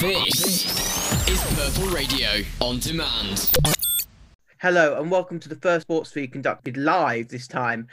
This 0.00 1.28
is 1.28 1.42
Purple 1.56 1.92
Radio 1.92 2.28
on 2.60 2.78
demand. 2.78 3.50
Hello 4.58 5.00
and 5.00 5.10
welcome 5.10 5.40
to 5.40 5.48
the 5.48 5.56
first 5.56 5.82
sports 5.82 6.12
feed 6.12 6.30
conducted 6.30 6.76
live 6.76 7.26
this 7.26 7.48
time. 7.48 7.88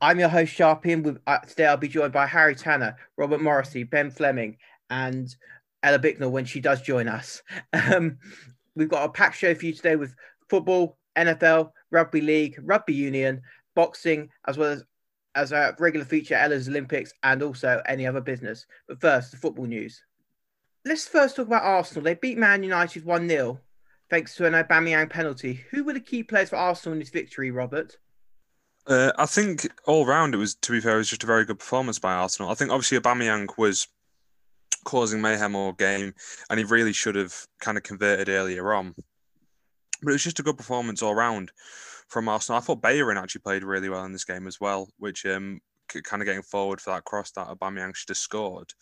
I'm 0.00 0.20
your 0.20 0.28
host 0.28 0.56
Sharpie, 0.56 0.92
and 0.92 1.04
with, 1.04 1.18
uh, 1.26 1.38
today 1.38 1.66
I'll 1.66 1.76
be 1.76 1.88
joined 1.88 2.12
by 2.12 2.28
Harry 2.28 2.54
Tanner, 2.54 2.96
Robert 3.16 3.40
Morrissey, 3.40 3.82
Ben 3.82 4.08
Fleming, 4.08 4.56
and 4.90 5.34
Ella 5.82 5.98
Bicknell 5.98 6.30
when 6.30 6.44
she 6.44 6.60
does 6.60 6.80
join 6.80 7.08
us. 7.08 7.42
Um, 7.72 8.18
we've 8.76 8.88
got 8.88 9.06
a 9.06 9.08
packed 9.08 9.38
show 9.38 9.52
for 9.56 9.66
you 9.66 9.72
today 9.72 9.96
with 9.96 10.14
football, 10.48 10.96
NFL, 11.16 11.72
rugby 11.90 12.20
league, 12.20 12.56
rugby 12.62 12.94
union, 12.94 13.42
boxing, 13.74 14.30
as 14.46 14.56
well 14.56 14.70
as 14.70 14.84
as 15.34 15.50
a 15.50 15.74
regular 15.80 16.06
feature 16.06 16.36
Ella's 16.36 16.68
Olympics 16.68 17.12
and 17.24 17.42
also 17.42 17.82
any 17.86 18.06
other 18.06 18.20
business. 18.20 18.64
But 18.86 19.00
first, 19.00 19.32
the 19.32 19.36
football 19.36 19.66
news. 19.66 20.00
Let's 20.88 21.06
first 21.06 21.36
talk 21.36 21.48
about 21.48 21.64
Arsenal. 21.64 22.02
They 22.02 22.14
beat 22.14 22.38
Man 22.38 22.62
United 22.62 23.04
1 23.04 23.28
0 23.28 23.60
thanks 24.08 24.34
to 24.36 24.46
an 24.46 24.54
Aubameyang 24.54 25.10
penalty. 25.10 25.66
Who 25.70 25.84
were 25.84 25.92
the 25.92 26.00
key 26.00 26.22
players 26.22 26.48
for 26.48 26.56
Arsenal 26.56 26.94
in 26.94 26.98
this 26.98 27.10
victory, 27.10 27.50
Robert? 27.50 27.98
Uh, 28.86 29.12
I 29.18 29.26
think 29.26 29.70
all 29.84 30.06
round 30.06 30.32
it 30.32 30.38
was, 30.38 30.54
to 30.54 30.72
be 30.72 30.80
fair, 30.80 30.94
it 30.94 30.98
was 30.98 31.10
just 31.10 31.24
a 31.24 31.26
very 31.26 31.44
good 31.44 31.58
performance 31.58 31.98
by 31.98 32.14
Arsenal. 32.14 32.50
I 32.50 32.54
think 32.54 32.70
obviously 32.70 32.98
Aubameyang 32.98 33.48
was 33.58 33.86
causing 34.84 35.20
mayhem 35.20 35.54
all 35.54 35.72
game, 35.72 36.14
and 36.48 36.58
he 36.58 36.64
really 36.64 36.94
should 36.94 37.16
have 37.16 37.34
kind 37.60 37.76
of 37.76 37.84
converted 37.84 38.30
earlier 38.30 38.72
on. 38.72 38.94
But 40.02 40.10
it 40.10 40.12
was 40.12 40.24
just 40.24 40.40
a 40.40 40.42
good 40.42 40.56
performance 40.56 41.02
all 41.02 41.14
round 41.14 41.52
from 42.08 42.30
Arsenal. 42.30 42.56
I 42.56 42.62
thought 42.62 42.80
Bellerin 42.80 43.18
actually 43.18 43.42
played 43.42 43.62
really 43.62 43.90
well 43.90 44.06
in 44.06 44.12
this 44.12 44.24
game 44.24 44.46
as 44.46 44.58
well, 44.58 44.88
which 44.96 45.26
um, 45.26 45.60
kind 45.88 46.22
of 46.22 46.26
getting 46.26 46.40
forward 46.40 46.80
for 46.80 46.94
that 46.94 47.04
cross 47.04 47.30
that 47.32 47.48
Aubameyang 47.48 47.94
should 47.94 48.08
have 48.08 48.16
scored. 48.16 48.72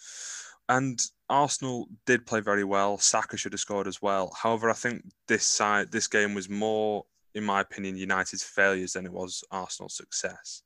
And 0.69 1.01
Arsenal 1.29 1.89
did 2.07 2.27
play 2.27 2.41
very 2.41 2.65
well. 2.65 2.99
Saka 2.99 3.37
should 3.37 3.53
have 3.53 3.61
scored 3.61 3.87
as 3.87 4.03
well. 4.03 4.33
However, 4.37 4.69
I 4.71 4.75
think 4.75 5.05
this 5.29 5.45
side, 5.45 5.93
this 5.93 6.09
game 6.09 6.35
was 6.35 6.49
more, 6.49 7.05
in 7.35 7.45
my 7.45 7.61
opinion, 7.61 7.97
United's 7.97 8.43
failures 8.43 8.95
than 8.95 9.07
it 9.07 9.13
was 9.13 9.45
Arsenal's 9.51 9.97
success. 9.97 10.63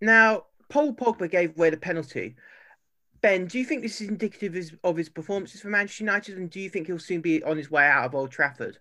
Now, 0.00 0.44
Paul 0.68 0.94
Pogba 0.94 1.30
gave 1.30 1.56
away 1.56 1.70
the 1.70 1.76
penalty. 1.76 2.36
Ben, 3.20 3.46
do 3.46 3.58
you 3.58 3.64
think 3.64 3.82
this 3.82 4.00
is 4.00 4.08
indicative 4.08 4.52
of 4.52 4.56
his, 4.56 4.72
of 4.84 4.96
his 4.96 5.08
performances 5.08 5.60
for 5.60 5.68
Manchester 5.68 6.04
United, 6.04 6.38
and 6.38 6.50
do 6.50 6.60
you 6.60 6.70
think 6.70 6.86
he'll 6.86 6.98
soon 6.98 7.20
be 7.20 7.42
on 7.42 7.56
his 7.56 7.70
way 7.70 7.84
out 7.84 8.04
of 8.04 8.14
Old 8.14 8.30
Trafford? 8.30 8.78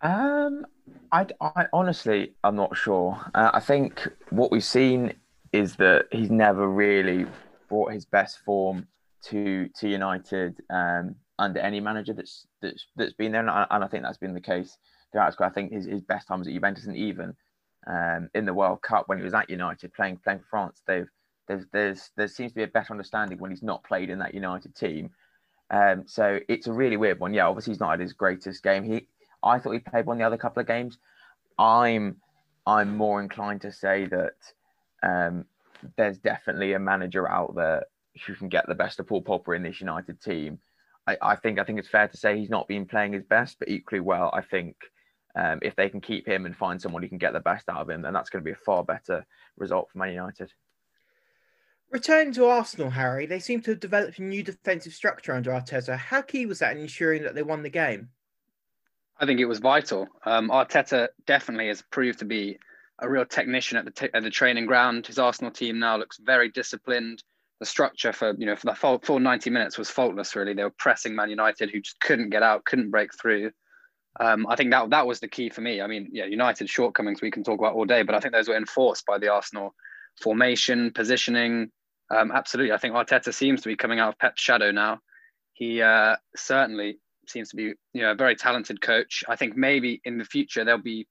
Um, 0.00 0.64
I, 1.12 1.26
I 1.40 1.66
honestly, 1.72 2.34
I'm 2.44 2.56
not 2.56 2.76
sure. 2.76 3.20
Uh, 3.34 3.50
I 3.52 3.60
think 3.60 4.08
what 4.30 4.50
we've 4.50 4.64
seen 4.64 5.12
is 5.52 5.76
that 5.76 6.06
he's 6.12 6.30
never 6.30 6.68
really 6.68 7.26
brought 7.68 7.92
his 7.92 8.04
best 8.04 8.38
form 8.40 8.86
to 9.24 9.68
to 9.68 9.88
United 9.88 10.56
um, 10.70 11.16
under 11.38 11.60
any 11.60 11.80
manager 11.80 12.12
that's 12.12 12.46
that's 12.60 12.86
that's 12.96 13.12
been 13.12 13.32
there, 13.32 13.40
and 13.40 13.50
I, 13.50 13.66
and 13.70 13.84
I 13.84 13.88
think 13.88 14.02
that's 14.02 14.18
been 14.18 14.34
the 14.34 14.40
case 14.40 14.76
throughout. 15.12 15.40
I 15.40 15.48
think 15.48 15.72
his, 15.72 15.86
his 15.86 16.02
best 16.02 16.28
times 16.28 16.46
at 16.46 16.54
Juventus 16.54 16.86
and 16.86 16.96
even 16.96 17.34
um, 17.86 18.28
in 18.34 18.44
the 18.44 18.54
World 18.54 18.82
Cup 18.82 19.08
when 19.08 19.18
he 19.18 19.24
was 19.24 19.34
at 19.34 19.50
United 19.50 19.92
playing 19.94 20.18
playing 20.18 20.40
France, 20.50 20.82
they've 20.86 21.08
there's 21.46 21.64
there's 21.72 22.10
there 22.16 22.28
seems 22.28 22.52
to 22.52 22.56
be 22.56 22.62
a 22.62 22.68
better 22.68 22.92
understanding 22.92 23.38
when 23.38 23.50
he's 23.50 23.62
not 23.62 23.84
played 23.84 24.10
in 24.10 24.18
that 24.18 24.34
United 24.34 24.74
team. 24.74 25.10
Um, 25.70 26.04
so 26.06 26.40
it's 26.48 26.66
a 26.66 26.72
really 26.72 26.96
weird 26.96 27.20
one. 27.20 27.34
Yeah, 27.34 27.46
obviously 27.46 27.72
he's 27.72 27.80
not 27.80 27.94
at 27.94 28.00
his 28.00 28.12
greatest 28.12 28.62
game. 28.62 28.84
He 28.84 29.06
I 29.42 29.58
thought 29.58 29.72
he 29.72 29.78
played 29.78 30.06
one 30.06 30.18
the 30.18 30.24
other 30.24 30.36
couple 30.36 30.60
of 30.60 30.66
games. 30.66 30.98
I'm 31.58 32.16
I'm 32.66 32.96
more 32.96 33.20
inclined 33.20 33.62
to 33.62 33.72
say 33.72 34.06
that 34.06 34.34
um, 35.02 35.44
there's 35.96 36.18
definitely 36.18 36.72
a 36.74 36.78
manager 36.78 37.28
out 37.28 37.54
there 37.54 37.84
who 38.26 38.34
can 38.34 38.48
get 38.48 38.66
the 38.66 38.74
best 38.74 39.00
of 39.00 39.06
Paul 39.06 39.22
Pogba 39.22 39.56
in 39.56 39.62
this 39.62 39.80
United 39.80 40.20
team. 40.20 40.58
I, 41.06 41.16
I 41.22 41.36
think 41.36 41.58
I 41.58 41.64
think 41.64 41.78
it's 41.78 41.88
fair 41.88 42.08
to 42.08 42.16
say 42.16 42.38
he's 42.38 42.50
not 42.50 42.68
been 42.68 42.86
playing 42.86 43.12
his 43.12 43.24
best, 43.24 43.58
but 43.58 43.68
equally 43.68 44.00
well, 44.00 44.30
I 44.32 44.42
think 44.42 44.76
um, 45.34 45.58
if 45.62 45.76
they 45.76 45.88
can 45.88 46.00
keep 46.00 46.26
him 46.26 46.46
and 46.46 46.56
find 46.56 46.80
someone 46.80 47.02
who 47.02 47.08
can 47.08 47.18
get 47.18 47.32
the 47.32 47.40
best 47.40 47.68
out 47.68 47.80
of 47.80 47.90
him, 47.90 48.02
then 48.02 48.12
that's 48.12 48.30
going 48.30 48.42
to 48.42 48.48
be 48.48 48.52
a 48.52 48.64
far 48.64 48.84
better 48.84 49.24
result 49.56 49.90
for 49.90 49.98
Man 49.98 50.12
United. 50.12 50.52
Returning 51.90 52.34
to 52.34 52.44
Arsenal, 52.44 52.90
Harry, 52.90 53.24
they 53.24 53.38
seem 53.38 53.62
to 53.62 53.70
have 53.70 53.80
developed 53.80 54.18
a 54.18 54.22
new 54.22 54.42
defensive 54.42 54.92
structure 54.92 55.32
under 55.32 55.50
Arteta. 55.50 55.96
How 55.96 56.20
key 56.20 56.44
was 56.44 56.58
that 56.58 56.76
in 56.76 56.82
ensuring 56.82 57.22
that 57.22 57.34
they 57.34 57.42
won 57.42 57.62
the 57.62 57.70
game? 57.70 58.10
I 59.18 59.24
think 59.24 59.40
it 59.40 59.46
was 59.46 59.58
vital. 59.58 60.06
Um, 60.24 60.50
Arteta 60.50 61.08
definitely 61.26 61.68
has 61.68 61.82
proved 61.90 62.18
to 62.18 62.26
be 62.26 62.58
a 62.98 63.08
real 63.08 63.24
technician 63.24 63.78
at 63.78 63.84
the 63.84 63.90
t- 63.90 64.10
at 64.12 64.22
the 64.22 64.30
training 64.30 64.66
ground. 64.66 65.06
His 65.06 65.18
Arsenal 65.18 65.50
team 65.50 65.78
now 65.78 65.96
looks 65.96 66.18
very 66.18 66.50
disciplined. 66.50 67.22
The 67.60 67.66
structure 67.66 68.12
for 68.12 68.34
you 68.38 68.46
know 68.46 68.56
for 68.56 68.66
the 68.66 68.74
full, 68.74 69.00
full 69.00 69.18
90 69.18 69.50
minutes 69.50 69.78
was 69.78 69.90
faultless. 69.90 70.36
Really, 70.36 70.54
they 70.54 70.62
were 70.62 70.70
pressing 70.70 71.14
Man 71.14 71.30
United, 71.30 71.70
who 71.70 71.80
just 71.80 72.00
couldn't 72.00 72.30
get 72.30 72.42
out, 72.42 72.64
couldn't 72.64 72.90
break 72.90 73.10
through. 73.20 73.50
Um, 74.20 74.46
I 74.48 74.56
think 74.56 74.70
that 74.70 74.90
that 74.90 75.06
was 75.06 75.20
the 75.20 75.28
key 75.28 75.50
for 75.50 75.60
me. 75.60 75.80
I 75.80 75.86
mean, 75.86 76.08
yeah, 76.12 76.24
United 76.24 76.68
shortcomings 76.68 77.20
we 77.20 77.30
can 77.30 77.44
talk 77.44 77.58
about 77.58 77.74
all 77.74 77.84
day, 77.84 78.02
but 78.02 78.14
I 78.14 78.20
think 78.20 78.32
those 78.32 78.48
were 78.48 78.56
enforced 78.56 79.06
by 79.06 79.18
the 79.18 79.28
Arsenal 79.28 79.74
formation, 80.20 80.92
positioning. 80.92 81.70
Um, 82.10 82.32
absolutely, 82.32 82.72
I 82.72 82.78
think 82.78 82.94
Arteta 82.94 83.32
seems 83.32 83.60
to 83.62 83.68
be 83.68 83.76
coming 83.76 84.00
out 84.00 84.10
of 84.10 84.18
Pep's 84.18 84.40
shadow 84.40 84.70
now. 84.70 85.00
He 85.52 85.82
uh, 85.82 86.16
certainly 86.36 86.98
seems 87.26 87.50
to 87.50 87.56
be 87.56 87.74
you 87.92 88.02
know 88.02 88.12
a 88.12 88.16
very 88.16 88.34
talented 88.34 88.80
coach. 88.80 89.22
I 89.28 89.36
think 89.36 89.56
maybe 89.56 90.00
in 90.04 90.18
the 90.18 90.24
future 90.24 90.64
there'll 90.64 90.80
be 90.80 91.06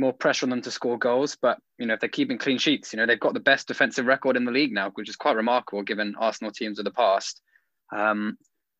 more 0.00 0.12
pressure 0.12 0.46
on 0.46 0.50
them 0.50 0.62
to 0.62 0.70
score 0.70 0.98
goals. 0.98 1.36
But 1.40 1.58
you 1.78 1.86
know, 1.86 1.94
if 1.94 2.00
they're 2.00 2.08
keeping 2.08 2.38
clean 2.38 2.58
sheets, 2.58 2.92
you 2.92 2.96
know, 2.96 3.06
they've 3.06 3.20
got 3.20 3.34
the 3.34 3.40
best 3.40 3.68
defensive 3.68 4.06
record 4.06 4.36
in 4.36 4.44
the 4.44 4.50
league 4.50 4.72
now, 4.72 4.90
which 4.94 5.08
is 5.08 5.16
quite 5.16 5.36
remarkable 5.36 5.82
given 5.82 6.14
Arsenal 6.18 6.50
teams 6.50 6.78
of 6.78 6.84
the 6.84 6.90
past. 6.90 7.40
Um, 7.94 8.36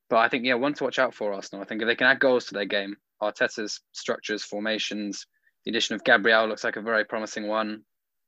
but 0.08 0.18
I 0.18 0.28
think 0.28 0.44
yeah, 0.44 0.54
one 0.54 0.74
to 0.74 0.84
watch 0.84 0.98
out 0.98 1.14
for 1.14 1.32
Arsenal. 1.32 1.62
I 1.62 1.66
think 1.66 1.82
if 1.82 1.86
they 1.86 1.94
can 1.94 2.08
add 2.08 2.18
goals 2.18 2.46
to 2.46 2.54
their 2.54 2.64
game, 2.64 2.96
Arteta's 3.22 3.80
structures, 3.92 4.42
formations, 4.42 5.26
the 5.64 5.70
addition 5.70 5.94
of 5.94 6.04
Gabriel 6.04 6.48
looks 6.48 6.64
like 6.64 6.76
a 6.76 6.82
very 6.82 7.04
promising 7.04 7.46
one. 7.46 7.82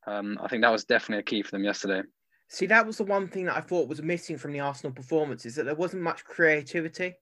Um, 0.07 0.39
I 0.43 0.49
think 0.49 0.63
that 0.63 0.73
was 0.73 0.85
definitely 0.85 1.21
a 1.21 1.25
key 1.25 1.43
for 1.43 1.51
them 1.51 1.65
yesterday. 1.65 2.03
See, 2.49 2.67
that 2.67 2.87
was 2.87 2.99
the 2.99 3.05
one 3.05 3.29
thing 3.29 3.47
that 3.47 3.57
I 3.57 3.63
thought 3.63 3.89
was 3.89 4.03
missing 4.03 4.37
from 4.37 4.53
the 4.53 4.61
Arsenal 4.61 4.93
performance 4.93 5.47
is 5.47 5.55
that 5.55 5.65
there 5.65 5.75
wasn't 5.75 6.03
much 6.03 6.25
creativity. 6.25 7.15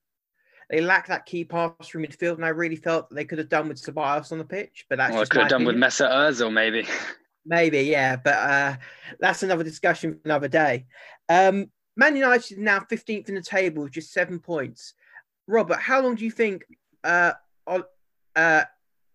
They 0.71 0.79
lack 0.79 1.07
that 1.07 1.25
key 1.25 1.43
pass 1.43 1.89
from 1.89 2.03
midfield, 2.03 2.35
and 2.35 2.45
I 2.45 2.49
really 2.49 2.77
felt 2.77 3.13
they 3.13 3.25
could 3.25 3.39
have 3.39 3.49
done 3.49 3.67
with 3.67 3.81
Ceballos 3.83 4.31
on 4.31 4.37
the 4.37 4.45
pitch. 4.45 4.85
But 4.89 4.99
that's 4.99 5.13
well, 5.13 5.25
could 5.25 5.41
have 5.41 5.49
done 5.49 5.63
opinion. 5.63 5.81
with 5.81 5.91
Mesut 5.91 6.09
Ozil, 6.09 6.51
maybe. 6.51 6.87
Maybe, 7.43 7.81
yeah, 7.81 8.17
but 8.17 8.35
uh, 8.35 8.75
that's 9.19 9.41
another 9.41 9.63
discussion 9.63 10.13
for 10.13 10.19
another 10.25 10.47
day. 10.47 10.85
Um, 11.27 11.71
Man 11.97 12.15
United 12.15 12.51
is 12.51 12.57
now 12.59 12.81
15th 12.81 13.29
in 13.29 13.35
the 13.35 13.41
table 13.41 13.89
just 13.89 14.13
seven 14.13 14.37
points. 14.37 14.93
Robert, 15.47 15.79
how 15.79 16.01
long 16.01 16.13
do 16.13 16.23
you 16.23 16.29
think 16.29 16.63
uh, 17.03 17.33
uh, 17.65 18.63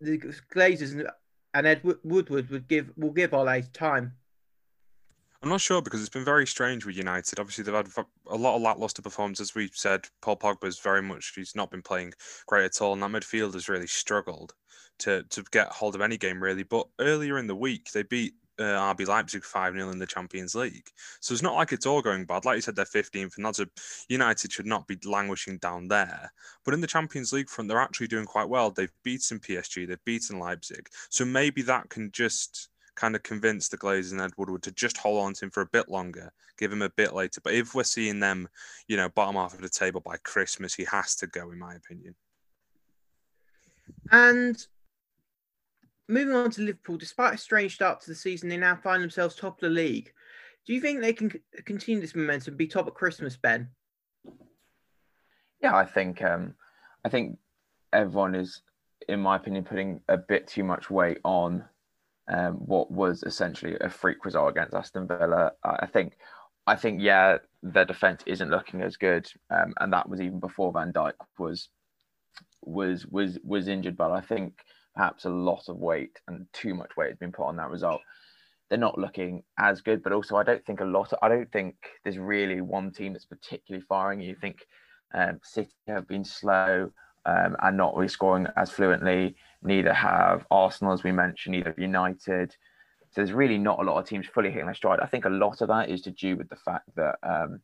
the 0.01 0.19
Glazers 0.53 1.09
and 1.55 1.67
Ed 1.69 1.83
Woodward 2.03 2.51
would 2.51 2.67
give 2.67 2.91
will 2.97 3.13
give 3.13 3.33
Ole 3.33 3.63
time? 3.73 4.15
I'm 5.43 5.49
not 5.49 5.61
sure 5.61 5.83
because 5.83 6.01
it's 6.01 6.09
been 6.09 6.25
very 6.25 6.47
strange 6.47 6.85
with 6.87 6.97
United. 6.97 7.39
Obviously, 7.39 7.65
they've 7.65 7.75
had 7.75 7.89
a 8.29 8.37
lot 8.37 8.57
of 8.57 8.63
lackluster 8.63 9.03
performances. 9.03 9.51
As 9.51 9.55
we 9.55 9.71
said, 9.73 10.07
Paul 10.23 10.37
Pogba's 10.37 10.79
very 10.79 11.03
much 11.03 11.33
he's 11.35 11.55
not 11.55 11.71
been 11.71 11.83
playing 11.83 12.15
great 12.47 12.65
at 12.65 12.81
all, 12.81 12.93
and 12.93 13.03
that 13.03 13.11
midfield 13.11 13.55
has 13.55 13.69
really 13.69 13.87
struggled 13.87 14.55
to 14.99 15.23
to 15.25 15.45
get 15.51 15.69
hold 15.69 15.95
of 15.95 16.01
any 16.01 16.17
game 16.17 16.43
really. 16.43 16.63
But 16.63 16.87
earlier 17.01 17.39
in 17.39 17.47
the 17.47 17.57
week, 17.57 17.91
they 17.93 18.03
beat 18.03 18.35
uh, 18.59 18.95
RB 18.95 19.07
Leipzig 19.07 19.45
5 19.45 19.75
0 19.75 19.91
in 19.91 19.99
the 19.99 20.07
Champions 20.07 20.55
League. 20.55 20.89
So 21.21 21.33
it's 21.33 21.43
not 21.43 21.55
like 21.55 21.73
it's 21.73 21.87
all 21.87 22.03
going 22.03 22.25
bad. 22.25 22.45
Like 22.45 22.57
you 22.57 22.63
said, 22.63 22.77
they're 22.77 22.85
15th, 22.85 23.37
and 23.37 23.45
that's 23.45 23.61
a 23.61 23.69
United 24.09 24.53
should 24.53 24.67
not 24.67 24.87
be 24.87 24.99
languishing 25.05 25.59
down 25.59 25.89
there. 25.89 26.33
But 26.65 26.75
in 26.75 26.81
the 26.81 26.87
Champions 26.87 27.33
League 27.33 27.51
front, 27.51 27.69
they're 27.69 27.79
actually 27.79 28.09
doing 28.09 28.25
quite 28.25 28.49
well. 28.49 28.71
They've 28.71 28.93
beaten 29.03 29.39
PSG, 29.39 29.87
they've 29.87 30.05
beaten 30.05 30.39
Leipzig. 30.39 30.89
So 31.11 31.25
maybe 31.25 31.63
that 31.63 31.89
can 31.91 32.11
just 32.13 32.69
kind 32.97 33.15
of 33.15 33.23
convince 33.23 33.69
the 33.69 33.79
Glazers 33.79 34.13
and 34.13 34.21
Ed 34.21 34.33
Woodward 34.37 34.63
to 34.65 34.73
just 34.73 34.97
hold 34.97 35.23
on 35.23 35.35
to 35.35 35.45
him 35.45 35.51
for 35.51 35.61
a 35.61 35.67
bit 35.67 35.89
longer, 35.89 36.33
give 36.59 36.73
him 36.73 36.83
a 36.83 36.89
bit 36.91 37.13
later. 37.15 37.41
But 37.45 37.55
if 37.55 37.75
we're 37.75 37.85
seeing 37.85 38.19
them, 38.19 38.49
you 38.89 38.97
know, 38.97 39.09
bottom 39.11 39.37
half 39.37 39.55
of 39.55 39.61
the 39.61 39.69
table 39.69 40.01
by 40.01 40.17
Christmas, 40.25 40.75
he 40.75 40.85
has 40.85 41.15
to 41.17 41.27
go, 41.27 41.51
in 41.53 41.59
my 41.59 41.75
opinion. 41.75 42.15
And 44.11 44.57
moving 46.09 46.35
on 46.35 46.51
to 46.53 46.63
Liverpool, 46.63 46.97
despite 46.97 47.35
a 47.35 47.39
strange 47.39 47.75
start 47.75 48.01
to 48.01 48.11
the 48.11 48.17
season, 48.17 48.49
they 48.49 48.57
now 48.57 48.77
find 48.77 49.03
themselves 49.03 49.37
top 49.37 49.57
of 49.57 49.61
the 49.61 49.69
league. 49.69 50.13
Do 50.67 50.75
you 50.75 50.81
think 50.81 51.01
they 51.01 51.13
can 51.13 51.33
continue 51.65 52.01
this 52.01 52.17
momentum, 52.17 52.57
be 52.57 52.67
top 52.67 52.89
at 52.89 52.95
Christmas, 52.95 53.37
Ben? 53.37 53.69
Yeah, 55.63 55.77
I 55.77 55.85
think 55.85 56.23
um, 56.23 56.55
I 57.05 57.09
think 57.09 57.39
everyone 57.93 58.35
is, 58.35 58.63
in 59.09 59.21
my 59.21 59.37
opinion, 59.37 59.65
putting 59.65 60.01
a 60.09 60.17
bit 60.17 60.49
too 60.49 60.65
much 60.65 60.91
weight 60.91 61.19
on 61.25 61.65
um, 62.29 62.55
what 62.55 62.91
was 62.91 63.23
essentially 63.23 63.77
a 63.81 63.89
freak 63.89 64.25
result 64.25 64.51
against 64.51 64.75
Aston 64.75 65.07
Villa. 65.07 65.53
I 65.63 65.87
think, 65.87 66.17
I 66.67 66.77
think, 66.77 67.01
yeah, 67.01 67.39
their 67.63 67.85
defense 67.85 68.23
isn't 68.27 68.51
looking 68.51 68.83
as 68.83 68.97
good, 68.97 69.31
um, 69.51 69.75
and 69.81 69.93
that 69.93 70.09
was 70.09 70.21
even 70.21 70.41
before 70.41 70.73
Van 70.73 70.93
Dijk 70.93 71.13
was 71.39 71.69
was 72.63 73.07
was 73.07 73.39
was 73.43 73.69
injured. 73.69 73.97
But 73.97 74.13
I 74.13 74.21
think 74.21 74.55
perhaps 74.95 75.25
a 75.25 75.31
lot 75.31 75.69
of 75.69 75.77
weight 75.77 76.19
and 76.27 76.47
too 76.53 76.75
much 76.75 76.97
weight 76.97 77.11
has 77.11 77.19
been 77.19 77.33
put 77.33 77.47
on 77.47 77.57
that 77.57 77.71
result. 77.71 78.01
They're 78.69 78.79
not 78.79 78.99
looking 78.99 79.43
as 79.59 79.81
good, 79.81 80.03
but 80.03 80.13
also 80.13 80.37
I 80.37 80.43
don't 80.43 80.65
think 80.65 80.81
a 80.81 80.85
lot. 80.85 81.13
Of, 81.13 81.19
I 81.23 81.29
don't 81.29 81.51
think 81.53 81.77
there's 82.03 82.19
really 82.19 82.61
one 82.61 82.91
team 82.91 83.13
that's 83.13 83.27
particularly 83.27 83.85
firing. 83.89 84.21
You 84.21 84.35
think 84.35 84.67
Um, 85.15 85.39
City 85.43 85.71
have 85.87 86.09
been 86.09 86.25
slow 86.25 86.91
um, 87.27 87.57
and 87.61 87.77
not 87.77 87.95
really 87.97 88.09
scoring 88.09 88.47
as 88.57 88.71
fluently. 88.71 89.35
Neither 89.63 89.93
have 89.93 90.47
Arsenal, 90.51 90.93
as 90.93 91.03
we 91.03 91.13
mentioned, 91.13 91.57
neither 91.57 91.71
have 91.71 91.79
United. 91.79 92.53
So 93.11 93.21
there's 93.21 93.33
really 93.33 93.59
not 93.59 93.81
a 93.81 93.83
lot 93.83 93.99
of 93.99 94.07
teams 94.07 94.27
fully 94.27 94.51
hitting 94.51 94.67
their 94.67 94.75
stride. 94.75 95.01
I 95.01 95.07
think 95.07 95.25
a 95.25 95.31
lot 95.31 95.61
of 95.61 95.69
that 95.69 95.91
is 95.91 96.03
to 96.03 96.13
do 96.13 96.37
with 96.37 96.49
the 96.49 96.57
fact 96.57 96.89
that 96.95 97.17
um, 97.23 97.61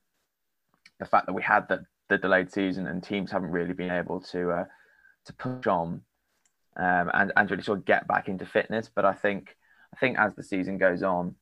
the 0.99 1.07
fact 1.07 1.27
that 1.27 1.33
we 1.33 1.43
had 1.43 1.69
the, 1.69 1.85
the 2.09 2.19
delayed 2.19 2.53
season 2.53 2.87
and 2.89 3.03
teams 3.03 3.31
haven't 3.31 3.51
really 3.51 3.73
been 3.73 3.91
able 3.91 4.21
to 4.33 4.51
uh, 4.51 4.65
to 5.27 5.33
push 5.35 5.67
on 5.67 6.03
um, 6.77 7.11
and 7.15 7.33
and 7.37 7.51
really 7.51 7.63
sort 7.63 7.79
of 7.79 7.85
get 7.85 8.09
back 8.09 8.29
into 8.29 8.47
fitness. 8.47 8.91
But 8.93 9.05
I 9.05 9.13
think 9.13 9.57
I 9.95 9.99
think 9.99 10.19
as 10.19 10.35
the 10.35 10.43
season 10.43 10.79
goes 10.79 11.05
on, 11.05 11.37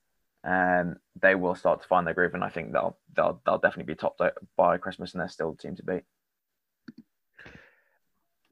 um, 0.44 0.96
they 1.20 1.34
will 1.34 1.54
start 1.54 1.80
to 1.80 1.88
find 1.88 2.06
their 2.06 2.14
groove, 2.14 2.34
and 2.34 2.44
I 2.44 2.50
think 2.50 2.72
they'll 2.72 2.98
they'll 3.16 3.40
they'll 3.46 3.58
definitely 3.58 3.94
be 3.94 3.96
top 3.96 4.18
by 4.56 4.76
Christmas, 4.76 5.12
and 5.12 5.20
they're 5.22 5.28
still 5.28 5.52
the 5.52 5.58
team 5.58 5.76
to 5.76 5.82
beat. 5.84 6.02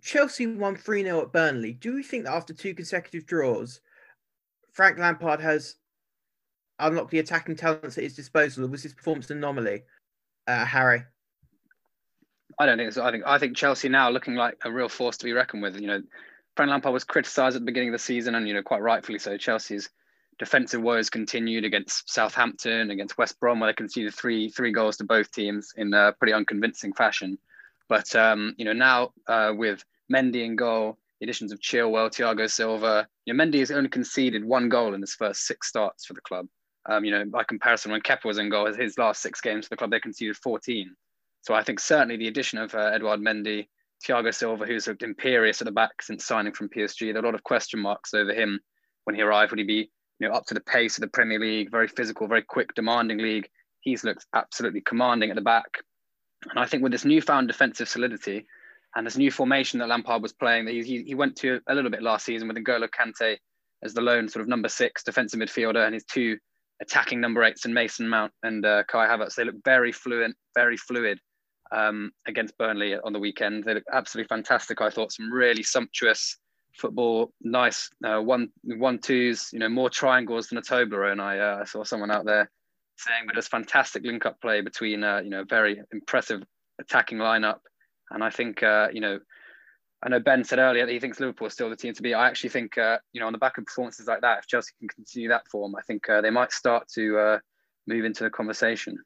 Chelsea 0.08 0.46
won 0.46 0.74
3 0.74 1.02
0 1.02 1.20
at 1.20 1.32
Burnley. 1.32 1.74
Do 1.74 1.98
you 1.98 2.02
think 2.02 2.24
that 2.24 2.32
after 2.32 2.54
two 2.54 2.72
consecutive 2.72 3.26
draws, 3.26 3.80
Frank 4.72 4.96
Lampard 4.96 5.38
has 5.38 5.74
unlocked 6.78 7.10
the 7.10 7.18
attacking 7.18 7.56
talents 7.56 7.98
at 7.98 8.04
his 8.04 8.16
disposal, 8.16 8.64
or 8.64 8.68
was 8.68 8.82
this 8.82 8.94
performance 8.94 9.28
an 9.28 9.36
anomaly, 9.36 9.82
uh, 10.46 10.64
Harry? 10.64 11.02
I 12.58 12.64
don't 12.64 12.78
think 12.78 12.94
so. 12.94 13.04
I 13.04 13.10
think 13.10 13.24
I 13.26 13.38
think 13.38 13.54
Chelsea 13.54 13.90
now 13.90 14.08
looking 14.08 14.34
like 14.34 14.56
a 14.64 14.72
real 14.72 14.88
force 14.88 15.18
to 15.18 15.26
be 15.26 15.34
reckoned 15.34 15.62
with. 15.62 15.78
You 15.78 15.88
know, 15.88 16.02
Frank 16.56 16.70
Lampard 16.70 16.94
was 16.94 17.04
criticised 17.04 17.56
at 17.56 17.60
the 17.60 17.66
beginning 17.66 17.90
of 17.90 17.92
the 17.92 17.98
season, 17.98 18.34
and 18.34 18.48
you 18.48 18.54
know, 18.54 18.62
quite 18.62 18.80
rightfully 18.80 19.18
so. 19.18 19.36
Chelsea's 19.36 19.90
defensive 20.38 20.80
woes 20.80 21.10
continued 21.10 21.66
against 21.66 22.10
Southampton, 22.10 22.90
against 22.90 23.18
West 23.18 23.38
Brom, 23.40 23.60
where 23.60 23.70
they 23.70 23.74
conceded 23.74 24.14
three 24.14 24.48
three 24.48 24.72
goals 24.72 24.96
to 24.96 25.04
both 25.04 25.30
teams 25.32 25.74
in 25.76 25.92
a 25.92 26.14
pretty 26.14 26.32
unconvincing 26.32 26.94
fashion. 26.94 27.36
But 27.90 28.16
um, 28.16 28.54
you 28.56 28.64
know, 28.64 28.72
now 28.72 29.12
uh, 29.26 29.52
with 29.54 29.84
Mendy 30.12 30.44
in 30.44 30.56
goal, 30.56 30.98
the 31.20 31.24
additions 31.24 31.52
of 31.52 31.60
Chilwell, 31.60 32.10
Thiago 32.10 32.50
Silva, 32.50 33.08
you 33.24 33.34
know, 33.34 33.44
Mendy 33.44 33.58
has 33.58 33.70
only 33.70 33.88
conceded 33.88 34.44
one 34.44 34.68
goal 34.68 34.94
in 34.94 35.00
his 35.00 35.14
first 35.14 35.46
six 35.46 35.68
starts 35.68 36.06
for 36.06 36.14
the 36.14 36.20
club. 36.20 36.46
Um, 36.88 37.04
you 37.04 37.10
know, 37.10 37.24
by 37.26 37.44
comparison, 37.44 37.92
when 37.92 38.00
Kepa 38.00 38.24
was 38.24 38.38
in 38.38 38.48
goal, 38.48 38.72
his 38.72 38.96
last 38.96 39.20
six 39.20 39.40
games 39.40 39.66
for 39.66 39.70
the 39.70 39.76
club, 39.76 39.90
they 39.90 40.00
conceded 40.00 40.36
14. 40.36 40.94
So 41.42 41.54
I 41.54 41.62
think 41.62 41.80
certainly 41.80 42.16
the 42.16 42.28
addition 42.28 42.58
of 42.58 42.74
uh, 42.74 42.90
Edouard 42.94 43.20
Mendy, 43.20 43.68
Thiago 44.06 44.32
Silva, 44.32 44.64
who's 44.64 44.86
looked 44.86 45.02
imperious 45.02 45.60
at 45.60 45.66
the 45.66 45.72
back 45.72 46.02
since 46.02 46.24
signing 46.24 46.52
from 46.52 46.68
PSG, 46.68 47.12
there 47.12 47.16
are 47.16 47.24
a 47.24 47.28
lot 47.28 47.34
of 47.34 47.42
question 47.42 47.80
marks 47.80 48.14
over 48.14 48.32
him 48.32 48.60
when 49.04 49.16
he 49.16 49.22
arrived. 49.22 49.52
Would 49.52 49.58
he 49.58 49.64
be 49.64 49.90
you 50.18 50.28
know, 50.28 50.34
up 50.34 50.46
to 50.46 50.54
the 50.54 50.60
pace 50.60 50.96
of 50.96 51.02
the 51.02 51.08
Premier 51.08 51.38
League, 51.38 51.70
very 51.70 51.88
physical, 51.88 52.28
very 52.28 52.42
quick, 52.42 52.74
demanding 52.74 53.18
league? 53.18 53.48
He's 53.80 54.04
looked 54.04 54.26
absolutely 54.34 54.80
commanding 54.80 55.30
at 55.30 55.36
the 55.36 55.42
back. 55.42 55.78
And 56.48 56.58
I 56.58 56.66
think 56.66 56.82
with 56.82 56.92
this 56.92 57.04
newfound 57.04 57.48
defensive 57.48 57.88
solidity 57.88 58.46
and 58.96 59.06
this 59.06 59.16
new 59.16 59.30
formation 59.30 59.78
that 59.78 59.88
Lampard 59.88 60.22
was 60.22 60.32
playing, 60.32 60.64
that 60.64 60.74
he, 60.74 61.02
he 61.02 61.14
went 61.14 61.36
to 61.36 61.60
a 61.68 61.74
little 61.74 61.90
bit 61.90 62.02
last 62.02 62.24
season 62.24 62.48
with 62.48 62.56
N'Golo 62.56 62.88
Kante 62.88 63.36
as 63.82 63.94
the 63.94 64.00
lone 64.00 64.28
sort 64.28 64.42
of 64.42 64.48
number 64.48 64.68
six 64.68 65.02
defensive 65.04 65.40
midfielder 65.40 65.84
and 65.84 65.94
his 65.94 66.04
two 66.04 66.36
attacking 66.80 67.20
number 67.20 67.42
eights 67.42 67.64
and 67.64 67.74
Mason 67.74 68.08
Mount 68.08 68.32
and 68.42 68.64
uh, 68.64 68.84
Kai 68.84 69.06
Havertz. 69.06 69.34
They 69.34 69.44
look 69.44 69.56
very 69.64 69.92
fluent, 69.92 70.36
very 70.54 70.76
fluid 70.76 71.18
um, 71.72 72.12
against 72.26 72.56
Burnley 72.58 72.96
on 72.96 73.12
the 73.12 73.18
weekend. 73.18 73.64
They 73.64 73.74
look 73.74 73.84
absolutely 73.92 74.28
fantastic. 74.28 74.80
I 74.80 74.90
thought 74.90 75.12
some 75.12 75.32
really 75.32 75.62
sumptuous 75.62 76.38
football, 76.76 77.32
nice 77.42 77.90
uh, 78.04 78.20
one 78.20 78.48
one 78.62 78.98
twos, 78.98 79.50
you 79.52 79.58
know, 79.58 79.68
more 79.68 79.90
triangles 79.90 80.48
than 80.48 80.58
a 80.58 80.62
Toblerone. 80.62 81.20
I 81.20 81.38
uh, 81.38 81.64
saw 81.64 81.84
someone 81.84 82.10
out 82.10 82.24
there 82.24 82.50
saying, 82.96 83.24
but 83.26 83.36
it's 83.36 83.48
fantastic 83.48 84.04
link 84.04 84.26
up 84.26 84.40
play 84.40 84.60
between 84.60 85.04
uh, 85.04 85.18
you 85.18 85.30
know 85.30 85.44
very 85.44 85.80
impressive 85.92 86.42
attacking 86.80 87.18
lineup, 87.18 87.58
and 88.10 88.22
I 88.22 88.30
think 88.30 88.62
uh, 88.62 88.88
you 88.92 89.00
know. 89.00 89.20
I 90.00 90.08
know 90.08 90.20
Ben 90.20 90.44
said 90.44 90.60
earlier 90.60 90.86
that 90.86 90.92
he 90.92 91.00
thinks 91.00 91.18
Liverpool 91.18 91.48
is 91.48 91.54
still 91.54 91.70
the 91.70 91.74
team 91.74 91.92
to 91.92 92.02
beat. 92.02 92.14
I 92.14 92.28
actually 92.28 92.50
think, 92.50 92.78
uh, 92.78 92.98
you 93.12 93.20
know, 93.20 93.26
on 93.26 93.32
the 93.32 93.38
back 93.38 93.58
of 93.58 93.64
performances 93.64 94.06
like 94.06 94.20
that, 94.20 94.38
if 94.38 94.46
Chelsea 94.46 94.70
can 94.78 94.86
continue 94.86 95.28
that 95.30 95.48
form, 95.48 95.74
I 95.74 95.82
think 95.82 96.08
uh, 96.08 96.20
they 96.20 96.30
might 96.30 96.52
start 96.52 96.86
to 96.94 97.40
move 97.88 98.04
into 98.04 98.22
the 98.22 98.30
conversation. 98.30 98.96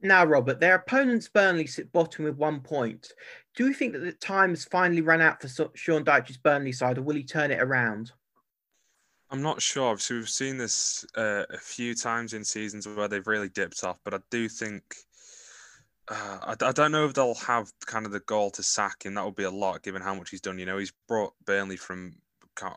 Now, 0.00 0.24
Robert, 0.24 0.60
their 0.60 0.76
opponents 0.76 1.28
Burnley 1.28 1.66
sit 1.66 1.90
bottom 1.90 2.24
with 2.24 2.36
one 2.36 2.60
point. 2.60 3.12
Do 3.56 3.66
you 3.66 3.74
think 3.74 3.92
that 3.94 4.00
the 4.00 4.12
time 4.12 4.50
has 4.50 4.64
finally 4.64 5.00
run 5.00 5.20
out 5.20 5.42
for 5.42 5.48
Sean 5.74 6.04
Dyche's 6.04 6.36
Burnley 6.36 6.72
side, 6.72 6.98
or 6.98 7.02
will 7.02 7.16
he 7.16 7.24
turn 7.24 7.50
it 7.50 7.60
around? 7.60 8.12
I'm 9.30 9.42
not 9.42 9.60
sure. 9.60 9.90
Obviously, 9.90 10.16
we've 10.16 10.28
seen 10.28 10.56
this 10.56 11.04
uh, 11.16 11.44
a 11.50 11.58
few 11.58 11.94
times 11.94 12.32
in 12.34 12.44
seasons 12.44 12.86
where 12.86 13.08
they've 13.08 13.26
really 13.26 13.48
dipped 13.48 13.82
off, 13.82 13.98
but 14.04 14.14
I 14.14 14.18
do 14.30 14.48
think 14.48 14.82
uh, 16.10 16.38
I, 16.42 16.66
I, 16.66 16.72
don't 16.72 16.92
know 16.92 17.04
if 17.04 17.14
they'll 17.14 17.34
have 17.34 17.70
kind 17.86 18.06
of 18.06 18.12
the 18.12 18.20
goal 18.20 18.50
to 18.52 18.62
sack 18.62 19.04
him. 19.04 19.14
That 19.14 19.24
would 19.24 19.36
be 19.36 19.44
a 19.44 19.50
lot 19.50 19.82
given 19.82 20.02
how 20.02 20.14
much 20.14 20.30
he's 20.30 20.40
done. 20.40 20.58
You 20.58 20.66
know, 20.66 20.78
he's 20.78 20.92
brought 21.06 21.34
Burnley 21.44 21.76
from 21.76 22.14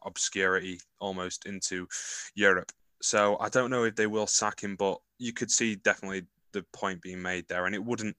obscurity 0.06 0.80
almost 1.00 1.46
into 1.46 1.88
Europe. 2.36 2.72
So 3.02 3.38
I 3.40 3.50
don't 3.50 3.72
know 3.72 3.84
if 3.84 3.96
they 3.96 4.08
will 4.08 4.28
sack 4.28 4.62
him, 4.62 4.76
but 4.76 5.00
you 5.18 5.34
could 5.34 5.50
see 5.50 5.76
definitely 5.76 6.24
the 6.52 6.64
point 6.74 7.02
being 7.02 7.22
made 7.22 7.48
there, 7.48 7.66
and 7.66 7.74
it 7.74 7.84
wouldn't 7.84 8.16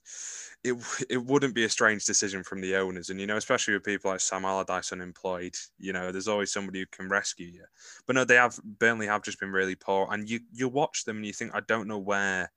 it 0.64 0.74
it 1.08 1.24
wouldn't 1.24 1.54
be 1.54 1.64
a 1.64 1.68
strange 1.68 2.04
decision 2.04 2.42
from 2.42 2.60
the 2.60 2.76
owners, 2.76 3.10
and 3.10 3.20
you 3.20 3.26
know, 3.26 3.36
especially 3.36 3.74
with 3.74 3.84
people 3.84 4.10
like 4.10 4.20
Sam 4.20 4.44
Allardyce 4.44 4.92
unemployed, 4.92 5.54
you 5.78 5.92
know, 5.92 6.12
there's 6.12 6.28
always 6.28 6.52
somebody 6.52 6.80
who 6.80 6.86
can 6.86 7.08
rescue 7.08 7.46
you. 7.46 7.64
But 8.06 8.16
no, 8.16 8.24
they 8.24 8.36
have 8.36 8.58
Burnley 8.64 9.06
have 9.06 9.22
just 9.22 9.40
been 9.40 9.52
really 9.52 9.74
poor, 9.74 10.08
and 10.10 10.28
you 10.28 10.40
you 10.52 10.68
watch 10.68 11.04
them 11.04 11.18
and 11.18 11.26
you 11.26 11.32
think 11.32 11.52
I 11.54 11.60
don't 11.60 11.88
know 11.88 11.98
where 11.98 12.50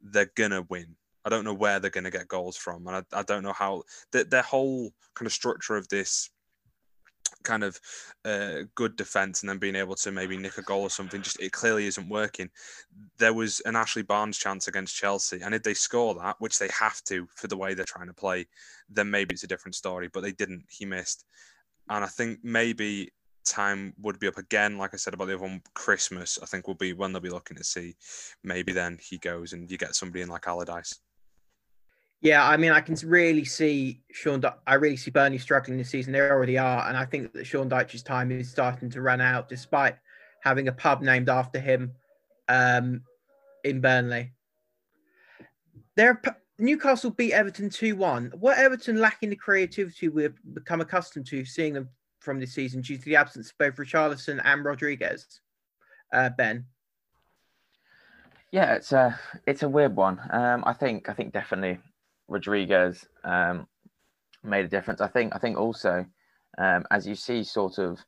they're 0.00 0.32
gonna 0.34 0.62
win. 0.62 0.96
I 1.24 1.30
don't 1.30 1.44
know 1.44 1.54
where 1.54 1.80
they're 1.80 1.90
gonna 1.90 2.10
get 2.10 2.28
goals 2.28 2.56
from, 2.56 2.86
and 2.86 2.96
I, 2.96 3.20
I 3.20 3.22
don't 3.22 3.42
know 3.42 3.52
how 3.52 3.82
the, 4.12 4.24
their 4.24 4.42
whole 4.42 4.90
kind 5.14 5.26
of 5.26 5.32
structure 5.32 5.76
of 5.76 5.88
this 5.88 6.30
kind 7.44 7.64
of 7.64 7.80
uh, 8.24 8.62
good 8.74 8.96
defense 8.96 9.42
and 9.42 9.48
then 9.48 9.58
being 9.58 9.76
able 9.76 9.94
to 9.94 10.10
maybe 10.10 10.36
nick 10.36 10.58
a 10.58 10.62
goal 10.62 10.82
or 10.82 10.90
something 10.90 11.22
just 11.22 11.40
it 11.40 11.52
clearly 11.52 11.86
isn't 11.86 12.08
working. 12.08 12.50
There 13.18 13.32
was 13.32 13.60
an 13.64 13.76
ashley 13.76 14.02
barnes 14.02 14.38
chance 14.38 14.68
against 14.68 14.96
chelsea 14.96 15.40
and 15.42 15.54
if 15.54 15.62
they 15.62 15.74
score 15.74 16.14
that 16.14 16.36
which 16.38 16.58
they 16.58 16.68
have 16.68 17.02
to 17.04 17.26
for 17.36 17.46
the 17.46 17.56
way 17.56 17.74
they're 17.74 17.84
trying 17.84 18.08
to 18.08 18.14
play 18.14 18.46
then 18.88 19.10
maybe 19.10 19.34
it's 19.34 19.44
a 19.44 19.48
different 19.48 19.74
story 19.74 20.08
but 20.12 20.22
they 20.22 20.32
didn't 20.32 20.64
he 20.68 20.84
missed. 20.84 21.24
And 21.88 22.04
i 22.04 22.08
think 22.08 22.40
maybe 22.42 23.10
time 23.44 23.94
would 24.02 24.18
be 24.18 24.28
up 24.28 24.36
again 24.36 24.76
like 24.76 24.92
i 24.92 24.98
said 24.98 25.14
about 25.14 25.26
the 25.26 25.34
other 25.34 25.42
one 25.42 25.62
christmas 25.74 26.38
i 26.42 26.46
think 26.46 26.66
will 26.66 26.74
be 26.74 26.92
when 26.92 27.12
they'll 27.12 27.22
be 27.22 27.30
looking 27.30 27.56
to 27.56 27.64
see. 27.64 27.96
Maybe 28.44 28.72
then 28.72 28.98
he 29.00 29.18
goes 29.18 29.52
and 29.52 29.70
you 29.70 29.78
get 29.78 29.94
somebody 29.94 30.22
in 30.22 30.28
like 30.28 30.46
allardyce 30.46 31.00
yeah, 32.20 32.46
I 32.46 32.56
mean, 32.56 32.72
I 32.72 32.80
can 32.80 32.96
really 33.04 33.44
see 33.44 34.02
Sean. 34.10 34.42
I 34.66 34.74
really 34.74 34.96
see 34.96 35.10
Burnley 35.10 35.38
struggling 35.38 35.78
this 35.78 35.90
season. 35.90 36.12
They 36.12 36.20
already 36.20 36.58
are, 36.58 36.88
and 36.88 36.96
I 36.96 37.04
think 37.04 37.32
that 37.32 37.46
Sean 37.46 37.68
Dyche's 37.68 38.02
time 38.02 38.32
is 38.32 38.50
starting 38.50 38.90
to 38.90 39.02
run 39.02 39.20
out, 39.20 39.48
despite 39.48 39.96
having 40.42 40.68
a 40.68 40.72
pub 40.72 41.00
named 41.02 41.28
after 41.28 41.60
him 41.60 41.92
um, 42.48 43.02
in 43.64 43.80
Burnley. 43.80 44.32
There, 45.96 46.20
Newcastle 46.58 47.10
beat 47.10 47.32
Everton 47.32 47.70
two 47.70 47.94
one. 47.94 48.32
What 48.38 48.58
Everton 48.58 48.98
lacking 48.98 49.30
the 49.30 49.36
creativity 49.36 50.08
we've 50.08 50.38
become 50.54 50.80
accustomed 50.80 51.26
to 51.26 51.44
seeing 51.44 51.74
them 51.74 51.88
from 52.18 52.40
this 52.40 52.52
season 52.52 52.80
due 52.80 52.98
to 52.98 53.04
the 53.04 53.16
absence 53.16 53.50
of 53.50 53.58
both 53.58 53.76
Richarlison 53.76 54.40
and 54.44 54.64
Rodriguez. 54.64 55.40
Uh, 56.12 56.30
ben. 56.30 56.64
Yeah, 58.50 58.74
it's 58.74 58.92
a 58.92 59.18
it's 59.46 59.62
a 59.62 59.68
weird 59.68 59.94
one. 59.94 60.20
Um, 60.30 60.64
I 60.66 60.72
think 60.72 61.08
I 61.08 61.12
think 61.12 61.32
definitely 61.32 61.78
Rodriguez 62.28 63.06
um, 63.24 63.66
made 64.44 64.64
a 64.64 64.68
difference. 64.68 65.00
I 65.00 65.08
think 65.08 65.34
I 65.34 65.38
think 65.38 65.58
also 65.58 66.06
um, 66.58 66.84
as 66.90 67.06
you 67.06 67.14
see 67.14 67.42
sort 67.42 67.78
of 67.78 67.98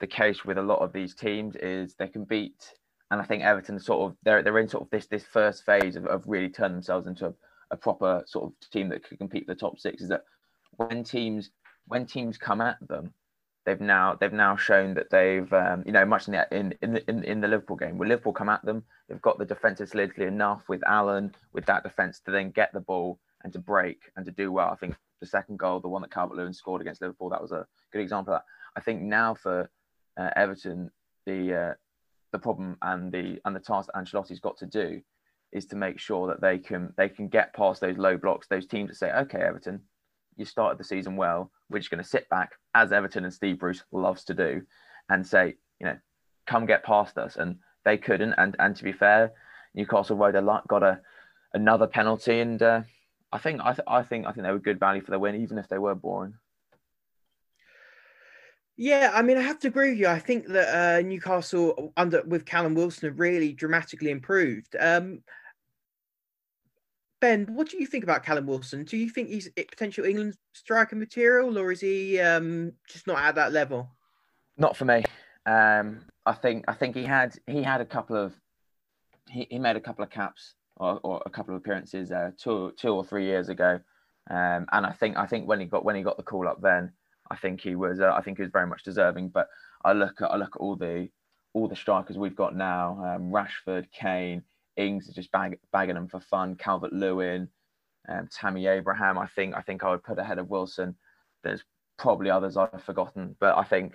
the 0.00 0.06
case 0.06 0.44
with 0.44 0.58
a 0.58 0.62
lot 0.62 0.80
of 0.80 0.92
these 0.92 1.14
teams 1.14 1.56
is 1.56 1.94
they 1.94 2.08
can 2.08 2.24
beat 2.24 2.74
and 3.10 3.20
I 3.20 3.24
think 3.24 3.42
Everton 3.42 3.78
sort 3.78 4.10
of 4.10 4.16
they're 4.24 4.42
they're 4.42 4.58
in 4.58 4.68
sort 4.68 4.84
of 4.84 4.90
this 4.90 5.06
this 5.06 5.24
first 5.24 5.64
phase 5.64 5.96
of, 5.96 6.06
of 6.06 6.22
really 6.26 6.48
turning 6.48 6.76
themselves 6.76 7.06
into 7.06 7.26
a, 7.26 7.34
a 7.72 7.76
proper 7.76 8.22
sort 8.26 8.46
of 8.46 8.70
team 8.70 8.88
that 8.90 9.02
could 9.04 9.18
compete 9.18 9.46
for 9.46 9.54
the 9.54 9.60
top 9.60 9.78
six 9.78 10.02
is 10.02 10.08
that 10.08 10.24
when 10.76 11.02
teams 11.04 11.50
when 11.86 12.06
teams 12.06 12.38
come 12.38 12.60
at 12.60 12.76
them 12.88 13.12
they've 13.66 13.80
now 13.80 14.14
they've 14.14 14.32
now 14.32 14.56
shown 14.56 14.94
that 14.94 15.10
they've 15.10 15.52
um, 15.52 15.82
you 15.84 15.92
know 15.92 16.04
much 16.04 16.28
in 16.28 16.32
the 16.32 16.46
in 16.56 16.74
in 16.82 16.92
the, 16.92 17.10
in, 17.10 17.24
in 17.24 17.40
the 17.40 17.48
Liverpool 17.48 17.76
game 17.76 17.98
when 17.98 18.08
Liverpool 18.08 18.32
come 18.32 18.48
at 18.48 18.64
them 18.64 18.84
they've 19.08 19.22
got 19.22 19.38
the 19.38 19.44
defensive 19.44 19.88
solidity 19.88 20.24
enough 20.24 20.68
with 20.68 20.82
Allen 20.86 21.34
with 21.52 21.66
that 21.66 21.82
defense 21.82 22.20
to 22.20 22.30
then 22.30 22.50
get 22.50 22.72
the 22.72 22.80
ball 22.80 23.18
and 23.42 23.52
to 23.52 23.58
break 23.58 24.10
and 24.16 24.24
to 24.26 24.32
do 24.32 24.52
well. 24.52 24.70
I 24.70 24.76
think 24.76 24.96
the 25.20 25.26
second 25.26 25.58
goal, 25.58 25.80
the 25.80 25.88
one 25.88 26.02
that 26.02 26.12
Calvert 26.12 26.36
Lewin 26.36 26.52
scored 26.52 26.80
against 26.80 27.00
Liverpool, 27.00 27.30
that 27.30 27.42
was 27.42 27.52
a 27.52 27.66
good 27.92 28.02
example 28.02 28.34
of 28.34 28.40
that. 28.40 28.44
I 28.76 28.80
think 28.80 29.02
now 29.02 29.34
for 29.34 29.70
uh, 30.18 30.30
Everton, 30.36 30.90
the 31.26 31.54
uh, 31.54 31.74
the 32.32 32.38
problem 32.38 32.76
and 32.82 33.12
the 33.12 33.40
and 33.44 33.54
the 33.54 33.60
task 33.60 33.88
that 33.92 33.98
Ancelotti's 33.98 34.40
got 34.40 34.56
to 34.58 34.66
do 34.66 35.00
is 35.52 35.66
to 35.66 35.76
make 35.76 35.98
sure 35.98 36.28
that 36.28 36.40
they 36.40 36.58
can 36.58 36.92
they 36.96 37.08
can 37.08 37.28
get 37.28 37.54
past 37.54 37.80
those 37.80 37.98
low 37.98 38.16
blocks, 38.16 38.46
those 38.46 38.66
teams 38.66 38.88
that 38.88 38.96
say, 38.96 39.12
okay, 39.12 39.40
Everton, 39.40 39.80
you 40.36 40.44
started 40.44 40.78
the 40.78 40.84
season 40.84 41.16
well. 41.16 41.50
We're 41.68 41.78
just 41.78 41.90
going 41.90 42.02
to 42.02 42.08
sit 42.08 42.28
back, 42.28 42.52
as 42.74 42.92
Everton 42.92 43.24
and 43.24 43.32
Steve 43.32 43.58
Bruce 43.58 43.82
loves 43.92 44.24
to 44.24 44.34
do, 44.34 44.62
and 45.08 45.26
say, 45.26 45.56
you 45.80 45.86
know, 45.86 45.98
come 46.46 46.66
get 46.66 46.84
past 46.84 47.18
us. 47.18 47.36
And 47.36 47.56
they 47.84 47.96
couldn't. 47.98 48.34
And 48.34 48.56
and 48.58 48.76
to 48.76 48.84
be 48.84 48.92
fair, 48.92 49.32
Newcastle 49.74 50.16
Road 50.16 50.36
a 50.36 50.40
lot 50.40 50.68
got 50.68 50.82
a 50.82 51.00
another 51.52 51.86
penalty, 51.86 52.40
and 52.40 52.62
uh, 52.62 52.82
I 53.32 53.38
think 53.38 53.60
I, 53.62 53.72
th- 53.72 53.86
I 53.86 54.02
think 54.02 54.26
I 54.26 54.32
think 54.32 54.44
they 54.44 54.52
were 54.52 54.58
good 54.58 54.80
value 54.80 55.02
for 55.02 55.12
the 55.12 55.18
win, 55.18 55.36
even 55.36 55.58
if 55.58 55.68
they 55.68 55.78
were 55.78 55.94
boring. 55.94 56.34
Yeah, 58.76 59.10
I 59.12 59.22
mean, 59.22 59.36
I 59.36 59.42
have 59.42 59.58
to 59.60 59.68
agree 59.68 59.90
with 59.90 59.98
you. 59.98 60.06
I 60.06 60.18
think 60.18 60.46
that 60.48 61.00
uh, 61.00 61.06
Newcastle 61.06 61.92
under 61.96 62.22
with 62.22 62.46
Callum 62.46 62.74
Wilson 62.74 63.08
have 63.08 63.20
really 63.20 63.52
dramatically 63.52 64.10
improved. 64.10 64.74
Um, 64.78 65.22
ben, 67.20 67.46
what 67.54 67.68
do 67.68 67.78
you 67.78 67.86
think 67.86 68.04
about 68.04 68.24
Callum 68.24 68.46
Wilson? 68.46 68.84
Do 68.84 68.96
you 68.96 69.10
think 69.10 69.28
he's 69.28 69.50
potential 69.54 70.06
England 70.06 70.36
striker 70.54 70.96
material, 70.96 71.58
or 71.58 71.70
is 71.70 71.80
he 71.80 72.18
um, 72.20 72.72
just 72.88 73.06
not 73.06 73.18
at 73.18 73.34
that 73.34 73.52
level? 73.52 73.90
Not 74.56 74.76
for 74.76 74.86
me. 74.86 75.04
Um, 75.46 76.00
I 76.26 76.32
think 76.32 76.64
I 76.66 76.72
think 76.72 76.96
he 76.96 77.04
had 77.04 77.36
he 77.46 77.62
had 77.62 77.80
a 77.80 77.86
couple 77.86 78.16
of 78.16 78.34
he, 79.28 79.46
he 79.50 79.58
made 79.58 79.76
a 79.76 79.80
couple 79.80 80.02
of 80.02 80.10
caps 80.10 80.54
or, 80.80 80.98
or 81.02 81.22
a 81.26 81.30
couple 81.30 81.54
of 81.54 81.60
appearances 81.60 82.10
uh, 82.10 82.30
two 82.36 82.72
two 82.76 82.92
or 82.92 83.04
three 83.04 83.26
years 83.26 83.48
ago, 83.48 83.80
um, 84.30 84.66
and 84.72 84.86
I 84.86 84.92
think 84.92 85.16
I 85.16 85.26
think 85.26 85.46
when 85.46 85.60
he 85.60 85.66
got 85.66 85.84
when 85.84 85.96
he 85.96 86.02
got 86.02 86.16
the 86.16 86.22
call 86.22 86.48
up 86.48 86.60
then 86.60 86.92
I 87.30 87.36
think 87.36 87.60
he 87.60 87.76
was 87.76 88.00
uh, 88.00 88.12
I 88.12 88.22
think 88.22 88.38
he 88.38 88.42
was 88.42 88.50
very 88.52 88.66
much 88.66 88.82
deserving. 88.82 89.28
But 89.28 89.48
I 89.84 89.92
look 89.92 90.20
at 90.20 90.30
I 90.30 90.36
look 90.36 90.56
at 90.56 90.60
all 90.60 90.76
the 90.76 91.08
all 91.52 91.68
the 91.68 91.76
strikers 91.76 92.18
we've 92.18 92.36
got 92.36 92.56
now: 92.56 92.98
um, 93.04 93.30
Rashford, 93.30 93.86
Kane, 93.92 94.42
Ings 94.76 95.08
are 95.08 95.12
just 95.12 95.30
bag, 95.30 95.58
bagging 95.72 95.94
them 95.94 96.08
for 96.08 96.20
fun. 96.20 96.56
Calvert 96.56 96.92
Lewin, 96.92 97.48
um, 98.08 98.28
Tammy 98.32 98.66
Abraham. 98.66 99.18
I 99.18 99.26
think 99.28 99.54
I 99.54 99.62
think 99.62 99.84
I 99.84 99.90
would 99.90 100.04
put 100.04 100.18
ahead 100.18 100.38
of 100.38 100.50
Wilson. 100.50 100.96
There's 101.44 101.62
probably 101.98 102.30
others 102.30 102.56
I've 102.56 102.82
forgotten, 102.82 103.36
but 103.38 103.56
I 103.56 103.62
think 103.62 103.94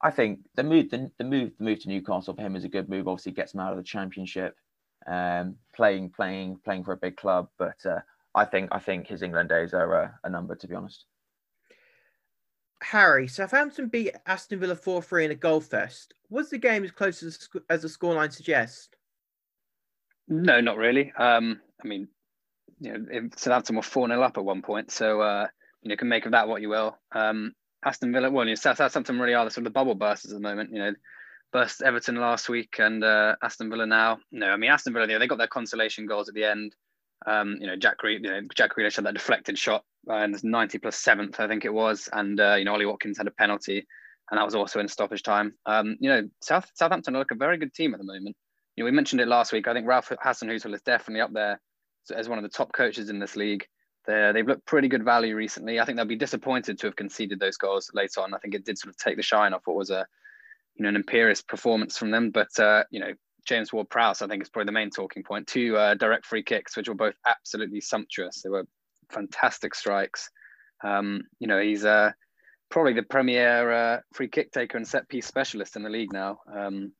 I 0.00 0.10
think 0.10 0.40
the 0.54 0.62
move 0.62 0.90
the, 0.90 1.10
the 1.18 1.24
move 1.24 1.52
the 1.58 1.64
move 1.64 1.80
to 1.80 1.88
Newcastle 1.88 2.34
for 2.34 2.42
him 2.42 2.56
is 2.56 2.64
a 2.64 2.68
good 2.68 2.88
move. 2.88 3.08
Obviously, 3.08 3.32
gets 3.32 3.54
him 3.54 3.60
out 3.60 3.72
of 3.72 3.78
the 3.78 3.84
Championship, 3.84 4.54
um, 5.06 5.56
playing 5.74 6.10
playing 6.10 6.58
playing 6.64 6.84
for 6.84 6.92
a 6.92 6.96
big 6.96 7.16
club. 7.16 7.48
But 7.58 7.84
uh, 7.84 8.00
I 8.34 8.44
think 8.44 8.70
I 8.72 8.78
think 8.78 9.06
his 9.06 9.22
England 9.22 9.48
days 9.48 9.74
are 9.74 10.04
uh, 10.04 10.08
a 10.24 10.30
number, 10.30 10.54
to 10.54 10.68
be 10.68 10.74
honest. 10.74 11.04
Harry, 12.82 13.28
Southampton 13.28 13.88
beat 13.88 14.16
Aston 14.26 14.58
Villa 14.58 14.74
4 14.74 15.02
3 15.02 15.26
in 15.26 15.30
a 15.30 15.34
goal 15.34 15.60
fest. 15.60 16.14
Was 16.30 16.48
the 16.48 16.58
game 16.58 16.82
as 16.82 16.90
close 16.90 17.22
as, 17.22 17.48
as 17.68 17.82
the 17.82 17.88
scoreline 17.88 18.32
suggests? 18.32 18.88
No, 20.28 20.60
not 20.60 20.78
really. 20.78 21.12
Um, 21.16 21.60
I 21.84 21.88
mean, 21.88 22.08
you 22.78 22.96
know, 22.96 23.28
Southampton 23.36 23.76
were 23.76 23.82
4 23.82 24.08
0 24.08 24.22
up 24.22 24.38
at 24.38 24.44
one 24.44 24.62
point. 24.62 24.90
So, 24.90 25.20
uh, 25.20 25.46
you 25.82 25.90
know, 25.90 25.96
can 25.96 26.08
make 26.08 26.24
of 26.24 26.32
that 26.32 26.48
what 26.48 26.62
you 26.62 26.70
will. 26.70 26.96
Um, 27.12 27.52
Aston 27.84 28.12
Villa, 28.12 28.30
well, 28.30 28.46
you 28.46 28.52
know, 28.52 28.54
Southampton 28.54 29.18
really 29.18 29.34
are 29.34 29.44
the 29.44 29.50
sort 29.50 29.66
of 29.66 29.72
the 29.72 29.78
bubble 29.78 29.94
bursts 29.94 30.26
at 30.26 30.32
the 30.32 30.40
moment. 30.40 30.70
You 30.72 30.78
know, 30.78 30.92
burst 31.52 31.82
Everton 31.82 32.16
last 32.16 32.48
week 32.48 32.76
and 32.78 33.02
uh, 33.02 33.36
Aston 33.42 33.70
Villa 33.70 33.86
now. 33.86 34.18
No, 34.32 34.48
I 34.48 34.56
mean, 34.56 34.70
Aston 34.70 34.92
Villa, 34.92 35.06
they 35.06 35.26
got 35.26 35.38
their 35.38 35.46
consolation 35.46 36.06
goals 36.06 36.28
at 36.28 36.34
the 36.34 36.44
end. 36.44 36.74
Um, 37.26 37.58
you 37.60 37.66
know, 37.66 37.76
Jack, 37.76 37.96
you 38.04 38.20
know, 38.20 38.40
Jack 38.54 38.76
Grealish 38.76 38.96
had 38.96 39.04
that 39.04 39.14
deflected 39.14 39.58
shot 39.58 39.84
and 40.06 40.42
90 40.42 40.78
plus 40.78 40.96
seventh, 40.96 41.38
I 41.38 41.48
think 41.48 41.64
it 41.64 41.72
was. 41.72 42.08
And, 42.12 42.40
uh, 42.40 42.54
you 42.54 42.64
know, 42.64 42.72
Ollie 42.72 42.86
Watkins 42.86 43.18
had 43.18 43.26
a 43.26 43.32
penalty 43.32 43.86
and 44.30 44.38
that 44.38 44.44
was 44.44 44.54
also 44.54 44.80
in 44.80 44.88
stoppage 44.88 45.22
time. 45.22 45.54
Um, 45.66 45.96
you 46.00 46.08
know, 46.08 46.28
South, 46.40 46.70
Southampton 46.74 47.14
look 47.14 47.30
a 47.32 47.36
very 47.36 47.58
good 47.58 47.74
team 47.74 47.94
at 47.94 47.98
the 47.98 48.06
moment. 48.06 48.36
You 48.76 48.84
know, 48.84 48.86
we 48.86 48.92
mentioned 48.92 49.20
it 49.20 49.28
last 49.28 49.52
week. 49.52 49.66
I 49.66 49.74
think 49.74 49.86
Ralph 49.86 50.08
Hasenhüttl 50.08 50.74
is 50.74 50.82
definitely 50.82 51.20
up 51.20 51.32
there 51.32 51.60
as 52.14 52.28
one 52.28 52.38
of 52.38 52.44
the 52.44 52.48
top 52.48 52.72
coaches 52.72 53.10
in 53.10 53.18
this 53.18 53.36
league. 53.36 53.66
they 54.06 54.30
they've 54.32 54.46
looked 54.46 54.66
pretty 54.66 54.88
good 54.88 55.04
value 55.04 55.34
recently. 55.34 55.80
I 55.80 55.84
think 55.84 55.96
they'll 55.96 56.06
be 56.06 56.16
disappointed 56.16 56.78
to 56.78 56.86
have 56.86 56.96
conceded 56.96 57.40
those 57.40 57.56
goals 57.56 57.90
later 57.92 58.20
on. 58.20 58.32
I 58.32 58.38
think 58.38 58.54
it 58.54 58.64
did 58.64 58.78
sort 58.78 58.90
of 58.90 58.96
take 58.96 59.16
the 59.16 59.22
shine 59.22 59.52
off 59.52 59.62
what 59.64 59.76
was 59.76 59.90
a, 59.90 60.06
you 60.76 60.82
know, 60.82 60.88
an 60.88 60.96
imperious 60.96 61.42
performance 61.42 61.98
from 61.98 62.10
them. 62.10 62.30
But, 62.30 62.58
uh, 62.58 62.84
you 62.90 63.00
know, 63.00 63.12
James 63.46 63.72
Ward 63.72 63.90
Prowse, 63.90 64.22
I 64.22 64.26
think, 64.26 64.42
is 64.42 64.48
probably 64.48 64.66
the 64.66 64.72
main 64.72 64.90
talking 64.90 65.22
point. 65.22 65.46
Two 65.46 65.76
uh, 65.76 65.94
direct 65.94 66.26
free 66.26 66.42
kicks, 66.42 66.76
which 66.76 66.88
were 66.88 66.94
both 66.94 67.14
absolutely 67.26 67.80
sumptuous. 67.80 68.42
They 68.42 68.50
were 68.50 68.66
fantastic 69.10 69.74
strikes. 69.74 70.30
Um, 70.82 71.22
you 71.38 71.46
know, 71.46 71.60
he's 71.60 71.84
uh, 71.84 72.12
probably 72.70 72.94
the 72.94 73.02
premier 73.02 73.70
uh, 73.70 74.00
free 74.12 74.28
kick 74.28 74.52
taker 74.52 74.76
and 74.76 74.86
set 74.86 75.08
piece 75.08 75.26
specialist 75.26 75.76
in 75.76 75.82
the 75.82 75.90
league 75.90 76.12
now. 76.12 76.38
Um, 76.52 76.92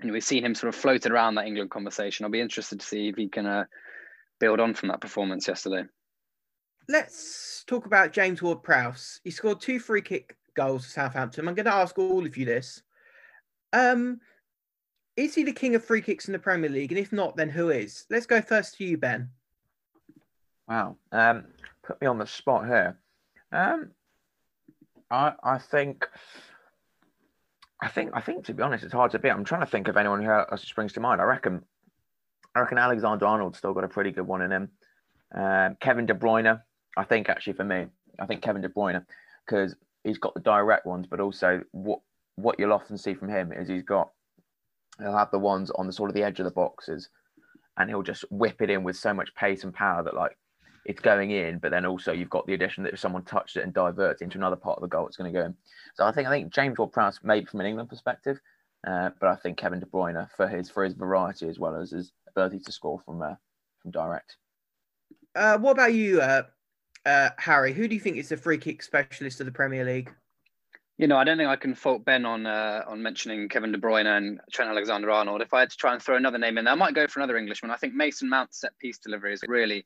and 0.00 0.12
we've 0.12 0.24
seen 0.24 0.44
him 0.44 0.54
sort 0.54 0.74
of 0.74 0.80
floated 0.80 1.12
around 1.12 1.36
that 1.36 1.46
England 1.46 1.70
conversation. 1.70 2.24
I'll 2.24 2.30
be 2.30 2.40
interested 2.40 2.80
to 2.80 2.86
see 2.86 3.08
if 3.08 3.16
he 3.16 3.28
can 3.28 3.46
uh, 3.46 3.64
build 4.38 4.60
on 4.60 4.74
from 4.74 4.90
that 4.90 5.00
performance 5.00 5.48
yesterday. 5.48 5.84
Let's 6.88 7.64
talk 7.66 7.86
about 7.86 8.12
James 8.12 8.42
Ward 8.42 8.62
Prowse. 8.62 9.20
He 9.24 9.30
scored 9.30 9.60
two 9.60 9.80
free 9.80 10.02
kick 10.02 10.36
goals 10.54 10.84
for 10.84 10.90
Southampton. 10.90 11.48
I'm 11.48 11.54
going 11.54 11.66
to 11.66 11.74
ask 11.74 11.98
all 11.98 12.24
of 12.24 12.36
you 12.36 12.44
this. 12.44 12.82
Um, 13.72 14.20
is 15.16 15.34
he 15.34 15.44
the 15.44 15.52
king 15.52 15.74
of 15.74 15.84
free 15.84 16.00
kicks 16.00 16.26
in 16.26 16.32
the 16.32 16.38
Premier 16.38 16.70
League? 16.70 16.92
And 16.92 16.98
if 16.98 17.12
not, 17.12 17.36
then 17.36 17.48
who 17.48 17.70
is? 17.70 18.04
Let's 18.10 18.26
go 18.26 18.40
first 18.40 18.76
to 18.76 18.84
you, 18.84 18.98
Ben. 18.98 19.30
Wow. 20.68 20.96
Um, 21.12 21.44
put 21.82 22.00
me 22.00 22.06
on 22.06 22.18
the 22.18 22.26
spot 22.26 22.66
here. 22.66 22.98
Um, 23.52 23.90
I 25.10 25.32
I 25.42 25.58
think 25.58 26.06
I 27.80 27.88
think 27.88 28.10
I 28.14 28.20
think 28.20 28.44
to 28.46 28.54
be 28.54 28.62
honest, 28.62 28.84
it's 28.84 28.92
hard 28.92 29.12
to 29.12 29.18
beat. 29.18 29.30
I'm 29.30 29.44
trying 29.44 29.60
to 29.60 29.66
think 29.66 29.88
of 29.88 29.96
anyone 29.96 30.22
who 30.22 30.30
else 30.30 30.62
springs 30.62 30.92
to 30.94 31.00
mind. 31.00 31.20
I 31.20 31.24
reckon 31.24 31.62
I 32.54 32.60
reckon 32.60 32.78
Alexander 32.78 33.26
Arnold 33.26 33.56
still 33.56 33.74
got 33.74 33.84
a 33.84 33.88
pretty 33.88 34.10
good 34.10 34.26
one 34.26 34.42
in 34.42 34.50
him. 34.50 34.70
Um, 35.34 35.76
Kevin 35.80 36.06
De 36.06 36.14
Bruyne, 36.14 36.60
I 36.96 37.04
think 37.04 37.28
actually 37.28 37.52
for 37.52 37.64
me, 37.64 37.86
I 38.18 38.26
think 38.26 38.42
Kevin 38.42 38.62
De 38.62 38.68
Bruyne 38.68 39.04
because 39.44 39.76
he's 40.04 40.18
got 40.18 40.34
the 40.34 40.40
direct 40.40 40.86
ones, 40.86 41.06
but 41.08 41.20
also 41.20 41.62
what 41.72 42.00
what 42.36 42.58
you'll 42.58 42.72
often 42.72 42.96
see 42.96 43.14
from 43.14 43.28
him 43.28 43.52
is 43.52 43.68
he's 43.68 43.82
got 43.82 44.10
he'll 44.98 45.16
have 45.16 45.30
the 45.30 45.38
ones 45.38 45.70
on 45.72 45.86
the 45.86 45.92
sort 45.92 46.10
of 46.10 46.14
the 46.14 46.22
edge 46.22 46.38
of 46.38 46.44
the 46.44 46.50
boxes, 46.50 47.08
and 47.76 47.90
he'll 47.90 48.02
just 48.02 48.24
whip 48.30 48.62
it 48.62 48.70
in 48.70 48.84
with 48.84 48.96
so 48.96 49.12
much 49.12 49.34
pace 49.34 49.64
and 49.64 49.74
power 49.74 50.02
that 50.02 50.14
like 50.14 50.36
it's 50.84 51.00
going 51.00 51.32
in, 51.32 51.58
but 51.58 51.72
then 51.72 51.84
also 51.84 52.12
you've 52.12 52.30
got 52.30 52.46
the 52.46 52.54
addition 52.54 52.84
that 52.84 52.92
if 52.92 53.00
someone 53.00 53.24
touched 53.24 53.56
it 53.56 53.64
and 53.64 53.74
diverts 53.74 54.22
into 54.22 54.38
another 54.38 54.56
part 54.56 54.78
of 54.78 54.82
the 54.82 54.88
goal, 54.88 55.06
it's 55.06 55.16
going 55.16 55.32
to 55.32 55.38
go 55.38 55.44
in. 55.44 55.54
So 55.94 56.04
I 56.04 56.12
think 56.12 56.28
I 56.28 56.30
think 56.30 56.52
James 56.52 56.78
Ward-Prowse 56.78 57.20
maybe 57.24 57.46
from 57.46 57.60
an 57.60 57.66
England 57.66 57.88
perspective, 57.88 58.38
uh, 58.86 59.10
but 59.20 59.28
I 59.28 59.36
think 59.36 59.58
Kevin 59.58 59.80
De 59.80 59.86
Bruyne 59.86 60.28
for 60.36 60.46
his 60.46 60.70
for 60.70 60.84
his 60.84 60.94
variety 60.94 61.48
as 61.48 61.58
well 61.58 61.74
as 61.74 61.90
his 61.90 62.12
ability 62.28 62.60
to 62.60 62.72
score 62.72 63.00
from 63.04 63.20
uh, 63.22 63.34
from 63.82 63.90
direct. 63.90 64.36
Uh, 65.34 65.58
what 65.58 65.72
about 65.72 65.92
you, 65.92 66.20
uh, 66.20 66.42
uh, 67.04 67.30
Harry? 67.36 67.72
Who 67.72 67.88
do 67.88 67.94
you 67.94 68.00
think 68.00 68.16
is 68.16 68.28
the 68.28 68.36
free 68.36 68.56
kick 68.58 68.82
specialist 68.82 69.40
of 69.40 69.46
the 69.46 69.52
Premier 69.52 69.84
League? 69.84 70.12
You 70.98 71.06
know, 71.06 71.18
I 71.18 71.24
don't 71.24 71.36
think 71.36 71.50
I 71.50 71.56
can 71.56 71.74
fault 71.74 72.06
Ben 72.06 72.24
on 72.24 72.46
uh, 72.46 72.82
on 72.88 73.02
mentioning 73.02 73.48
Kevin 73.48 73.70
De 73.70 73.78
Bruyne 73.78 74.06
and 74.06 74.40
Trent 74.50 74.70
Alexander-Arnold. 74.70 75.42
If 75.42 75.52
I 75.52 75.60
had 75.60 75.70
to 75.70 75.76
try 75.76 75.92
and 75.92 76.02
throw 76.02 76.16
another 76.16 76.38
name 76.38 76.56
in 76.56 76.64
there, 76.64 76.72
I 76.72 76.76
might 76.76 76.94
go 76.94 77.06
for 77.06 77.20
another 77.20 77.36
Englishman. 77.36 77.70
I 77.70 77.76
think 77.76 77.92
Mason 77.92 78.30
Mount's 78.30 78.60
set 78.60 78.76
piece 78.78 78.98
delivery 78.98 79.32
has 79.32 79.40
really 79.46 79.84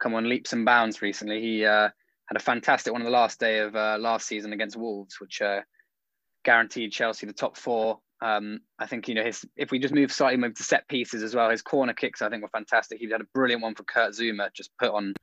come 0.00 0.14
on 0.14 0.28
leaps 0.28 0.52
and 0.52 0.64
bounds 0.64 1.00
recently. 1.00 1.40
He 1.40 1.64
uh, 1.64 1.90
had 2.26 2.36
a 2.36 2.40
fantastic 2.40 2.92
one 2.92 3.02
on 3.02 3.04
the 3.04 3.10
last 3.12 3.38
day 3.38 3.60
of 3.60 3.76
uh, 3.76 3.98
last 4.00 4.26
season 4.26 4.52
against 4.52 4.76
Wolves, 4.76 5.20
which 5.20 5.40
uh, 5.40 5.60
guaranteed 6.44 6.90
Chelsea 6.90 7.26
the 7.26 7.32
top 7.32 7.56
four. 7.56 8.00
Um, 8.20 8.58
I 8.80 8.86
think 8.86 9.06
you 9.06 9.14
know 9.14 9.22
his. 9.22 9.44
If 9.56 9.70
we 9.70 9.78
just 9.78 9.94
move 9.94 10.10
slightly, 10.10 10.38
move 10.38 10.54
to 10.54 10.64
set 10.64 10.88
pieces 10.88 11.22
as 11.22 11.36
well. 11.36 11.50
His 11.50 11.62
corner 11.62 11.94
kicks, 11.94 12.20
I 12.20 12.30
think, 12.30 12.42
were 12.42 12.48
fantastic. 12.48 12.98
He 12.98 13.08
had 13.08 13.20
a 13.20 13.28
brilliant 13.32 13.62
one 13.62 13.76
for 13.76 13.84
Kurt 13.84 14.12
Zouma, 14.12 14.52
just 14.52 14.76
put 14.76 14.90
on 14.90 15.14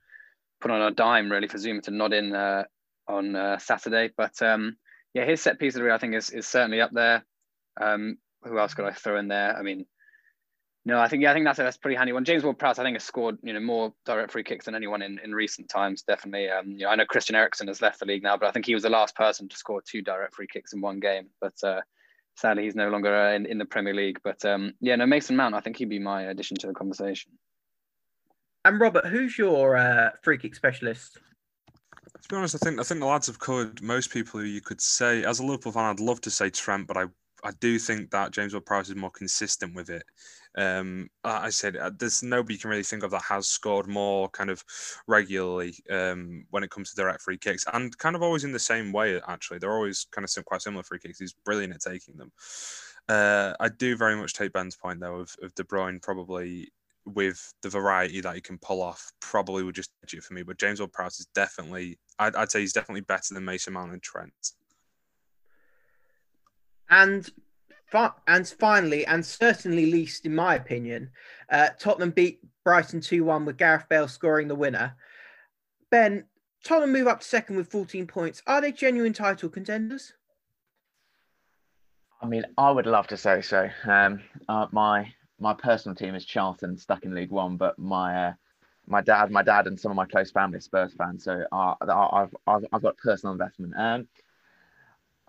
put 0.62 0.70
on 0.70 0.80
a 0.80 0.90
dime 0.90 1.30
really 1.30 1.48
for 1.48 1.58
Zouma 1.58 1.82
to 1.82 1.90
nod 1.90 2.14
in 2.14 2.34
uh, 2.34 2.64
on 3.06 3.36
uh, 3.36 3.58
Saturday. 3.58 4.10
But 4.16 4.40
um, 4.40 4.78
yeah, 5.16 5.24
his 5.24 5.40
set 5.40 5.58
piece 5.58 5.78
I 5.78 5.96
think 5.96 6.14
is 6.14 6.28
is 6.28 6.46
certainly 6.46 6.82
up 6.82 6.90
there. 6.92 7.24
Um, 7.80 8.18
who 8.42 8.58
else 8.58 8.74
could 8.74 8.84
I 8.84 8.92
throw 8.92 9.18
in 9.18 9.28
there? 9.28 9.56
I 9.56 9.62
mean, 9.62 9.86
no, 10.84 11.00
I 11.00 11.08
think 11.08 11.22
yeah, 11.22 11.30
I 11.30 11.34
think 11.34 11.46
that's 11.46 11.58
a, 11.58 11.62
that's 11.62 11.78
a 11.78 11.80
pretty 11.80 11.96
handy 11.96 12.12
one. 12.12 12.26
James 12.26 12.44
Ward-Prowse, 12.44 12.78
I 12.78 12.82
think, 12.82 12.96
has 12.96 13.04
scored 13.04 13.38
you 13.42 13.54
know 13.54 13.60
more 13.60 13.94
direct 14.04 14.30
free 14.30 14.44
kicks 14.44 14.66
than 14.66 14.74
anyone 14.74 15.00
in, 15.00 15.18
in 15.24 15.34
recent 15.34 15.70
times. 15.70 16.02
Definitely, 16.02 16.50
um, 16.50 16.70
you 16.72 16.84
know, 16.84 16.90
I 16.90 16.96
know 16.96 17.06
Christian 17.06 17.34
Eriksen 17.34 17.68
has 17.68 17.80
left 17.80 17.98
the 17.98 18.04
league 18.04 18.22
now, 18.22 18.36
but 18.36 18.46
I 18.46 18.52
think 18.52 18.66
he 18.66 18.74
was 18.74 18.82
the 18.82 18.90
last 18.90 19.16
person 19.16 19.48
to 19.48 19.56
score 19.56 19.80
two 19.80 20.02
direct 20.02 20.34
free 20.34 20.48
kicks 20.52 20.74
in 20.74 20.82
one 20.82 21.00
game. 21.00 21.28
But 21.40 21.54
uh, 21.64 21.80
sadly, 22.36 22.64
he's 22.64 22.74
no 22.74 22.90
longer 22.90 23.16
uh, 23.16 23.32
in, 23.32 23.46
in 23.46 23.56
the 23.56 23.64
Premier 23.64 23.94
League. 23.94 24.18
But 24.22 24.44
um, 24.44 24.74
yeah, 24.82 24.96
no, 24.96 25.06
Mason 25.06 25.34
Mount, 25.34 25.54
I 25.54 25.60
think 25.60 25.78
he'd 25.78 25.88
be 25.88 25.98
my 25.98 26.24
addition 26.24 26.58
to 26.58 26.66
the 26.66 26.74
conversation. 26.74 27.32
And 28.66 28.78
Robert, 28.78 29.06
who's 29.06 29.38
your 29.38 29.78
uh, 29.78 30.10
free 30.22 30.36
kick 30.36 30.54
specialist? 30.54 31.18
To 32.28 32.34
be 32.34 32.38
honest, 32.38 32.56
I 32.56 32.58
think 32.58 32.80
I 32.80 32.82
think 32.82 32.98
the 32.98 33.06
lads 33.06 33.28
have 33.28 33.38
covered 33.38 33.80
most 33.80 34.10
people 34.10 34.40
who 34.40 34.46
you 34.46 34.60
could 34.60 34.80
say. 34.80 35.22
As 35.22 35.38
a 35.38 35.44
Liverpool 35.44 35.70
fan, 35.70 35.84
I'd 35.84 36.00
love 36.00 36.20
to 36.22 36.30
say 36.30 36.50
Trent, 36.50 36.88
but 36.88 36.96
I 36.96 37.04
I 37.44 37.52
do 37.60 37.78
think 37.78 38.10
that 38.10 38.32
James 38.32 38.52
Ward-Prowse 38.52 38.88
is 38.88 38.96
more 38.96 39.10
consistent 39.10 39.76
with 39.76 39.90
it. 39.90 40.02
Um, 40.58 41.08
I 41.22 41.50
said 41.50 41.76
uh, 41.76 41.92
there's 41.96 42.24
nobody 42.24 42.54
you 42.54 42.58
can 42.58 42.70
really 42.70 42.82
think 42.82 43.04
of 43.04 43.12
that 43.12 43.22
has 43.22 43.46
scored 43.46 43.86
more 43.86 44.28
kind 44.30 44.50
of 44.50 44.64
regularly 45.06 45.76
um, 45.88 46.46
when 46.50 46.64
it 46.64 46.70
comes 46.70 46.90
to 46.90 46.96
direct 46.96 47.22
free 47.22 47.38
kicks, 47.38 47.64
and 47.72 47.96
kind 47.98 48.16
of 48.16 48.22
always 48.22 48.42
in 48.42 48.50
the 48.50 48.58
same 48.58 48.90
way. 48.90 49.20
Actually, 49.28 49.58
they're 49.58 49.76
always 49.76 50.08
kind 50.10 50.24
of 50.24 50.44
quite 50.46 50.62
similar 50.62 50.82
free 50.82 50.98
kicks. 50.98 51.20
He's 51.20 51.34
brilliant 51.44 51.74
at 51.74 51.80
taking 51.80 52.16
them. 52.16 52.32
Uh, 53.08 53.54
I 53.60 53.68
do 53.68 53.96
very 53.96 54.16
much 54.16 54.34
take 54.34 54.52
Ben's 54.52 54.76
point 54.76 54.98
though 54.98 55.20
of, 55.20 55.36
of 55.42 55.54
De 55.54 55.62
Bruyne 55.62 56.02
probably 56.02 56.72
with 57.04 57.52
the 57.62 57.68
variety 57.68 58.20
that 58.20 58.34
he 58.34 58.40
can 58.40 58.58
pull 58.58 58.82
off, 58.82 59.12
probably 59.20 59.62
would 59.62 59.76
just 59.76 59.92
edge 60.02 60.14
it 60.14 60.24
for 60.24 60.34
me. 60.34 60.42
But 60.42 60.58
James 60.58 60.80
Ward-Prowse 60.80 61.20
is 61.20 61.26
definitely, 61.36 62.00
I'd, 62.18 62.34
I'd 62.36 62.50
say 62.50 62.60
he's 62.60 62.72
definitely 62.72 63.02
better 63.02 63.34
than 63.34 63.44
Mason 63.44 63.74
Mount 63.74 63.92
and 63.92 64.02
Trent. 64.02 64.52
And 66.88 67.28
and 68.26 68.48
finally, 68.48 69.06
and 69.06 69.24
certainly 69.24 69.86
least 69.86 70.26
in 70.26 70.34
my 70.34 70.56
opinion, 70.56 71.10
uh, 71.50 71.68
Tottenham 71.78 72.10
beat 72.10 72.40
Brighton 72.64 73.00
2 73.00 73.24
1 73.24 73.44
with 73.44 73.56
Gareth 73.56 73.88
Bale 73.88 74.08
scoring 74.08 74.48
the 74.48 74.54
winner. 74.54 74.96
Ben, 75.90 76.24
Tottenham 76.64 76.92
move 76.92 77.06
up 77.06 77.20
to 77.20 77.26
second 77.26 77.56
with 77.56 77.70
14 77.70 78.06
points. 78.06 78.42
Are 78.46 78.60
they 78.60 78.72
genuine 78.72 79.12
title 79.12 79.48
contenders? 79.48 80.12
I 82.20 82.26
mean, 82.26 82.44
I 82.58 82.70
would 82.70 82.86
love 82.86 83.06
to 83.08 83.16
say 83.16 83.40
so. 83.40 83.68
Um, 83.84 84.20
uh, 84.48 84.66
my 84.72 85.12
my 85.38 85.54
personal 85.54 85.94
team 85.94 86.14
is 86.14 86.24
Charlton, 86.24 86.76
stuck 86.78 87.04
in 87.04 87.14
League 87.14 87.30
One, 87.30 87.56
but 87.56 87.78
my 87.78 88.28
uh, 88.28 88.32
my 88.86 89.00
dad, 89.00 89.30
my 89.30 89.42
dad, 89.42 89.66
and 89.66 89.78
some 89.78 89.90
of 89.90 89.96
my 89.96 90.06
close 90.06 90.30
family 90.30 90.60
Spurs 90.60 90.94
fans, 90.96 91.24
so 91.24 91.44
uh, 91.52 91.74
I've, 91.80 92.34
I've 92.46 92.64
I've 92.72 92.82
got 92.82 92.96
personal 92.98 93.32
investment. 93.32 93.74
Um, 93.76 94.08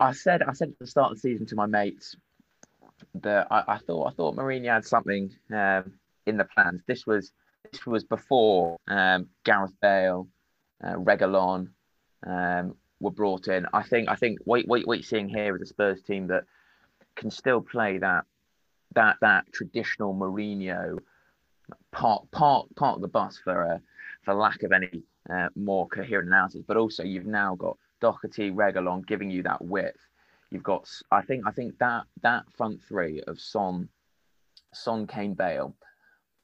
I 0.00 0.12
said 0.12 0.42
I 0.42 0.52
said 0.52 0.68
at 0.68 0.78
the 0.78 0.86
start 0.86 1.12
of 1.12 1.16
the 1.16 1.20
season 1.20 1.46
to 1.46 1.56
my 1.56 1.66
mates 1.66 2.16
that 3.14 3.48
I, 3.50 3.64
I 3.68 3.78
thought 3.78 4.08
I 4.08 4.10
thought 4.12 4.36
Mourinho 4.36 4.72
had 4.72 4.84
something 4.84 5.34
um, 5.52 5.92
in 6.26 6.36
the 6.36 6.44
plans. 6.44 6.82
This 6.86 7.06
was 7.06 7.32
this 7.70 7.84
was 7.86 8.04
before 8.04 8.78
um, 8.86 9.28
Gareth 9.44 9.74
Bale, 9.80 10.28
uh, 10.82 10.94
Reguilon 10.94 11.68
um, 12.26 12.76
were 13.00 13.10
brought 13.10 13.48
in. 13.48 13.66
I 13.72 13.82
think 13.82 14.08
I 14.08 14.14
think 14.14 14.38
what, 14.44 14.66
what, 14.66 14.86
what 14.86 14.98
you're 14.98 15.02
seeing 15.02 15.28
here 15.28 15.56
is 15.56 15.62
a 15.62 15.66
Spurs 15.66 16.02
team 16.02 16.28
that 16.28 16.44
can 17.16 17.30
still 17.30 17.60
play 17.60 17.98
that 17.98 18.24
that 18.94 19.16
that 19.20 19.52
traditional 19.52 20.14
Mourinho 20.14 20.98
park 21.92 22.24
park 22.30 22.66
park 22.76 23.00
the 23.00 23.08
bus 23.08 23.38
for 23.42 23.74
uh, 23.74 23.78
for 24.22 24.34
lack 24.34 24.62
of 24.62 24.72
any 24.72 25.02
uh, 25.30 25.48
more 25.56 25.88
coherent 25.88 26.28
analysis. 26.28 26.62
But 26.66 26.76
also 26.76 27.02
you've 27.02 27.26
now 27.26 27.54
got 27.54 27.76
Doherty, 28.00 28.50
Reguilon 28.50 29.06
giving 29.06 29.30
you 29.30 29.42
that 29.44 29.64
width. 29.64 29.98
You've 30.50 30.62
got 30.62 30.88
I 31.10 31.22
think 31.22 31.46
I 31.46 31.50
think 31.50 31.78
that 31.78 32.04
that 32.22 32.44
front 32.56 32.80
three 32.82 33.22
of 33.26 33.40
Son, 33.40 33.88
Son, 34.72 35.06
Kane, 35.06 35.34
Bale. 35.34 35.74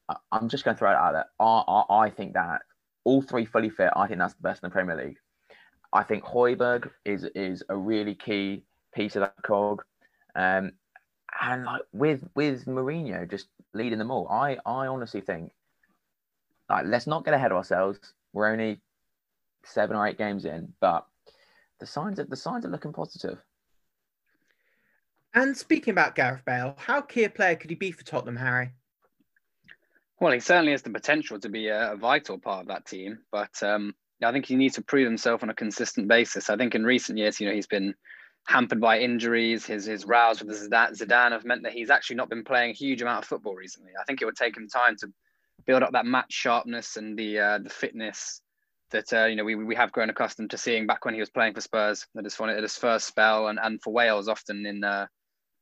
I, 0.09 0.17
am 0.33 0.51
just 0.51 0.65
going 0.65 0.75
to 0.75 0.79
throw 0.79 0.91
it 0.91 0.97
out 0.97 1.13
there. 1.13 1.27
I, 1.41 1.63
I, 1.67 2.05
I 2.07 2.11
think 2.11 2.35
that 2.35 2.61
all 3.05 3.23
three 3.23 3.47
fully 3.47 3.71
fit. 3.71 3.91
I 3.97 4.07
think 4.07 4.19
that's 4.19 4.35
the 4.35 4.43
best 4.43 4.63
in 4.63 4.69
the 4.69 4.73
Premier 4.73 4.97
League. 4.97 5.17
I 5.93 6.03
think 6.03 6.25
Højbjerg 6.25 6.91
is 7.05 7.25
is 7.35 7.63
a 7.69 7.77
really 7.77 8.15
key 8.15 8.65
piece 8.95 9.17
of 9.17 9.21
that 9.21 9.43
cog. 9.43 9.83
Um, 10.35 10.73
and 11.41 11.65
like 11.65 11.83
with 11.93 12.23
with 12.35 12.67
Mourinho 12.67 13.29
just 13.31 13.47
leading 13.75 13.99
them 13.99 14.11
all, 14.11 14.29
I 14.29 14.59
I 14.65 14.87
honestly 14.87 15.21
think 15.21 15.53
like 16.69 16.87
let's 16.87 17.07
not 17.07 17.25
get 17.25 17.35
ahead 17.35 17.51
of 17.51 17.57
ourselves. 17.57 17.99
We're 18.33 18.51
only 18.51 18.81
seven 19.65 19.97
or 19.97 20.07
eight 20.07 20.19
games 20.19 20.45
in, 20.45 20.73
but 20.81 21.07
the 21.81 21.87
signs 21.87 22.19
are 22.19 22.25
the 22.25 22.37
signs 22.37 22.65
are 22.65 22.71
looking 22.71 22.93
positive. 22.93 23.39
And 25.35 25.57
speaking 25.57 25.93
about 25.93 26.15
Gareth 26.15 26.45
Bale, 26.45 26.77
how 26.79 27.01
key 27.01 27.25
a 27.25 27.31
player 27.31 27.57
could 27.57 27.71
he 27.71 27.77
be 27.77 27.91
for 27.91 28.05
Tottenham, 28.05 28.37
Harry? 28.37 28.71
Well, 30.21 30.33
he 30.33 30.39
certainly 30.39 30.73
has 30.73 30.83
the 30.83 30.91
potential 30.91 31.41
to 31.41 31.49
be 31.49 31.69
a, 31.69 31.93
a 31.93 31.97
vital 31.97 32.39
part 32.39 32.63
of 32.63 32.69
that 32.69 32.87
team, 32.87 33.19
but 33.33 33.61
um, 33.63 33.95
I 34.23 34.31
think 34.31 34.47
he 34.47 34.55
needs 34.55 34.77
to 34.77 34.83
prove 34.83 35.07
himself 35.07 35.43
on 35.43 35.51
a 35.51 35.55
consistent 35.55 36.07
basis. 36.07 36.51
I 36.51 36.57
think 36.57 36.77
in 36.77 36.85
recent 36.85 37.19
years, 37.19 37.41
you 37.41 37.49
know, 37.49 37.55
he's 37.55 37.67
been 37.67 37.95
hampered 38.47 38.81
by 38.81 38.99
injuries. 38.99 39.67
His 39.67 39.87
his 39.87 40.05
rows 40.05 40.43
with 40.43 40.71
Zidane 40.71 41.33
have 41.33 41.45
meant 41.45 41.63
that 41.63 41.73
he's 41.73 41.91
actually 41.91 42.17
not 42.17 42.29
been 42.29 42.45
playing 42.45 42.71
a 42.71 42.75
huge 42.75 43.03
amount 43.03 43.25
of 43.25 43.29
football 43.29 43.55
recently. 43.55 43.93
I 44.01 44.05
think 44.05 44.23
it 44.23 44.27
would 44.27 44.37
take 44.37 44.57
him 44.57 44.69
time 44.69 44.97
to 44.99 45.09
build 45.67 45.83
up 45.83 45.93
that 45.93 46.07
match 46.07 46.33
sharpness 46.33 46.97
and 46.97 47.19
the 47.19 47.39
uh, 47.39 47.59
the 47.59 47.71
fitness 47.71 48.41
that 48.91 49.13
uh, 49.13 49.25
you 49.25 49.37
know 49.37 49.45
we, 49.45 49.55
we 49.55 49.75
have 49.75 49.93
grown 49.93 50.11
accustomed 50.11 50.51
to 50.51 50.59
seeing 50.59 50.87
back 50.87 51.05
when 51.05 51.15
he 51.15 51.21
was 51.21 51.31
playing 51.31 51.55
for 51.55 51.61
Spurs. 51.61 52.07
That 52.15 52.27
is 52.27 52.39
at 52.41 52.63
his 52.63 52.77
first 52.77 53.07
spell 53.07 53.49
and, 53.49 53.59
and 53.61 53.83
for 53.83 53.93
Wales 53.93 54.29
often 54.29 54.65
in 54.67 54.85
uh, 54.85 55.07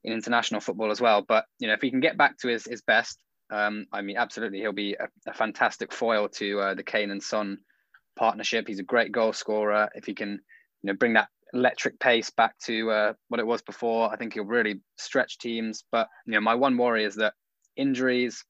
in 0.04 0.12
international 0.12 0.60
football 0.60 0.90
as 0.90 1.00
well. 1.00 1.22
But 1.26 1.44
you 1.58 1.68
know 1.68 1.74
if 1.74 1.82
he 1.82 1.90
can 1.90 2.00
get 2.00 2.18
back 2.18 2.38
to 2.38 2.48
his 2.48 2.64
his 2.64 2.82
best, 2.82 3.18
um, 3.50 3.86
I 3.92 4.02
mean 4.02 4.16
absolutely 4.16 4.58
he'll 4.58 4.72
be 4.72 4.94
a, 4.94 5.08
a 5.26 5.34
fantastic 5.34 5.92
foil 5.92 6.28
to 6.30 6.60
uh, 6.60 6.74
the 6.74 6.82
Kane 6.82 7.10
and 7.10 7.22
Son 7.22 7.58
partnership. 8.16 8.66
He's 8.66 8.80
a 8.80 8.84
great 8.84 9.12
goal 9.12 9.32
scorer. 9.32 9.88
If 9.94 10.04
he 10.04 10.14
can 10.14 10.40
you 10.82 10.88
know 10.88 10.94
bring 10.94 11.14
that 11.14 11.28
electric 11.52 11.98
pace 12.00 12.30
back 12.30 12.58
to 12.60 12.90
uh, 12.90 13.12
what 13.28 13.40
it 13.40 13.46
was 13.46 13.62
before. 13.62 14.12
I 14.12 14.16
think 14.16 14.34
he'll 14.34 14.44
really 14.44 14.80
stretch 14.96 15.38
teams. 15.38 15.84
But 15.92 16.08
you 16.26 16.32
know, 16.32 16.40
my 16.40 16.54
one 16.54 16.76
worry 16.76 17.04
is 17.04 17.16
that 17.16 17.34
injuries, 17.76 18.44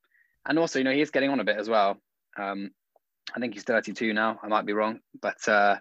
and 0.47 0.59
also 0.59 0.79
you 0.79 0.85
know 0.85 0.93
he's 0.93 1.11
getting 1.11 1.31
on 1.31 1.41
a 1.41 1.45
bit 1.45 1.59
as 1.59 1.69
well. 1.69 1.97
Um, 2.39 2.71
I 3.35 3.41
think 3.41 3.55
he's 3.55 3.65
32 3.65 4.13
now. 4.13 4.39
I 4.43 4.49
might 4.49 4.67
be 4.67 4.73
wrong, 4.73 5.01
but 5.21 5.49
uh, 5.49 5.77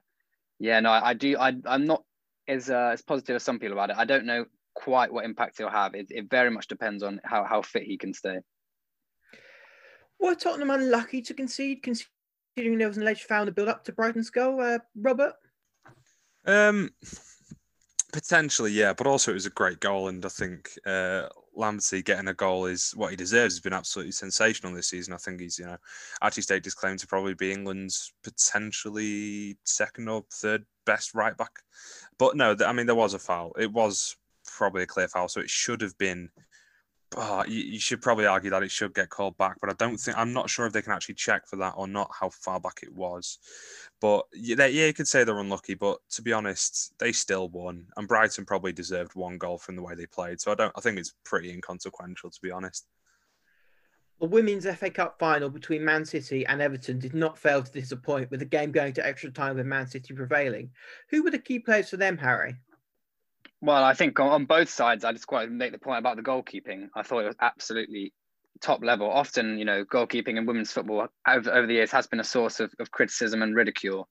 yeah, 0.60 0.80
no, 0.80 0.92
I, 0.92 1.10
I 1.10 1.14
do. 1.14 1.38
I, 1.38 1.54
I'm 1.66 1.86
not 1.86 2.04
as 2.48 2.70
uh, 2.70 2.92
as 2.94 3.02
positive 3.02 3.36
as 3.36 3.44
some 3.44 3.60
people 3.60 3.74
about 3.74 3.90
it. 3.90 3.98
I 3.98 4.06
don't 4.06 4.26
know 4.26 4.46
quite 4.74 5.12
what 5.12 5.26
impact 5.26 5.58
he'll 5.58 5.70
have. 5.70 5.96
It, 5.96 6.08
it 6.10 6.30
very 6.30 6.50
much 6.50 6.68
depends 6.68 7.04
on 7.04 7.20
how 7.24 7.44
how 7.44 7.62
fit 7.62 7.84
he 7.84 7.98
can 7.98 8.14
stay. 8.14 8.40
Were 10.20 10.36
Tottenham 10.36 10.70
unlucky 10.70 11.22
to 11.24 11.34
concede, 11.34 11.82
considering 11.82 12.78
there 12.78 12.88
was 12.88 12.98
an 12.98 13.04
alleged 13.04 13.24
foul 13.24 13.48
to 13.48 13.52
build 13.52 13.70
up 13.70 13.84
to 13.86 13.92
Brighton's 13.92 14.30
goal, 14.30 14.62
uh, 14.62 14.78
Robert? 14.96 15.34
Um, 16.46 16.90
potentially, 18.12 18.72
yeah, 18.72 18.94
but 18.94 19.08
also 19.08 19.32
it 19.32 19.36
was 19.36 19.46
a 19.46 19.52
great 19.52 19.80
goal, 19.80 20.08
and 20.08 20.26
I 20.26 20.30
think 20.30 20.72
uh, 20.86 21.28
Lamptey 21.58 22.04
getting 22.04 22.28
a 22.28 22.34
goal 22.34 22.66
is 22.66 22.92
what 22.96 23.12
he 23.12 23.16
deserves. 23.16 23.56
He's 23.56 23.62
been 23.62 23.74
absolutely 23.74 24.12
sensational 24.12 24.74
this 24.74 24.90
season. 24.90 25.14
I 25.14 25.18
think 25.18 25.42
he's, 25.42 25.60
you 25.60 25.66
know, 25.66 25.78
actually 26.22 26.44
staked 26.44 26.66
his 26.66 26.74
claim 26.74 26.98
to 26.98 27.08
probably 27.08 27.34
be 27.34 27.52
England's 27.52 28.14
potentially 28.24 29.58
second 29.66 30.08
or 30.08 30.24
third 30.32 30.66
best 30.86 31.14
right 31.14 31.36
back. 31.36 31.52
But 32.18 32.36
no, 32.36 32.56
I 32.66 32.74
mean 32.74 32.86
there 32.86 32.96
was 32.96 33.14
a 33.14 33.20
foul. 33.20 33.54
It 33.58 33.72
was 33.72 34.16
probably 34.46 34.84
a 34.84 34.88
clear 34.88 35.08
foul, 35.08 35.28
so 35.28 35.42
it 35.42 35.50
should 35.50 35.82
have 35.82 35.98
been 35.98 36.30
oh, 37.18 37.44
you, 37.48 37.60
you, 37.60 37.80
should 37.80 38.02
probably 38.02 38.26
argue 38.26 38.50
that 38.50 38.64
it 38.64 38.72
should 38.72 38.94
get 38.94 39.10
called 39.10 39.38
back, 39.38 39.58
but 39.60 39.70
I 39.70 39.74
don't 39.74 39.98
think 39.98 40.18
I'm 40.18 40.34
not 40.34 40.50
sure 40.50 40.66
if 40.66 40.74
they 40.74 40.82
can 40.82 40.94
actually 40.94 41.16
check 41.16 41.48
for 41.48 41.58
that 41.58 41.74
or 41.76 41.88
not 41.88 42.12
how 42.18 42.30
far 42.30 42.60
back 42.60 42.80
it 42.84 42.94
was. 42.94 43.40
But 44.00 44.26
yeah, 44.34 44.66
yeah, 44.66 44.88
you 44.88 44.94
could 44.94 45.08
say 45.08 45.24
they're 45.24 45.40
unlucky, 45.40 45.76
but 45.76 46.00
to 46.12 46.22
be 46.22 46.34
honest, 46.34 46.94
they 47.00 47.12
still 47.12 47.50
won, 47.50 47.86
and 47.98 48.08
Brighton 48.08 48.46
probably 48.46 48.72
deserved 48.72 49.16
one 49.16 49.38
goal 49.38 49.58
from 49.58 49.76
the 49.76 49.84
way 49.84 49.96
they 49.96 50.06
played. 50.06 50.40
So 50.42 50.52
I 50.52 50.56
don't, 50.56 50.74
I 50.76 50.82
think 50.82 50.98
it's 50.98 51.14
pretty 51.24 51.52
inconsequential 51.52 52.30
to 52.32 52.42
be 52.42 52.52
honest. 52.52 52.88
The 54.20 54.28
women's 54.28 54.68
FA 54.76 54.92
Cup 54.92 55.18
final 55.18 55.50
between 55.50 55.84
Man 55.84 56.06
City 56.06 56.46
and 56.46 56.62
Everton 56.62 57.00
did 57.00 57.16
not 57.16 57.40
fail 57.40 57.64
to 57.64 57.72
disappoint, 57.72 58.30
with 58.30 58.40
the 58.40 58.46
game 58.46 58.72
going 58.72 58.94
to 58.94 59.06
extra 59.06 59.32
time 59.32 59.56
with 59.56 59.66
Man 59.66 59.88
City 59.88 60.14
prevailing. 60.14 60.70
Who 61.10 61.24
were 61.24 61.32
the 61.32 61.40
key 61.40 61.58
players 61.58 61.90
for 61.90 61.98
them, 61.98 62.20
Harry? 62.20 62.56
Well, 63.62 63.84
I 63.84 63.94
think 63.94 64.20
on 64.20 64.46
both 64.46 64.70
sides, 64.70 65.06
I 65.06 65.12
just 65.12 65.28
quite 65.28 65.52
make 65.52 65.72
the 65.72 65.78
point 65.78 66.00
about 66.00 66.16
the 66.18 66.24
goalkeeping. 66.24 66.90
I 66.96 67.04
thought 67.04 67.24
it 67.24 67.28
was 67.28 67.36
absolutely 67.40 68.12
top 68.60 68.84
level. 68.84 69.10
Often, 69.10 69.60
you 69.60 69.66
know, 69.66 69.86
goalkeeping 69.86 70.38
in 70.38 70.48
women's 70.48 70.72
football 70.72 71.08
over, 71.28 71.52
over 71.52 71.68
the 71.68 71.74
years 71.74 71.92
has 71.92 72.08
been 72.08 72.20
a 72.20 72.24
source 72.24 72.60
of, 72.60 72.74
of 72.80 72.90
criticism 72.90 73.44
and 73.44 73.56
ridicule. 73.56 74.10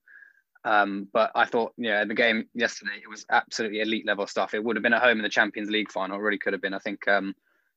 Um, 0.63 1.07
but 1.11 1.31
I 1.35 1.45
thought, 1.45 1.73
yeah, 1.77 2.05
the 2.05 2.13
game 2.13 2.45
yesterday, 2.53 3.01
it 3.03 3.09
was 3.09 3.25
absolutely 3.29 3.81
elite 3.81 4.05
level 4.05 4.25
stuff. 4.27 4.53
It 4.53 4.63
would 4.63 4.77
have 4.77 4.83
been 4.83 4.93
at 4.93 5.01
home 5.01 5.17
in 5.17 5.23
the 5.23 5.29
Champions 5.29 5.69
League 5.69 5.91
final. 5.91 6.17
It 6.17 6.21
really 6.21 6.37
could 6.37 6.53
have 6.53 6.61
been. 6.61 6.73
I 6.73 6.79
think, 6.79 7.05
um, 7.07 7.33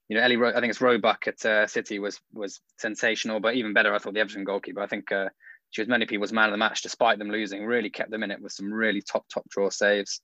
you 0.09 0.17
know, 0.17 0.23
Ellie, 0.23 0.37
I 0.37 0.61
think 0.61 0.71
it's 0.71 0.81
Roebuck 0.81 1.27
at 1.27 1.45
uh, 1.45 1.67
City 1.67 1.99
was 1.99 2.21
was 2.33 2.61
sensational, 2.79 3.41
but 3.41 3.55
even 3.55 3.73
better, 3.73 3.95
I 3.95 3.99
thought 3.99 4.15
the 4.15 4.21
Everton 4.21 4.45
goalkeeper. 4.45 4.83
I 4.83 4.87
think 4.87 5.11
uh, 5.11 5.31
she 5.71 5.81
was 5.81 5.89
many 5.89 6.05
people's 6.05 6.33
man 6.33 6.51
of 6.51 6.53
the 6.53 6.59
match, 6.59 6.83
despite 6.83 7.19
them 7.19 7.31
losing. 7.31 7.65
Really 7.65 7.91
kept 7.91 8.11
them 8.11 8.23
in 8.23 8.31
it 8.31 8.43
with 8.43 8.53
some 8.53 8.71
really 8.71 9.01
top 9.01 9.25
top 9.33 9.49
draw 9.49 9.71
saves. 9.71 10.21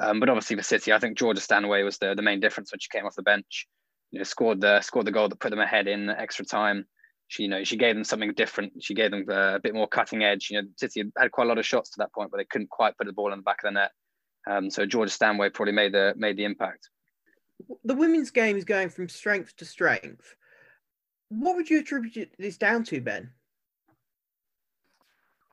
Um, 0.00 0.18
but 0.18 0.30
obviously 0.30 0.56
for 0.56 0.62
City, 0.62 0.92
I 0.92 0.98
think 0.98 1.18
Georgia 1.18 1.40
Stanway 1.40 1.82
was 1.82 1.98
the, 1.98 2.14
the 2.14 2.22
main 2.22 2.40
difference 2.40 2.72
when 2.72 2.80
she 2.80 2.88
came 2.88 3.04
off 3.04 3.14
the 3.14 3.22
bench. 3.22 3.68
You 4.10 4.18
know, 4.18 4.24
scored 4.24 4.60
the 4.60 4.80
scored 4.80 5.06
the 5.06 5.12
goal 5.12 5.28
that 5.28 5.38
put 5.38 5.50
them 5.50 5.60
ahead 5.60 5.86
in 5.86 6.08
extra 6.08 6.44
time. 6.44 6.86
She, 7.28 7.44
you 7.44 7.48
know, 7.48 7.62
she 7.62 7.76
gave 7.76 7.94
them 7.94 8.02
something 8.02 8.32
different. 8.32 8.72
She 8.82 8.94
gave 8.94 9.12
them 9.12 9.24
uh, 9.28 9.54
a 9.54 9.60
bit 9.60 9.74
more 9.74 9.86
cutting 9.86 10.24
edge. 10.24 10.48
You 10.50 10.62
know, 10.62 10.68
City 10.76 11.04
had 11.16 11.30
quite 11.30 11.44
a 11.44 11.48
lot 11.48 11.58
of 11.58 11.66
shots 11.66 11.90
to 11.90 11.98
that 11.98 12.12
point, 12.12 12.30
but 12.32 12.38
they 12.38 12.44
couldn't 12.44 12.70
quite 12.70 12.96
put 12.96 13.06
the 13.06 13.12
ball 13.12 13.32
in 13.32 13.38
the 13.38 13.42
back 13.42 13.58
of 13.62 13.68
the 13.68 13.72
net. 13.72 13.90
Um, 14.48 14.70
so 14.70 14.86
Georgia 14.86 15.12
Stanway 15.12 15.50
probably 15.50 15.74
made 15.74 15.92
the 15.92 16.14
made 16.16 16.36
the 16.36 16.44
impact. 16.44 16.88
The 17.84 17.94
women's 17.94 18.30
game 18.30 18.56
is 18.56 18.64
going 18.64 18.88
from 18.88 19.08
strength 19.08 19.54
to 19.56 19.64
strength. 19.64 20.34
What 21.28 21.54
would 21.56 21.70
you 21.70 21.80
attribute 21.80 22.32
this 22.38 22.56
down 22.56 22.84
to, 22.84 23.00
Ben? 23.00 23.30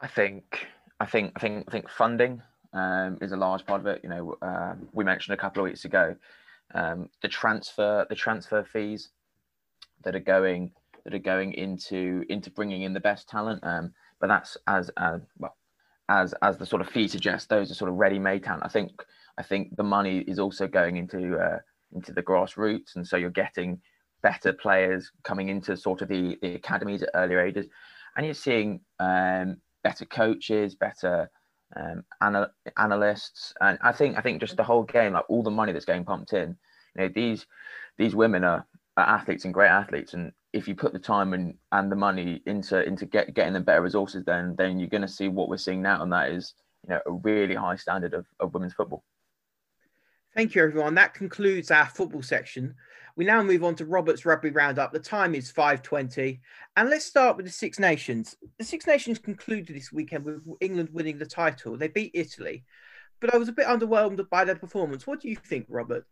I 0.01 0.07
think, 0.07 0.67
I 0.99 1.05
think, 1.05 1.33
I 1.35 1.39
think, 1.39 1.65
I 1.67 1.71
think 1.71 1.89
funding 1.89 2.41
um, 2.73 3.17
is 3.21 3.31
a 3.31 3.37
large 3.37 3.65
part 3.65 3.81
of 3.81 3.87
it. 3.87 4.01
You 4.03 4.09
know, 4.09 4.37
uh, 4.41 4.75
we 4.93 5.03
mentioned 5.03 5.33
a 5.33 5.37
couple 5.37 5.61
of 5.61 5.69
weeks 5.69 5.85
ago 5.85 6.15
um, 6.73 7.09
the 7.21 7.27
transfer 7.27 8.05
the 8.09 8.15
transfer 8.15 8.63
fees 8.63 9.09
that 10.03 10.15
are 10.15 10.19
going 10.19 10.71
that 11.05 11.13
are 11.13 11.19
going 11.19 11.53
into 11.53 12.23
into 12.29 12.49
bringing 12.49 12.81
in 12.83 12.93
the 12.93 12.99
best 12.99 13.29
talent. 13.29 13.63
Um, 13.63 13.93
but 14.19 14.27
that's 14.27 14.57
as 14.67 14.89
as 14.97 15.21
well 15.37 15.55
as 16.09 16.33
as 16.41 16.57
the 16.57 16.65
sort 16.65 16.81
of 16.81 16.89
fee 16.89 17.07
suggests. 17.07 17.47
Those 17.47 17.71
are 17.71 17.75
sort 17.75 17.91
of 17.91 17.97
ready-made 17.97 18.43
talent. 18.43 18.63
I 18.65 18.69
think 18.69 18.91
I 19.37 19.43
think 19.43 19.75
the 19.75 19.83
money 19.83 20.19
is 20.19 20.39
also 20.39 20.67
going 20.67 20.97
into 20.97 21.37
uh, 21.37 21.59
into 21.93 22.11
the 22.11 22.23
grassroots, 22.23 22.95
and 22.95 23.07
so 23.07 23.17
you're 23.17 23.29
getting 23.29 23.81
better 24.21 24.51
players 24.51 25.11
coming 25.23 25.49
into 25.49 25.77
sort 25.77 26.01
of 26.01 26.09
the 26.09 26.37
the 26.41 26.55
academies 26.55 27.03
at 27.03 27.09
earlier 27.13 27.39
ages, 27.39 27.67
and 28.15 28.25
you're 28.25 28.35
seeing 28.35 28.81
um, 28.99 29.57
better 29.83 30.05
coaches, 30.05 30.75
better 30.75 31.29
um, 31.75 32.03
anal- 32.23 32.51
analysts, 32.77 33.53
and 33.61 33.77
I 33.81 33.91
think 33.91 34.17
I 34.17 34.21
think 34.21 34.39
just 34.39 34.57
the 34.57 34.63
whole 34.63 34.83
game, 34.83 35.13
like 35.13 35.29
all 35.29 35.43
the 35.43 35.51
money 35.51 35.73
that's 35.73 35.85
getting 35.85 36.05
pumped 36.05 36.33
in, 36.33 36.55
you 36.95 37.01
know, 37.01 37.09
these 37.13 37.45
these 37.97 38.15
women 38.15 38.43
are, 38.43 38.65
are 38.95 39.05
athletes 39.05 39.45
and 39.45 39.53
great 39.53 39.69
athletes, 39.69 40.13
and 40.13 40.31
if 40.53 40.67
you 40.67 40.75
put 40.75 40.93
the 40.93 40.99
time 40.99 41.33
and, 41.33 41.55
and 41.71 41.91
the 41.91 41.95
money 41.95 42.41
into 42.45 42.85
into 42.85 43.05
get, 43.05 43.33
getting 43.33 43.53
the 43.53 43.59
better 43.59 43.81
resources, 43.81 44.23
then 44.25 44.55
then 44.57 44.79
you're 44.79 44.89
going 44.89 45.01
to 45.01 45.07
see 45.07 45.27
what 45.27 45.49
we're 45.49 45.57
seeing 45.57 45.81
now, 45.81 46.01
and 46.01 46.11
that 46.11 46.31
is 46.31 46.53
you 46.83 46.89
know 46.89 47.01
a 47.05 47.11
really 47.11 47.55
high 47.55 47.75
standard 47.75 48.13
of, 48.13 48.25
of 48.39 48.53
women's 48.53 48.73
football. 48.73 49.03
Thank 50.33 50.55
you, 50.55 50.63
everyone. 50.63 50.95
That 50.95 51.13
concludes 51.13 51.71
our 51.71 51.87
football 51.87 52.21
section. 52.21 52.75
We 53.17 53.25
now 53.25 53.41
move 53.41 53.63
on 53.63 53.73
to 53.75 53.85
Robert's 53.85 54.27
Rugby 54.27 54.51
Roundup. 54.51 54.93
The 54.93 54.99
time 54.99 55.33
is 55.33 55.51
5.20. 55.51 56.39
And 56.75 56.89
let's 56.89 57.03
start 57.03 57.35
with 57.35 57.47
the 57.47 57.51
Six 57.51 57.79
Nations. 57.79 58.37
The 58.59 58.63
Six 58.63 58.85
Nations 58.85 59.17
concluded 59.17 59.75
this 59.75 59.91
weekend 59.91 60.23
with 60.23 60.43
England 60.61 60.89
winning 60.93 61.17
the 61.17 61.25
title. 61.25 61.75
They 61.75 61.87
beat 61.87 62.11
Italy. 62.13 62.63
But 63.19 63.33
I 63.33 63.37
was 63.37 63.49
a 63.49 63.53
bit 63.53 63.65
underwhelmed 63.65 64.29
by 64.29 64.45
their 64.45 64.55
performance. 64.55 65.07
What 65.07 65.19
do 65.19 65.29
you 65.29 65.35
think, 65.35 65.65
Robert? 65.67 66.05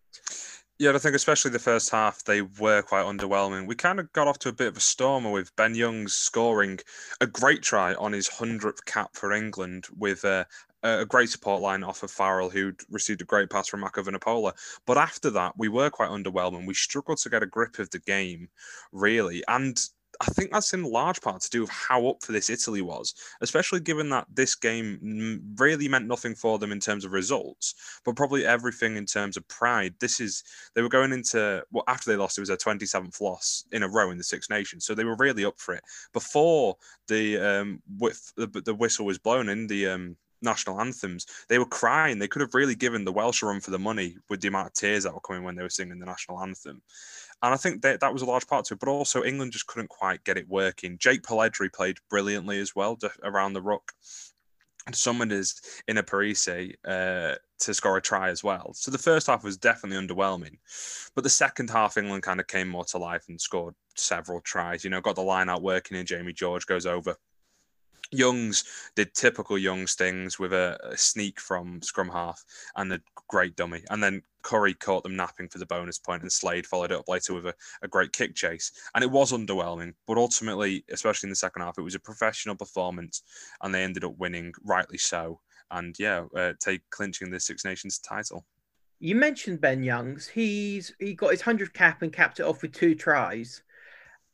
Yeah, 0.79 0.93
I 0.93 0.97
think 0.97 1.15
especially 1.15 1.51
the 1.51 1.59
first 1.59 1.91
half, 1.91 2.23
they 2.23 2.41
were 2.41 2.81
quite 2.81 3.05
underwhelming. 3.05 3.67
We 3.67 3.75
kind 3.75 3.99
of 3.99 4.11
got 4.11 4.27
off 4.27 4.39
to 4.39 4.49
a 4.49 4.53
bit 4.53 4.67
of 4.67 4.77
a 4.77 4.81
stormer 4.81 5.29
with 5.29 5.55
Ben 5.55 5.75
Youngs 5.75 6.15
scoring 6.15 6.79
a 7.21 7.27
great 7.27 7.61
try 7.61 7.93
on 7.93 8.13
his 8.13 8.27
100th 8.27 8.83
cap 8.85 9.11
for 9.13 9.31
England 9.31 9.85
with 9.95 10.25
uh, 10.25 10.45
a 10.85 11.05
great 11.05 11.29
support 11.29 11.61
line 11.61 11.83
off 11.83 12.03
of 12.03 12.11
Farrell, 12.11 12.49
who'd 12.49 12.81
received 12.89 13.21
a 13.21 13.25
great 13.25 13.49
pass 13.49 13.67
from 13.67 13.81
Mako 13.81 14.03
Vunipola. 14.03 14.53
But 14.85 14.97
after 14.97 15.29
that, 15.31 15.53
we 15.57 15.67
were 15.67 15.89
quite 15.89 16.09
underwhelming. 16.09 16.67
We 16.67 16.73
struggled 16.73 17.17
to 17.19 17.29
get 17.29 17.43
a 17.43 17.47
grip 17.47 17.79
of 17.79 17.89
the 17.89 17.99
game, 17.99 18.49
really. 18.91 19.43
And 19.47 19.79
I 20.21 20.25
think 20.25 20.51
that's 20.51 20.73
in 20.73 20.83
large 20.83 21.21
part 21.21 21.41
to 21.41 21.49
do 21.49 21.61
with 21.61 21.69
how 21.69 22.07
up 22.07 22.23
for 22.23 22.31
this 22.31 22.49
Italy 22.49 22.81
was, 22.81 23.13
especially 23.41 23.79
given 23.79 24.09
that 24.09 24.27
this 24.33 24.55
game 24.55 25.41
really 25.57 25.87
meant 25.87 26.07
nothing 26.07 26.35
for 26.35 26.57
them 26.57 26.71
in 26.71 26.79
terms 26.79 27.05
of 27.05 27.11
results, 27.11 27.75
but 28.03 28.15
probably 28.15 28.45
everything 28.45 28.95
in 28.95 29.05
terms 29.05 29.37
of 29.37 29.47
pride. 29.47 29.93
This 29.99 30.19
is 30.19 30.43
they 30.73 30.81
were 30.81 30.89
going 30.89 31.11
into 31.11 31.63
well 31.71 31.83
after 31.87 32.09
they 32.09 32.17
lost, 32.17 32.37
it 32.37 32.41
was 32.41 32.49
their 32.49 32.57
27th 32.57 33.19
loss 33.21 33.65
in 33.71 33.83
a 33.83 33.89
row 33.89 34.11
in 34.11 34.17
the 34.17 34.23
Six 34.23 34.49
Nations, 34.49 34.85
so 34.85 34.93
they 34.93 35.03
were 35.03 35.17
really 35.17 35.45
up 35.45 35.59
for 35.59 35.73
it. 35.73 35.83
Before 36.13 36.75
the 37.07 37.37
um 37.37 37.81
with 37.97 38.31
the, 38.37 38.47
the 38.47 38.75
whistle 38.75 39.05
was 39.05 39.19
blown 39.19 39.49
in 39.49 39.67
the 39.67 39.87
um 39.87 40.17
national 40.45 40.79
anthems, 40.79 41.25
they 41.49 41.59
were 41.59 41.65
crying. 41.65 42.19
They 42.19 42.27
could 42.27 42.41
have 42.41 42.53
really 42.53 42.75
given 42.75 43.03
the 43.03 43.11
Welsh 43.11 43.43
a 43.43 43.47
run 43.47 43.59
for 43.59 43.71
the 43.71 43.79
money 43.79 44.15
with 44.29 44.41
the 44.41 44.47
amount 44.47 44.67
of 44.67 44.73
tears 44.73 45.03
that 45.03 45.13
were 45.13 45.19
coming 45.19 45.43
when 45.43 45.55
they 45.55 45.63
were 45.63 45.69
singing 45.69 45.99
the 45.99 46.05
national 46.05 46.39
anthem. 46.39 46.81
And 47.41 47.53
I 47.53 47.57
think 47.57 47.81
that, 47.81 47.99
that 47.99 48.13
was 48.13 48.21
a 48.21 48.25
large 48.25 48.47
part 48.47 48.65
to 48.65 48.75
it, 48.75 48.79
but 48.79 48.89
also 48.89 49.23
England 49.23 49.51
just 49.51 49.67
couldn't 49.67 49.89
quite 49.89 50.23
get 50.23 50.37
it 50.37 50.47
working. 50.47 50.97
Jake 50.97 51.21
Polledri 51.21 51.71
played 51.73 51.97
brilliantly 52.09 52.59
as 52.59 52.75
well 52.75 52.97
around 53.23 53.53
the 53.53 53.61
ruck. 53.61 53.91
And 54.87 55.31
his 55.31 55.59
in 55.87 55.97
a 55.97 56.03
Parisse 56.03 56.47
uh, 56.47 57.35
to 57.59 57.73
score 57.73 57.97
a 57.97 58.01
try 58.01 58.29
as 58.29 58.43
well. 58.43 58.71
So 58.75 58.91
the 58.91 58.99
first 58.99 59.25
half 59.25 59.43
was 59.43 59.57
definitely 59.57 60.05
underwhelming. 60.05 60.59
But 61.15 61.23
the 61.23 61.29
second 61.29 61.71
half, 61.71 61.97
England 61.97 62.21
kind 62.21 62.39
of 62.39 62.45
came 62.45 62.69
more 62.69 62.85
to 62.85 62.99
life 62.99 63.25
and 63.27 63.41
scored 63.41 63.73
several 63.95 64.41
tries. 64.41 64.83
You 64.83 64.91
know, 64.91 65.01
got 65.01 65.15
the 65.15 65.23
line 65.23 65.49
out 65.49 65.63
working, 65.63 65.97
and 65.97 66.07
Jamie 66.07 66.33
George 66.33 66.67
goes 66.67 66.85
over 66.85 67.15
Youngs 68.11 68.63
did 68.95 69.13
typical 69.13 69.57
Youngs 69.57 69.95
things 69.95 70.37
with 70.39 70.53
a, 70.53 70.77
a, 70.83 70.97
sneak 70.97 71.39
from 71.39 71.81
scrum 71.81 72.09
half 72.09 72.43
and 72.75 72.93
a 72.93 73.01
great 73.27 73.55
dummy. 73.55 73.83
And 73.89 74.01
then 74.01 74.21
Curry 74.43 74.73
caught 74.75 75.03
them 75.03 75.15
napping 75.15 75.49
for 75.49 75.57
the 75.57 75.65
bonus 75.65 75.97
point, 75.97 76.21
and 76.21 76.31
Slade 76.31 76.67
followed 76.67 76.91
it 76.91 76.99
up 76.99 77.09
later 77.09 77.33
with 77.33 77.47
a, 77.47 77.53
a 77.81 77.87
great 77.87 78.13
kick 78.13 78.35
chase. 78.35 78.71
And 78.93 79.03
it 79.03 79.09
was 79.09 79.31
underwhelming, 79.31 79.93
but 80.07 80.17
ultimately, 80.17 80.85
especially 80.91 81.27
in 81.27 81.31
the 81.31 81.35
second 81.35 81.63
half, 81.63 81.77
it 81.77 81.83
was 81.83 81.95
a 81.95 81.99
professional 81.99 82.55
performance, 82.55 83.23
and 83.61 83.73
they 83.73 83.83
ended 83.83 84.03
up 84.03 84.17
winning, 84.17 84.53
rightly 84.63 84.99
so. 84.99 85.39
And 85.71 85.95
yeah, 85.97 86.25
uh, 86.35 86.53
take 86.59 86.81
clinching 86.91 87.31
the 87.31 87.39
Six 87.39 87.65
Nations 87.65 87.97
title. 87.97 88.45
You 88.99 89.15
mentioned 89.15 89.61
Ben 89.61 89.83
Youngs. 89.83 90.27
He's 90.27 90.93
he 90.99 91.15
got 91.15 91.31
his 91.31 91.41
hundredth 91.41 91.73
cap 91.73 92.01
and 92.01 92.13
capped 92.13 92.39
it 92.39 92.45
off 92.45 92.61
with 92.61 92.71
two 92.71 92.95
tries 92.95 93.63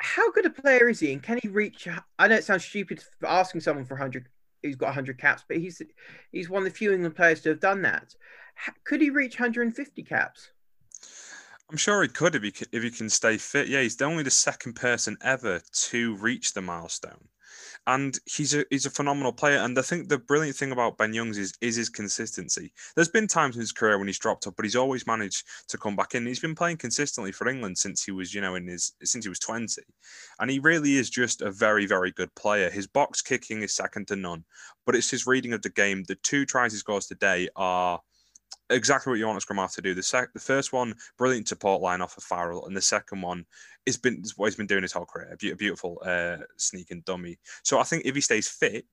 how 0.01 0.31
good 0.31 0.45
a 0.45 0.49
player 0.49 0.89
is 0.89 0.99
he, 0.99 1.13
and 1.13 1.21
can 1.21 1.39
he 1.41 1.47
reach? 1.47 1.87
I 2.19 2.27
know 2.27 2.35
it 2.35 2.43
sounds 2.43 2.65
stupid 2.65 3.03
asking 3.23 3.61
someone 3.61 3.85
for 3.85 3.95
hundred 3.95 4.27
who's 4.63 4.75
got 4.75 4.93
hundred 4.93 5.17
caps, 5.17 5.43
but 5.47 5.57
he's 5.57 5.81
he's 6.31 6.49
one 6.49 6.63
of 6.63 6.71
the 6.71 6.77
few 6.77 6.91
England 6.91 7.15
players 7.15 7.41
to 7.41 7.49
have 7.49 7.59
done 7.59 7.81
that. 7.83 8.15
Could 8.83 9.01
he 9.01 9.09
reach 9.09 9.39
150 9.39 10.03
caps? 10.03 10.51
I'm 11.69 11.77
sure 11.77 12.01
he 12.01 12.09
could 12.09 12.35
if 12.35 12.43
he 12.43 12.53
if 12.71 12.83
he 12.83 12.91
can 12.91 13.09
stay 13.09 13.37
fit. 13.37 13.67
Yeah, 13.67 13.81
he's 13.81 13.95
the 13.95 14.05
only 14.05 14.23
the 14.23 14.31
second 14.31 14.73
person 14.73 15.17
ever 15.21 15.61
to 15.73 16.15
reach 16.15 16.53
the 16.53 16.61
milestone 16.61 17.29
and 17.87 18.19
he's 18.25 18.53
a 18.53 18.65
he's 18.69 18.85
a 18.85 18.91
phenomenal 18.91 19.33
player. 19.33 19.57
And 19.57 19.77
I 19.77 19.81
think 19.81 20.07
the 20.07 20.17
brilliant 20.17 20.55
thing 20.55 20.71
about 20.71 20.97
Ben 20.97 21.13
Youngs 21.13 21.37
is 21.37 21.53
is 21.61 21.75
his 21.75 21.89
consistency. 21.89 22.73
There's 22.95 23.09
been 23.09 23.27
times 23.27 23.55
in 23.55 23.61
his 23.61 23.71
career 23.71 23.97
when 23.97 24.07
he's 24.07 24.19
dropped 24.19 24.47
off, 24.47 24.55
but 24.55 24.65
he's 24.65 24.75
always 24.75 25.07
managed 25.07 25.45
to 25.69 25.77
come 25.77 25.95
back 25.95 26.15
in. 26.15 26.25
He's 26.25 26.39
been 26.39 26.55
playing 26.55 26.77
consistently 26.77 27.31
for 27.31 27.47
England 27.47 27.77
since 27.77 28.03
he 28.03 28.11
was, 28.11 28.33
you 28.33 28.41
know, 28.41 28.55
in 28.55 28.67
his 28.67 28.93
since 29.03 29.25
he 29.25 29.29
was 29.29 29.39
20, 29.39 29.81
and 30.39 30.51
he 30.51 30.59
really 30.59 30.97
is 30.97 31.09
just 31.09 31.41
a 31.41 31.51
very 31.51 31.85
very 31.85 32.11
good 32.11 32.33
player. 32.35 32.69
His 32.69 32.87
box 32.87 33.21
kicking 33.21 33.61
is 33.61 33.73
second 33.73 34.07
to 34.07 34.15
none, 34.15 34.43
but 34.85 34.95
it's 34.95 35.09
his 35.09 35.27
reading 35.27 35.53
of 35.53 35.61
the 35.61 35.69
game. 35.69 36.03
The 36.03 36.15
two 36.15 36.45
tries 36.45 36.73
he 36.73 36.79
scores 36.79 37.07
today 37.07 37.49
are 37.55 37.99
exactly 38.71 39.11
what 39.11 39.19
you 39.19 39.27
want 39.27 39.37
a 39.37 39.41
scrum 39.41 39.57
half 39.57 39.75
to 39.75 39.81
do. 39.81 39.93
The 39.93 40.03
sec- 40.03 40.33
the 40.33 40.39
first 40.39 40.73
one, 40.73 40.95
brilliant 41.17 41.47
support 41.47 41.81
line 41.81 42.01
off 42.01 42.17
of 42.17 42.23
Farrell, 42.23 42.65
and 42.65 42.75
the 42.75 42.81
second 42.81 43.21
one 43.21 43.45
has 43.85 43.97
been 43.97 44.23
what 44.37 44.47
he's 44.47 44.55
been 44.55 44.67
doing 44.67 44.83
his 44.83 44.91
whole 44.91 45.05
career. 45.05 45.31
A 45.33 45.55
beautiful 45.55 46.01
uh, 46.05 46.37
sneak 46.57 46.91
and 46.91 47.05
dummy. 47.05 47.37
So 47.63 47.79
I 47.79 47.83
think 47.83 48.03
if 48.05 48.15
he 48.15 48.21
stays 48.21 48.47
fit, 48.47 48.85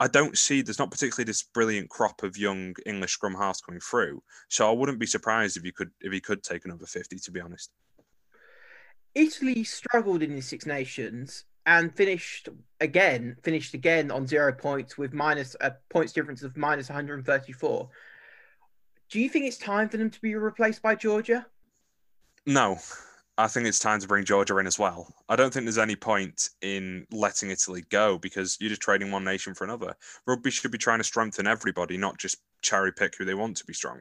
I 0.00 0.08
don't 0.08 0.36
see 0.36 0.62
there's 0.62 0.78
not 0.78 0.90
particularly 0.90 1.24
this 1.24 1.42
brilliant 1.42 1.88
crop 1.88 2.22
of 2.22 2.36
young 2.36 2.74
English 2.84 3.12
scrum 3.12 3.34
halves 3.34 3.60
coming 3.60 3.80
through. 3.80 4.22
So 4.48 4.68
I 4.68 4.72
wouldn't 4.72 4.98
be 4.98 5.06
surprised 5.06 5.56
if 5.56 5.62
he 5.62 5.72
could 5.72 5.90
if 6.00 6.12
he 6.12 6.20
could 6.20 6.42
take 6.42 6.64
another 6.64 6.86
fifty. 6.86 7.18
To 7.18 7.30
be 7.30 7.40
honest, 7.40 7.70
Italy 9.14 9.64
struggled 9.64 10.22
in 10.22 10.34
the 10.34 10.42
Six 10.42 10.66
Nations 10.66 11.44
and 11.66 11.94
finished 11.94 12.48
again, 12.80 13.36
finished 13.42 13.74
again 13.74 14.10
on 14.10 14.26
zero 14.26 14.52
points 14.52 14.98
with 14.98 15.14
minus 15.14 15.56
a 15.60 15.72
points 15.88 16.12
difference 16.12 16.42
of 16.42 16.56
minus 16.56 16.88
134. 16.88 17.88
Do 19.10 19.20
you 19.20 19.28
think 19.28 19.46
it's 19.46 19.58
time 19.58 19.88
for 19.88 19.96
them 19.96 20.10
to 20.10 20.20
be 20.20 20.34
replaced 20.34 20.82
by 20.82 20.94
Georgia? 20.94 21.46
No. 22.46 22.78
I 23.36 23.48
think 23.48 23.66
it's 23.66 23.80
time 23.80 23.98
to 23.98 24.06
bring 24.06 24.24
Georgia 24.24 24.58
in 24.58 24.66
as 24.66 24.78
well. 24.78 25.12
I 25.28 25.34
don't 25.34 25.52
think 25.52 25.64
there's 25.64 25.78
any 25.78 25.96
point 25.96 26.50
in 26.62 27.04
letting 27.10 27.50
Italy 27.50 27.84
go 27.90 28.16
because 28.16 28.56
you're 28.60 28.68
just 28.68 28.80
trading 28.80 29.10
one 29.10 29.24
nation 29.24 29.54
for 29.54 29.64
another. 29.64 29.96
Rugby 30.26 30.50
should 30.50 30.70
be 30.70 30.78
trying 30.78 30.98
to 30.98 31.04
strengthen 31.04 31.46
everybody, 31.46 31.96
not 31.96 32.16
just 32.16 32.38
cherry 32.62 32.92
pick 32.92 33.16
who 33.16 33.24
they 33.24 33.34
want 33.34 33.56
to 33.56 33.64
be 33.64 33.72
strong. 33.72 34.00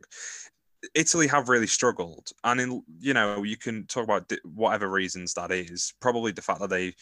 Italy 0.94 1.28
have 1.28 1.50
really 1.50 1.68
struggled, 1.68 2.32
and 2.44 2.60
in 2.60 2.84
you 3.00 3.13
know 3.13 3.44
you 3.44 3.58
can 3.58 3.88
talk 3.88 4.04
about 4.04 4.32
whatever 4.44 4.89
reasons 4.89 5.34
that 5.34 5.52
is. 5.52 5.94
Probably 6.02 6.34
the 6.34 6.42
fact 6.42 6.60
that 6.60 6.70
they 6.70 6.94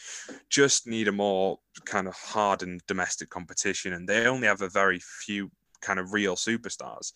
just 0.50 0.88
need 0.88 1.08
a 1.08 1.12
more 1.12 1.58
kind 1.86 2.08
of 2.08 2.14
hardened 2.14 2.82
domestic 2.88 3.30
competition, 3.30 3.94
and 3.94 4.08
they 4.08 4.28
only 4.28 4.48
have 4.48 4.62
a 4.62 4.70
very 4.70 5.00
few 5.00 5.50
kind 5.82 6.00
of 6.00 6.14
real 6.14 6.36
superstars. 6.36 7.14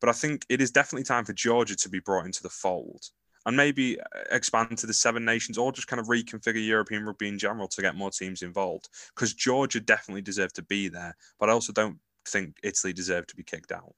But 0.00 0.10
I 0.10 0.12
think 0.12 0.44
it 0.48 0.60
is 0.60 0.70
definitely 0.70 1.04
time 1.04 1.24
for 1.24 1.32
Georgia 1.32 1.76
to 1.76 1.88
be 1.88 2.00
brought 2.00 2.26
into 2.26 2.42
the 2.42 2.48
fold 2.48 3.04
and 3.46 3.56
maybe 3.56 3.98
uh, 4.00 4.04
expand 4.30 4.76
to 4.78 4.86
the 4.86 4.92
seven 4.92 5.24
nations 5.24 5.56
or 5.56 5.72
just 5.72 5.86
kind 5.86 6.00
of 6.00 6.08
reconfigure 6.08 6.66
European 6.66 7.04
rugby 7.04 7.28
in 7.28 7.38
general 7.38 7.68
to 7.68 7.80
get 7.80 7.94
more 7.94 8.10
teams 8.10 8.42
involved. 8.42 8.88
Because 9.14 9.32
Georgia 9.34 9.80
definitely 9.80 10.22
deserve 10.22 10.52
to 10.54 10.62
be 10.62 10.88
there, 10.88 11.16
but 11.38 11.48
I 11.48 11.52
also 11.52 11.72
don't 11.72 11.98
think 12.26 12.56
Italy 12.62 12.92
deserve 12.92 13.26
to 13.28 13.36
be 13.36 13.44
kicked 13.44 13.72
out. 13.72 13.94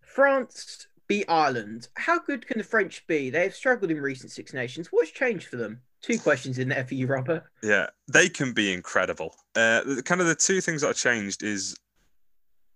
France 0.00 0.86
beat 1.08 1.24
Ireland. 1.28 1.88
How 1.94 2.18
good 2.18 2.46
can 2.46 2.58
the 2.58 2.64
French 2.64 3.06
be? 3.06 3.30
They 3.30 3.44
have 3.44 3.54
struggled 3.54 3.90
in 3.90 4.00
recent 4.00 4.30
Six 4.30 4.52
Nations. 4.52 4.88
What's 4.90 5.10
changed 5.10 5.48
for 5.48 5.56
them? 5.56 5.80
Two 6.04 6.18
questions 6.18 6.58
in 6.58 6.68
there 6.68 6.84
for 6.84 6.92
you, 6.92 7.06
Robert. 7.06 7.44
Yeah, 7.62 7.86
they 8.12 8.28
can 8.28 8.52
be 8.52 8.74
incredible. 8.74 9.34
Uh, 9.56 9.80
kind 10.04 10.20
of 10.20 10.26
the 10.26 10.34
two 10.34 10.60
things 10.60 10.82
that 10.82 10.88
have 10.88 10.96
changed 10.96 11.42
is 11.42 11.74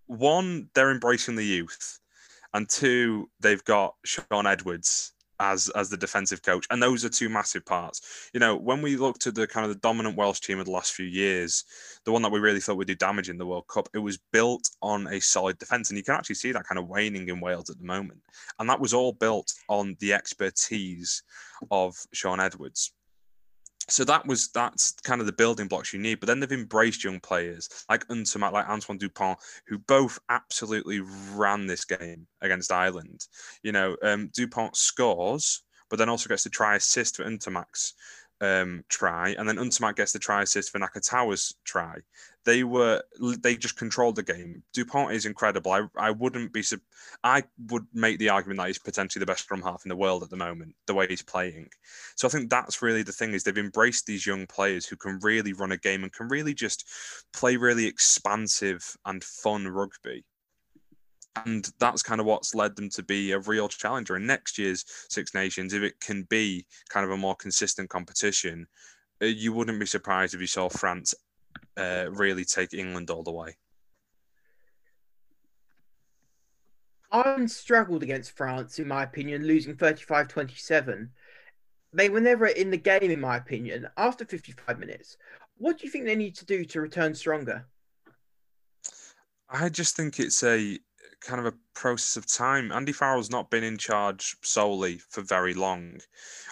one, 0.06 0.70
they're 0.74 0.90
embracing 0.90 1.36
the 1.36 1.44
youth, 1.44 2.00
and 2.54 2.66
two, 2.66 3.28
they've 3.38 3.62
got 3.64 3.96
Shaun 4.06 4.46
Edwards 4.46 5.12
as 5.40 5.68
as 5.76 5.90
the 5.90 5.96
defensive 5.98 6.42
coach, 6.42 6.66
and 6.70 6.82
those 6.82 7.04
are 7.04 7.10
two 7.10 7.28
massive 7.28 7.66
parts. 7.66 8.30
You 8.32 8.40
know, 8.40 8.56
when 8.56 8.80
we 8.80 8.96
looked 8.96 9.26
at 9.26 9.34
the 9.34 9.46
kind 9.46 9.66
of 9.66 9.74
the 9.74 9.80
dominant 9.80 10.16
Welsh 10.16 10.40
team 10.40 10.58
of 10.58 10.64
the 10.64 10.72
last 10.72 10.94
few 10.94 11.04
years, 11.04 11.64
the 12.06 12.12
one 12.12 12.22
that 12.22 12.32
we 12.32 12.40
really 12.40 12.60
thought 12.60 12.78
would 12.78 12.86
do 12.86 12.94
damage 12.94 13.28
in 13.28 13.36
the 13.36 13.46
World 13.46 13.66
Cup, 13.68 13.90
it 13.92 13.98
was 13.98 14.18
built 14.32 14.70
on 14.80 15.06
a 15.08 15.20
solid 15.20 15.58
defense, 15.58 15.90
and 15.90 15.98
you 15.98 16.02
can 16.02 16.14
actually 16.14 16.36
see 16.36 16.52
that 16.52 16.64
kind 16.66 16.78
of 16.78 16.88
waning 16.88 17.28
in 17.28 17.40
Wales 17.40 17.68
at 17.68 17.76
the 17.76 17.84
moment, 17.84 18.22
and 18.58 18.70
that 18.70 18.80
was 18.80 18.94
all 18.94 19.12
built 19.12 19.52
on 19.68 19.98
the 20.00 20.14
expertise 20.14 21.22
of 21.70 21.94
Shaun 22.14 22.40
Edwards 22.40 22.94
so 23.88 24.04
that 24.04 24.26
was 24.26 24.48
that's 24.48 24.92
kind 25.02 25.20
of 25.20 25.26
the 25.26 25.32
building 25.32 25.66
blocks 25.66 25.92
you 25.92 25.98
need. 25.98 26.20
But 26.20 26.26
then 26.26 26.40
they've 26.40 26.52
embraced 26.52 27.04
young 27.04 27.20
players 27.20 27.68
like 27.88 28.06
Ntamack, 28.08 28.52
like 28.52 28.68
Antoine 28.68 28.98
Dupont, 28.98 29.38
who 29.66 29.78
both 29.78 30.18
absolutely 30.28 31.00
ran 31.34 31.66
this 31.66 31.84
game 31.84 32.26
against 32.42 32.70
Ireland. 32.70 33.26
You 33.62 33.72
know, 33.72 33.96
um, 34.02 34.30
Dupont 34.34 34.76
scores, 34.76 35.62
but 35.88 35.98
then 35.98 36.08
also 36.08 36.28
gets 36.28 36.42
to 36.44 36.50
try 36.50 36.76
assist 36.76 37.16
for 37.16 37.24
Ntamack's 37.24 37.94
um, 38.40 38.84
try, 38.88 39.30
and 39.30 39.48
then 39.48 39.56
Ntamack 39.56 39.96
gets 39.96 40.12
the 40.12 40.18
try 40.18 40.42
assist 40.42 40.70
for 40.70 40.78
Vakatawa's 40.78 41.54
try. 41.64 41.96
They 42.44 42.64
were 42.64 43.02
they 43.40 43.56
just 43.56 43.76
controlled 43.76 44.16
the 44.16 44.22
game. 44.22 44.62
Dupont 44.72 45.12
is 45.12 45.26
incredible. 45.26 45.72
I, 45.72 45.82
I 45.96 46.10
wouldn't 46.12 46.52
be 46.52 46.62
I 47.22 47.42
would 47.68 47.86
make 47.92 48.18
the 48.18 48.30
argument 48.30 48.58
that 48.58 48.68
he's 48.68 48.78
potentially 48.78 49.20
the 49.20 49.26
best 49.26 49.44
scrum 49.44 49.62
half 49.62 49.84
in 49.84 49.88
the 49.90 49.96
world 49.96 50.22
at 50.22 50.30
the 50.30 50.36
moment, 50.36 50.74
the 50.86 50.94
way 50.94 51.06
he's 51.06 51.22
playing. 51.22 51.68
So 52.16 52.26
I 52.26 52.30
think 52.30 52.48
that's 52.48 52.80
really 52.80 53.02
the 53.02 53.12
thing 53.12 53.34
is 53.34 53.42
they've 53.42 53.58
embraced 53.58 54.06
these 54.06 54.26
young 54.26 54.46
players 54.46 54.86
who 54.86 54.96
can 54.96 55.18
really 55.22 55.52
run 55.52 55.72
a 55.72 55.76
game 55.76 56.04
and 56.04 56.12
can 56.12 56.28
really 56.28 56.54
just 56.54 56.88
play 57.32 57.56
really 57.56 57.86
expansive 57.86 58.96
and 59.04 59.22
fun 59.22 59.68
rugby 59.68 60.24
and 61.44 61.70
that's 61.78 62.02
kind 62.02 62.20
of 62.20 62.26
what's 62.26 62.54
led 62.54 62.76
them 62.76 62.88
to 62.90 63.02
be 63.02 63.32
a 63.32 63.38
real 63.40 63.68
challenger 63.68 64.16
in 64.16 64.26
next 64.26 64.58
year's 64.58 64.84
Six 65.08 65.34
Nations. 65.34 65.74
If 65.74 65.82
it 65.82 66.00
can 66.00 66.24
be 66.24 66.66
kind 66.88 67.04
of 67.04 67.10
a 67.12 67.16
more 67.16 67.34
consistent 67.34 67.90
competition, 67.90 68.66
uh, 69.22 69.26
you 69.26 69.52
wouldn't 69.52 69.80
be 69.80 69.86
surprised 69.86 70.34
if 70.34 70.40
you 70.40 70.46
saw 70.46 70.68
France 70.68 71.14
uh, 71.76 72.06
really 72.10 72.44
take 72.44 72.74
England 72.74 73.10
all 73.10 73.22
the 73.22 73.32
way. 73.32 73.56
Ireland 77.10 77.50
struggled 77.50 78.02
against 78.02 78.36
France, 78.36 78.78
in 78.78 78.86
my 78.86 79.02
opinion, 79.02 79.46
losing 79.46 79.76
35 79.76 80.28
27. 80.28 81.10
They 81.94 82.10
were 82.10 82.20
never 82.20 82.48
in 82.48 82.70
the 82.70 82.76
game, 82.76 83.10
in 83.10 83.20
my 83.20 83.38
opinion, 83.38 83.88
after 83.96 84.26
55 84.26 84.78
minutes. 84.78 85.16
What 85.56 85.78
do 85.78 85.86
you 85.86 85.90
think 85.90 86.04
they 86.04 86.16
need 86.16 86.36
to 86.36 86.44
do 86.44 86.64
to 86.66 86.80
return 86.82 87.14
stronger? 87.14 87.66
I 89.48 89.70
just 89.70 89.96
think 89.96 90.20
it's 90.20 90.42
a 90.42 90.78
kind 91.20 91.40
of 91.40 91.46
a 91.46 91.56
process 91.74 92.16
of 92.16 92.26
time. 92.26 92.72
Andy 92.72 92.92
Farrell's 92.92 93.30
not 93.30 93.50
been 93.50 93.64
in 93.64 93.78
charge 93.78 94.36
solely 94.42 94.98
for 95.10 95.22
very 95.22 95.54
long, 95.54 95.98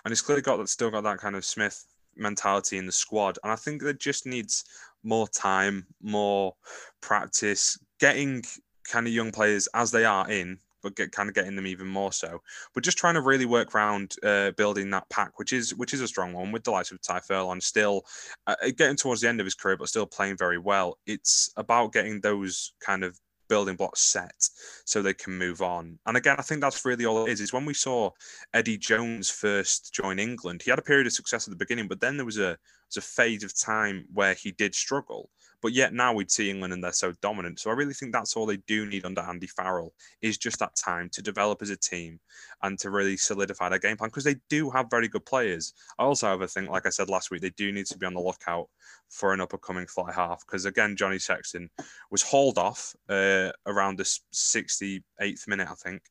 and 0.04 0.10
he's 0.10 0.22
clearly 0.22 0.42
got 0.42 0.56
that 0.58 0.68
still 0.68 0.90
got 0.90 1.04
that 1.04 1.18
kind 1.18 1.36
of 1.36 1.44
Schmidt 1.44 1.74
mentality 2.16 2.78
in 2.78 2.86
the 2.86 2.92
squad. 2.92 3.38
And 3.42 3.52
I 3.52 3.56
think 3.56 3.82
that 3.82 4.00
just 4.00 4.26
needs 4.26 4.64
more 5.02 5.28
time, 5.28 5.86
more 6.02 6.54
practice, 7.00 7.78
getting 8.00 8.42
kind 8.90 9.06
of 9.06 9.12
young 9.12 9.32
players 9.32 9.68
as 9.74 9.90
they 9.90 10.04
are 10.04 10.28
in, 10.30 10.58
but 10.82 10.96
get 10.96 11.12
kind 11.12 11.28
of 11.28 11.34
getting 11.34 11.56
them 11.56 11.66
even 11.66 11.86
more 11.86 12.12
so. 12.12 12.40
But 12.74 12.84
just 12.84 12.98
trying 12.98 13.14
to 13.14 13.20
really 13.20 13.44
work 13.44 13.74
around 13.74 14.14
uh, 14.22 14.52
building 14.52 14.90
that 14.90 15.08
pack, 15.10 15.38
which 15.38 15.52
is 15.52 15.74
which 15.74 15.94
is 15.94 16.00
a 16.00 16.08
strong 16.08 16.32
one 16.32 16.52
with 16.52 16.64
the 16.64 16.70
likes 16.70 16.92
of 16.92 17.00
Tadhg 17.00 17.24
Furlong 17.24 17.60
still 17.60 18.02
uh, 18.46 18.54
getting 18.76 18.96
towards 18.96 19.20
the 19.20 19.28
end 19.28 19.40
of 19.40 19.46
his 19.46 19.54
career, 19.54 19.76
but 19.76 19.88
still 19.88 20.06
playing 20.06 20.36
very 20.36 20.58
well. 20.58 20.98
It's 21.06 21.50
about 21.56 21.92
getting 21.92 22.20
those 22.20 22.72
kind 22.80 23.04
of 23.04 23.18
building 23.48 23.76
blocks 23.76 24.00
set 24.00 24.48
so 24.84 25.02
they 25.02 25.14
can 25.14 25.36
move 25.36 25.62
on. 25.62 25.98
And 26.06 26.16
again, 26.16 26.36
I 26.38 26.42
think 26.42 26.60
that's 26.60 26.84
really 26.84 27.06
all 27.06 27.26
it 27.26 27.30
is. 27.30 27.40
Is 27.40 27.52
when 27.52 27.64
we 27.64 27.74
saw 27.74 28.10
Eddie 28.54 28.78
Jones 28.78 29.30
first 29.30 29.92
join 29.92 30.18
England, 30.18 30.62
he 30.62 30.70
had 30.70 30.78
a 30.78 30.82
period 30.82 31.06
of 31.06 31.12
success 31.12 31.46
at 31.46 31.50
the 31.50 31.56
beginning, 31.56 31.88
but 31.88 32.00
then 32.00 32.16
there 32.16 32.26
was 32.26 32.38
a 32.38 32.56
was 32.88 32.96
a 32.96 33.00
phase 33.00 33.42
of 33.42 33.58
time 33.58 34.06
where 34.12 34.34
he 34.34 34.52
did 34.52 34.74
struggle. 34.74 35.30
But 35.62 35.72
yet 35.72 35.94
now 35.94 36.12
we'd 36.12 36.30
see 36.30 36.50
England 36.50 36.72
and 36.72 36.82
they're 36.82 36.92
so 36.92 37.12
dominant. 37.22 37.60
So 37.60 37.70
I 37.70 37.74
really 37.74 37.94
think 37.94 38.12
that's 38.12 38.36
all 38.36 38.46
they 38.46 38.58
do 38.66 38.86
need 38.86 39.04
under 39.04 39.22
Andy 39.22 39.46
Farrell 39.46 39.94
is 40.22 40.38
just 40.38 40.58
that 40.58 40.76
time 40.76 41.08
to 41.10 41.22
develop 41.22 41.62
as 41.62 41.70
a 41.70 41.76
team 41.76 42.20
and 42.62 42.78
to 42.78 42.90
really 42.90 43.16
solidify 43.16 43.68
their 43.68 43.78
game 43.78 43.96
plan 43.96 44.08
because 44.08 44.24
they 44.24 44.36
do 44.48 44.70
have 44.70 44.90
very 44.90 45.08
good 45.08 45.24
players. 45.24 45.72
I 45.98 46.04
also 46.04 46.38
a 46.40 46.46
think, 46.46 46.68
like 46.68 46.86
I 46.86 46.90
said 46.90 47.08
last 47.08 47.30
week, 47.30 47.40
they 47.40 47.50
do 47.50 47.72
need 47.72 47.86
to 47.86 47.98
be 47.98 48.06
on 48.06 48.14
the 48.14 48.20
lookout 48.20 48.68
for 49.08 49.32
an 49.32 49.40
up 49.40 49.52
and 49.52 49.62
coming 49.62 49.86
fly 49.86 50.12
half 50.12 50.44
because 50.46 50.64
again, 50.64 50.96
Johnny 50.96 51.18
Sexton 51.18 51.70
was 52.10 52.22
hauled 52.22 52.58
off 52.58 52.94
uh, 53.08 53.50
around 53.66 53.98
the 53.98 54.04
68th 54.04 55.48
minute, 55.48 55.68
I 55.70 55.74
think, 55.74 56.02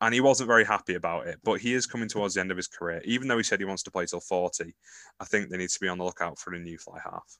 and 0.00 0.14
he 0.14 0.20
wasn't 0.20 0.48
very 0.48 0.64
happy 0.64 0.94
about 0.94 1.26
it. 1.26 1.38
But 1.44 1.60
he 1.60 1.74
is 1.74 1.86
coming 1.86 2.08
towards 2.08 2.34
the 2.34 2.40
end 2.40 2.50
of 2.50 2.56
his 2.56 2.68
career, 2.68 3.02
even 3.04 3.28
though 3.28 3.36
he 3.36 3.42
said 3.42 3.58
he 3.58 3.64
wants 3.64 3.82
to 3.84 3.90
play 3.90 4.06
till 4.06 4.20
40. 4.20 4.74
I 5.20 5.24
think 5.24 5.50
they 5.50 5.56
need 5.56 5.70
to 5.70 5.80
be 5.80 5.88
on 5.88 5.98
the 5.98 6.04
lookout 6.04 6.38
for 6.38 6.54
a 6.54 6.58
new 6.58 6.78
fly 6.78 6.98
half. 7.02 7.38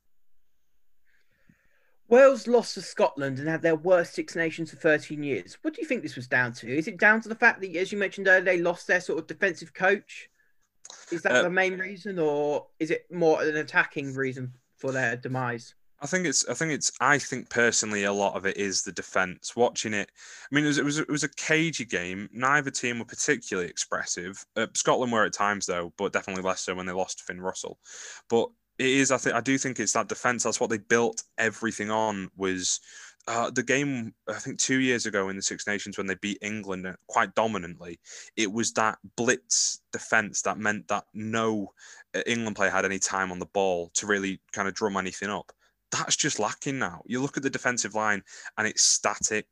Wales 2.09 2.47
lost 2.47 2.75
to 2.75 2.83
Scotland 2.83 3.39
and 3.39 3.49
had 3.49 3.63
their 3.63 3.77
worst 3.77 4.15
Six 4.15 4.37
Nations 4.37 4.71
for 4.71 4.77
13 4.77 5.23
years. 5.23 5.57
What 5.63 5.75
do 5.75 5.81
you 5.81 5.89
think 5.89 6.03
this 6.03 6.17
was 6.17 6.27
down 6.27 6.53
to? 6.55 6.69
Is 6.69 6.87
it 6.87 6.99
down 6.99 7.21
to 7.23 7.29
the 7.29 7.35
fact 7.35 7.61
that, 7.61 7.75
as 7.77 7.93
you 7.93 7.99
mentioned 7.99 8.29
earlier, 8.29 8.43
they 8.43 8.59
lost 8.59 8.87
their 8.87 9.01
sort 9.01 9.19
of 9.19 9.27
defensive 9.27 9.73
coach? 9.73 10.29
Is 11.11 11.23
that 11.23 11.33
uh, 11.33 11.43
the 11.43 11.51
main 11.51 11.79
reason, 11.79 12.19
or 12.19 12.67
is 12.79 12.91
it 12.91 13.07
more 13.11 13.43
an 13.43 13.57
attacking 13.57 14.15
reason 14.15 14.53
for 14.77 14.93
their 14.93 15.17
demise? 15.17 15.75
I 16.01 16.07
think 16.07 16.27
it's. 16.27 16.47
I 16.47 16.53
think 16.53 16.73
it's. 16.73 16.93
I 17.01 17.19
think 17.19 17.49
personally, 17.49 18.05
a 18.05 18.13
lot 18.13 18.37
of 18.37 18.45
it 18.45 18.59
is 18.59 18.83
the 18.83 18.93
defense. 18.93 19.57
Watching 19.57 19.95
it, 19.95 20.11
I 20.51 20.55
mean, 20.55 20.65
it 20.65 20.69
was. 20.69 20.79
It 20.79 20.85
was, 20.85 20.99
it 20.99 21.09
was 21.09 21.25
a 21.25 21.29
cagey 21.31 21.87
game. 21.87 22.29
Neither 22.33 22.71
team 22.71 22.99
were 22.99 23.07
particularly 23.07 23.71
expressive. 23.71 24.45
Uh, 24.55 24.67
Scotland 24.75 25.13
were 25.13 25.25
at 25.25 25.33
times, 25.33 25.65
though, 25.65 25.95
but 25.97 26.13
definitely 26.13 26.43
less 26.43 26.61
so 26.61 26.75
when 26.75 26.85
they 26.85 26.93
lost 26.93 27.23
Finn 27.23 27.41
Russell. 27.41 27.79
But 28.29 28.51
it 28.79 28.87
is. 28.87 29.11
I 29.11 29.19
think. 29.19 29.35
I 29.35 29.41
do 29.41 29.59
think 29.59 29.79
it's 29.81 29.93
that 29.93 30.09
defense. 30.09 30.43
That's 30.43 30.61
what 30.61 30.71
they 30.71 30.79
built 30.79 31.23
everything 31.39 31.91
on. 31.91 32.31
Was 32.37 32.81
uh, 33.27 33.51
the 33.51 33.63
game 33.63 34.13
I 34.29 34.35
think 34.35 34.59
two 34.59 34.81
years 34.81 35.07
ago 35.07 35.29
in 35.29 35.37
the 35.37 35.43
Six 35.43 35.67
Nations 35.67 35.97
when 35.97 36.07
they 36.07 36.17
beat 36.17 36.39
England 36.43 36.87
quite 37.07 37.35
dominantly. 37.35 37.99
It 38.37 38.53
was 38.53 38.73
that 38.73 38.99
blitz 39.17 39.81
defense 39.93 40.43
that 40.43 40.59
meant 40.59 40.89
that 40.89 41.05
no 41.15 41.73
uh, 42.15 42.21
England 42.27 42.57
player 42.57 42.71
had 42.71 42.85
any 42.85 42.99
time 42.99 43.33
on 43.33 43.39
the 43.39 43.47
ball 43.47 43.91
to 43.95 44.07
really 44.07 44.41
kind 44.53 44.69
of 44.69 44.75
drum 44.75 44.97
anything 44.97 45.31
up. 45.31 45.53
That's 45.91 46.17
just 46.17 46.39
lacking 46.39 46.79
now. 46.79 47.03
You 47.07 47.21
look 47.23 47.37
at 47.37 47.43
the 47.43 47.51
defensive 47.51 47.95
line 47.95 48.23
and 48.59 48.67
it's 48.67 48.83
static. 48.83 49.47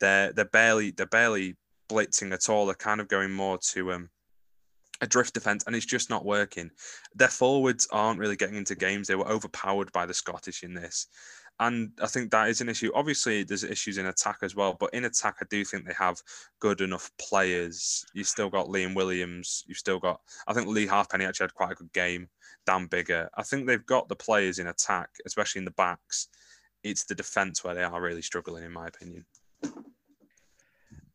They're 0.00 0.32
they're 0.32 0.46
barely 0.46 0.90
they're 0.90 1.06
barely 1.06 1.56
blitzing 1.88 2.32
at 2.32 2.48
all. 2.48 2.66
They're 2.66 2.74
kind 2.74 3.00
of 3.00 3.08
going 3.08 3.32
more 3.32 3.58
to 3.58 3.92
um 3.92 4.10
a 5.00 5.06
drift 5.06 5.34
defense 5.34 5.64
and 5.66 5.74
it's 5.74 5.86
just 5.86 6.10
not 6.10 6.24
working. 6.24 6.70
Their 7.14 7.28
forwards 7.28 7.88
aren't 7.90 8.20
really 8.20 8.36
getting 8.36 8.56
into 8.56 8.74
games. 8.74 9.08
They 9.08 9.16
were 9.16 9.28
overpowered 9.28 9.92
by 9.92 10.06
the 10.06 10.14
Scottish 10.14 10.62
in 10.62 10.74
this. 10.74 11.06
And 11.60 11.92
I 12.02 12.06
think 12.06 12.30
that 12.30 12.48
is 12.48 12.60
an 12.60 12.68
issue. 12.68 12.90
Obviously, 12.94 13.44
there's 13.44 13.62
issues 13.62 13.98
in 13.98 14.06
attack 14.06 14.38
as 14.42 14.56
well, 14.56 14.76
but 14.78 14.92
in 14.92 15.04
attack, 15.04 15.36
I 15.40 15.44
do 15.48 15.64
think 15.64 15.86
they 15.86 15.94
have 15.96 16.20
good 16.58 16.80
enough 16.80 17.12
players. 17.18 18.04
You've 18.12 18.26
still 18.26 18.50
got 18.50 18.66
Liam 18.66 18.96
Williams. 18.96 19.62
You've 19.68 19.78
still 19.78 20.00
got, 20.00 20.20
I 20.48 20.52
think 20.52 20.66
Lee 20.66 20.86
Halfpenny 20.86 21.24
actually 21.24 21.44
had 21.44 21.54
quite 21.54 21.72
a 21.72 21.76
good 21.76 21.92
game. 21.92 22.28
Dan 22.66 22.88
Biggar. 22.88 23.28
I 23.36 23.42
think 23.44 23.66
they've 23.66 23.86
got 23.86 24.08
the 24.08 24.16
players 24.16 24.58
in 24.58 24.66
attack, 24.66 25.10
especially 25.26 25.60
in 25.60 25.64
the 25.64 25.70
backs. 25.72 26.28
It's 26.82 27.04
the 27.04 27.14
defence 27.14 27.62
where 27.62 27.74
they 27.74 27.84
are 27.84 28.02
really 28.02 28.22
struggling, 28.22 28.64
in 28.64 28.72
my 28.72 28.88
opinion. 28.88 29.24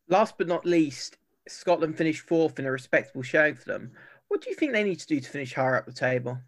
Last 0.08 0.38
but 0.38 0.48
not 0.48 0.64
least, 0.64 1.18
Scotland 1.50 1.96
finished 1.96 2.22
fourth 2.26 2.58
in 2.58 2.66
a 2.66 2.70
respectable 2.70 3.22
showing 3.22 3.54
for 3.54 3.64
them. 3.64 3.92
What 4.28 4.40
do 4.40 4.50
you 4.50 4.56
think 4.56 4.72
they 4.72 4.84
need 4.84 5.00
to 5.00 5.06
do 5.06 5.20
to 5.20 5.28
finish 5.28 5.54
higher 5.54 5.76
up 5.76 5.86
the 5.86 5.92
table? 5.92 6.38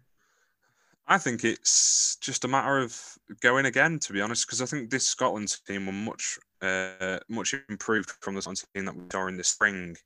I 1.05 1.17
think 1.17 1.43
it's 1.43 2.15
just 2.21 2.45
a 2.45 2.47
matter 2.47 2.79
of 2.79 2.97
going 3.41 3.65
again, 3.65 3.99
to 3.99 4.13
be 4.13 4.21
honest, 4.21 4.47
because 4.47 4.61
I 4.61 4.65
think 4.65 4.89
this 4.89 5.05
Scotland 5.05 5.57
team 5.67 5.85
were 5.85 5.91
much 5.91 6.39
uh, 6.61 7.19
much 7.27 7.53
improved 7.67 8.11
from 8.21 8.35
the 8.35 8.41
team 8.41 8.85
that 8.85 8.95
we 8.95 9.03
saw 9.11 9.27
in 9.27 9.35
the 9.35 9.43
spring. 9.43 9.97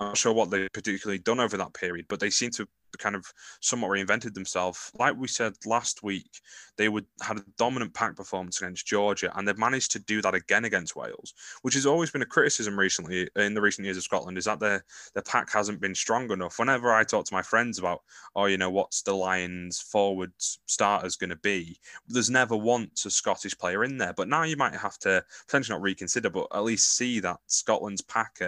I'm 0.00 0.08
not 0.08 0.16
sure 0.16 0.32
what 0.32 0.50
they've 0.50 0.72
particularly 0.72 1.20
done 1.20 1.38
over 1.38 1.56
that 1.56 1.72
period, 1.72 2.06
but 2.08 2.18
they 2.18 2.30
seem 2.30 2.50
to 2.52 2.66
kind 2.98 3.14
of 3.16 3.32
somewhat 3.60 3.90
reinvented 3.90 4.34
themselves. 4.34 4.90
Like 4.98 5.16
we 5.16 5.28
said 5.28 5.54
last 5.66 6.02
week, 6.02 6.40
they 6.76 6.88
would 6.88 7.06
had 7.22 7.38
a 7.38 7.44
dominant 7.58 7.94
pack 7.94 8.16
performance 8.16 8.60
against 8.60 8.86
Georgia, 8.86 9.32
and 9.36 9.46
they've 9.46 9.58
managed 9.58 9.92
to 9.92 9.98
do 9.98 10.22
that 10.22 10.34
again 10.34 10.64
against 10.64 10.96
Wales, 10.96 11.34
which 11.62 11.74
has 11.74 11.86
always 11.86 12.10
been 12.10 12.22
a 12.22 12.26
criticism 12.26 12.78
recently 12.78 13.28
in 13.36 13.54
the 13.54 13.60
recent 13.60 13.84
years 13.84 13.96
of 13.96 14.02
Scotland, 14.02 14.38
is 14.38 14.46
that 14.46 14.60
their 14.60 14.84
their 15.14 15.22
pack 15.22 15.52
hasn't 15.52 15.80
been 15.80 15.94
strong 15.94 16.30
enough. 16.30 16.58
Whenever 16.58 16.92
I 16.92 17.04
talk 17.04 17.26
to 17.26 17.34
my 17.34 17.42
friends 17.42 17.78
about, 17.78 18.02
oh, 18.34 18.46
you 18.46 18.56
know, 18.56 18.70
what's 18.70 19.02
the 19.02 19.14
Lions 19.14 19.80
forward 19.80 20.32
starters 20.38 21.16
going 21.16 21.30
to 21.30 21.36
be, 21.36 21.78
there's 22.08 22.30
never 22.30 22.56
once 22.56 23.04
a 23.04 23.10
Scottish 23.10 23.56
player 23.58 23.84
in 23.84 23.98
there. 23.98 24.14
But 24.14 24.28
now 24.28 24.44
you 24.44 24.56
might 24.56 24.74
have 24.74 24.98
to 25.00 25.24
potentially 25.46 25.74
not 25.74 25.82
reconsider, 25.82 26.30
but 26.30 26.48
at 26.52 26.64
least 26.64 26.96
see 26.96 27.20
that 27.20 27.38
Scotland's 27.46 28.02
pack 28.02 28.40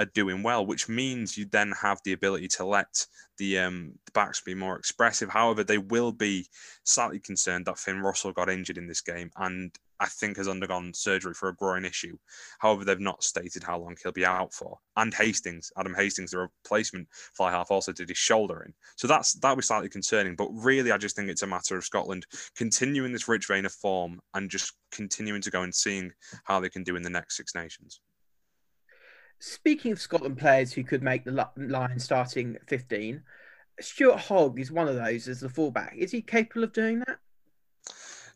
are 0.00 0.06
doing 0.06 0.42
well, 0.42 0.64
which 0.66 0.88
means 0.88 1.36
you 1.36 1.44
then 1.44 1.72
have 1.80 2.00
the 2.04 2.12
ability 2.12 2.48
to 2.48 2.64
let 2.64 3.06
the, 3.38 3.58
um, 3.58 3.92
the 4.06 4.12
backs 4.12 4.40
be 4.40 4.54
more 4.54 4.76
expressive. 4.76 5.28
However, 5.28 5.62
they 5.62 5.78
will 5.78 6.10
be 6.10 6.46
slightly 6.84 7.20
concerned 7.20 7.66
that 7.66 7.78
Finn 7.78 8.00
Russell 8.00 8.32
got 8.32 8.50
injured 8.50 8.78
in 8.78 8.88
this 8.88 9.02
game 9.02 9.30
and 9.36 9.70
I 10.00 10.06
think 10.06 10.38
has 10.38 10.48
undergone 10.48 10.94
surgery 10.94 11.34
for 11.34 11.50
a 11.50 11.54
groin 11.54 11.84
issue. 11.84 12.16
However, 12.58 12.84
they've 12.84 12.98
not 12.98 13.22
stated 13.22 13.62
how 13.62 13.78
long 13.78 13.96
he'll 14.02 14.12
be 14.12 14.24
out 14.24 14.54
for. 14.54 14.78
And 14.96 15.12
Hastings, 15.12 15.70
Adam 15.76 15.94
Hastings, 15.94 16.30
the 16.30 16.38
replacement 16.38 17.06
fly 17.10 17.50
half, 17.50 17.70
also 17.70 17.92
did 17.92 18.08
his 18.08 18.16
shoulder 18.16 18.62
in. 18.62 18.72
So 18.96 19.06
that's 19.06 19.34
that 19.34 19.54
was 19.54 19.66
slightly 19.66 19.90
concerning. 19.90 20.36
But 20.36 20.48
really, 20.52 20.90
I 20.90 20.96
just 20.96 21.16
think 21.16 21.28
it's 21.28 21.42
a 21.42 21.46
matter 21.46 21.76
of 21.76 21.84
Scotland 21.84 22.24
continuing 22.56 23.12
this 23.12 23.28
rich 23.28 23.46
vein 23.46 23.66
of 23.66 23.72
form 23.72 24.20
and 24.32 24.50
just 24.50 24.72
continuing 24.90 25.42
to 25.42 25.50
go 25.50 25.62
and 25.62 25.74
seeing 25.74 26.10
how 26.44 26.60
they 26.60 26.70
can 26.70 26.82
do 26.82 26.96
in 26.96 27.02
the 27.02 27.10
next 27.10 27.36
Six 27.36 27.54
Nations. 27.54 28.00
Speaking 29.40 29.90
of 29.90 30.00
Scotland 30.00 30.38
players 30.38 30.72
who 30.72 30.84
could 30.84 31.02
make 31.02 31.24
the 31.24 31.48
line 31.56 31.98
starting 31.98 32.56
15, 32.68 33.22
Stuart 33.80 34.18
Hogg 34.18 34.60
is 34.60 34.70
one 34.70 34.86
of 34.86 34.96
those 34.96 35.28
as 35.28 35.40
the 35.40 35.48
fullback. 35.48 35.94
Is 35.96 36.12
he 36.12 36.20
capable 36.20 36.64
of 36.64 36.74
doing 36.74 37.00
that? 37.00 37.18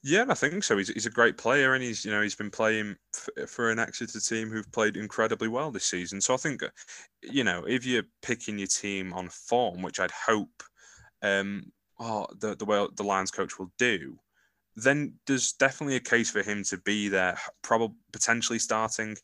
Yeah, 0.02 0.24
I 0.28 0.34
think 0.34 0.64
so. 0.64 0.76
He's, 0.76 0.88
he's 0.88 1.06
a 1.06 1.10
great 1.10 1.38
player, 1.38 1.72
and 1.74 1.82
he's 1.82 2.04
you 2.04 2.10
know 2.10 2.20
he's 2.20 2.34
been 2.34 2.50
playing 2.50 2.96
f- 3.14 3.48
for 3.48 3.70
an 3.70 3.78
Exeter 3.78 4.20
team 4.20 4.50
who've 4.50 4.70
played 4.70 4.98
incredibly 4.98 5.48
well 5.48 5.70
this 5.70 5.86
season. 5.86 6.20
So 6.20 6.34
I 6.34 6.36
think, 6.36 6.62
you 7.22 7.42
know, 7.42 7.64
if 7.66 7.86
you're 7.86 8.02
picking 8.20 8.58
your 8.58 8.66
team 8.66 9.14
on 9.14 9.30
form, 9.30 9.80
which 9.80 10.00
I'd 10.00 10.10
hope, 10.10 10.62
um, 11.22 11.72
oh, 11.98 12.26
the 12.38 12.54
the 12.54 12.66
way 12.66 12.86
the 12.96 13.02
Lions 13.02 13.30
coach 13.30 13.58
will 13.58 13.72
do, 13.78 14.18
then 14.76 15.14
there's 15.26 15.52
definitely 15.52 15.96
a 15.96 16.00
case 16.00 16.30
for 16.30 16.42
him 16.42 16.64
to 16.64 16.76
be 16.78 17.08
there, 17.08 17.38
probably 17.62 17.96
potentially 18.12 18.58
starting, 18.58 19.16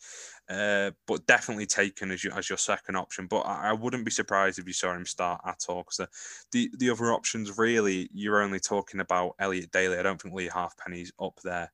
uh, 0.51 0.91
but 1.07 1.25
definitely 1.27 1.67
taken 1.67 2.11
as, 2.11 2.25
you, 2.25 2.33
as 2.33 2.49
your 2.49 2.59
second 2.59 2.97
option. 2.97 3.27
But 3.27 3.43
I, 3.43 3.71
I, 3.71 3.73
wouldn't 3.73 4.05
be 4.05 4.11
surprised 4.11 4.59
if 4.59 4.67
you 4.67 4.73
saw 4.73 4.93
him 4.93 5.07
start 5.07 5.41
at 5.47 5.65
all 5.69 5.85
because 5.85 6.09
the, 6.51 6.71
the 6.79 6.91
other 6.91 7.13
options 7.13 7.57
really 7.57 8.11
you're 8.13 8.43
only 8.43 8.59
talking 8.59 9.01
about 9.01 9.37
Elliot 9.39 9.71
Daly. 9.71 9.97
I 9.97 10.03
don't 10.03 10.21
think 10.21 10.35
Lee 10.35 10.51
Halfpenny's 10.53 11.13
up 11.21 11.39
there. 11.45 11.71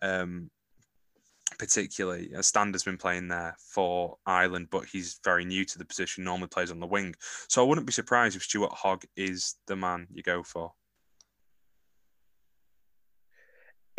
Um, 0.00 0.48
particularly. 1.58 2.30
Uh, 2.34 2.40
Stander's 2.40 2.84
been 2.84 2.96
playing 2.96 3.28
there 3.28 3.54
for 3.58 4.16
Ireland, 4.24 4.68
but 4.70 4.86
he's 4.86 5.18
very 5.24 5.44
new 5.44 5.64
to 5.64 5.78
the 5.78 5.84
position, 5.84 6.24
normally 6.24 6.48
plays 6.48 6.70
on 6.70 6.80
the 6.80 6.86
wing. 6.86 7.14
So 7.48 7.62
I 7.62 7.66
wouldn't 7.66 7.86
be 7.86 7.92
surprised 7.92 8.36
if 8.36 8.44
Stuart 8.44 8.72
Hogg 8.72 9.04
is 9.16 9.56
the 9.66 9.76
man 9.76 10.06
you 10.10 10.22
go 10.22 10.42
for. 10.42 10.72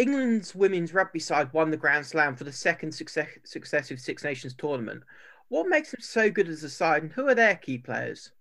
England's 0.02 0.56
women's 0.56 0.94
rugby 0.94 1.20
side 1.20 1.54
won 1.54 1.70
the 1.70 1.78
Grand 1.78 2.06
Slam 2.06 2.36
for 2.36 2.44
the 2.44 2.52
second 2.52 2.92
success- 2.92 3.38
successive 3.44 4.00
Six 4.00 4.24
Nations 4.24 4.56
tournament. 4.56 5.04
What 5.50 5.68
makes 5.68 5.92
them 5.92 6.02
so 6.02 6.30
good 6.32 6.50
as 6.50 6.64
a 6.64 6.70
side, 6.70 7.04
and 7.04 7.12
who 7.12 7.28
are 7.28 7.36
their 7.36 7.56
key 7.56 7.78
players? 7.78 8.32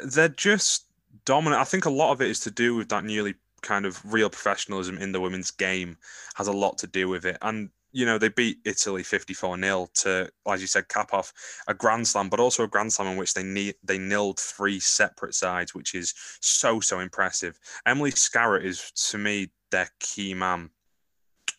They're 0.00 0.28
just 0.28 0.86
dominant. 1.24 1.60
I 1.60 1.64
think 1.64 1.84
a 1.84 1.90
lot 1.90 2.12
of 2.12 2.20
it 2.20 2.30
is 2.30 2.40
to 2.40 2.50
do 2.50 2.74
with 2.74 2.88
that 2.88 3.04
newly 3.04 3.34
kind 3.62 3.86
of 3.86 4.00
real 4.12 4.30
professionalism 4.30 4.98
in 4.98 5.12
the 5.12 5.20
women's 5.20 5.50
game 5.50 5.96
has 6.34 6.48
a 6.48 6.52
lot 6.52 6.78
to 6.78 6.86
do 6.86 7.08
with 7.08 7.24
it. 7.24 7.38
And 7.42 7.70
you 7.92 8.04
know, 8.04 8.18
they 8.18 8.28
beat 8.28 8.58
Italy 8.64 9.02
54 9.02 9.58
0 9.58 9.88
to, 9.94 10.30
as 10.46 10.60
you 10.60 10.66
said, 10.66 10.88
cap 10.88 11.14
off 11.14 11.32
a 11.68 11.74
Grand 11.74 12.06
Slam, 12.06 12.28
but 12.28 12.40
also 12.40 12.64
a 12.64 12.68
Grand 12.68 12.92
Slam 12.92 13.08
in 13.08 13.16
which 13.16 13.34
they 13.34 13.42
need, 13.42 13.76
they 13.82 13.98
nilled 13.98 14.38
three 14.38 14.78
separate 14.78 15.34
sides, 15.34 15.74
which 15.74 15.94
is 15.94 16.14
so, 16.40 16.80
so 16.80 17.00
impressive. 17.00 17.58
Emily 17.86 18.10
Scarratt 18.10 18.64
is, 18.64 18.90
to 19.10 19.18
me, 19.18 19.50
their 19.70 19.88
key 20.00 20.34
man 20.34 20.70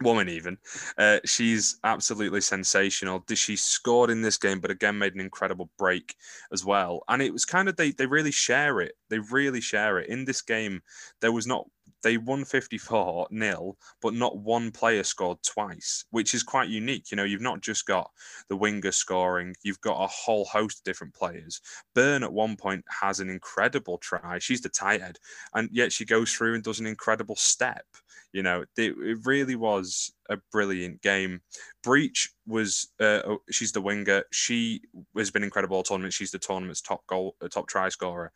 woman 0.02 0.30
even. 0.30 0.58
Uh, 0.98 1.20
she's 1.26 1.78
absolutely 1.84 2.42
sensational. 2.42 3.24
She 3.34 3.56
scored 3.56 4.10
in 4.10 4.22
this 4.22 4.38
game 4.38 4.60
but 4.60 4.72
again 4.72 4.98
made 4.98 5.14
an 5.14 5.20
incredible 5.20 5.70
break 5.78 6.16
as 6.54 6.64
well. 6.64 7.04
And 7.08 7.22
it 7.22 7.34
was 7.34 7.46
kind 7.46 7.68
of 7.68 7.76
they 7.76 7.92
they 7.92 8.06
really 8.06 8.32
share 8.32 8.82
it. 8.82 8.94
They 9.10 9.20
really 9.20 9.62
share 9.62 10.00
it. 10.00 10.10
In 10.10 10.26
this 10.26 10.42
game 10.42 10.82
there 11.22 11.32
was 11.32 11.48
not 11.48 11.68
they 12.04 12.18
won 12.18 12.46
54 12.46 13.28
nil 13.32 13.78
but 14.02 14.14
not 14.14 14.38
one 14.38 14.72
player 14.72 15.04
scored 15.04 15.38
twice 15.44 16.06
which 16.12 16.34
is 16.34 16.44
quite 16.44 16.70
unique 16.70 17.12
you 17.12 17.18
know 17.18 17.24
you've 17.24 17.42
not 17.42 17.62
just 17.62 17.86
got 17.86 18.10
the 18.50 18.56
winger 18.56 18.92
scoring 18.92 19.56
you've 19.64 19.82
got 19.82 20.04
a 20.04 20.08
whole 20.08 20.46
host 20.46 20.80
of 20.80 20.84
different 20.84 21.14
players 21.14 21.62
Bern 21.94 22.24
at 22.24 22.34
one 22.34 22.56
point 22.56 22.84
has 23.02 23.20
an 23.20 23.30
incredible 23.30 23.98
try 23.98 24.40
she's 24.40 24.62
the 24.62 24.70
tight 24.70 25.02
head 25.02 25.18
and 25.54 25.70
yet 25.72 25.92
she 25.92 26.06
goes 26.06 26.34
through 26.34 26.56
and 26.56 26.64
does 26.64 26.80
an 26.80 26.88
incredible 26.88 27.36
step 27.36 27.86
you 28.32 28.44
know, 28.44 28.62
it, 28.78 28.96
it 28.98 29.18
really 29.26 29.56
was 29.56 30.12
a 30.30 30.38
brilliant 30.52 31.02
game. 31.02 31.42
Breach 31.84 32.32
was 32.46 32.90
uh, 33.00 33.22
oh, 33.26 33.42
she's 33.50 33.72
the 33.72 33.82
winger. 33.82 34.24
She 34.32 34.82
has 35.18 35.32
been 35.32 35.44
incredible 35.44 35.78
all 35.78 35.84
tournament. 35.84 36.14
She's 36.14 36.32
the 36.32 36.40
tournament's 36.40 36.82
top 36.82 37.06
goal, 37.08 37.36
uh, 37.42 37.48
top 37.48 37.68
try 37.68 37.90
scorer. 37.90 38.32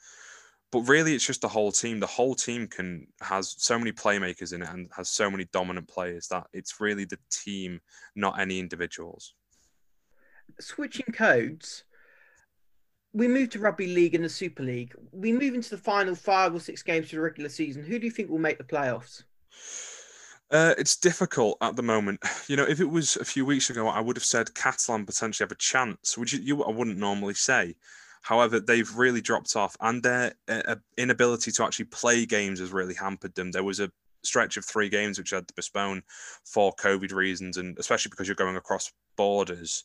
But 0.73 0.89
really, 0.89 1.13
it's 1.13 1.25
just 1.25 1.41
the 1.41 1.47
whole 1.47 1.71
team. 1.71 1.99
The 1.99 2.07
whole 2.07 2.33
team 2.33 2.65
can 2.65 3.05
has 3.21 3.53
so 3.59 3.77
many 3.77 3.91
playmakers 3.91 4.53
in 4.53 4.63
it 4.63 4.69
and 4.69 4.89
has 4.97 5.07
so 5.07 5.29
many 5.29 5.45
dominant 5.53 5.87
players 5.87 6.27
that 6.29 6.47
it's 6.51 6.81
really 6.81 7.05
the 7.05 7.19
team, 7.29 7.79
not 8.15 8.39
any 8.39 8.59
individuals. 8.59 9.35
Switching 10.59 11.13
codes, 11.13 11.83
we 13.13 13.27
move 13.27 13.51
to 13.51 13.59
rugby 13.59 13.85
league 13.85 14.15
and 14.15 14.25
the 14.25 14.29
Super 14.29 14.63
League. 14.63 14.95
We 15.11 15.31
move 15.31 15.53
into 15.53 15.69
the 15.69 15.77
final 15.77 16.15
five 16.15 16.55
or 16.55 16.59
six 16.59 16.81
games 16.81 17.05
of 17.05 17.11
the 17.11 17.21
regular 17.21 17.51
season. 17.51 17.83
Who 17.83 17.99
do 17.99 18.05
you 18.05 18.11
think 18.11 18.31
will 18.31 18.39
make 18.39 18.57
the 18.57 18.63
playoffs? 18.63 19.21
Uh, 20.49 20.73
it's 20.79 20.95
difficult 20.95 21.59
at 21.61 21.75
the 21.75 21.83
moment. 21.83 22.19
You 22.47 22.57
know, 22.57 22.65
if 22.65 22.81
it 22.81 22.89
was 22.89 23.15
a 23.15 23.25
few 23.25 23.45
weeks 23.45 23.69
ago, 23.69 23.87
I 23.87 24.01
would 24.01 24.17
have 24.17 24.25
said 24.25 24.53
Catalan 24.53 25.05
potentially 25.05 25.45
have 25.45 25.51
a 25.51 25.55
chance, 25.55 26.17
which 26.17 26.33
you 26.33 26.61
I 26.63 26.71
wouldn't 26.71 26.97
normally 26.97 27.35
say. 27.35 27.75
However, 28.23 28.59
they've 28.59 28.89
really 28.95 29.21
dropped 29.21 29.55
off, 29.55 29.77
and 29.79 30.01
their 30.01 30.33
uh, 30.47 30.77
inability 30.97 31.51
to 31.51 31.63
actually 31.63 31.85
play 31.85 32.25
games 32.25 32.59
has 32.59 32.71
really 32.71 32.95
hampered 32.95 33.35
them. 33.35 33.51
There 33.51 33.63
was 33.63 33.79
a 33.79 33.91
stretch 34.23 34.57
of 34.57 34.65
three 34.65 34.89
games 34.89 35.17
which 35.19 35.31
had 35.31 35.47
to 35.47 35.53
postpone 35.53 36.03
for 36.45 36.73
COVID 36.75 37.11
reasons, 37.13 37.57
and 37.57 37.77
especially 37.77 38.09
because 38.09 38.27
you're 38.27 38.35
going 38.35 38.55
across 38.55 38.91
borders. 39.15 39.83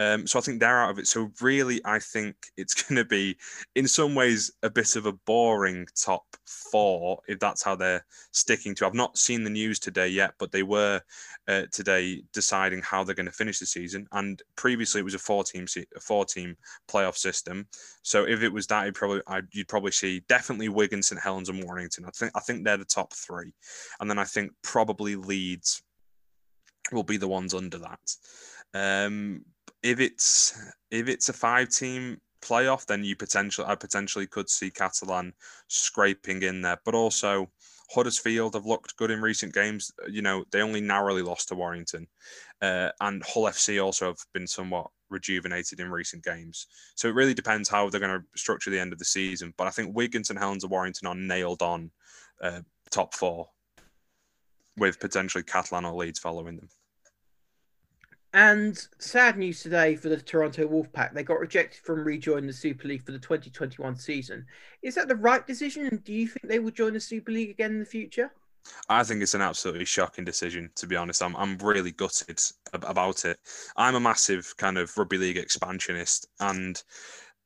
Um, 0.00 0.26
so 0.26 0.38
I 0.38 0.42
think 0.42 0.60
they're 0.60 0.82
out 0.82 0.90
of 0.90 0.98
it. 0.98 1.06
So 1.06 1.30
really, 1.42 1.80
I 1.84 1.98
think 1.98 2.34
it's 2.56 2.82
going 2.82 2.96
to 2.96 3.04
be, 3.04 3.36
in 3.74 3.86
some 3.86 4.14
ways, 4.14 4.50
a 4.62 4.70
bit 4.70 4.96
of 4.96 5.04
a 5.04 5.12
boring 5.12 5.86
top 5.94 6.24
four 6.46 7.20
if 7.28 7.38
that's 7.38 7.62
how 7.62 7.76
they're 7.76 8.04
sticking 8.32 8.74
to. 8.76 8.86
I've 8.86 8.94
not 8.94 9.18
seen 9.18 9.44
the 9.44 9.50
news 9.50 9.78
today 9.78 10.08
yet, 10.08 10.32
but 10.38 10.52
they 10.52 10.62
were 10.62 11.02
uh, 11.48 11.64
today 11.70 12.22
deciding 12.32 12.80
how 12.80 13.04
they're 13.04 13.14
going 13.14 13.26
to 13.26 13.32
finish 13.32 13.58
the 13.58 13.66
season. 13.66 14.08
And 14.12 14.42
previously, 14.56 15.00
it 15.00 15.04
was 15.04 15.14
a 15.14 15.18
four-team 15.18 15.66
a 15.94 16.00
four-team 16.00 16.56
playoff 16.88 17.18
system. 17.18 17.68
So 18.02 18.24
if 18.26 18.42
it 18.42 18.52
was 18.52 18.66
that, 18.68 18.86
you'd 18.86 18.94
probably 18.94 19.20
I'd, 19.26 19.48
you'd 19.52 19.68
probably 19.68 19.92
see 19.92 20.22
definitely 20.28 20.70
Wigan, 20.70 21.02
St 21.02 21.20
Helens, 21.20 21.50
and 21.50 21.62
Warrington. 21.62 22.06
I 22.06 22.10
think 22.10 22.32
I 22.34 22.40
think 22.40 22.64
they're 22.64 22.78
the 22.78 22.86
top 22.86 23.12
three, 23.12 23.52
and 24.00 24.08
then 24.08 24.18
I 24.18 24.24
think 24.24 24.52
probably 24.62 25.16
Leeds 25.16 25.82
will 26.90 27.02
be 27.02 27.18
the 27.18 27.28
ones 27.28 27.52
under 27.52 27.78
that. 27.78 28.16
Um, 28.72 29.44
if 29.82 30.00
it's 30.00 30.58
if 30.90 31.08
it's 31.08 31.28
a 31.28 31.32
five 31.32 31.68
team 31.68 32.20
playoff, 32.42 32.86
then 32.86 33.04
you 33.04 33.16
potentially 33.16 33.66
I 33.66 33.74
potentially 33.74 34.26
could 34.26 34.48
see 34.48 34.70
Catalan 34.70 35.32
scraping 35.68 36.42
in 36.42 36.62
there. 36.62 36.78
But 36.84 36.94
also 36.94 37.50
Huddersfield 37.90 38.54
have 38.54 38.66
looked 38.66 38.96
good 38.96 39.10
in 39.10 39.20
recent 39.20 39.52
games. 39.52 39.90
You 40.08 40.22
know, 40.22 40.44
they 40.52 40.62
only 40.62 40.80
narrowly 40.80 41.22
lost 41.22 41.48
to 41.48 41.54
Warrington. 41.54 42.06
Uh, 42.62 42.90
and 43.00 43.22
Hull 43.24 43.44
FC 43.44 43.82
also 43.82 44.06
have 44.06 44.18
been 44.32 44.46
somewhat 44.46 44.88
rejuvenated 45.08 45.80
in 45.80 45.90
recent 45.90 46.22
games. 46.22 46.68
So 46.94 47.08
it 47.08 47.14
really 47.14 47.34
depends 47.34 47.68
how 47.68 47.88
they're 47.90 48.00
going 48.00 48.20
to 48.20 48.26
structure 48.36 48.70
the 48.70 48.78
end 48.78 48.92
of 48.92 48.98
the 48.98 49.04
season. 49.04 49.52
But 49.56 49.66
I 49.66 49.70
think 49.70 49.96
Wigan, 49.96 50.22
St 50.22 50.38
Helens 50.38 50.62
and 50.62 50.70
Warrington 50.70 51.08
are 51.08 51.16
nailed 51.16 51.62
on 51.62 51.90
uh, 52.40 52.60
top 52.90 53.14
four 53.14 53.48
with 54.76 55.00
potentially 55.00 55.42
Catalan 55.42 55.84
or 55.84 55.94
Leeds 55.94 56.20
following 56.20 56.56
them. 56.56 56.68
And 58.32 58.78
sad 58.98 59.38
news 59.38 59.60
today 59.62 59.96
for 59.96 60.08
the 60.08 60.16
Toronto 60.16 60.68
Wolfpack. 60.68 61.14
They 61.14 61.24
got 61.24 61.40
rejected 61.40 61.80
from 61.80 62.04
rejoining 62.04 62.46
the 62.46 62.52
Super 62.52 62.86
League 62.86 63.04
for 63.04 63.10
the 63.10 63.18
2021 63.18 63.96
season. 63.96 64.46
Is 64.82 64.94
that 64.94 65.08
the 65.08 65.16
right 65.16 65.44
decision? 65.44 65.86
And 65.86 66.04
do 66.04 66.12
you 66.12 66.28
think 66.28 66.46
they 66.46 66.60
will 66.60 66.70
join 66.70 66.92
the 66.92 67.00
Super 67.00 67.32
League 67.32 67.50
again 67.50 67.72
in 67.72 67.80
the 67.80 67.84
future? 67.84 68.30
I 68.88 69.02
think 69.02 69.22
it's 69.22 69.34
an 69.34 69.40
absolutely 69.40 69.84
shocking 69.84 70.24
decision, 70.24 70.70
to 70.76 70.86
be 70.86 70.94
honest. 70.94 71.22
I'm, 71.22 71.34
I'm 71.36 71.56
really 71.58 71.92
gutted 71.92 72.40
about 72.72 73.24
it. 73.24 73.38
I'm 73.76 73.94
a 73.94 74.00
massive 74.00 74.54
kind 74.58 74.78
of 74.78 74.96
rugby 74.96 75.18
league 75.18 75.38
expansionist, 75.38 76.28
and 76.40 76.80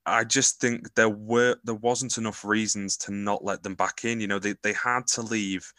I 0.07 0.25
just 0.25 0.61
think 0.61 0.95
there 0.95 1.09
were 1.09 1.57
there 1.65 1.75
wasn't 1.77 2.19
enough 2.19 2.45
reasons 2.45 2.97
to 2.99 3.13
not 3.13 3.45
let 3.45 3.63
them 3.63 3.75
back 3.75 4.05
in. 4.05 4.21
You 4.21 4.27
know, 4.27 4.39
they, 4.39 4.55
they 4.63 4.73
had 4.73 5.07
to 5.09 5.23
leave 5.23 5.73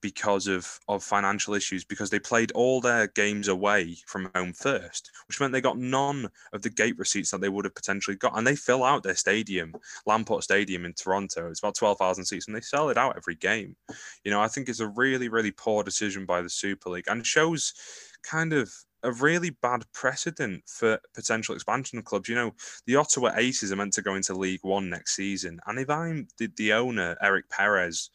because 0.00 0.46
of 0.46 0.78
of 0.88 1.02
financial 1.02 1.54
issues 1.54 1.84
because 1.84 2.10
they 2.10 2.18
played 2.18 2.52
all 2.52 2.80
their 2.80 3.06
games 3.08 3.48
away 3.48 3.96
from 4.06 4.30
home 4.34 4.52
first 4.52 5.10
which 5.26 5.40
meant 5.40 5.52
they 5.52 5.60
got 5.60 5.78
none 5.78 6.28
of 6.52 6.62
the 6.62 6.70
gate 6.70 6.98
receipts 6.98 7.30
that 7.30 7.40
they 7.40 7.48
would 7.48 7.64
have 7.64 7.74
potentially 7.74 8.16
got 8.16 8.36
and 8.36 8.46
they 8.46 8.56
fill 8.56 8.84
out 8.84 9.02
their 9.02 9.14
stadium 9.14 9.72
lamport 10.06 10.42
stadium 10.42 10.84
in 10.84 10.92
toronto 10.94 11.48
it's 11.48 11.60
about 11.60 11.74
12,000 11.74 12.24
seats 12.24 12.46
and 12.46 12.56
they 12.56 12.60
sell 12.60 12.88
it 12.88 12.98
out 12.98 13.16
every 13.16 13.34
game 13.34 13.76
you 14.24 14.30
know 14.30 14.40
i 14.40 14.48
think 14.48 14.68
it's 14.68 14.80
a 14.80 14.88
really 14.88 15.28
really 15.28 15.50
poor 15.50 15.82
decision 15.82 16.26
by 16.26 16.40
the 16.40 16.50
super 16.50 16.90
league 16.90 17.08
and 17.08 17.26
shows 17.26 17.74
kind 18.22 18.52
of 18.52 18.72
a 19.02 19.12
really 19.12 19.50
bad 19.50 19.84
precedent 19.92 20.62
for 20.66 20.98
potential 21.14 21.54
expansion 21.54 21.98
of 21.98 22.04
clubs. 22.04 22.28
You 22.28 22.34
know, 22.34 22.54
the 22.86 22.96
Ottawa 22.96 23.32
Aces 23.36 23.72
are 23.72 23.76
meant 23.76 23.92
to 23.94 24.02
go 24.02 24.14
into 24.14 24.34
League 24.34 24.60
One 24.62 24.90
next 24.90 25.16
season, 25.16 25.60
and 25.66 25.78
if 25.78 25.90
I'm 25.90 26.28
the, 26.38 26.50
the 26.56 26.72
owner, 26.72 27.16
Eric 27.22 27.48
Perez, 27.48 28.10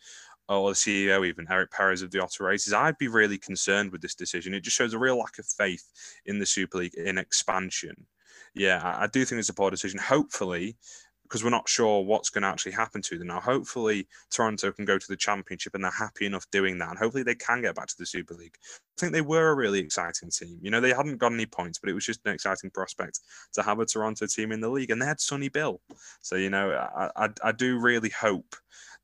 Oh, 0.48 0.64
or 0.64 0.72
the 0.72 0.76
CEO, 0.76 1.26
even 1.26 1.48
Eric 1.50 1.72
Perez 1.72 2.04
of 2.04 2.12
the 2.12 2.22
Ottawa 2.22 2.52
Aces, 2.52 2.74
I'd 2.74 2.98
be 3.00 3.08
really 3.08 3.38
concerned 3.38 3.92
with 3.92 4.02
this 4.02 4.14
decision. 4.14 4.54
It 4.54 4.62
just 4.62 4.78
shows 4.78 4.94
a 4.94 5.00
real 5.00 5.18
lack 5.18 5.40
of 5.40 5.46
faith 5.46 5.84
in 6.26 6.38
the 6.38 6.46
Super 6.46 6.80
League 6.80 6.94
in 6.94 7.18
expansion. 7.18 8.06
Yeah, 8.54 8.82
I, 8.84 9.04
I 9.04 9.08
do 9.08 9.26
think 9.26 9.40
it's 9.40 9.50
a 9.50 9.54
poor 9.54 9.72
decision. 9.72 10.00
Hopefully, 10.00 10.78
because 11.24 11.44
we're 11.44 11.50
not 11.50 11.68
sure 11.68 12.04
what's 12.04 12.30
going 12.30 12.44
to 12.44 12.48
actually 12.48 12.74
happen 12.74 13.02
to 13.02 13.18
them 13.18 13.28
now. 13.28 13.40
Hopefully, 13.40 14.08
Toronto 14.30 14.72
can 14.72 14.86
go 14.86 15.00
to 15.00 15.08
the 15.08 15.16
championship 15.16 15.74
and 15.74 15.84
they're 15.84 15.92
happy 15.92 16.28
enough 16.28 16.46
doing 16.52 16.78
that. 16.78 16.90
And 16.90 17.00
hopefully, 17.00 17.24
they 17.24 17.36
can 17.36 17.62
get 17.62 17.76
back 17.76 17.88
to 17.88 17.96
the 17.98 18.06
Super 18.06 18.36
League. 18.36 18.56
I 18.64 19.00
think 19.00 19.12
they 19.12 19.22
were 19.22 19.50
a 19.50 19.56
really 19.56 19.80
exciting 19.80 20.30
team. 20.30 20.60
You 20.62 20.70
know, 20.70 20.80
they 20.80 20.94
hadn't 20.94 21.18
got 21.18 21.34
any 21.34 21.48
points, 21.48 21.80
but 21.80 21.90
it 21.90 21.94
was 21.94 22.06
just 22.06 22.22
an 22.26 22.34
exciting 22.34 22.70
prospect 22.70 23.20
to 23.54 23.64
have 23.64 23.80
a 23.80 23.86
Toronto 23.86 24.28
team 24.28 24.52
in 24.52 24.62
the 24.62 24.70
league. 24.70 24.92
And 24.92 25.02
they 25.02 25.08
had 25.08 25.20
Sonny 25.20 25.50
Bill. 25.50 25.82
So, 26.22 26.36
you 26.36 26.52
know, 26.52 26.72
I, 26.72 27.10
I, 27.16 27.30
I 27.44 27.52
do 27.52 27.80
really 27.80 28.10
hope 28.10 28.56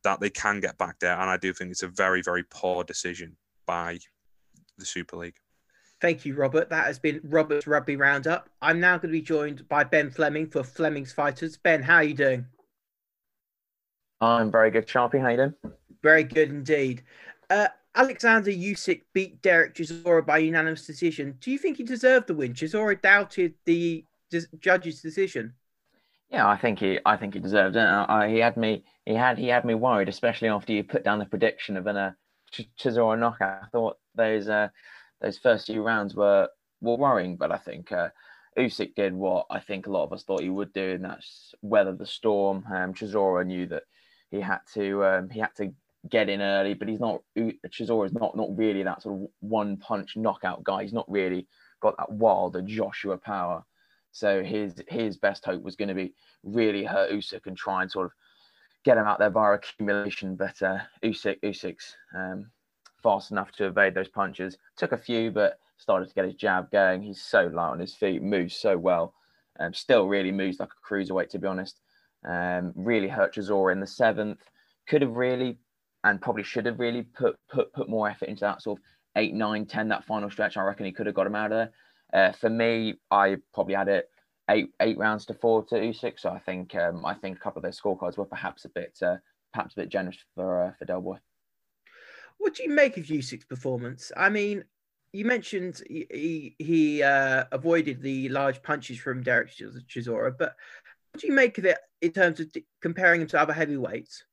that 0.04 0.20
they 0.20 0.30
can 0.30 0.60
get 0.60 0.78
back 0.78 1.00
there. 1.00 1.20
And 1.20 1.30
I 1.30 1.38
do 1.38 1.54
think 1.54 1.72
it's 1.72 1.84
a 1.84 1.88
very, 1.88 2.22
very 2.22 2.44
poor 2.44 2.84
decision 2.84 3.36
by 3.66 4.00
the 4.78 4.86
Super 4.86 5.18
League. 5.18 5.36
Thank 6.02 6.26
you, 6.26 6.34
Robert. 6.34 6.70
That 6.70 6.86
has 6.86 6.98
been 6.98 7.22
Robert's 7.24 7.68
Rugby 7.68 7.96
Roundup. 7.96 8.50
I'm 8.62 8.80
now 8.80 8.98
going 8.98 9.14
to 9.14 9.20
be 9.20 9.22
joined 9.22 9.70
by 9.70 9.84
Ben 9.84 10.10
Fleming 10.10 10.48
for 10.48 10.64
Fleming's 10.64 11.14
Fighters. 11.14 11.58
Ben, 11.58 11.84
how 11.84 11.98
are 11.98 12.04
you 12.04 12.16
doing? 12.16 12.46
I'm 14.20 14.52
very 14.52 14.72
good, 14.72 14.88
Sharpie. 14.88 15.22
How 15.22 15.30
you 15.30 15.38
doing? 15.38 15.54
Very 16.02 16.24
good 16.24 16.50
indeed. 16.50 17.04
Uh, 17.50 17.68
Alexander 17.94 18.52
Usyk 18.52 19.02
beat 19.14 19.42
Derek 19.42 19.76
Chisora 19.76 20.26
by 20.26 20.40
unanimous 20.40 20.88
decision. 20.88 21.38
Do 21.40 21.52
you 21.52 21.58
think 21.58 21.78
he 21.78 21.84
deserved 21.84 22.28
the 22.28 22.34
win? 22.34 22.54
Chisora 22.54 23.00
doubted 23.00 23.54
the 23.66 24.06
judge's 24.60 25.02
decision. 25.02 25.54
Yeah, 26.32 26.48
I 26.48 26.58
think 26.58 26.80
he, 26.80 27.00
I 27.06 27.18
think 27.18 27.34
he 27.34 27.40
deserved 27.42 27.76
it. 27.76 27.82
I, 27.82 28.30
he 28.30 28.40
had 28.40 28.58
me, 28.58 28.86
he 29.06 29.14
had, 29.16 29.38
he 29.38 29.48
had 29.50 29.66
me 29.66 29.76
worried, 29.76 30.10
especially 30.10 30.48
after 30.48 30.74
you 30.74 30.84
put 30.84 31.04
down 31.04 31.20
the 31.20 31.26
prediction 31.26 31.78
of 31.78 31.88
an 31.88 31.98
uh, 31.98 32.12
Ch- 32.52 32.70
Chisora 32.80 33.20
knockout. 33.20 33.64
I 33.64 33.68
thought 33.68 33.98
those, 34.16 34.48
uh, 34.48 34.70
those 35.22 35.38
first 35.38 35.68
few 35.68 35.84
rounds 35.84 36.16
were 36.16 36.50
were 36.82 36.98
worrying, 36.98 37.38
but 37.38 37.52
I 37.52 37.58
think 37.58 37.92
uh, 37.92 38.10
Usyk 38.58 38.96
did 38.96 39.14
what 39.14 39.46
I 39.52 39.60
think 39.60 39.88
a 39.88 39.92
lot 39.92 40.06
of 40.06 40.14
us 40.14 40.24
thought 40.24 40.42
he 40.42 40.50
would 40.50 40.74
do, 40.74 40.92
and 40.92 41.06
that's 41.06 41.54
weather 41.62 41.94
the 41.94 42.06
storm. 42.08 42.66
Um, 42.74 42.94
Chisora 42.94 43.46
knew 43.46 43.68
that 43.68 43.84
he 44.32 44.42
had 44.42 44.60
to, 44.74 45.06
um, 45.06 45.30
he 45.30 45.40
had 45.40 45.54
to 45.58 45.74
get 46.10 46.30
in 46.30 46.42
early, 46.42 46.74
but 46.74 46.88
he's 46.88 47.00
not. 47.00 47.22
Chisora 47.38 48.08
is 48.08 48.14
not 48.14 48.36
not 48.36 48.58
really 48.58 48.84
that 48.84 49.02
sort 49.04 49.22
of 49.22 49.28
one 49.42 49.78
punch 49.78 50.18
knockout 50.18 50.64
guy. 50.64 50.84
He's 50.84 50.94
not 50.94 51.12
really 51.12 51.48
got 51.82 51.98
that 51.98 52.12
wilder 52.12 52.62
Joshua 52.62 53.18
power. 53.18 53.64
So 54.12 54.44
his 54.44 54.76
his 54.88 55.18
best 55.18 55.46
hope 55.46 55.64
was 55.64 55.76
going 55.76 55.90
to 55.90 55.96
be 55.96 56.14
really 56.44 56.84
hurt 56.84 57.12
Usyk 57.12 57.48
and 57.48 57.58
try 57.58 57.82
and 57.82 57.92
sort 57.92 58.08
of 58.08 58.12
get 58.84 58.98
him 58.98 59.06
out 59.06 59.20
there 59.20 59.30
via 59.30 59.54
accumulation. 59.54 60.36
But 60.36 60.62
uh, 60.62 60.80
Usyk 61.04 61.42
Usyk's 61.42 61.96
um, 62.16 62.52
fast 63.02 63.32
enough 63.32 63.52
to 63.54 63.68
evade 63.68 63.96
those 63.96 64.10
punches. 64.10 64.58
Took 64.78 64.92
a 64.92 64.98
few, 64.98 65.32
but 65.32 65.60
started 65.78 66.10
to 66.10 66.16
get 66.16 66.26
his 66.26 66.36
jab 66.36 66.72
going. 66.72 67.02
He's 67.02 67.22
so 67.22 67.48
light 67.48 67.72
on 67.72 67.80
his 67.80 67.96
feet, 67.96 68.22
moves 68.22 68.56
so 68.56 68.78
well. 68.78 69.14
Um, 69.60 69.74
still 69.74 70.08
really 70.08 70.32
moves 70.32 70.60
like 70.60 70.70
a 70.70 70.94
cruiserweight, 70.94 71.30
to 71.30 71.40
be 71.40 71.48
honest. 71.48 71.80
Um, 72.28 72.72
really 72.76 73.08
hurt 73.08 73.36
Chisora 73.36 73.72
in 73.72 73.80
the 73.80 73.88
seventh. 73.88 74.40
Could 74.88 75.02
have 75.02 75.16
really 75.16 75.58
and 76.04 76.22
probably 76.22 76.44
should 76.44 76.66
have 76.66 76.80
really 76.80 77.04
put 77.04 77.36
put 77.50 77.72
put 77.74 77.90
more 77.90 78.10
effort 78.10 78.30
into 78.30 78.42
that 78.42 78.62
sort 78.62 78.80
of 78.80 78.84
eight, 79.16 79.34
nine, 79.34 79.66
ten, 79.66 79.90
that 79.90 80.06
final 80.06 80.30
stretch. 80.30 80.58
I 80.58 80.64
reckon 80.64 80.86
he 80.86 80.92
could 80.92 81.06
have 81.06 81.16
got 81.16 81.28
him 81.28 81.36
out 81.36 81.52
of 81.52 81.58
there. 81.58 81.72
Uh, 82.14 82.32
for 82.34 82.50
me, 82.50 82.96
I 83.10 83.38
probably 83.54 83.76
had 83.76 83.88
it 83.88 84.10
eight 84.50 84.74
eight 84.82 84.98
rounds 84.98 85.26
to 85.28 85.34
four 85.34 85.64
to 85.66 85.76
Usyk. 85.76 86.20
So 86.20 86.30
I 86.30 86.40
think 86.40 86.76
um, 86.76 87.06
I 87.06 87.14
think 87.14 87.38
a 87.38 87.40
couple 87.40 87.60
of 87.60 87.64
those 87.64 87.80
scorecards 87.80 88.18
were 88.18 88.26
perhaps 88.26 88.66
a 88.66 88.70
bit 88.70 88.98
uh, 89.02 89.18
perhaps 89.54 89.74
a 89.74 89.82
bit 89.82 89.90
generous 89.90 90.18
for 90.36 90.64
uh, 90.64 90.72
for 90.78 90.86
Del 90.86 91.02
Boy. 91.02 91.18
What 92.38 92.56
do 92.56 92.64
you 92.64 92.70
make 92.70 92.98
of 92.98 93.06
Usyk's 93.06 93.46
performance? 93.46 94.12
I 94.18 94.30
mean, 94.30 94.64
you 95.14 95.26
mentioned 95.26 95.82
he 95.88 96.56
he 96.58 97.04
uh, 97.04 97.46
avoided 97.52 98.02
the 98.02 98.30
large 98.30 98.62
punches 98.64 98.98
from 98.98 99.24
Derek 99.24 99.52
Chisora, 99.52 100.36
but 100.38 100.56
what 101.12 101.22
do 101.22 101.28
you 101.28 101.34
make 101.34 101.58
of 101.58 101.66
it 101.66 101.78
in 102.02 102.12
terms 102.12 102.40
of 102.40 102.48
comparing 102.82 103.22
him 103.22 103.28
to 103.28 103.40
other 103.40 103.54
heavyweights? 103.54 104.24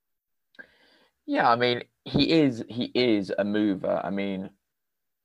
Yeah, 1.26 1.50
I 1.50 1.56
mean, 1.56 1.82
he 2.04 2.32
is 2.32 2.64
he 2.68 2.90
is 2.94 3.32
a 3.36 3.44
mover. 3.44 4.00
I 4.02 4.10
mean, 4.10 4.50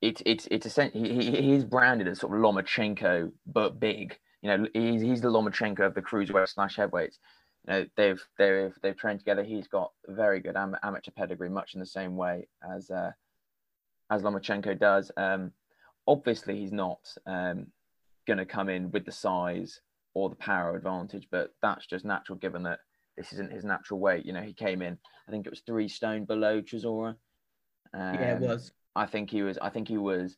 it's 0.03 0.21
it's 0.25 0.47
it's 0.51 0.65
essentially 0.65 1.23
he, 1.23 1.41
he's 1.41 1.63
branded 1.63 2.07
as 2.07 2.19
sort 2.19 2.33
of 2.33 2.41
Lomachenko, 2.41 3.31
but 3.45 3.79
big. 3.79 4.17
You 4.41 4.49
know, 4.49 4.67
he's 4.73 5.01
he's 5.01 5.21
the 5.21 5.29
Lomachenko 5.29 5.79
of 5.79 5.93
the 5.93 6.01
cruiserweight 6.01 6.49
slash 6.49 6.75
heavyweights. 6.75 7.19
You 7.65 7.73
know, 7.73 7.85
they've 7.95 8.21
they've 8.37 8.73
they've 8.81 8.97
trained 8.97 9.19
together. 9.19 9.43
He's 9.43 9.67
got 9.67 9.93
very 10.07 10.41
good 10.41 10.57
am- 10.57 10.75
amateur 10.83 11.11
pedigree, 11.11 11.49
much 11.49 11.73
in 11.73 11.79
the 11.79 11.85
same 11.85 12.17
way 12.17 12.47
as 12.69 12.91
uh, 12.91 13.11
as 14.11 14.21
Lomachenko 14.21 14.77
does. 14.77 15.11
Um, 15.15 15.53
obviously, 16.05 16.57
he's 16.59 16.73
not 16.73 16.99
um, 17.25 17.67
going 18.27 18.39
to 18.39 18.45
come 18.45 18.67
in 18.67 18.91
with 18.91 19.05
the 19.05 19.11
size 19.11 19.79
or 20.13 20.29
the 20.29 20.35
power 20.35 20.75
advantage, 20.75 21.27
but 21.31 21.53
that's 21.61 21.85
just 21.85 22.03
natural 22.03 22.37
given 22.37 22.63
that 22.63 22.79
this 23.15 23.31
isn't 23.31 23.53
his 23.53 23.63
natural 23.63 24.01
weight. 24.01 24.25
You 24.25 24.33
know, 24.33 24.41
he 24.41 24.53
came 24.53 24.81
in 24.81 24.97
I 25.27 25.31
think 25.31 25.45
it 25.45 25.49
was 25.49 25.61
three 25.61 25.87
stone 25.87 26.25
below 26.25 26.61
Chisora. 26.61 27.15
Um, 27.93 28.15
yeah, 28.15 28.35
it 28.35 28.41
was. 28.41 28.71
I 28.95 29.05
think 29.05 29.29
he 29.29 29.41
was. 29.41 29.57
I 29.61 29.69
think 29.69 29.87
he 29.87 29.97
was. 29.97 30.37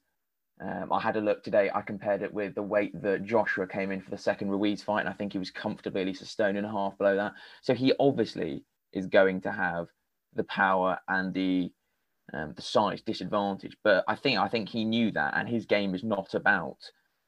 Um, 0.62 0.91
I 0.91 1.01
had 1.01 1.18
a 1.18 1.22
look 1.22 1.43
today. 1.43 1.70
I 1.74 1.82
compared 1.82 2.22
it 2.22 2.34
with 2.34 2.56
the 2.56 2.64
weight 2.64 3.01
that 3.01 3.26
Joshua 3.26 3.68
came 3.68 3.91
in 3.91 4.01
for 4.01 4.10
the 4.12 4.18
second 4.18 4.49
Ruiz 4.49 4.82
fight, 4.82 5.01
and 5.01 5.10
I 5.10 5.14
think 5.14 5.34
he 5.34 5.39
was 5.39 5.51
comfortably 5.51 6.01
at 6.01 6.08
least 6.08 6.22
a 6.22 6.26
stone 6.26 6.56
and 6.56 6.66
a 6.66 6.72
half 6.72 6.97
below 6.97 7.16
that. 7.18 7.34
So 7.62 7.74
he 7.74 7.93
obviously 7.99 8.64
is 8.93 9.08
going 9.08 9.41
to 9.41 9.51
have 9.51 9.88
the 10.34 10.45
power 10.45 10.97
and 11.08 11.34
the 11.34 11.72
um, 12.34 12.53
the 12.56 12.62
size 12.62 13.01
disadvantage. 13.01 13.78
But 13.84 14.03
I 14.08 14.16
think 14.16 14.39
I 14.39 14.47
think 14.47 14.70
he 14.70 14.86
knew 14.86 15.12
that, 15.12 15.34
and 15.36 15.47
his 15.47 15.66
game 15.66 15.93
is 15.93 16.03
not 16.03 16.34
about 16.34 16.78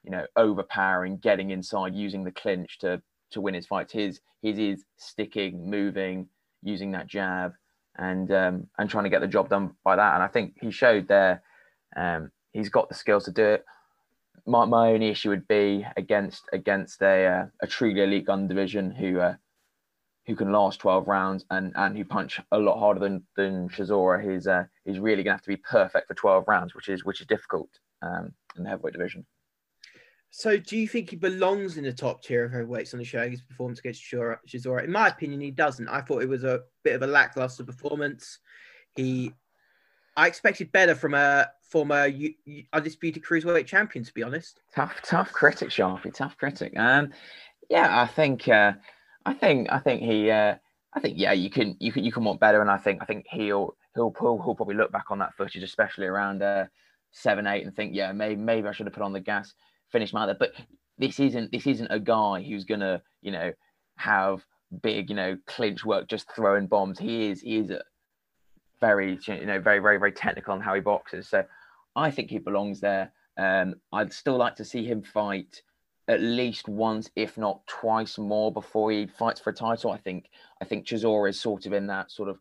you 0.03 0.11
know 0.11 0.25
overpowering, 0.38 1.17
getting 1.17 1.49
inside, 1.51 1.95
using 1.95 2.23
the 2.23 2.32
clinch 2.32 2.80
to 2.80 3.01
to 3.32 3.41
win 3.41 3.53
his 3.55 3.67
fights. 3.67 3.91
His 3.91 4.21
his 4.41 4.57
is 4.57 4.86
sticking, 4.95 5.69
moving, 5.69 6.30
using 6.63 6.91
that 6.91 7.07
jab 7.07 7.53
and 7.98 8.32
um, 8.32 8.68
and 8.78 8.89
trying 8.89 9.06
to 9.06 9.10
get 9.10 9.22
the 9.22 9.28
job 9.28 9.50
done 9.50 9.72
by 9.84 9.95
that. 9.95 10.14
And 10.16 10.24
I 10.24 10.28
think 10.28 10.56
he 10.62 10.72
showed 10.72 11.08
there 11.08 11.41
um, 11.95 12.32
he's 12.52 12.70
got 12.70 12.89
the 12.89 12.95
skills 12.95 13.26
to 13.26 13.32
do 13.32 13.45
it. 13.45 13.66
My, 14.45 14.66
my 14.66 14.89
only 14.89 15.10
issue 15.10 15.30
would 15.30 15.48
be 15.48 15.86
against 15.98 16.43
against 16.54 17.02
a 17.02 17.26
uh, 17.26 17.45
a 17.62 17.68
truly 17.68 18.02
elite 18.02 18.26
gun 18.26 18.48
division 18.48 18.91
who 18.91 19.20
uh, 19.20 19.36
who 20.26 20.36
can 20.36 20.52
last 20.52 20.80
12 20.80 21.08
rounds 21.08 21.45
and 21.50 21.74
and 21.76 21.98
who 21.98 22.06
punch 22.06 22.39
a 22.52 22.58
lot 22.58 22.80
harder 22.80 23.00
than 23.00 23.24
than 23.36 23.70
Chisora. 23.70 24.32
He's 24.32 24.48
uh, 24.48 24.66
he's 24.86 25.00
really 25.00 25.24
gonna 25.24 25.36
have 25.36 25.43
to 25.43 25.50
be 25.50 25.58
perfect 25.58 26.08
for 26.08 26.14
12 26.14 26.45
rounds, 26.48 26.76
which 26.76 26.89
is 26.89 27.04
which 27.04 27.22
is 27.22 27.28
difficult 27.28 27.70
um, 28.02 28.34
in 28.56 28.64
the 28.64 28.70
heavyweight 28.70 28.93
division. 28.93 29.26
So, 30.30 30.57
do 30.57 30.78
you 30.78 30.88
think 30.88 31.09
he 31.09 31.15
belongs 31.15 31.78
in 31.78 31.84
the 31.84 31.93
top 31.93 32.21
tier 32.21 32.45
of 32.45 32.51
heavyweights 32.51 32.93
on 32.93 32.99
the 32.99 33.05
show? 33.05 33.28
His 33.28 33.41
performance 33.41 33.80
against 33.80 34.03
Chisora, 34.03 34.84
in 34.84 34.91
my 34.91 35.07
opinion, 35.07 35.41
he 35.41 35.51
doesn't. 35.51 35.88
I 35.88 36.01
thought 36.01 36.21
it 36.21 36.30
was 36.30 36.43
a 36.43 36.61
bit 36.84 36.95
of 36.95 37.01
a 37.01 37.07
lackluster 37.07 37.63
performance. 37.63 38.39
He, 38.95 39.32
I 40.15 40.28
expected 40.28 40.71
better 40.71 40.95
from 40.95 41.13
a 41.13 41.47
former 41.61 42.09
undisputed 42.73 43.23
cruiserweight 43.23 43.65
champion, 43.65 44.03
to 44.03 44.13
be 44.13 44.23
honest. 44.23 44.61
Tough, 44.75 45.01
tough 45.01 45.32
critic, 45.32 45.69
Sharpie. 45.69 46.13
Tough 46.13 46.38
critic. 46.38 46.73
Um, 46.78 47.13
yeah, 47.69 48.01
I 48.01 48.05
think, 48.05 48.47
uh, 48.47 48.73
I 49.25 49.34
think, 49.34 49.71
I 49.71 49.80
think 49.80 50.01
he, 50.01 50.30
uh, 50.30 50.55
I 50.93 50.99
think, 50.99 51.17
yeah, 51.17 51.34
you 51.34 51.49
can, 51.49 51.78
you 51.80 51.91
can, 51.91 52.03
you 52.03 52.11
can 52.11 52.23
want 52.23 52.39
better, 52.39 52.61
and 52.61 52.69
I 52.69 52.78
think, 52.78 53.01
I 53.01 53.05
think 53.05 53.25
he'll, 53.30 53.75
he'll, 53.95 54.13
he'll, 54.19 54.41
he'll 54.43 54.55
probably 54.55 54.75
look 54.75 54.91
back 54.91 55.05
on 55.09 55.19
that 55.19 55.36
footage, 55.36 55.63
especially 55.63 56.05
around 56.05 56.41
uh, 56.41 56.65
seven, 57.11 57.47
eight, 57.47 57.65
and 57.65 57.75
think, 57.75 57.95
yeah, 57.95 58.11
maybe, 58.11 58.36
maybe 58.36 58.67
I 58.67 58.71
should 58.71 58.88
have 58.88 58.93
put 58.93 59.03
on 59.03 59.13
the 59.13 59.19
gas 59.19 59.53
finish 59.91 60.13
my 60.13 60.23
other, 60.23 60.35
But 60.38 60.53
this 60.97 61.19
isn't 61.19 61.51
this 61.51 61.67
isn't 61.67 61.88
a 61.91 61.99
guy 61.99 62.41
who's 62.41 62.65
gonna 62.65 63.01
you 63.21 63.31
know 63.31 63.51
have 63.95 64.45
big 64.81 65.09
you 65.09 65.15
know 65.15 65.38
clinch 65.45 65.85
work 65.85 66.07
just 66.07 66.31
throwing 66.35 66.67
bombs. 66.67 66.99
He 66.99 67.29
is 67.29 67.41
he 67.41 67.57
is 67.57 67.69
a 67.69 67.81
very 68.79 69.19
you 69.25 69.45
know 69.45 69.59
very 69.59 69.79
very 69.79 69.97
very 69.97 70.11
technical 70.11 70.53
on 70.53 70.61
how 70.61 70.73
he 70.73 70.81
boxes. 70.81 71.27
So 71.27 71.43
I 71.95 72.11
think 72.11 72.29
he 72.29 72.38
belongs 72.38 72.79
there. 72.79 73.11
Um, 73.38 73.75
I'd 73.93 74.13
still 74.13 74.38
like 74.38 74.55
to 74.55 74.65
see 74.65 74.85
him 74.85 75.03
fight 75.03 75.61
at 76.07 76.21
least 76.21 76.69
once, 76.69 77.09
if 77.15 77.38
not 77.38 77.65
twice 77.67 78.17
more, 78.17 78.51
before 78.51 78.91
he 78.91 79.07
fights 79.07 79.41
for 79.41 79.49
a 79.49 79.53
title. 79.53 79.91
I 79.91 79.97
think 79.97 80.29
I 80.61 80.65
think 80.65 80.85
Chisora 80.85 81.29
is 81.29 81.39
sort 81.39 81.65
of 81.65 81.73
in 81.73 81.88
that 81.88 82.11
sort 82.11 82.29
of 82.29 82.39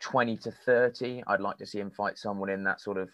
twenty 0.00 0.36
to 0.38 0.50
thirty. 0.50 1.22
I'd 1.26 1.40
like 1.40 1.58
to 1.58 1.66
see 1.66 1.80
him 1.80 1.90
fight 1.90 2.18
someone 2.18 2.50
in 2.50 2.64
that 2.64 2.80
sort 2.80 2.98
of 2.98 3.10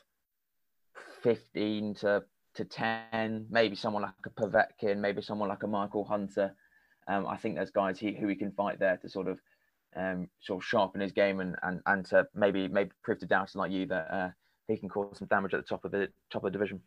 fifteen 1.22 1.94
to 1.96 2.24
to 2.54 2.64
10, 2.64 3.46
maybe 3.50 3.76
someone 3.76 4.02
like 4.02 4.12
a 4.26 4.30
Povetkin, 4.30 4.98
maybe 4.98 5.22
someone 5.22 5.48
like 5.48 5.62
a 5.62 5.66
Michael 5.66 6.04
Hunter. 6.04 6.54
Um, 7.08 7.26
I 7.26 7.36
think 7.36 7.56
there's 7.56 7.70
guys 7.70 7.98
he, 7.98 8.12
who 8.12 8.28
he 8.28 8.34
can 8.34 8.52
fight 8.52 8.78
there 8.78 8.96
to 8.98 9.08
sort 9.08 9.28
of 9.28 9.38
um, 9.96 10.28
sort 10.40 10.62
of 10.62 10.66
sharpen 10.66 11.00
his 11.00 11.12
game 11.12 11.40
and, 11.40 11.56
and, 11.62 11.80
and 11.86 12.04
to 12.06 12.26
maybe 12.34 12.68
maybe 12.68 12.90
prove 13.02 13.18
to 13.18 13.26
doubters 13.26 13.56
like 13.56 13.70
you 13.70 13.86
that 13.86 14.10
uh, 14.10 14.30
he 14.68 14.76
can 14.76 14.88
cause 14.88 15.18
some 15.18 15.28
damage 15.28 15.54
at 15.54 15.60
the 15.60 15.68
top 15.68 15.84
of 15.84 15.90
the 15.90 16.08
top 16.30 16.44
of 16.44 16.52
the 16.52 16.58
division. 16.58 16.80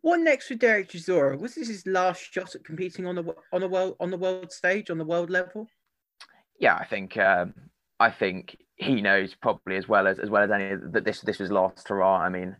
What 0.00 0.20
next 0.20 0.46
for 0.46 0.54
Derek 0.54 0.90
Chisora? 0.90 1.38
Was 1.38 1.54
this 1.54 1.68
his 1.68 1.86
last 1.86 2.20
shot 2.20 2.54
at 2.54 2.64
competing 2.64 3.06
on 3.06 3.16
the 3.16 3.34
on 3.52 3.60
the 3.60 3.68
world 3.68 3.96
on 4.00 4.10
the 4.10 4.16
world 4.16 4.52
stage 4.52 4.90
on 4.90 4.98
the 4.98 5.04
world 5.04 5.30
level? 5.30 5.68
Yeah, 6.58 6.74
I 6.74 6.84
think 6.84 7.16
um, 7.16 7.54
I 7.98 8.10
think 8.10 8.56
he 8.76 9.00
knows 9.00 9.34
probably 9.34 9.76
as 9.76 9.88
well 9.88 10.06
as 10.06 10.18
as 10.18 10.30
well 10.30 10.42
as 10.42 10.50
any 10.50 10.76
that 10.92 11.04
this 11.04 11.20
this 11.22 11.38
was 11.38 11.50
last 11.50 11.88
hurrah. 11.88 12.18
I 12.18 12.28
mean, 12.28 12.56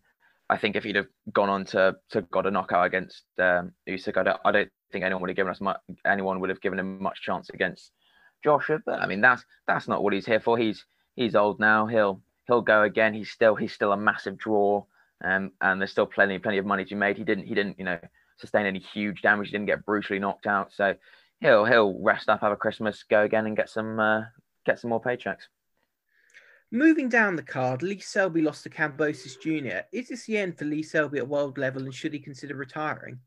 I 0.51 0.57
think 0.57 0.76
if 0.76 0.84
he'd 0.84 0.96
have 0.96 1.09
gone 1.32 1.51
on 1.51 1.64
to 1.66 1.96
to 2.11 2.22
got 2.22 2.46
a 2.46 2.51
knockout 2.51 2.86
against 2.86 3.24
um, 3.38 3.72
Usyk, 3.88 4.16
I 4.16 4.22
don't, 4.22 4.40
I 4.44 4.53
don't 4.53 4.70
think 4.90 5.05
anyone 5.05 5.22
would 5.22 5.30
have 5.30 5.36
given 5.36 5.51
us 5.51 5.61
much. 5.61 5.78
Anyone 6.07 6.40
would 6.40 6.51
have 6.51 6.61
given 6.61 6.78
him 6.78 7.03
much 7.03 7.20
chance 7.22 7.51
against 7.51 7.92
Joshua. 8.42 8.78
But 8.84 9.01
I 9.01 9.07
mean, 9.07 9.20
that's 9.20 9.44
that's 9.66 9.88
not 9.88 10.03
what 10.03 10.12
he's 10.12 10.26
here 10.26 10.40
for. 10.40 10.57
He's 10.57 10.84
he's 11.16 11.34
old 11.34 11.61
now. 11.61 11.86
He'll 11.86 12.22
he'll 12.46 12.62
go 12.62 12.82
again. 12.82 13.14
He's 13.14 13.30
still 13.30 13.55
he's 13.55 13.72
still 13.72 13.92
a 13.92 13.96
massive 13.96 14.38
draw, 14.38 14.84
um, 15.22 15.53
and 15.61 15.80
there's 15.80 15.90
still 15.90 16.07
plenty 16.07 16.38
plenty 16.38 16.59
of 16.59 16.66
money 16.66 16.84
to 16.84 16.94
be 16.94 16.99
made. 16.99 17.18
He 17.18 17.24
didn't 17.24 17.46
he 17.46 17.55
didn't 17.55 17.78
you 17.78 17.84
know 17.84 17.99
sustain 18.38 18.66
any 18.66 18.78
huge 18.78 19.22
damage. 19.22 19.49
He 19.49 19.53
didn't 19.53 19.66
get 19.66 19.84
brutally 19.84 20.18
knocked 20.18 20.46
out. 20.46 20.72
So 20.72 20.94
he'll 21.40 21.64
he'll 21.66 22.01
rest 22.01 22.28
up, 22.28 22.40
have 22.40 22.53
a 22.53 22.57
Christmas, 22.57 23.03
go 23.03 23.22
again, 23.22 23.46
and 23.46 23.57
get 23.57 23.68
some 23.68 24.01
uh, 24.01 24.22
get 24.64 24.78
some 24.78 24.90
more 24.90 25.03
paychecks. 25.03 25.49
Moving 26.70 27.08
down 27.08 27.34
the 27.34 27.42
card, 27.42 27.82
Lee 27.82 27.98
Selby 27.98 28.42
lost 28.42 28.62
to 28.64 28.70
Kambosos 28.70 29.40
Jr. 29.40 29.86
Is 29.90 30.08
this 30.08 30.26
the 30.26 30.36
end 30.36 30.58
for 30.58 30.66
Lee 30.66 30.82
Selby 30.82 31.18
at 31.18 31.26
world 31.26 31.56
level, 31.56 31.82
and 31.82 31.94
should 31.94 32.12
he 32.12 32.18
consider 32.18 32.54
retiring? 32.54 33.18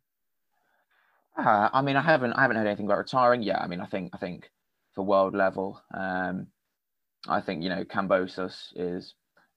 Uh, 1.35 1.69
I 1.73 1.81
mean, 1.81 1.95
I 1.95 2.01
haven't, 2.01 2.33
I 2.33 2.41
haven't 2.43 2.57
heard 2.57 2.67
anything 2.67 2.85
about 2.85 2.99
retiring. 2.99 3.41
Yeah, 3.41 3.57
I 3.57 3.67
mean, 3.67 3.81
I 3.81 3.87
think, 3.87 4.11
I 4.13 4.17
think 4.17 4.51
for 4.93 5.03
world 5.03 5.33
level, 5.33 5.81
um, 5.97 6.47
I 7.27 7.41
think 7.41 7.63
you 7.63 7.69
know 7.69 7.83
Kambosos 7.83 8.73
is 8.75 9.15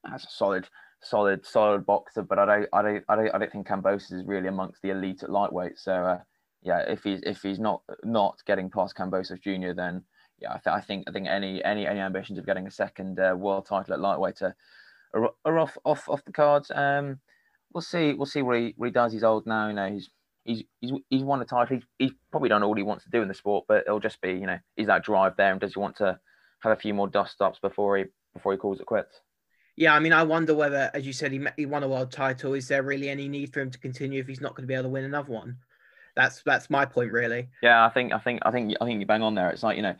has 0.09 0.23
a 0.23 0.31
solid, 0.31 0.67
solid, 1.01 1.45
solid 1.45 1.85
boxer, 1.85 2.23
but 2.23 2.39
I 2.39 2.45
don't, 2.45 2.69
I 2.73 2.81
don't, 2.81 3.03
I 3.07 3.15
don't, 3.15 3.35
I 3.35 3.37
don't 3.37 3.51
think 3.51 3.67
Kambosos 3.67 4.13
is 4.13 4.25
really 4.25 4.47
amongst 4.47 4.81
the 4.81 4.91
elite 4.91 5.21
at 5.21 5.29
lightweight. 5.29 5.77
So 5.77 5.93
uh, 5.93 6.19
yeah, 6.63 6.79
if 6.79 7.03
he's 7.03 7.21
if 7.21 7.41
he's 7.43 7.59
not 7.59 7.83
not 8.03 8.39
getting 8.47 8.71
past 8.71 8.95
Kambosos 8.95 9.41
Junior, 9.41 9.75
then 9.75 10.03
yeah, 10.39 10.53
I, 10.53 10.57
th- 10.57 10.75
I 10.75 10.81
think 10.81 11.05
I 11.07 11.11
think 11.11 11.27
any 11.27 11.63
any 11.63 11.87
any 11.87 11.99
ambitions 11.99 12.39
of 12.39 12.45
getting 12.45 12.67
a 12.67 12.71
second 12.71 13.19
uh, 13.19 13.35
world 13.37 13.65
title 13.65 13.93
at 13.93 13.99
lightweight 13.99 14.41
are, 14.41 14.55
are, 15.13 15.29
are 15.45 15.59
off 15.59 15.77
off 15.85 16.09
off 16.09 16.25
the 16.25 16.31
cards. 16.31 16.71
Um, 16.73 17.19
we'll 17.73 17.81
see 17.81 18.13
we'll 18.13 18.25
see 18.25 18.41
what 18.41 18.57
he 18.57 18.73
what 18.77 18.87
he 18.87 18.91
does. 18.91 19.13
He's 19.13 19.23
old 19.23 19.45
now, 19.45 19.67
you 19.67 19.73
know. 19.73 19.89
He's 19.89 20.09
he's 20.43 20.63
he's 20.81 20.91
he's 21.09 21.23
won 21.23 21.41
a 21.41 21.45
title. 21.45 21.77
He's, 21.77 21.85
he's 21.99 22.17
probably 22.31 22.49
done 22.49 22.63
all 22.63 22.75
he 22.75 22.83
wants 22.83 23.05
to 23.05 23.09
do 23.09 23.21
in 23.21 23.27
the 23.27 23.33
sport, 23.33 23.65
but 23.67 23.83
it'll 23.85 23.99
just 23.99 24.21
be 24.21 24.31
you 24.31 24.47
know 24.47 24.59
is 24.77 24.87
that 24.87 25.03
drive 25.03 25.37
there, 25.37 25.51
and 25.51 25.61
does 25.61 25.73
he 25.73 25.79
want 25.79 25.97
to 25.97 26.19
have 26.61 26.71
a 26.71 26.81
few 26.81 26.93
more 26.93 27.07
dust 27.07 27.41
ups 27.41 27.59
before 27.59 27.97
he 27.97 28.05
before 28.33 28.51
he 28.51 28.57
calls 28.57 28.79
it 28.79 28.85
quits? 28.85 29.21
Yeah, 29.77 29.93
I 29.93 29.99
mean, 29.99 30.13
I 30.13 30.23
wonder 30.23 30.55
whether, 30.55 30.89
as 30.93 31.05
you 31.05 31.11
said, 31.11 31.33
he 31.33 31.45
he 31.57 31.65
won 31.65 31.83
a 31.83 31.87
world 31.87 32.11
title. 32.11 32.53
Is 32.53 32.67
there 32.67 32.83
really 32.83 33.09
any 33.09 33.27
need 33.27 33.53
for 33.53 33.59
him 33.59 33.71
to 33.71 33.79
continue 33.79 34.21
if 34.21 34.27
he's 34.27 34.41
not 34.41 34.55
going 34.55 34.63
to 34.63 34.67
be 34.67 34.73
able 34.73 34.83
to 34.83 34.89
win 34.89 35.03
another 35.03 35.31
one? 35.31 35.57
That's 36.15 36.41
that's 36.43 36.69
my 36.69 36.85
point, 36.85 37.11
really. 37.11 37.49
Yeah, 37.61 37.85
I 37.85 37.89
think 37.89 38.13
I 38.13 38.19
think 38.19 38.39
I 38.45 38.51
think 38.51 38.73
I 38.79 38.85
think 38.85 39.01
you 39.01 39.05
bang 39.05 39.21
on 39.21 39.35
there. 39.35 39.49
It's 39.49 39.63
like 39.63 39.75
you 39.75 39.83
know, 39.83 39.95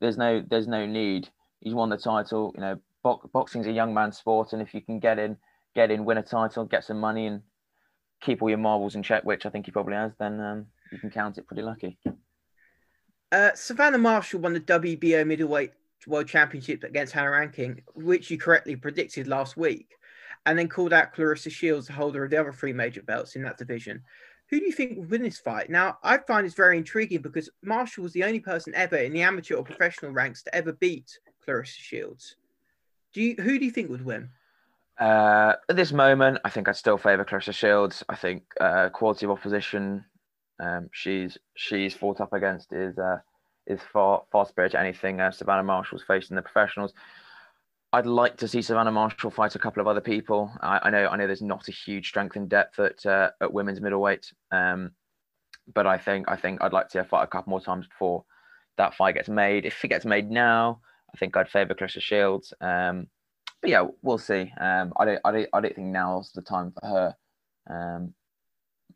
there's 0.00 0.16
no 0.16 0.42
there's 0.48 0.68
no 0.68 0.86
need. 0.86 1.28
He's 1.60 1.74
won 1.74 1.90
the 1.90 1.96
title. 1.96 2.52
You 2.54 2.60
know, 2.60 2.80
bo- 3.02 3.30
boxing's 3.32 3.66
a 3.66 3.72
young 3.72 3.94
man's 3.94 4.18
sport, 4.18 4.52
and 4.52 4.62
if 4.62 4.74
you 4.74 4.80
can 4.80 4.98
get 4.98 5.18
in, 5.18 5.36
get 5.74 5.90
in, 5.90 6.04
win 6.04 6.18
a 6.18 6.22
title, 6.22 6.64
get 6.64 6.84
some 6.84 7.00
money, 7.00 7.26
and 7.26 7.42
keep 8.20 8.42
all 8.42 8.48
your 8.48 8.58
marbles 8.58 8.94
in 8.94 9.02
check, 9.02 9.24
which 9.24 9.46
I 9.46 9.50
think 9.50 9.66
he 9.66 9.72
probably 9.72 9.94
has, 9.94 10.12
then 10.18 10.40
um, 10.40 10.66
you 10.92 10.98
can 10.98 11.10
count 11.10 11.38
it 11.38 11.46
pretty 11.46 11.62
lucky. 11.62 11.98
Uh, 13.32 13.50
Savannah 13.54 13.98
Marshall 13.98 14.40
won 14.40 14.52
the 14.52 14.60
WBO 14.60 15.26
middleweight 15.26 15.72
world 16.06 16.28
championship 16.28 16.84
against 16.84 17.12
Hannah 17.12 17.30
Rankin, 17.30 17.82
which 17.94 18.30
you 18.30 18.38
correctly 18.38 18.76
predicted 18.76 19.26
last 19.26 19.56
week, 19.56 19.94
and 20.44 20.58
then 20.58 20.68
called 20.68 20.92
out 20.92 21.14
Claressa 21.14 21.50
Shields, 21.50 21.88
the 21.88 21.92
holder 21.92 22.24
of 22.24 22.30
the 22.30 22.40
other 22.40 22.52
three 22.52 22.72
major 22.72 23.02
belts 23.02 23.36
in 23.36 23.42
that 23.42 23.58
division. 23.58 24.02
Who 24.50 24.60
do 24.60 24.66
you 24.66 24.72
think 24.72 24.96
will 24.96 25.04
win 25.04 25.22
this 25.22 25.38
fight? 25.38 25.70
Now, 25.70 25.98
I 26.02 26.18
find 26.18 26.46
this 26.46 26.54
very 26.54 26.78
intriguing 26.78 27.22
because 27.22 27.50
Marshall 27.62 28.04
was 28.04 28.12
the 28.12 28.24
only 28.24 28.40
person 28.40 28.74
ever 28.74 28.96
in 28.96 29.12
the 29.12 29.22
amateur 29.22 29.56
or 29.56 29.64
professional 29.64 30.12
ranks 30.12 30.42
to 30.44 30.54
ever 30.54 30.72
beat 30.72 31.18
Claressa 31.46 31.78
Shields. 31.78 32.36
Do 33.12 33.22
you, 33.22 33.34
who 33.36 33.58
do 33.58 33.64
you 33.64 33.70
think 33.70 33.90
would 33.90 34.04
win? 34.04 34.30
Uh, 34.98 35.54
at 35.68 35.76
this 35.76 35.92
moment, 35.92 36.38
I 36.44 36.50
think 36.50 36.68
I'd 36.68 36.76
still 36.76 36.96
favour 36.96 37.24
Claressa 37.24 37.52
Shields. 37.52 38.04
I 38.08 38.14
think 38.14 38.44
uh, 38.60 38.88
quality 38.90 39.26
of 39.26 39.32
opposition 39.32 40.04
um, 40.58 40.88
she's 40.92 41.36
she's 41.54 41.94
fought 41.94 42.20
up 42.20 42.32
against 42.32 42.72
is 42.72 42.98
uh, 42.98 43.18
is 43.66 43.80
far 43.92 44.22
far 44.32 44.46
superior 44.46 44.70
to 44.70 44.80
anything 44.80 45.20
uh, 45.20 45.30
Savannah 45.30 45.62
Marshall's 45.62 46.02
faced 46.02 46.30
in 46.30 46.36
the 46.36 46.42
professionals. 46.42 46.94
I'd 47.96 48.04
like 48.04 48.36
to 48.38 48.48
see 48.48 48.60
Savannah 48.60 48.92
Marshall 48.92 49.30
fight 49.30 49.54
a 49.54 49.58
couple 49.58 49.80
of 49.80 49.86
other 49.86 50.02
people. 50.02 50.52
I, 50.60 50.80
I 50.82 50.90
know 50.90 51.08
I 51.08 51.16
know 51.16 51.26
there's 51.26 51.40
not 51.40 51.66
a 51.68 51.72
huge 51.72 52.08
strength 52.08 52.36
and 52.36 52.46
depth 52.46 52.78
at 52.78 53.06
uh, 53.06 53.30
at 53.40 53.54
women's 53.54 53.80
middleweight, 53.80 54.30
um, 54.52 54.90
but 55.72 55.86
I 55.86 55.96
think 55.96 56.28
I 56.28 56.36
think 56.36 56.60
I'd 56.60 56.74
like 56.74 56.88
to 56.88 56.90
see 56.90 56.98
her 56.98 57.04
fight 57.04 57.24
a 57.24 57.26
couple 57.26 57.50
more 57.50 57.60
times 57.60 57.86
before 57.86 58.26
that 58.76 58.94
fight 58.94 59.14
gets 59.14 59.30
made. 59.30 59.64
If 59.64 59.82
it 59.82 59.88
gets 59.88 60.04
made 60.04 60.30
now, 60.30 60.80
I 61.14 61.16
think 61.16 61.38
I'd 61.38 61.48
favour 61.48 61.72
Claressa 61.72 62.02
Shields. 62.02 62.52
Um, 62.60 63.06
but 63.62 63.70
yeah, 63.70 63.86
we'll 64.02 64.18
see. 64.18 64.52
Um, 64.60 64.92
I 64.98 65.06
don't 65.06 65.20
I 65.24 65.32
don't 65.32 65.48
I 65.54 65.60
don't 65.62 65.74
think 65.74 65.88
now's 65.88 66.32
the 66.32 66.42
time 66.42 66.72
for 66.72 66.86
her. 66.86 67.16
Um, 67.70 68.12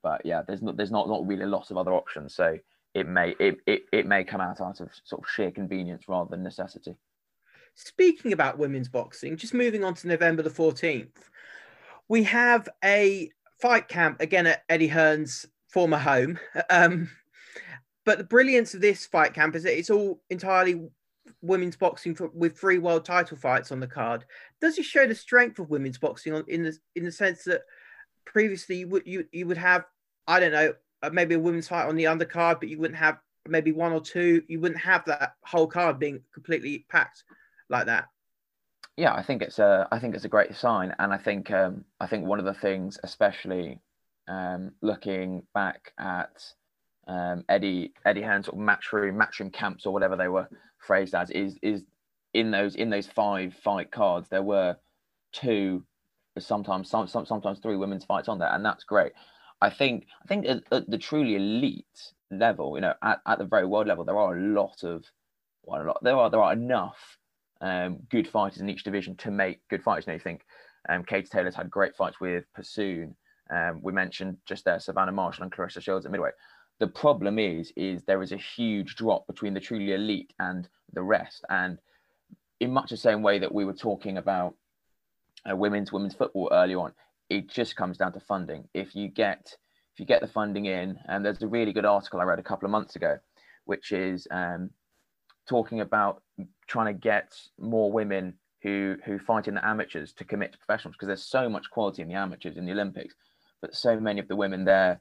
but 0.02 0.26
yeah, 0.26 0.42
there's 0.46 0.60
not 0.60 0.76
there's 0.76 0.90
not 0.90 1.08
not 1.08 1.26
really 1.26 1.44
a 1.44 1.54
lot 1.56 1.70
of 1.70 1.78
other 1.78 1.94
options. 1.94 2.34
So 2.34 2.58
it 2.92 3.08
may 3.08 3.34
it, 3.40 3.56
it, 3.66 3.84
it 3.94 4.06
may 4.06 4.24
come 4.24 4.42
out 4.42 4.60
out 4.60 4.80
of 4.80 4.90
sort 5.04 5.22
of 5.22 5.30
sheer 5.30 5.50
convenience 5.50 6.04
rather 6.06 6.28
than 6.28 6.42
necessity. 6.42 6.96
Speaking 7.82 8.34
about 8.34 8.58
women's 8.58 8.90
boxing, 8.90 9.38
just 9.38 9.54
moving 9.54 9.84
on 9.84 9.94
to 9.94 10.06
November 10.06 10.42
the 10.42 10.50
14th, 10.50 11.16
we 12.08 12.22
have 12.24 12.68
a 12.84 13.30
fight 13.58 13.88
camp 13.88 14.20
again 14.20 14.46
at 14.46 14.64
Eddie 14.68 14.88
Hearn's 14.88 15.46
former 15.68 15.98
home. 15.98 16.38
Um, 16.68 17.10
but 18.04 18.18
the 18.18 18.24
brilliance 18.24 18.74
of 18.74 18.80
this 18.80 19.06
fight 19.06 19.32
camp 19.32 19.54
is 19.56 19.62
that 19.62 19.78
it's 19.78 19.90
all 19.90 20.20
entirely 20.30 20.88
women's 21.40 21.76
boxing 21.76 22.14
for, 22.14 22.28
with 22.34 22.58
three 22.58 22.78
world 22.78 23.04
title 23.04 23.36
fights 23.36 23.72
on 23.72 23.80
the 23.80 23.86
card. 23.86 24.24
Does 24.60 24.78
it 24.78 24.84
show 24.84 25.06
the 25.06 25.14
strength 25.14 25.58
of 25.58 25.70
women's 25.70 25.98
boxing 25.98 26.34
on, 26.34 26.44
in 26.48 26.62
the 26.62 26.76
in 26.96 27.04
the 27.04 27.12
sense 27.12 27.44
that 27.44 27.62
previously 28.24 28.78
you 28.78 28.88
would 28.88 29.06
you, 29.06 29.26
you 29.32 29.46
would 29.46 29.58
have 29.58 29.84
I 30.26 30.40
don't 30.40 30.52
know 30.52 30.74
uh, 31.02 31.10
maybe 31.10 31.34
a 31.34 31.38
women's 31.38 31.68
fight 31.68 31.88
on 31.88 31.96
the 31.96 32.04
undercard, 32.04 32.60
but 32.60 32.68
you 32.68 32.78
wouldn't 32.78 32.98
have 32.98 33.18
maybe 33.48 33.72
one 33.72 33.92
or 33.92 34.00
two. 34.00 34.42
You 34.48 34.60
wouldn't 34.60 34.80
have 34.80 35.04
that 35.06 35.34
whole 35.44 35.66
card 35.66 35.98
being 35.98 36.20
completely 36.34 36.86
packed 36.88 37.24
like 37.70 37.86
that. 37.86 38.06
Yeah, 38.96 39.14
I 39.14 39.22
think 39.22 39.40
it's 39.40 39.58
a 39.58 39.88
I 39.90 39.98
think 39.98 40.14
it's 40.14 40.24
a 40.24 40.28
great 40.28 40.54
sign, 40.54 40.94
and 40.98 41.12
I 41.12 41.18
think 41.18 41.50
um, 41.50 41.84
I 42.00 42.06
think 42.06 42.26
one 42.26 42.38
of 42.38 42.44
the 42.44 42.54
things, 42.54 42.98
especially 43.02 43.80
um, 44.28 44.72
looking 44.82 45.42
back 45.54 45.92
at 45.98 46.44
um, 47.06 47.44
Eddie 47.48 47.94
Eddie 48.04 48.22
Hearn's 48.22 48.46
sort 48.46 48.58
of 48.58 48.66
matchroom 48.66 49.16
matchroom 49.16 49.52
camps 49.52 49.86
or 49.86 49.92
whatever 49.92 50.16
they 50.16 50.28
were 50.28 50.48
phrased 50.78 51.14
as, 51.14 51.30
is 51.30 51.56
is 51.62 51.82
in 52.34 52.50
those 52.50 52.74
in 52.74 52.90
those 52.90 53.06
five 53.06 53.54
fight 53.54 53.90
cards 53.90 54.28
there 54.28 54.42
were 54.42 54.76
two, 55.32 55.84
sometimes 56.38 56.90
some, 56.90 57.06
sometimes 57.06 57.58
three 57.60 57.76
women's 57.76 58.04
fights 58.04 58.28
on 58.28 58.38
there, 58.38 58.52
and 58.52 58.64
that's 58.64 58.84
great. 58.84 59.12
I 59.60 59.70
think 59.70 60.06
I 60.22 60.26
think 60.26 60.46
at, 60.46 60.62
at, 60.72 60.90
the 60.90 60.98
truly 60.98 61.36
elite 61.36 62.12
level, 62.30 62.76
you 62.76 62.80
know, 62.82 62.94
at, 63.02 63.20
at 63.26 63.38
the 63.38 63.44
very 63.44 63.66
world 63.66 63.86
level, 63.86 64.04
there 64.04 64.18
are 64.18 64.36
a 64.36 64.40
lot 64.40 64.82
of 64.84 65.04
well, 65.62 65.82
a 65.82 65.84
lot 65.84 65.98
there 66.02 66.16
are 66.16 66.30
there 66.30 66.42
are 66.42 66.52
enough 66.52 67.18
um, 67.60 67.98
good 68.10 68.28
fighters 68.28 68.60
in 68.60 68.68
each 68.68 68.84
division 68.84 69.16
to 69.16 69.30
make 69.30 69.60
good 69.68 69.82
fights. 69.82 70.06
You 70.06 70.12
know, 70.12 70.14
you 70.14 70.20
think 70.20 70.42
um, 70.88 71.04
Katie 71.04 71.28
Taylor's 71.28 71.54
had 71.54 71.70
great 71.70 71.94
fights 71.96 72.20
with 72.20 72.44
Persoon. 72.54 73.14
Um, 73.50 73.80
we 73.82 73.92
mentioned 73.92 74.38
just 74.46 74.64
there 74.64 74.80
Savannah 74.80 75.12
Marshall 75.12 75.44
and 75.44 75.52
Claressa 75.52 75.82
Shields 75.82 76.06
at 76.06 76.12
midway. 76.12 76.30
The 76.78 76.86
problem 76.86 77.38
is, 77.38 77.72
is 77.76 78.04
there 78.04 78.22
is 78.22 78.32
a 78.32 78.36
huge 78.36 78.96
drop 78.96 79.26
between 79.26 79.52
the 79.52 79.60
truly 79.60 79.92
elite 79.92 80.32
and 80.38 80.68
the 80.92 81.02
rest. 81.02 81.44
And 81.50 81.78
in 82.60 82.72
much 82.72 82.90
the 82.90 82.96
same 82.96 83.22
way 83.22 83.38
that 83.38 83.52
we 83.52 83.64
were 83.64 83.74
talking 83.74 84.16
about 84.16 84.54
uh, 85.50 85.56
women's 85.56 85.92
women's 85.92 86.14
football 86.14 86.48
early 86.52 86.74
on, 86.74 86.92
it 87.28 87.48
just 87.48 87.76
comes 87.76 87.98
down 87.98 88.12
to 88.12 88.20
funding. 88.20 88.68
If 88.72 88.94
you 88.94 89.08
get 89.08 89.56
if 89.92 90.00
you 90.00 90.06
get 90.06 90.20
the 90.20 90.28
funding 90.28 90.66
in, 90.66 90.98
and 91.08 91.24
there's 91.24 91.42
a 91.42 91.48
really 91.48 91.72
good 91.72 91.84
article 91.84 92.20
I 92.20 92.24
read 92.24 92.38
a 92.38 92.44
couple 92.44 92.66
of 92.66 92.70
months 92.70 92.96
ago, 92.96 93.18
which 93.64 93.92
is 93.92 94.26
um, 94.30 94.70
talking 95.48 95.80
about 95.80 96.22
trying 96.66 96.86
to 96.86 96.98
get 96.98 97.34
more 97.58 97.90
women 97.90 98.34
who 98.62 98.96
who 99.04 99.18
fight 99.18 99.48
in 99.48 99.54
the 99.54 99.66
amateurs 99.66 100.12
to 100.12 100.24
commit 100.24 100.52
to 100.52 100.58
professionals 100.58 100.94
because 100.94 101.06
there's 101.06 101.24
so 101.24 101.48
much 101.48 101.70
quality 101.70 102.02
in 102.02 102.08
the 102.08 102.14
amateurs 102.14 102.56
in 102.56 102.66
the 102.66 102.72
Olympics, 102.72 103.14
but 103.60 103.74
so 103.74 103.98
many 103.98 104.20
of 104.20 104.28
the 104.28 104.36
women 104.36 104.64
there, 104.64 105.00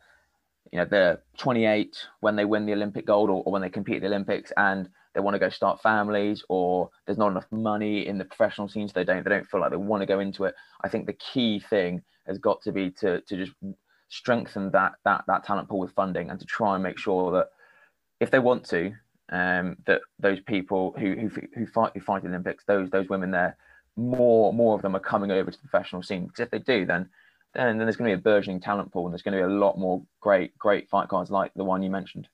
you 0.71 0.79
know, 0.79 0.85
they're 0.85 1.21
28 1.37 2.07
when 2.21 2.35
they 2.35 2.45
win 2.45 2.65
the 2.65 2.73
Olympic 2.73 3.05
gold 3.05 3.29
or, 3.29 3.43
or 3.45 3.51
when 3.51 3.61
they 3.61 3.69
compete 3.69 3.97
at 3.97 4.01
the 4.01 4.07
Olympics, 4.07 4.51
and 4.57 4.89
they 5.13 5.19
want 5.19 5.35
to 5.35 5.39
go 5.39 5.49
start 5.49 5.81
families 5.81 6.43
or 6.49 6.89
there's 7.05 7.17
not 7.17 7.31
enough 7.31 7.47
money 7.51 8.07
in 8.07 8.17
the 8.17 8.25
professional 8.25 8.69
scene 8.69 8.87
so 8.87 8.93
they 8.95 9.03
don't 9.03 9.23
they 9.23 9.29
don't 9.29 9.47
feel 9.47 9.59
like 9.59 9.71
they 9.71 9.77
want 9.77 10.01
to 10.01 10.07
go 10.07 10.19
into 10.19 10.45
it. 10.45 10.55
I 10.81 10.89
think 10.89 11.05
the 11.05 11.13
key 11.13 11.59
thing 11.59 12.01
has 12.27 12.37
got 12.37 12.61
to 12.63 12.71
be 12.71 12.91
to 12.91 13.21
to 13.21 13.35
just 13.35 13.51
strengthen 14.09 14.71
that 14.71 14.93
that 15.05 15.23
that 15.27 15.43
talent 15.43 15.69
pool 15.69 15.79
with 15.79 15.93
funding 15.93 16.29
and 16.29 16.39
to 16.39 16.45
try 16.45 16.75
and 16.75 16.83
make 16.83 16.97
sure 16.97 17.31
that 17.31 17.49
if 18.19 18.31
they 18.31 18.39
want 18.39 18.65
to 18.65 18.93
um, 19.31 19.77
that 19.85 20.01
those 20.19 20.39
people 20.41 20.93
who, 20.97 21.15
who 21.15 21.29
who 21.53 21.65
fight 21.67 21.91
who 21.93 22.01
fight 22.01 22.23
the 22.23 22.29
Olympics, 22.29 22.63
those 22.65 22.89
those 22.89 23.09
women 23.09 23.31
there, 23.31 23.57
more 23.95 24.53
more 24.53 24.75
of 24.75 24.81
them 24.81 24.95
are 24.95 25.01
coming 25.01 25.31
over 25.31 25.51
to 25.51 25.57
the 25.57 25.67
professional 25.67 26.03
scene. 26.03 26.27
Because 26.27 26.39
if 26.41 26.51
they 26.51 26.59
do, 26.59 26.85
then 26.85 27.09
then, 27.53 27.77
then 27.77 27.85
there's 27.85 27.95
going 27.95 28.09
to 28.09 28.15
be 28.15 28.19
a 28.19 28.23
burgeoning 28.23 28.61
talent 28.61 28.91
pool, 28.91 29.05
and 29.05 29.13
there's 29.13 29.21
going 29.21 29.37
to 29.37 29.39
be 29.39 29.51
a 29.51 29.57
lot 29.57 29.77
more 29.77 30.03
great 30.19 30.57
great 30.57 30.89
fight 30.89 31.09
cards 31.09 31.31
like 31.31 31.53
the 31.55 31.63
one 31.63 31.83
you 31.83 31.89
mentioned. 31.89 32.27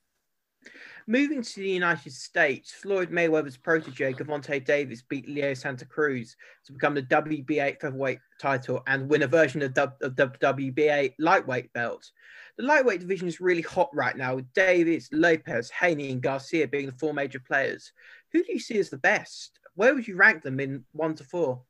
Moving 1.08 1.44
to 1.44 1.60
the 1.60 1.70
United 1.70 2.14
States, 2.14 2.72
Floyd 2.72 3.12
Mayweather's 3.12 3.58
protege, 3.58 4.14
Gervonta 4.14 4.64
Davis, 4.66 5.04
beat 5.04 5.30
Leo 5.30 5.54
Santa 5.54 5.86
Cruz 5.86 6.36
to 6.66 6.74
become 6.74 6.96
the 6.96 7.04
WBA 7.04 7.80
featherweight 7.80 8.18
title 8.42 8.82
and 8.88 9.08
win 9.08 9.22
a 9.22 9.28
version 9.28 9.62
of 9.62 9.76
the 9.76 9.94
WBA 10.02 11.14
lightweight 11.20 11.72
belt. 11.74 12.10
The 12.58 12.64
lightweight 12.64 13.02
division 13.02 13.28
is 13.28 13.40
really 13.40 13.62
hot 13.62 13.92
right 13.94 14.18
now 14.18 14.34
with 14.34 14.52
Davis, 14.54 15.08
Lopez, 15.12 15.70
Haney, 15.70 16.12
and 16.12 16.24
Garcia 16.24 16.68
being 16.68 16.88
the 16.88 16.92
four 16.94 17.14
major 17.14 17.40
players. 17.40 17.92
Who 18.32 18.44
do 18.44 18.52
you 18.52 18.60
see 18.60 18.80
as 18.80 18.90
the 18.90 18.98
best? 18.98 19.60
Where 19.76 19.94
would 19.94 20.08
you 20.08 20.16
rank 20.16 20.42
them 20.42 20.60
in 20.60 20.86
one 20.94 21.14
to 21.16 21.24
four? 21.24 21.62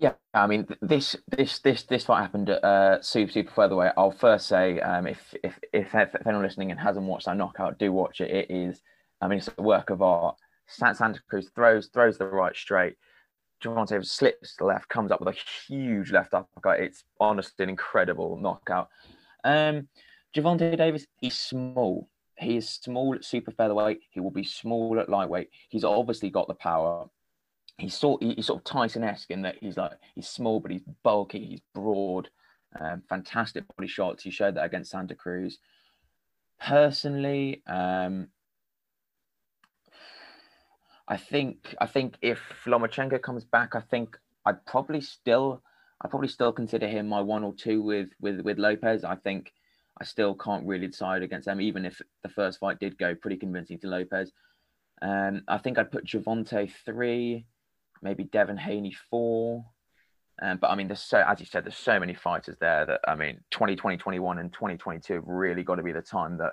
Yeah, 0.00 0.12
I 0.32 0.46
mean 0.46 0.66
this 0.80 1.16
this 1.26 1.58
this 1.58 1.82
this 1.82 2.04
fight 2.04 2.20
happened 2.22 2.50
at 2.50 2.62
uh, 2.64 3.02
super 3.02 3.32
super 3.32 3.50
featherweight. 3.50 3.92
I'll 3.96 4.12
first 4.12 4.46
say 4.46 4.78
um, 4.80 5.08
if, 5.08 5.34
if 5.42 5.58
if 5.72 5.92
if 5.92 6.14
anyone 6.26 6.44
listening 6.44 6.70
and 6.70 6.78
hasn't 6.78 7.04
watched 7.04 7.26
that 7.26 7.36
knockout, 7.36 7.78
do 7.78 7.92
watch 7.92 8.20
it. 8.20 8.30
It 8.30 8.46
is, 8.48 8.80
I 9.20 9.26
mean, 9.26 9.38
it's 9.38 9.50
a 9.58 9.62
work 9.62 9.90
of 9.90 10.00
art. 10.00 10.36
Santa 10.68 11.20
Cruz 11.28 11.50
throws 11.52 11.88
throws 11.88 12.16
the 12.16 12.26
right 12.26 12.54
straight. 12.54 12.94
Gervonta 13.60 14.04
slips 14.06 14.52
to 14.52 14.58
the 14.60 14.64
left, 14.66 14.88
comes 14.88 15.10
up 15.10 15.20
with 15.20 15.34
a 15.34 15.38
huge 15.66 16.12
left 16.12 16.32
uppercut. 16.32 16.78
It's 16.78 17.02
honestly 17.18 17.64
an 17.64 17.70
incredible 17.70 18.38
knockout. 18.40 18.88
Um, 19.42 19.88
Gervonta 20.36 20.76
Davis, 20.76 21.06
he's 21.20 21.36
small. 21.36 22.08
He 22.38 22.56
is 22.56 22.68
small 22.68 23.14
at 23.16 23.24
super 23.24 23.50
featherweight. 23.50 23.98
He 24.10 24.20
will 24.20 24.30
be 24.30 24.44
small 24.44 25.00
at 25.00 25.08
lightweight. 25.08 25.48
He's 25.70 25.82
obviously 25.82 26.30
got 26.30 26.46
the 26.46 26.54
power 26.54 27.08
he's 27.78 27.94
sort 27.94 28.22
he's 28.22 28.46
sort 28.46 28.58
of 28.58 28.64
Tyson-esque 28.64 29.30
in 29.30 29.42
that 29.42 29.56
he's 29.60 29.76
like 29.76 29.92
he's 30.14 30.28
small 30.28 30.60
but 30.60 30.70
he's 30.70 30.82
bulky, 31.02 31.46
he's 31.46 31.62
broad, 31.74 32.28
um, 32.78 33.02
fantastic 33.08 33.64
body 33.76 33.88
shots. 33.88 34.22
He 34.22 34.30
showed 34.30 34.56
that 34.56 34.64
against 34.64 34.90
Santa 34.90 35.14
Cruz. 35.14 35.58
Personally, 36.60 37.62
um, 37.66 38.28
I 41.06 41.16
think 41.16 41.74
I 41.80 41.86
think 41.86 42.16
if 42.20 42.40
Lomachenko 42.66 43.22
comes 43.22 43.44
back, 43.44 43.74
I 43.74 43.80
think 43.80 44.18
I'd 44.44 44.64
probably 44.66 45.00
still 45.00 45.62
I 46.00 46.08
probably 46.08 46.28
still 46.28 46.52
consider 46.52 46.86
him 46.86 47.08
my 47.08 47.20
one 47.20 47.44
or 47.44 47.54
two 47.54 47.80
with 47.82 48.10
with 48.20 48.40
with 48.40 48.58
Lopez. 48.58 49.04
I 49.04 49.14
think 49.14 49.52
I 50.00 50.04
still 50.04 50.34
can't 50.34 50.66
really 50.66 50.88
decide 50.88 51.22
against 51.22 51.46
them, 51.46 51.60
even 51.60 51.84
if 51.84 52.00
the 52.22 52.28
first 52.28 52.58
fight 52.58 52.78
did 52.78 52.98
go 52.98 53.14
pretty 53.14 53.36
convincing 53.36 53.78
to 53.80 53.88
Lopez. 53.88 54.32
Um, 55.00 55.42
I 55.48 55.58
think 55.58 55.78
I'd 55.78 55.92
put 55.92 56.06
Gervonta 56.06 56.70
three, 56.84 57.46
maybe 58.02 58.24
Devin 58.24 58.56
Haney 58.56 58.94
four. 59.10 59.64
Um, 60.40 60.58
but 60.58 60.70
I 60.70 60.76
mean, 60.76 60.86
there's 60.86 61.02
so, 61.02 61.22
as 61.26 61.40
you 61.40 61.46
said, 61.46 61.64
there's 61.64 61.76
so 61.76 61.98
many 61.98 62.14
fighters 62.14 62.56
there 62.60 62.86
that 62.86 63.00
I 63.08 63.14
mean, 63.14 63.40
2020, 63.50 63.96
21, 63.96 64.38
and 64.38 64.52
2022 64.52 65.14
have 65.14 65.24
really 65.26 65.64
got 65.64 65.76
to 65.76 65.82
be 65.82 65.92
the 65.92 66.02
time 66.02 66.38
that 66.38 66.52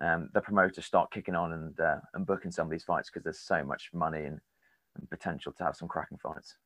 um, 0.00 0.30
the 0.32 0.40
promoters 0.40 0.84
start 0.84 1.10
kicking 1.10 1.34
on 1.34 1.52
and 1.52 1.78
uh, 1.80 1.98
and 2.14 2.26
booking 2.26 2.50
some 2.50 2.66
of 2.66 2.70
these 2.70 2.84
fights 2.84 3.10
because 3.10 3.24
there's 3.24 3.40
so 3.40 3.62
much 3.64 3.90
money 3.92 4.24
and, 4.24 4.40
and, 4.96 5.10
potential 5.10 5.52
to 5.52 5.64
have 5.64 5.76
some 5.76 5.88
cracking 5.88 6.18
fights. 6.18 6.56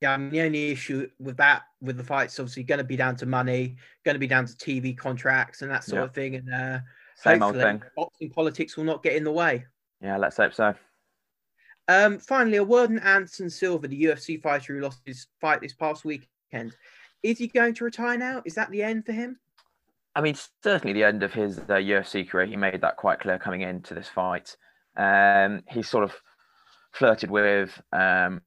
Yeah, 0.00 0.12
I 0.12 0.16
mean, 0.16 0.30
the 0.30 0.40
only 0.40 0.70
issue 0.70 1.08
with 1.18 1.36
that, 1.36 1.62
with 1.80 1.96
the 1.96 2.04
fights, 2.04 2.38
obviously 2.40 2.62
going 2.62 2.78
to 2.78 2.84
be 2.84 2.96
down 2.96 3.16
to 3.16 3.26
money, 3.26 3.76
going 4.04 4.14
to 4.14 4.18
be 4.18 4.26
down 4.26 4.46
to 4.46 4.52
TV 4.54 4.96
contracts 4.96 5.62
and 5.62 5.70
that 5.70 5.84
sort 5.84 6.00
yeah. 6.00 6.04
of 6.04 6.14
thing. 6.14 6.36
And 6.36 6.52
uh, 6.52 6.78
same 7.16 7.42
old 7.42 7.56
thing. 7.56 7.82
Boxing 7.96 8.30
politics 8.30 8.76
will 8.76 8.84
not 8.84 9.02
get 9.02 9.14
in 9.14 9.24
the 9.24 9.32
way. 9.32 9.64
Yeah, 10.00 10.16
let's 10.16 10.36
hope 10.36 10.52
so. 10.54 10.74
Um, 11.88 12.18
finally, 12.18 12.56
a 12.56 12.64
word 12.64 12.90
on 12.90 12.98
Anderson 13.00 13.50
Silva, 13.50 13.88
the 13.88 14.04
UFC 14.04 14.40
fighter 14.40 14.74
who 14.74 14.80
lost 14.80 15.00
his 15.04 15.26
fight 15.40 15.60
this 15.60 15.74
past 15.74 16.04
weekend. 16.04 16.74
Is 17.22 17.38
he 17.38 17.48
going 17.48 17.74
to 17.74 17.84
retire 17.84 18.18
now? 18.18 18.42
Is 18.44 18.54
that 18.54 18.70
the 18.70 18.82
end 18.82 19.06
for 19.06 19.12
him? 19.12 19.38
I 20.14 20.20
mean, 20.20 20.36
certainly 20.62 20.92
the 20.92 21.04
end 21.04 21.22
of 21.22 21.32
his 21.32 21.58
uh, 21.58 21.74
UFC 21.74 22.28
career. 22.28 22.46
He 22.46 22.56
made 22.56 22.80
that 22.80 22.96
quite 22.96 23.20
clear 23.20 23.38
coming 23.38 23.62
into 23.62 23.94
this 23.94 24.08
fight. 24.08 24.56
Um, 24.96 25.62
he 25.68 25.82
sort 25.82 26.04
of 26.04 26.12
flirted 26.92 27.30
with 27.30 27.80
um, 27.92 28.40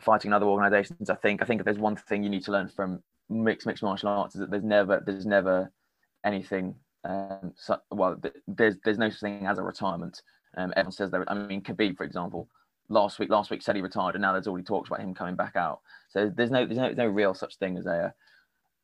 fighting 0.00 0.30
in 0.30 0.32
other 0.32 0.46
organisations. 0.46 1.10
I 1.10 1.14
think. 1.16 1.42
I 1.42 1.44
think 1.44 1.60
if 1.60 1.64
there's 1.64 1.78
one 1.78 1.96
thing 1.96 2.22
you 2.22 2.30
need 2.30 2.44
to 2.44 2.52
learn 2.52 2.68
from 2.68 3.02
mixed 3.28 3.66
mixed 3.66 3.82
martial 3.82 4.08
arts 4.08 4.34
is 4.34 4.40
that 4.40 4.50
there's 4.50 4.64
never 4.64 5.02
there's 5.04 5.26
never 5.26 5.70
anything. 6.24 6.74
Um, 7.04 7.52
so, 7.56 7.78
well, 7.90 8.20
there's 8.48 8.76
there's 8.84 8.98
no 8.98 9.10
such 9.10 9.20
thing 9.20 9.46
as 9.46 9.58
a 9.58 9.62
retirement. 9.62 10.22
Um, 10.56 10.72
everyone 10.76 10.92
says 10.92 11.10
there. 11.10 11.24
I 11.30 11.34
mean, 11.34 11.62
Khabib, 11.62 11.96
for 11.96 12.04
example, 12.04 12.48
last 12.88 13.18
week 13.18 13.30
last 13.30 13.50
week 13.50 13.62
said 13.62 13.76
he 13.76 13.82
retired, 13.82 14.14
and 14.14 14.22
now 14.22 14.32
there's 14.32 14.46
already 14.46 14.64
talks 14.64 14.88
about 14.88 15.00
him 15.00 15.14
coming 15.14 15.36
back 15.36 15.56
out. 15.56 15.80
So 16.08 16.30
there's 16.34 16.50
no 16.50 16.66
there's 16.66 16.78
no, 16.78 16.90
no 16.90 17.06
real 17.06 17.34
such 17.34 17.56
thing 17.56 17.76
as 17.76 17.86
a 17.86 18.14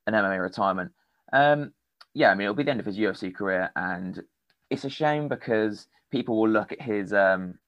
an 0.07 0.15
MMA 0.15 0.41
retirement. 0.41 0.93
Um, 1.33 1.73
yeah, 2.15 2.31
I 2.31 2.35
mean, 2.35 2.43
it'll 2.43 2.55
be 2.55 2.65
the 2.65 2.71
end 2.71 2.81
of 2.81 2.87
his 2.87 2.99
UFC 2.99 3.35
career, 3.35 3.71
and 3.77 4.23
it's 4.71 4.85
a 4.85 4.91
shame 4.91 5.29
because 5.29 5.87
people 6.11 6.39
will 6.39 6.49
look 6.49 6.73
at 6.73 6.83
his 6.83 7.13
um, 7.13 7.59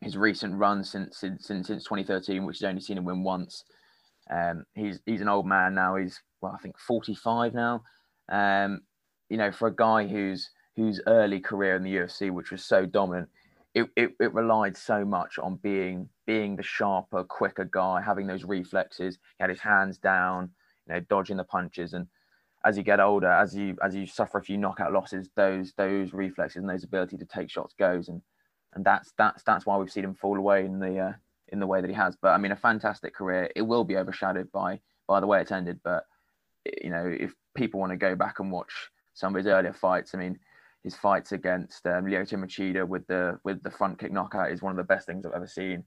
his 0.00 0.16
recent 0.16 0.54
run 0.54 0.84
since 0.84 1.18
since 1.18 1.46
since 1.46 1.68
2013, 1.68 2.44
which 2.44 2.58
has 2.58 2.68
only 2.68 2.80
seen 2.80 2.98
him 2.98 3.04
win 3.04 3.22
once. 3.22 3.64
Um, 4.30 4.64
he's 4.74 5.00
he's 5.06 5.20
an 5.20 5.28
old 5.28 5.46
man 5.46 5.74
now. 5.74 5.96
He's 5.96 6.20
well, 6.40 6.52
I 6.54 6.62
think 6.62 6.78
45 6.78 7.54
now. 7.54 7.82
Um, 8.30 8.80
you 9.28 9.36
know, 9.36 9.52
for 9.52 9.68
a 9.68 9.74
guy 9.74 10.06
who's 10.06 10.50
whose 10.76 11.00
early 11.06 11.40
career 11.40 11.76
in 11.76 11.82
the 11.82 11.96
UFC, 11.96 12.30
which 12.30 12.50
was 12.50 12.64
so 12.64 12.86
dominant, 12.86 13.28
it, 13.74 13.88
it, 13.96 14.10
it 14.20 14.32
relied 14.34 14.76
so 14.76 15.04
much 15.04 15.38
on 15.38 15.56
being 15.56 16.08
being 16.26 16.56
the 16.56 16.62
sharper, 16.62 17.24
quicker 17.24 17.64
guy, 17.64 18.00
having 18.00 18.26
those 18.26 18.44
reflexes. 18.44 19.18
He 19.38 19.42
had 19.42 19.50
his 19.50 19.60
hands 19.60 19.98
down, 19.98 20.50
you 20.86 20.94
know, 20.94 21.00
dodging 21.00 21.36
the 21.36 21.44
punches, 21.44 21.92
and 21.92 22.06
as 22.64 22.76
you 22.76 22.82
get 22.82 23.00
older, 23.00 23.30
as 23.30 23.54
you 23.54 23.76
as 23.82 23.94
you 23.94 24.06
suffer 24.06 24.38
a 24.38 24.42
few 24.42 24.56
knockout 24.56 24.92
losses, 24.92 25.28
those 25.36 25.72
those 25.76 26.12
reflexes 26.12 26.60
and 26.60 26.68
those 26.68 26.84
ability 26.84 27.16
to 27.18 27.26
take 27.26 27.50
shots 27.50 27.74
goes, 27.78 28.08
and 28.08 28.22
and 28.74 28.84
that's 28.84 29.12
that's 29.18 29.42
that's 29.42 29.66
why 29.66 29.76
we've 29.76 29.92
seen 29.92 30.04
him 30.04 30.14
fall 30.14 30.38
away 30.38 30.64
in 30.64 30.78
the 30.78 30.98
uh, 30.98 31.12
in 31.48 31.60
the 31.60 31.66
way 31.66 31.80
that 31.80 31.90
he 31.90 31.96
has. 31.96 32.16
But 32.20 32.28
I 32.28 32.38
mean, 32.38 32.52
a 32.52 32.56
fantastic 32.56 33.14
career. 33.14 33.50
It 33.54 33.62
will 33.62 33.84
be 33.84 33.96
overshadowed 33.96 34.50
by 34.50 34.80
by 35.06 35.20
the 35.20 35.26
way 35.26 35.40
it's 35.40 35.52
ended. 35.52 35.80
But 35.82 36.06
you 36.82 36.90
know, 36.90 37.06
if 37.06 37.34
people 37.54 37.80
want 37.80 37.90
to 37.90 37.96
go 37.96 38.14
back 38.14 38.40
and 38.40 38.50
watch 38.50 38.72
some 39.12 39.34
of 39.34 39.38
his 39.38 39.46
earlier 39.46 39.74
fights, 39.74 40.14
I 40.14 40.18
mean, 40.18 40.38
his 40.84 40.94
fights 40.94 41.32
against 41.32 41.86
um, 41.86 42.04
Lyoto 42.04 42.34
Machida 42.34 42.86
with 42.86 43.06
the 43.06 43.40
with 43.42 43.62
the 43.62 43.70
front 43.70 43.98
kick 43.98 44.12
knockout 44.12 44.52
is 44.52 44.62
one 44.62 44.70
of 44.70 44.76
the 44.76 44.84
best 44.84 45.06
things 45.06 45.24
I've 45.24 45.32
ever 45.32 45.46
seen. 45.46 45.82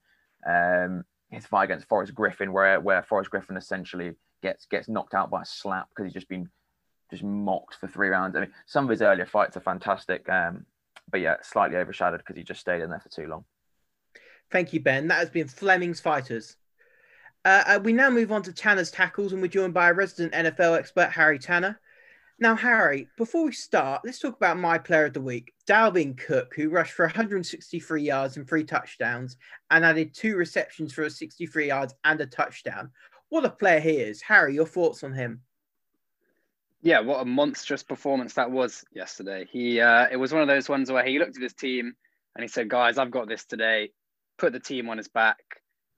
Um, 0.45 1.03
his 1.29 1.45
fight 1.45 1.65
against 1.65 1.87
Forrest 1.87 2.15
Griffin, 2.15 2.51
where 2.51 2.79
where 2.81 3.03
Forrest 3.03 3.29
Griffin 3.29 3.57
essentially 3.57 4.15
gets 4.41 4.65
gets 4.65 4.89
knocked 4.89 5.13
out 5.13 5.29
by 5.29 5.43
a 5.43 5.45
slap 5.45 5.87
because 5.89 6.05
he's 6.05 6.13
just 6.13 6.27
been 6.27 6.49
just 7.11 7.23
mocked 7.23 7.75
for 7.75 7.87
three 7.87 8.09
rounds. 8.09 8.35
I 8.35 8.41
mean, 8.41 8.53
some 8.65 8.85
of 8.85 8.89
his 8.89 9.01
earlier 9.03 9.27
fights 9.27 9.55
are 9.55 9.61
fantastic, 9.61 10.27
um, 10.29 10.65
but 11.11 11.21
yeah, 11.21 11.35
slightly 11.43 11.77
overshadowed 11.77 12.19
because 12.19 12.35
he 12.35 12.43
just 12.43 12.59
stayed 12.59 12.81
in 12.81 12.89
there 12.89 12.99
for 12.99 13.09
too 13.09 13.27
long. 13.27 13.45
Thank 14.51 14.73
you, 14.73 14.79
Ben. 14.79 15.07
That 15.09 15.19
has 15.19 15.29
been 15.29 15.47
Fleming's 15.47 15.99
Fighters. 15.99 16.55
Uh, 17.45 17.63
uh, 17.67 17.79
we 17.83 17.93
now 17.93 18.09
move 18.09 18.31
on 18.31 18.41
to 18.43 18.51
Tanner's 18.51 18.91
Tackles, 18.91 19.31
and 19.31 19.41
we're 19.41 19.47
joined 19.47 19.73
by 19.73 19.89
a 19.89 19.93
resident 19.93 20.33
NFL 20.33 20.77
expert, 20.77 21.11
Harry 21.11 21.37
Tanner. 21.37 21.79
Now, 22.39 22.55
Harry, 22.55 23.07
before 23.17 23.45
we 23.45 23.51
start, 23.51 24.01
let's 24.05 24.19
talk 24.19 24.35
about 24.35 24.59
my 24.59 24.77
player 24.77 25.05
of 25.05 25.13
the 25.13 25.21
week, 25.21 25.53
Dalvin 25.67 26.15
Cook, 26.15 26.53
who 26.55 26.69
rushed 26.69 26.93
for 26.93 27.05
163 27.05 28.03
yards 28.03 28.37
and 28.37 28.47
three 28.47 28.63
touchdowns 28.63 29.37
and 29.71 29.83
added 29.83 30.13
two 30.13 30.35
receptions 30.35 30.93
for 30.93 31.09
63 31.09 31.67
yards 31.67 31.95
and 32.03 32.21
a 32.21 32.27
touchdown. 32.27 32.91
What 33.29 33.45
a 33.45 33.49
player 33.49 33.79
he 33.79 33.97
is. 33.97 34.21
Harry, 34.21 34.53
your 34.53 34.67
thoughts 34.67 35.03
on 35.03 35.13
him? 35.13 35.41
yeah, 36.81 36.99
what 36.99 37.21
a 37.21 37.25
monstrous 37.25 37.83
performance 37.83 38.33
that 38.35 38.51
was 38.51 38.85
yesterday. 38.93 39.45
He 39.51 39.81
uh, 39.81 40.07
it 40.11 40.17
was 40.17 40.31
one 40.31 40.41
of 40.41 40.47
those 40.47 40.69
ones 40.69 40.91
where 40.91 41.03
he 41.03 41.19
looked 41.19 41.35
at 41.35 41.43
his 41.43 41.53
team 41.53 41.93
and 42.35 42.43
he 42.43 42.47
said, 42.47 42.69
"Guys, 42.69 42.97
I've 42.97 43.11
got 43.11 43.27
this 43.27 43.45
today." 43.45 43.91
Put 44.37 44.53
the 44.53 44.59
team 44.59 44.87
on 44.87 44.97
his 44.97 45.07
back 45.07 45.39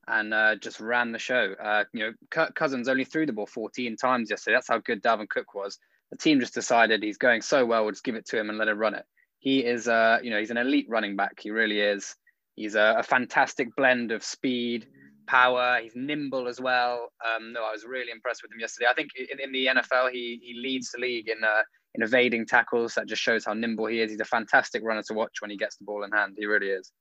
and 0.07 0.33
uh, 0.33 0.55
just 0.55 0.79
ran 0.79 1.11
the 1.11 1.19
show. 1.19 1.53
Uh, 1.61 1.83
you 1.93 1.99
know, 1.99 2.13
Kirk 2.31 2.55
Cousins 2.55 2.87
only 2.87 3.03
threw 3.03 3.25
the 3.25 3.33
ball 3.33 3.45
14 3.45 3.97
times 3.97 4.29
yesterday. 4.29 4.55
That's 4.55 4.69
how 4.69 4.77
good 4.79 5.03
Dalvin 5.03 5.27
Cook 5.27 5.53
was. 5.53 5.77
The 6.11 6.17
team 6.17 6.39
just 6.39 6.53
decided 6.53 7.03
he's 7.03 7.17
going 7.17 7.41
so 7.41 7.65
well, 7.65 7.83
we'll 7.83 7.91
just 7.91 8.03
give 8.03 8.15
it 8.15 8.25
to 8.27 8.39
him 8.39 8.49
and 8.49 8.57
let 8.57 8.67
him 8.67 8.77
run 8.77 8.95
it. 8.95 9.05
He 9.39 9.63
is, 9.63 9.87
uh, 9.87 10.19
you 10.21 10.31
know, 10.31 10.39
he's 10.39 10.51
an 10.51 10.57
elite 10.57 10.87
running 10.89 11.15
back. 11.15 11.39
He 11.39 11.51
really 11.51 11.79
is. 11.79 12.15
He's 12.55 12.75
a, 12.75 12.95
a 12.99 13.03
fantastic 13.03 13.73
blend 13.75 14.11
of 14.11 14.23
speed, 14.23 14.87
power. 15.27 15.79
He's 15.81 15.95
nimble 15.95 16.47
as 16.47 16.59
well. 16.59 17.09
Um, 17.25 17.53
no, 17.53 17.63
I 17.63 17.71
was 17.71 17.85
really 17.85 18.11
impressed 18.11 18.41
with 18.43 18.51
him 18.51 18.59
yesterday. 18.59 18.87
I 18.89 18.93
think 18.93 19.11
in, 19.15 19.39
in 19.39 19.51
the 19.51 19.67
NFL, 19.67 20.11
he 20.11 20.41
he 20.43 20.59
leads 20.59 20.91
the 20.91 20.99
league 20.99 21.29
in 21.29 21.41
uh, 21.43 21.61
in 21.95 22.03
evading 22.03 22.47
tackles. 22.47 22.95
That 22.95 23.07
just 23.07 23.21
shows 23.21 23.45
how 23.45 23.53
nimble 23.53 23.85
he 23.85 24.01
is. 24.01 24.11
He's 24.11 24.19
a 24.19 24.25
fantastic 24.25 24.83
runner 24.83 25.03
to 25.03 25.13
watch 25.13 25.37
when 25.39 25.51
he 25.51 25.57
gets 25.57 25.77
the 25.77 25.85
ball 25.85 26.03
in 26.03 26.11
hand. 26.11 26.35
He 26.37 26.45
really 26.45 26.67
is. 26.67 26.91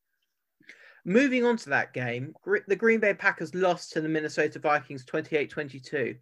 Moving 1.05 1.45
on 1.45 1.57
to 1.59 1.71
that 1.71 1.95
game, 1.95 2.35
the 2.67 2.77
Green 2.77 3.01
Bay 3.01 3.15
Packers 3.15 3.55
lost 3.55 3.93
to 3.93 4.01
the 4.01 4.09
Minnesota 4.09 4.59
Vikings 4.59 5.07
28-22. 5.07 6.19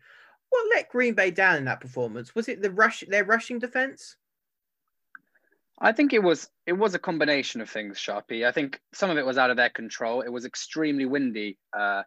What 0.51 0.67
let 0.75 0.89
Green 0.89 1.15
Bay 1.15 1.31
down 1.31 1.57
in 1.57 1.65
that 1.65 1.81
performance? 1.81 2.35
Was 2.35 2.49
it 2.49 2.63
the 2.63 2.71
rush 2.71 3.05
their 3.09 3.25
rushing 3.25 3.59
defense? 3.59 4.17
I 5.79 5.93
think 5.93 6.13
it 6.13 6.23
was 6.23 6.49
it 6.67 6.73
was 6.73 6.95
a 6.95 6.99
combination 6.99 7.61
of 7.61 7.69
things, 7.69 7.99
Sharpie. 7.99 8.47
I 8.47 8.53
think 8.53 8.81
some 8.93 9.11
of 9.11 9.19
it 9.19 9.27
was 9.27 9.39
out 9.39 9.51
of 9.51 9.57
their 9.57 9.69
control. 9.69 10.23
It 10.23 10.33
was 10.33 10.45
extremely 10.45 11.05
windy 11.05 11.59
uh, 11.77 12.03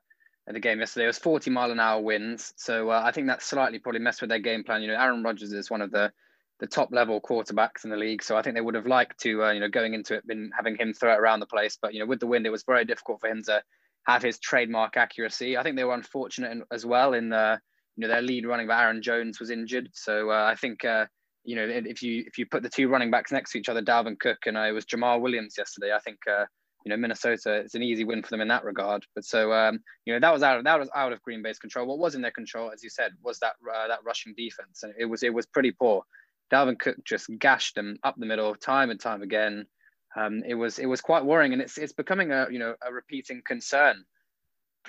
at 0.48 0.54
the 0.54 0.60
game 0.60 0.80
yesterday. 0.80 1.04
It 1.04 1.08
was 1.08 1.20
40 1.20 1.52
mile 1.52 1.72
an 1.72 1.80
hour 1.80 2.02
winds, 2.02 2.54
so 2.58 2.90
uh, 2.90 3.02
I 3.04 3.12
think 3.12 3.28
that 3.28 3.44
slightly 3.44 3.78
probably 3.80 4.02
messed 4.02 4.22
with 4.22 4.30
their 4.30 4.40
game 4.40 4.64
plan. 4.64 4.82
You 4.82 4.88
know, 4.88 5.00
Aaron 5.00 5.24
Rodgers 5.24 5.54
is 5.54 5.70
one 5.70 5.82
of 5.82 5.92
the 5.92 6.12
the 6.60 6.68
top 6.68 6.92
level 6.92 7.22
quarterbacks 7.22 7.86
in 7.86 7.90
the 7.90 7.96
league, 7.96 8.24
so 8.24 8.36
I 8.36 8.42
think 8.42 8.56
they 8.56 8.62
would 8.62 8.76
have 8.76 8.88
liked 8.88 9.20
to, 9.22 9.46
uh, 9.46 9.52
you 9.52 9.62
know, 9.62 9.70
going 9.70 9.94
into 9.94 10.16
it, 10.16 10.28
been 10.28 10.52
having 10.54 10.76
him 10.76 10.94
throw 10.94 11.14
it 11.14 11.20
around 11.20 11.40
the 11.40 11.46
place. 11.46 11.78
But 11.82 11.94
you 11.94 12.00
know, 12.00 12.06
with 12.06 12.20
the 12.20 12.28
wind, 12.28 12.46
it 12.46 12.50
was 12.50 12.64
very 12.64 12.86
difficult 12.86 13.22
for 13.22 13.28
him 13.28 13.44
to 13.44 13.62
have 14.04 14.24
his 14.24 14.40
trademark 14.40 14.98
accuracy. 14.98 15.58
I 15.58 15.64
think 15.64 15.76
they 15.76 15.84
were 15.84 15.94
unfortunate 15.94 16.52
in, 16.52 16.64
as 16.72 16.86
well 16.86 17.14
in 17.14 17.30
the, 17.30 17.62
you 18.00 18.08
know, 18.08 18.14
their 18.14 18.22
lead 18.22 18.46
running 18.46 18.66
back 18.66 18.82
Aaron 18.82 19.02
Jones 19.02 19.42
was 19.42 19.50
injured, 19.50 19.90
so 19.92 20.32
uh, 20.32 20.46
I 20.46 20.56
think 20.56 20.86
uh, 20.86 21.06
you 21.44 21.58
know, 21.58 21.68
if 21.70 22.02
you 22.02 22.24
if 22.26 22.38
you 22.38 22.46
put 22.46 22.64
the 22.64 22.70
two 22.70 22.88
running 22.88 23.12
backs 23.12 23.30
next 23.30 23.52
to 23.52 23.58
each 23.58 23.68
other, 23.68 23.82
Dalvin 23.82 24.18
Cook 24.18 24.38
and 24.46 24.56
uh, 24.56 24.62
it 24.62 24.72
was 24.72 24.86
Jamaal 24.86 25.20
Williams 25.20 25.56
yesterday. 25.58 25.92
I 25.94 26.00
think 26.00 26.20
uh, 26.26 26.46
you 26.86 26.92
know 26.92 26.96
Minnesota 26.96 27.56
it's 27.56 27.76
an 27.76 27.84
easy 27.84 28.06
win 28.06 28.24
for 28.24 28.30
them 28.30 28.40
in 28.40 28.48
that 28.48 28.64
regard. 28.64 29.06
But 29.16 29.26
so 29.26 29.52
um, 29.52 29.80
you 30.06 30.14
know 30.14 30.20
that 30.22 30.32
was 30.32 30.44
out 30.44 30.58
of 30.58 30.64
that 30.64 30.80
was 30.80 30.90
out 30.96 31.12
of 31.12 31.22
Green 31.24 31.42
Bay's 31.42 31.60
control. 31.60 31.88
What 31.88 32.00
was 32.00 32.16
in 32.16 32.22
their 32.22 32.32
control, 32.32 32.72
as 32.72 32.82
you 32.82 32.90
said, 32.90 33.12
was 33.22 33.38
that 33.40 33.56
uh, 33.70 33.90
that 33.90 34.00
rushing 34.06 34.34
defense, 34.38 34.84
and 34.84 34.94
it 34.98 35.04
was 35.04 35.22
it 35.22 35.34
was 35.34 35.46
pretty 35.46 35.72
poor. 35.72 36.04
Dalvin 36.54 36.80
Cook 36.80 36.96
just 37.04 37.30
gashed 37.38 37.76
them 37.76 37.98
up 38.04 38.16
the 38.18 38.26
middle 38.26 38.56
time 38.56 38.92
and 38.92 39.00
time 39.00 39.24
again. 39.24 39.66
Um, 40.16 40.42
it 40.48 40.56
was 40.56 40.80
it 40.80 40.86
was 40.86 41.02
quite 41.02 41.26
worrying, 41.26 41.52
and 41.52 41.62
it's 41.62 41.78
it's 41.78 41.92
becoming 41.92 42.32
a 42.32 42.48
you 42.50 42.60
know 42.60 42.76
a 42.82 42.94
repeating 42.94 43.42
concern 43.46 44.06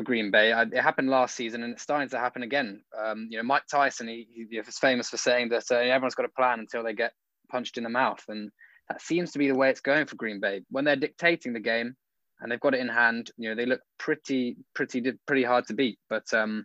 for 0.01 0.05
Green 0.05 0.31
Bay. 0.31 0.53
It 0.53 0.81
happened 0.81 1.11
last 1.11 1.37
season, 1.37 1.63
and 1.63 1.75
it's 1.75 1.83
starting 1.83 2.09
to 2.09 2.19
happen 2.19 2.43
again. 2.43 2.83
Um, 2.99 3.29
you 3.31 3.37
know, 3.37 3.45
Mike 3.45 3.67
Tyson, 3.71 4.09
he, 4.09 4.27
he 4.33 4.57
is 4.57 4.79
famous 4.79 5.11
for 5.11 5.19
saying 5.19 5.51
that 5.51 5.65
uh, 5.71 5.77
everyone's 5.77 6.15
got 6.15 6.25
a 6.25 6.31
plan 6.31 6.59
until 6.59 6.83
they 6.83 6.95
get 6.95 7.13
punched 7.51 7.77
in 7.77 7.85
the 7.85 7.91
mouth, 7.91 8.25
and 8.29 8.51
that 8.89 9.03
seems 9.03 9.33
to 9.33 9.39
be 9.39 9.49
the 9.49 9.55
way 9.55 9.69
it's 9.69 9.81
going 9.81 10.07
for 10.07 10.17
Green 10.17 10.41
Bay. 10.41 10.63
When 10.71 10.85
they're 10.85 10.97
dictating 10.97 11.53
the 11.53 11.61
game, 11.61 11.97
and 12.41 12.51
they've 12.51 12.61
got 12.61 12.75
it 12.75 12.81
in 12.81 12.89
hand. 12.89 13.31
You 13.37 13.51
know, 13.51 13.55
they 13.55 13.67
look 13.67 13.83
pretty, 13.99 14.57
pretty, 14.75 15.03
pretty 15.27 15.45
hard 15.45 15.67
to 15.67 15.75
beat. 15.75 15.99
But 16.09 16.33
um, 16.33 16.65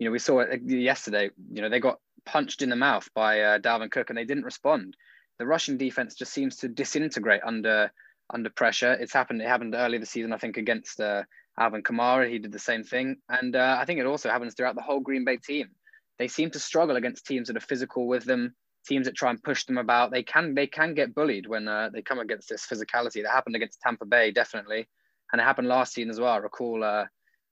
you 0.00 0.06
know, 0.06 0.10
we 0.10 0.18
saw 0.18 0.40
it 0.40 0.62
yesterday. 0.64 1.30
You 1.52 1.62
know, 1.62 1.68
they 1.68 1.78
got 1.78 2.00
punched 2.26 2.62
in 2.62 2.70
the 2.70 2.76
mouth 2.76 3.08
by 3.14 3.40
uh, 3.40 3.58
Dalvin 3.60 3.92
Cook, 3.92 4.10
and 4.10 4.18
they 4.18 4.24
didn't 4.24 4.44
respond. 4.44 4.96
The 5.38 5.46
rushing 5.46 5.78
defense 5.78 6.16
just 6.16 6.32
seems 6.32 6.56
to 6.56 6.68
disintegrate 6.68 7.42
under 7.44 7.92
under 8.34 8.50
pressure. 8.50 8.94
It's 8.94 9.12
happened. 9.12 9.42
It 9.42 9.48
happened 9.48 9.76
early 9.76 9.98
the 9.98 10.06
season, 10.06 10.32
I 10.32 10.38
think, 10.38 10.56
against 10.56 10.98
uh, 10.98 11.22
Alvin 11.58 11.82
Kamara. 11.82 12.30
He 12.30 12.38
did 12.38 12.52
the 12.52 12.58
same 12.58 12.84
thing, 12.84 13.16
and 13.28 13.56
uh, 13.56 13.76
I 13.80 13.84
think 13.84 14.00
it 14.00 14.06
also 14.06 14.30
happens 14.30 14.54
throughout 14.54 14.74
the 14.74 14.82
whole 14.82 15.00
Green 15.00 15.24
Bay 15.24 15.36
team. 15.36 15.68
They 16.18 16.28
seem 16.28 16.50
to 16.50 16.58
struggle 16.58 16.96
against 16.96 17.26
teams 17.26 17.48
that 17.48 17.56
are 17.56 17.60
physical 17.60 18.06
with 18.06 18.24
them, 18.24 18.54
teams 18.86 19.06
that 19.06 19.16
try 19.16 19.30
and 19.30 19.42
push 19.42 19.64
them 19.64 19.78
about. 19.78 20.10
They 20.10 20.22
can 20.22 20.54
they 20.54 20.66
can 20.66 20.94
get 20.94 21.14
bullied 21.14 21.46
when 21.46 21.68
uh, 21.68 21.90
they 21.92 22.02
come 22.02 22.18
against 22.18 22.48
this 22.48 22.66
physicality. 22.66 23.22
That 23.22 23.32
happened 23.32 23.56
against 23.56 23.80
Tampa 23.80 24.04
Bay, 24.06 24.30
definitely, 24.30 24.88
and 25.32 25.40
it 25.40 25.44
happened 25.44 25.68
last 25.68 25.94
season 25.94 26.10
as 26.10 26.20
well. 26.20 26.32
I 26.32 26.38
recall 26.38 26.82
uh, 26.84 27.04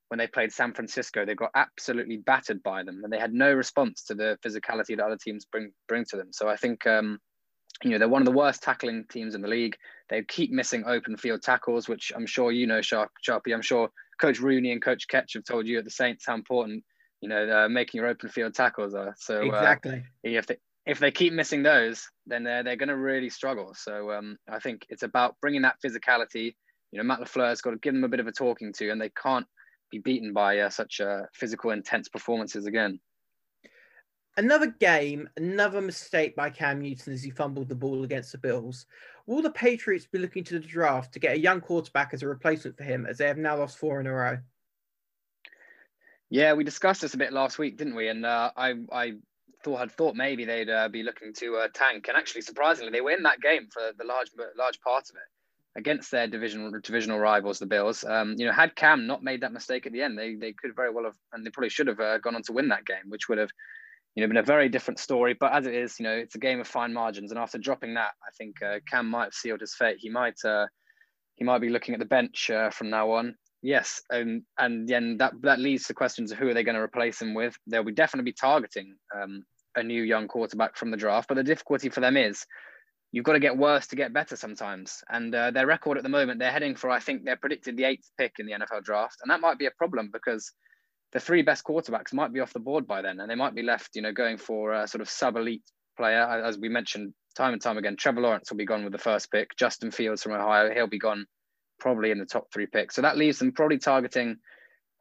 when 0.09 0.19
they 0.19 0.27
played 0.27 0.53
San 0.53 0.75
Francisco, 0.75 1.25
they 1.25 1.35
got 1.35 1.51
absolutely 1.55 2.17
battered 2.19 2.63
by 2.63 2.83
them, 2.83 3.03
and 3.05 3.13
they 3.13 3.19
had 3.19 3.33
no 3.33 3.53
response 3.53 4.03
to 4.05 4.15
the 4.15 4.39
physicality 4.45 4.97
that 4.97 5.05
other 5.05 5.19
teams 5.21 5.45
bring 5.45 5.73
bring 5.89 6.05
to 6.11 6.17
them. 6.17 6.33
So 6.33 6.49
I 6.49 6.57
think 6.57 6.87
um, 6.87 7.19
you 7.83 7.91
know 7.91 7.99
they're 7.99 8.09
one 8.09 8.23
of 8.23 8.27
the 8.27 8.33
worst 8.33 8.63
tackling 8.63 9.05
teams 9.11 9.35
in 9.35 9.41
the 9.41 9.49
league. 9.49 9.77
They 10.11 10.23
keep 10.25 10.51
missing 10.51 10.85
open 10.87 11.17
field 11.17 11.43
tackles, 11.43 11.89
which 11.89 12.13
I'm 12.15 12.27
sure 12.27 12.53
you 12.53 12.67
know, 12.67 12.83
Sharp, 12.83 13.11
Sharpie. 13.27 13.55
I'm 13.55 13.63
sure 13.63 13.89
Coach 14.21 14.41
Rooney 14.41 14.73
and 14.73 14.83
Coach 14.83 15.09
Ketch 15.09 15.35
have 15.35 15.45
told 15.45 15.67
you 15.67 15.79
at 15.79 15.85
the 15.85 15.91
Saints 15.91 16.27
how 16.27 16.35
important 16.35 16.85
you 17.21 17.29
know 17.29 17.65
uh, 17.65 17.69
making 17.69 18.01
your 18.01 18.09
open 18.09 18.29
field 18.29 18.55
tackles 18.55 18.95
are. 18.95 19.15
So 19.19 19.39
uh, 19.39 19.45
exactly, 19.45 20.05
if 20.25 20.47
they 20.47 20.57
if 20.85 20.99
they 20.99 21.11
keep 21.11 21.33
missing 21.33 21.63
those, 21.63 22.09
then 22.27 22.43
they're 22.43 22.63
they're 22.63 22.77
going 22.77 22.89
to 22.89 22.97
really 22.97 23.31
struggle. 23.31 23.73
So 23.75 24.11
um, 24.11 24.37
I 24.49 24.59
think 24.59 24.87
it's 24.89 25.05
about 25.05 25.37
bringing 25.41 25.63
that 25.63 25.77
physicality. 25.85 26.55
You 26.91 26.99
know, 26.99 27.05
Matt 27.05 27.21
LaFleur's 27.21 27.61
got 27.61 27.71
to 27.71 27.79
give 27.79 27.95
them 27.95 28.05
a 28.05 28.09
bit 28.09 28.21
of 28.21 28.27
a 28.27 28.33
talking 28.33 28.73
to, 28.75 28.91
and 28.91 29.01
they 29.01 29.11
can't 29.11 29.47
be 29.91 29.99
beaten 29.99 30.33
by 30.33 30.59
uh, 30.59 30.71
such 30.71 31.01
uh, 31.01 31.23
physical, 31.33 31.71
intense 31.71 32.09
performances 32.09 32.67
again. 32.67 32.99
Another 34.37 34.69
game, 34.69 35.29
another 35.37 35.81
mistake 35.81 36.35
by 36.37 36.51
Cam 36.51 36.81
Newton 36.81 37.13
as 37.13 37.23
he 37.23 37.31
fumbled 37.31 37.69
the 37.69 37.75
ball 37.75 38.05
against 38.05 38.33
the 38.33 38.39
Bills. 38.39 38.87
Will 39.31 39.43
the 39.43 39.51
Patriots 39.51 40.09
be 40.11 40.19
looking 40.19 40.43
to 40.43 40.55
the 40.55 40.67
draft 40.67 41.13
to 41.13 41.21
get 41.21 41.37
a 41.37 41.39
young 41.39 41.61
quarterback 41.61 42.13
as 42.13 42.25
a 42.25 42.27
replacement 42.27 42.77
for 42.77 42.83
him, 42.83 43.07
as 43.07 43.19
they 43.19 43.29
have 43.29 43.39
now 43.39 43.57
lost 43.57 43.79
four 43.79 44.01
in 44.01 44.09
a 44.09 44.13
row? 44.13 44.39
Yeah, 46.31 46.55
we 46.55 46.65
discussed 46.65 47.01
this 47.01 47.15
a 47.15 47.17
bit 47.17 47.33
last 47.33 47.57
week, 47.57 47.79
didn't 47.79 47.95
we? 47.95 48.09
And 48.09 48.27
uh, 48.27 48.51
I, 48.57 48.75
I 48.91 49.13
thought 49.63 49.79
had 49.79 49.93
thought 49.93 50.17
maybe 50.17 50.45
they'd 50.45 50.69
uh, 50.69 50.89
be 50.89 51.05
looking 51.05 51.33
to 51.35 51.59
uh, 51.59 51.69
tank, 51.73 52.09
and 52.09 52.17
actually, 52.17 52.41
surprisingly, 52.41 52.91
they 52.91 53.03
were 53.03 53.13
in 53.13 53.23
that 53.23 53.41
game 53.41 53.69
for 53.73 53.93
the 53.97 54.05
large 54.05 54.33
large 54.59 54.81
part 54.81 55.09
of 55.09 55.15
it 55.15 55.79
against 55.79 56.11
their 56.11 56.27
divisional 56.27 56.73
divisional 56.81 57.21
rivals, 57.21 57.61
the 57.61 57.67
Bills. 57.67 58.03
Um, 58.03 58.35
you 58.37 58.47
know, 58.47 58.53
had 58.53 58.75
Cam 58.75 59.07
not 59.07 59.23
made 59.23 59.43
that 59.43 59.53
mistake 59.53 59.87
at 59.87 59.93
the 59.93 60.03
end, 60.03 60.19
they 60.19 60.35
they 60.35 60.55
could 60.55 60.75
very 60.75 60.91
well 60.91 61.05
have, 61.05 61.17
and 61.33 61.47
they 61.47 61.51
probably 61.51 61.71
should 61.71 61.87
have 61.87 62.01
uh, 62.01 62.19
gone 62.19 62.35
on 62.35 62.43
to 62.43 62.53
win 62.53 62.67
that 62.71 62.85
game, 62.85 63.09
which 63.09 63.29
would 63.29 63.39
have, 63.39 63.51
you 64.15 64.23
know, 64.23 64.29
been 64.29 64.37
a 64.37 64.43
very 64.43 64.69
different 64.69 64.99
story. 64.99 65.37
But 65.39 65.53
as 65.53 65.67
it 65.67 65.75
is, 65.75 65.99
you 65.99 66.05
know, 66.05 66.15
it's 66.15 66.35
a 66.35 66.39
game 66.39 66.61
of 66.61 66.67
fine 66.67 66.93
margins, 66.93 67.31
and 67.31 67.39
after 67.39 67.59
dropping 67.59 67.95
that, 67.95 68.13
I 68.23 68.31
think 68.37 68.63
uh, 68.63 68.81
Cam 68.89 69.09
might 69.09 69.25
have 69.25 69.35
sealed 69.35 69.61
his 69.61 69.75
fate. 69.75 69.99
He 69.99 70.11
might 70.11 70.43
uh, 70.45 70.67
he 71.37 71.45
might 71.45 71.61
be 71.61 71.69
looking 71.69 71.95
at 71.95 72.01
the 72.01 72.07
bench 72.07 72.51
uh, 72.51 72.71
from 72.71 72.91
now 72.91 73.13
on. 73.13 73.37
Yes, 73.63 74.03
and 74.11 74.43
and 74.59 74.89
then 74.89 75.19
that 75.19 75.33
that 75.43 75.59
leads 75.59 75.85
to 75.87 75.95
questions 75.95 76.33
of 76.33 76.39
who 76.39 76.49
are 76.49 76.55
they 76.55 76.65
going 76.65 76.77
to 76.77 76.83
replace 76.83 77.21
him 77.21 77.35
with. 77.35 77.55
They'll 77.67 77.85
be 77.85 77.93
definitely 77.93 78.31
be 78.31 78.37
targeting 78.41 78.97
um, 79.15 79.45
a 79.77 79.83
new 79.83 80.03
young 80.03 80.29
quarterback 80.29 80.77
from 80.77 80.91
the 80.91 80.97
draft, 80.97 81.29
but 81.29 81.35
the 81.35 81.45
difficulty 81.45 81.89
for 81.89 82.01
them 82.01 82.17
is 82.17 82.45
you've 83.13 83.25
got 83.25 83.33
to 83.33 83.41
get 83.41 83.57
worse 83.57 83.87
to 83.89 83.97
get 83.97 84.13
better 84.13 84.37
sometimes. 84.37 85.03
And 85.09 85.35
uh, 85.35 85.51
their 85.51 85.67
record 85.67 85.97
at 85.97 86.03
the 86.03 86.09
moment, 86.09 86.39
they're 86.39 86.53
heading 86.53 86.77
for, 86.77 86.91
I 86.91 87.01
think 87.01 87.25
they're 87.25 87.37
predicted 87.37 87.77
the 87.77 87.85
eighth 87.85 88.09
pick 88.19 88.35
in 88.39 88.47
the 88.47 88.53
NFL 88.53 88.85
draft. 88.85 89.17
And 89.23 89.31
that 89.31 89.41
might 89.41 89.59
be 89.59 89.67
a 89.67 89.73
problem 89.73 90.11
because 90.13 90.53
the 91.13 91.21
three 91.21 91.43
best 91.43 91.65
quarterbacks 91.65 92.13
might 92.13 92.33
be 92.33 92.41
off 92.41 92.53
the 92.53 92.61
board 92.61 92.87
by 92.87 93.03
then. 93.03 93.21
And 93.21 93.31
they 93.31 93.35
might 93.35 93.55
be 93.55 93.63
left, 93.63 93.97
you 93.97 94.03
know, 94.03 94.13
going 94.13 94.37
for 94.37 94.73
a 94.73 94.87
sort 94.87 95.01
of 95.01 95.09
sub 95.09 95.37
elite 95.37 95.65
player. 95.97 96.21
As 96.21 96.59
we 96.59 96.69
mentioned 96.69 97.13
time 97.37 97.53
and 97.53 97.63
time 97.63 97.79
again, 97.79 97.97
Trevor 97.97 98.21
Lawrence 98.21 98.51
will 98.51 98.59
be 98.59 98.65
gone 98.65 98.85
with 98.85 98.93
the 98.93 98.99
first 98.99 99.31
pick. 99.31 99.57
Justin 99.57 99.91
Fields 99.91 100.23
from 100.23 100.33
Ohio, 100.33 100.73
he'll 100.73 100.87
be 100.87 100.99
gone 100.99 101.27
probably 101.79 102.11
in 102.11 102.19
the 102.19 102.27
top 102.27 102.53
three 102.53 102.67
picks. 102.67 102.95
So 102.95 103.03
that 103.03 103.17
leaves 103.17 103.39
them 103.39 103.53
probably 103.53 103.79
targeting, 103.79 104.37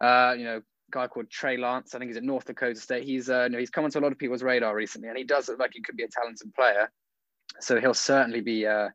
uh, 0.01 0.33
you 0.37 0.45
know, 0.45 0.61
guy 0.91 1.07
called 1.07 1.29
Trey 1.29 1.57
Lance. 1.57 1.93
I 1.93 1.99
think 1.99 2.09
he's 2.09 2.17
at 2.17 2.23
North 2.23 2.45
Dakota 2.45 2.79
State. 2.79 3.03
He's 3.03 3.29
uh, 3.29 3.43
you 3.43 3.49
know, 3.49 3.59
he's 3.59 3.69
come 3.69 3.83
onto 3.83 3.99
a 3.99 4.01
lot 4.01 4.11
of 4.11 4.17
people's 4.17 4.43
radar 4.43 4.75
recently, 4.75 5.09
and 5.09 5.17
he 5.17 5.23
does 5.23 5.47
look 5.49 5.59
like 5.59 5.71
he 5.73 5.81
could 5.81 5.95
be 5.95 6.03
a 6.03 6.07
talented 6.07 6.53
player. 6.55 6.91
So 7.59 7.79
he'll 7.79 7.93
certainly 7.93 8.41
be 8.41 8.65
uh, 8.65 8.89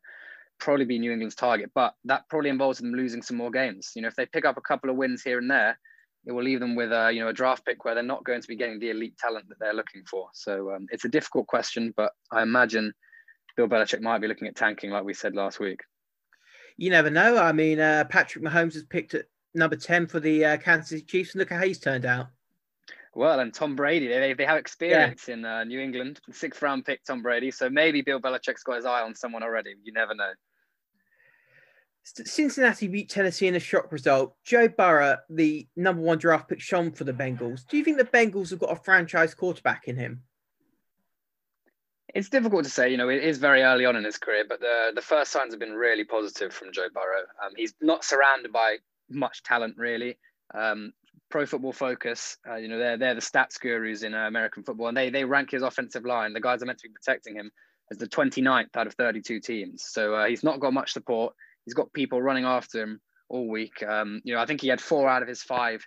probably 0.59 0.85
be 0.85 0.99
New 0.99 1.11
England's 1.11 1.35
target, 1.35 1.71
but 1.73 1.93
that 2.05 2.27
probably 2.29 2.49
involves 2.49 2.79
them 2.79 2.93
losing 2.93 3.21
some 3.21 3.37
more 3.37 3.51
games. 3.51 3.91
You 3.95 4.01
know, 4.01 4.07
if 4.07 4.15
they 4.15 4.25
pick 4.25 4.45
up 4.45 4.57
a 4.57 4.61
couple 4.61 4.89
of 4.89 4.95
wins 4.95 5.21
here 5.21 5.37
and 5.37 5.49
there, 5.49 5.77
it 6.25 6.31
will 6.31 6.43
leave 6.43 6.59
them 6.59 6.75
with 6.75 6.91
a 6.91 7.11
you 7.11 7.21
know 7.21 7.27
a 7.27 7.33
draft 7.33 7.65
pick 7.65 7.85
where 7.85 7.93
they're 7.93 8.03
not 8.03 8.23
going 8.23 8.41
to 8.41 8.47
be 8.47 8.55
getting 8.55 8.79
the 8.79 8.89
elite 8.89 9.17
talent 9.17 9.47
that 9.49 9.59
they're 9.59 9.73
looking 9.73 10.03
for. 10.09 10.29
So 10.33 10.73
um, 10.73 10.87
it's 10.91 11.05
a 11.05 11.09
difficult 11.09 11.47
question, 11.47 11.93
but 11.95 12.11
I 12.31 12.41
imagine 12.41 12.93
Bill 13.55 13.67
Belichick 13.67 14.01
might 14.01 14.19
be 14.19 14.27
looking 14.27 14.47
at 14.47 14.55
tanking, 14.55 14.89
like 14.89 15.03
we 15.03 15.13
said 15.13 15.35
last 15.35 15.59
week. 15.59 15.81
You 16.77 16.89
never 16.89 17.09
know. 17.09 17.37
I 17.37 17.51
mean, 17.51 17.79
uh, 17.79 18.03
Patrick 18.09 18.43
Mahomes 18.43 18.73
has 18.73 18.83
picked 18.83 19.13
at 19.13 19.25
number 19.53 19.75
ten 19.75 20.07
for 20.07 20.19
the 20.19 20.43
uh, 20.43 20.57
Kansas 20.57 20.89
City 20.89 21.03
Chiefs, 21.03 21.33
and 21.33 21.39
look 21.39 21.49
how 21.49 21.61
he's 21.61 21.79
turned 21.79 22.05
out. 22.05 22.27
Well, 23.13 23.39
and 23.39 23.53
Tom 23.53 23.77
Brady, 23.77 24.09
they, 24.09 24.33
they 24.33 24.45
have 24.45 24.57
experience 24.57 25.29
yeah. 25.29 25.33
in 25.33 25.45
uh, 25.45 25.63
New 25.63 25.79
England. 25.79 26.19
Sixth 26.31 26.61
round 26.61 26.83
pick, 26.83 27.01
Tom 27.05 27.21
Brady. 27.21 27.49
So 27.49 27.69
maybe 27.69 28.01
Bill 28.01 28.19
Belichick's 28.19 28.63
got 28.63 28.75
his 28.75 28.85
eye 28.85 29.01
on 29.01 29.15
someone 29.15 29.41
already. 29.41 29.75
You 29.83 29.93
never 29.93 30.13
know. 30.13 30.31
Cincinnati 32.05 32.87
beat 32.87 33.09
Tennessee 33.09 33.47
in 33.47 33.55
a 33.55 33.59
shock 33.59 33.91
result. 33.91 34.35
Joe 34.43 34.67
Burrow, 34.67 35.17
the 35.29 35.67
number 35.75 36.03
one 36.03 36.19
draft 36.19 36.47
pick, 36.47 36.61
shone 36.61 36.91
for 36.91 37.03
the 37.03 37.13
Bengals. 37.13 37.67
Do 37.67 37.77
you 37.77 37.83
think 37.83 37.97
the 37.97 38.03
Bengals 38.05 38.51
have 38.51 38.59
got 38.59 38.71
a 38.71 38.75
franchise 38.75 39.33
quarterback 39.33 39.87
in 39.87 39.97
him? 39.97 40.21
It's 42.13 42.29
difficult 42.29 42.63
to 42.63 42.69
say. 42.69 42.91
You 42.91 42.97
know, 42.97 43.09
it 43.09 43.23
is 43.23 43.39
very 43.39 43.63
early 43.63 43.85
on 43.85 43.95
in 43.95 44.03
his 44.03 44.17
career, 44.17 44.45
but 44.47 44.59
the 44.59 44.91
the 44.93 45.01
first 45.01 45.31
signs 45.31 45.51
have 45.51 45.59
been 45.59 45.73
really 45.73 46.05
positive 46.05 46.53
from 46.53 46.71
Joe 46.71 46.87
Burrow. 46.93 47.23
Um, 47.43 47.53
he's 47.57 47.73
not 47.81 48.05
surrounded 48.05 48.53
by 48.53 48.77
much 49.09 49.43
talent, 49.43 49.75
really. 49.77 50.17
Um, 50.53 50.93
Pro 51.29 51.45
Football 51.45 51.73
Focus, 51.73 52.37
uh, 52.47 52.55
you 52.55 52.67
know, 52.67 52.77
they're 52.77 52.97
they're 52.97 53.15
the 53.15 53.21
stats 53.21 53.59
gurus 53.59 54.03
in 54.03 54.13
uh, 54.13 54.27
American 54.27 54.63
football, 54.63 54.87
and 54.87 54.95
they 54.95 55.09
they 55.09 55.25
rank 55.25 55.51
his 55.51 55.63
offensive 55.63 56.05
line. 56.05 56.33
The 56.33 56.39
guys 56.39 56.61
are 56.61 56.67
meant 56.67 56.79
to 56.79 56.87
be 56.87 56.93
protecting 56.93 57.35
him 57.35 57.51
as 57.91 57.97
the 57.97 58.07
29th 58.07 58.75
out 58.75 58.87
of 58.87 58.93
32 58.93 59.39
teams. 59.39 59.83
So 59.83 60.15
uh, 60.15 60.25
he's 60.25 60.43
not 60.43 60.59
got 60.59 60.73
much 60.73 60.93
support. 60.93 61.33
He's 61.65 61.73
got 61.73 61.93
people 61.93 62.21
running 62.21 62.45
after 62.45 62.81
him 62.81 63.01
all 63.29 63.49
week. 63.49 63.83
Um, 63.83 64.21
you 64.23 64.35
know, 64.35 64.41
I 64.41 64.45
think 64.45 64.61
he 64.61 64.67
had 64.67 64.81
four 64.81 65.09
out 65.09 65.21
of 65.21 65.27
his 65.27 65.41
five 65.41 65.85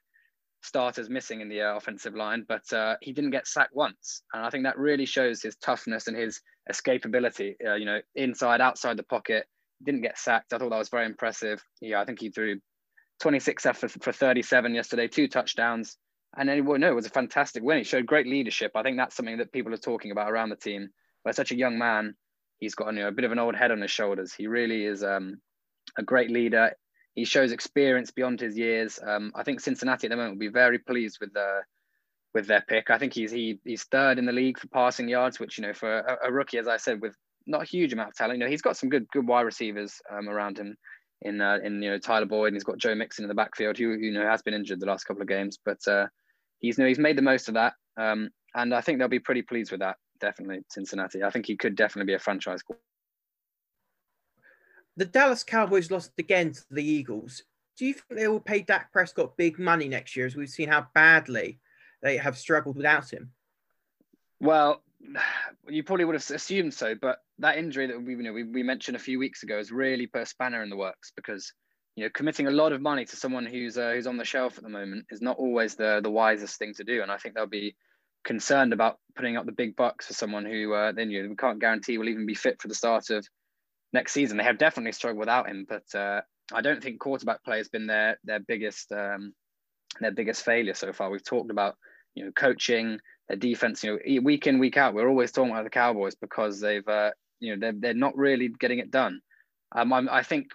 starters 0.62 1.08
missing 1.08 1.40
in 1.40 1.48
the 1.48 1.62
uh, 1.62 1.76
offensive 1.76 2.14
line, 2.14 2.44
but 2.48 2.72
uh, 2.72 2.96
he 3.00 3.12
didn't 3.12 3.30
get 3.30 3.46
sacked 3.46 3.74
once, 3.74 4.22
and 4.32 4.44
I 4.44 4.50
think 4.50 4.64
that 4.64 4.78
really 4.78 5.06
shows 5.06 5.40
his 5.40 5.56
toughness 5.56 6.08
and 6.08 6.16
his 6.16 6.40
escapability. 6.70 7.54
Uh, 7.64 7.74
you 7.74 7.84
know, 7.84 8.00
inside, 8.14 8.60
outside 8.60 8.96
the 8.96 9.04
pocket, 9.04 9.46
didn't 9.84 10.02
get 10.02 10.18
sacked. 10.18 10.52
I 10.52 10.58
thought 10.58 10.70
that 10.70 10.78
was 10.78 10.88
very 10.88 11.06
impressive. 11.06 11.62
Yeah, 11.80 12.00
I 12.00 12.04
think 12.04 12.20
he 12.20 12.30
threw 12.30 12.60
26 13.20 13.62
for, 13.62 13.88
for 13.88 14.12
37 14.12 14.74
yesterday, 14.74 15.08
two 15.08 15.28
touchdowns. 15.28 15.96
And 16.36 16.48
then, 16.48 16.64
no, 16.64 16.88
it 16.88 16.94
was 16.94 17.06
a 17.06 17.10
fantastic 17.10 17.62
win. 17.62 17.78
He 17.78 17.84
showed 17.84 18.06
great 18.06 18.26
leadership. 18.26 18.72
I 18.74 18.82
think 18.82 18.96
that's 18.96 19.16
something 19.16 19.38
that 19.38 19.52
people 19.52 19.72
are 19.72 19.78
talking 19.78 20.10
about 20.10 20.30
around 20.30 20.50
the 20.50 20.56
team. 20.56 20.88
Where 21.22 21.32
such 21.32 21.52
a 21.52 21.56
young 21.56 21.78
man, 21.78 22.14
he's 22.58 22.74
got 22.74 22.92
you 22.92 23.00
know, 23.00 23.08
a 23.08 23.12
bit 23.12 23.24
of 23.24 23.32
an 23.32 23.38
old 23.38 23.56
head 23.56 23.70
on 23.70 23.80
his 23.80 23.90
shoulders. 23.90 24.34
He 24.34 24.46
really 24.46 24.84
is 24.84 25.02
um, 25.02 25.40
a 25.98 26.02
great 26.02 26.30
leader. 26.30 26.72
He 27.14 27.24
shows 27.24 27.52
experience 27.52 28.10
beyond 28.10 28.40
his 28.40 28.56
years. 28.56 28.98
Um, 29.04 29.32
I 29.34 29.42
think 29.42 29.60
Cincinnati 29.60 30.06
at 30.06 30.10
the 30.10 30.16
moment 30.16 30.34
will 30.34 30.46
be 30.46 30.48
very 30.48 30.78
pleased 30.78 31.18
with 31.20 31.32
the 31.34 31.60
with 32.34 32.46
their 32.46 32.64
pick. 32.66 32.90
I 32.90 32.98
think 32.98 33.12
he's 33.12 33.32
he, 33.32 33.58
he's 33.64 33.84
third 33.84 34.18
in 34.18 34.26
the 34.26 34.32
league 34.32 34.58
for 34.58 34.68
passing 34.68 35.08
yards, 35.08 35.40
which 35.40 35.58
you 35.58 35.66
know 35.66 35.74
for 35.74 35.98
a, 35.98 36.28
a 36.28 36.32
rookie, 36.32 36.58
as 36.58 36.68
I 36.68 36.76
said, 36.76 37.02
with 37.02 37.14
not 37.46 37.62
a 37.62 37.66
huge 37.66 37.92
amount 37.92 38.10
of 38.10 38.14
talent. 38.14 38.38
You 38.38 38.44
know, 38.44 38.50
he's 38.50 38.62
got 38.62 38.76
some 38.76 38.88
good 38.88 39.06
good 39.12 39.26
wide 39.26 39.42
receivers 39.42 40.00
um, 40.10 40.28
around 40.28 40.58
him 40.58 40.76
in 41.22 41.40
uh, 41.40 41.58
in 41.62 41.82
you 41.82 41.90
know 41.90 41.98
Tyler 41.98 42.26
Boyd, 42.26 42.48
and 42.48 42.56
he's 42.56 42.64
got 42.64 42.78
Joe 42.78 42.94
Mixon 42.94 43.24
in 43.24 43.28
the 43.28 43.34
backfield, 43.34 43.76
who 43.76 43.94
you 43.94 44.12
know 44.12 44.26
has 44.26 44.42
been 44.42 44.54
injured 44.54 44.80
the 44.80 44.86
last 44.86 45.04
couple 45.04 45.22
of 45.22 45.28
games, 45.28 45.58
but 45.64 45.78
uh, 45.88 46.06
he's 46.60 46.78
you 46.78 46.84
know 46.84 46.88
he's 46.88 46.98
made 46.98 47.18
the 47.18 47.22
most 47.22 47.48
of 47.48 47.54
that, 47.54 47.74
um, 47.96 48.28
and 48.54 48.74
I 48.74 48.80
think 48.80 48.98
they'll 48.98 49.08
be 49.08 49.18
pretty 49.18 49.42
pleased 49.42 49.72
with 49.72 49.80
that. 49.80 49.96
Definitely, 50.20 50.60
Cincinnati. 50.70 51.22
I 51.24 51.30
think 51.30 51.46
he 51.46 51.56
could 51.56 51.76
definitely 51.76 52.12
be 52.12 52.14
a 52.14 52.18
franchise. 52.18 52.62
The 54.98 55.04
Dallas 55.04 55.44
Cowboys 55.44 55.92
lost 55.92 56.10
again 56.18 56.52
to 56.52 56.64
the 56.72 56.82
Eagles. 56.82 57.44
Do 57.76 57.86
you 57.86 57.94
think 57.94 58.18
they 58.18 58.26
will 58.26 58.40
pay 58.40 58.62
Dak 58.62 58.92
Prescott 58.92 59.36
big 59.36 59.56
money 59.56 59.86
next 59.86 60.16
year, 60.16 60.26
as 60.26 60.34
we've 60.34 60.48
seen 60.48 60.68
how 60.68 60.88
badly 60.92 61.60
they 62.02 62.16
have 62.16 62.36
struggled 62.36 62.76
without 62.76 63.12
him? 63.12 63.30
Well, 64.40 64.82
you 65.68 65.84
probably 65.84 66.04
would 66.04 66.16
have 66.16 66.28
assumed 66.28 66.74
so, 66.74 66.96
but 67.00 67.20
that 67.38 67.58
injury 67.58 67.86
that 67.86 68.02
we, 68.02 68.16
you 68.16 68.22
know, 68.24 68.32
we, 68.32 68.42
we 68.42 68.64
mentioned 68.64 68.96
a 68.96 69.00
few 69.00 69.20
weeks 69.20 69.44
ago 69.44 69.58
has 69.58 69.70
really 69.70 70.08
put 70.08 70.22
a 70.22 70.26
spanner 70.26 70.64
in 70.64 70.68
the 70.68 70.76
works 70.76 71.12
because 71.14 71.52
you 71.94 72.02
know 72.02 72.10
committing 72.12 72.48
a 72.48 72.50
lot 72.50 72.72
of 72.72 72.80
money 72.80 73.04
to 73.04 73.16
someone 73.16 73.46
who's 73.46 73.78
uh, 73.78 73.92
who's 73.94 74.08
on 74.08 74.16
the 74.16 74.24
shelf 74.24 74.58
at 74.58 74.64
the 74.64 74.68
moment 74.68 75.06
is 75.10 75.22
not 75.22 75.38
always 75.38 75.76
the 75.76 76.00
the 76.02 76.10
wisest 76.10 76.58
thing 76.58 76.74
to 76.74 76.82
do, 76.82 77.02
and 77.02 77.12
I 77.12 77.18
think 77.18 77.36
they'll 77.36 77.46
be 77.46 77.76
concerned 78.24 78.72
about 78.72 78.98
putting 79.14 79.36
up 79.36 79.46
the 79.46 79.52
big 79.52 79.76
bucks 79.76 80.06
for 80.06 80.14
someone 80.14 80.44
who 80.44 80.74
uh, 80.74 80.90
then 80.90 81.08
you 81.08 81.22
know, 81.22 81.28
we 81.28 81.36
can't 81.36 81.60
guarantee 81.60 81.98
will 81.98 82.08
even 82.08 82.26
be 82.26 82.34
fit 82.34 82.60
for 82.60 82.66
the 82.66 82.74
start 82.74 83.10
of 83.10 83.24
next 83.92 84.12
season. 84.12 84.36
They 84.36 84.44
have 84.44 84.58
definitely 84.58 84.92
struggled 84.92 85.20
without 85.20 85.48
him, 85.48 85.66
but 85.68 85.94
uh, 85.98 86.20
I 86.52 86.60
don't 86.60 86.82
think 86.82 87.00
quarterback 87.00 87.44
play 87.44 87.58
has 87.58 87.68
been 87.68 87.86
their 87.86 88.18
their 88.24 88.40
biggest 88.40 88.92
um, 88.92 89.32
their 90.00 90.12
biggest 90.12 90.44
failure 90.44 90.74
so 90.74 90.92
far. 90.92 91.10
We've 91.10 91.24
talked 91.24 91.50
about 91.50 91.76
you 92.14 92.24
know 92.24 92.32
coaching, 92.32 92.98
their 93.28 93.36
defense. 93.36 93.84
You 93.84 93.98
know, 94.04 94.22
week 94.22 94.46
in 94.46 94.58
week 94.58 94.76
out, 94.76 94.94
we're 94.94 95.08
always 95.08 95.32
talking 95.32 95.52
about 95.52 95.64
the 95.64 95.70
Cowboys 95.70 96.14
because 96.14 96.60
they've 96.60 96.86
uh, 96.86 97.10
you 97.40 97.54
know 97.54 97.60
they're 97.60 97.80
they're 97.80 97.94
not 97.94 98.16
really 98.16 98.48
getting 98.48 98.78
it 98.78 98.90
done. 98.90 99.20
Um, 99.74 99.92
I 99.92 100.22
think 100.22 100.48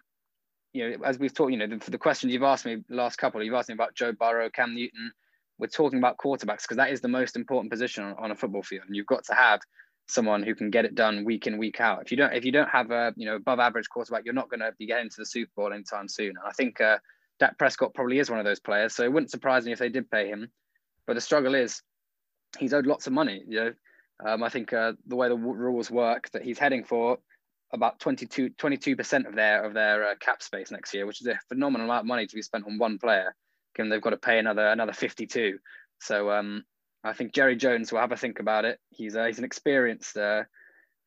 you 0.73 0.89
know 0.89 1.05
as 1.05 1.19
we've 1.19 1.33
talked, 1.33 1.51
you 1.51 1.57
know, 1.57 1.67
the, 1.67 1.91
the 1.91 1.97
questions 1.97 2.33
you've 2.33 2.43
asked 2.43 2.65
me 2.65 2.77
last 2.89 3.17
couple, 3.17 3.43
you've 3.43 3.53
asked 3.53 3.69
me 3.69 3.75
about 3.75 3.95
Joe 3.95 4.11
Burrow, 4.11 4.49
Cam 4.49 4.73
Newton. 4.73 5.11
We're 5.59 5.67
talking 5.67 5.99
about 5.99 6.17
quarterbacks 6.17 6.63
because 6.63 6.77
that 6.77 6.91
is 6.91 6.99
the 6.99 7.07
most 7.07 7.35
important 7.35 7.71
position 7.71 8.03
on, 8.03 8.15
on 8.17 8.31
a 8.31 8.35
football 8.35 8.63
field, 8.63 8.85
and 8.87 8.95
you've 8.95 9.05
got 9.05 9.23
to 9.25 9.35
have 9.35 9.59
someone 10.07 10.43
who 10.43 10.53
can 10.55 10.69
get 10.69 10.85
it 10.85 10.95
done 10.95 11.23
week 11.23 11.47
in 11.47 11.57
week 11.57 11.79
out. 11.79 12.01
If 12.01 12.11
you 12.11 12.17
don't 12.17 12.33
if 12.33 12.45
you 12.45 12.51
don't 12.51 12.69
have 12.69 12.91
a 12.91 13.13
you 13.15 13.25
know 13.25 13.35
above 13.35 13.59
average 13.59 13.89
quarterback, 13.89 14.23
you're 14.25 14.33
not 14.33 14.49
going 14.49 14.59
to 14.59 14.73
be 14.77 14.85
getting 14.85 15.09
to 15.09 15.15
the 15.17 15.25
Super 15.25 15.51
Bowl 15.55 15.73
anytime 15.73 16.07
soon. 16.07 16.29
And 16.29 16.45
I 16.45 16.51
think 16.51 16.81
uh, 16.81 16.97
Dak 17.39 17.57
Prescott 17.57 17.93
probably 17.93 18.19
is 18.19 18.29
one 18.29 18.39
of 18.39 18.45
those 18.45 18.59
players. 18.59 18.95
So 18.95 19.03
it 19.03 19.11
wouldn't 19.11 19.31
surprise 19.31 19.65
me 19.65 19.71
if 19.71 19.79
they 19.79 19.89
did 19.89 20.09
pay 20.09 20.27
him. 20.27 20.49
But 21.07 21.15
the 21.15 21.21
struggle 21.21 21.55
is 21.55 21.81
he's 22.57 22.73
owed 22.73 22.85
lots 22.85 23.07
of 23.07 23.13
money. 23.13 23.43
You 23.47 23.59
know, 23.59 23.73
um, 24.25 24.43
I 24.43 24.49
think 24.49 24.73
uh, 24.73 24.93
the 25.07 25.15
way 25.15 25.29
the 25.29 25.35
rules 25.35 25.89
work 25.89 26.29
that 26.31 26.43
he's 26.43 26.59
heading 26.59 26.83
for 26.83 27.17
about 27.73 27.99
22 27.99 28.51
percent 28.95 29.25
of 29.25 29.35
their 29.35 29.63
of 29.63 29.73
their 29.73 30.09
uh, 30.09 30.15
cap 30.19 30.43
space 30.43 30.71
next 30.71 30.93
year, 30.93 31.05
which 31.05 31.21
is 31.21 31.27
a 31.27 31.39
phenomenal 31.49 31.87
amount 31.87 32.01
of 32.01 32.07
money 32.07 32.27
to 32.27 32.35
be 32.35 32.41
spent 32.41 32.65
on 32.65 32.77
one 32.77 32.99
player. 32.99 33.35
Given 33.75 33.89
they've 33.89 34.01
got 34.01 34.11
to 34.11 34.17
pay 34.17 34.37
another 34.37 34.67
another 34.67 34.93
52. 34.93 35.57
So 35.99 36.29
um, 36.29 36.63
I 37.03 37.13
think 37.13 37.33
Jerry 37.33 37.55
Jones 37.55 37.91
will 37.91 37.99
have 37.99 38.11
a 38.11 38.17
think 38.17 38.39
about 38.39 38.65
it. 38.65 38.79
He's 38.89 39.15
uh, 39.15 39.25
he's 39.25 39.39
an 39.39 39.43
experienced 39.43 40.15
uh, 40.15 40.43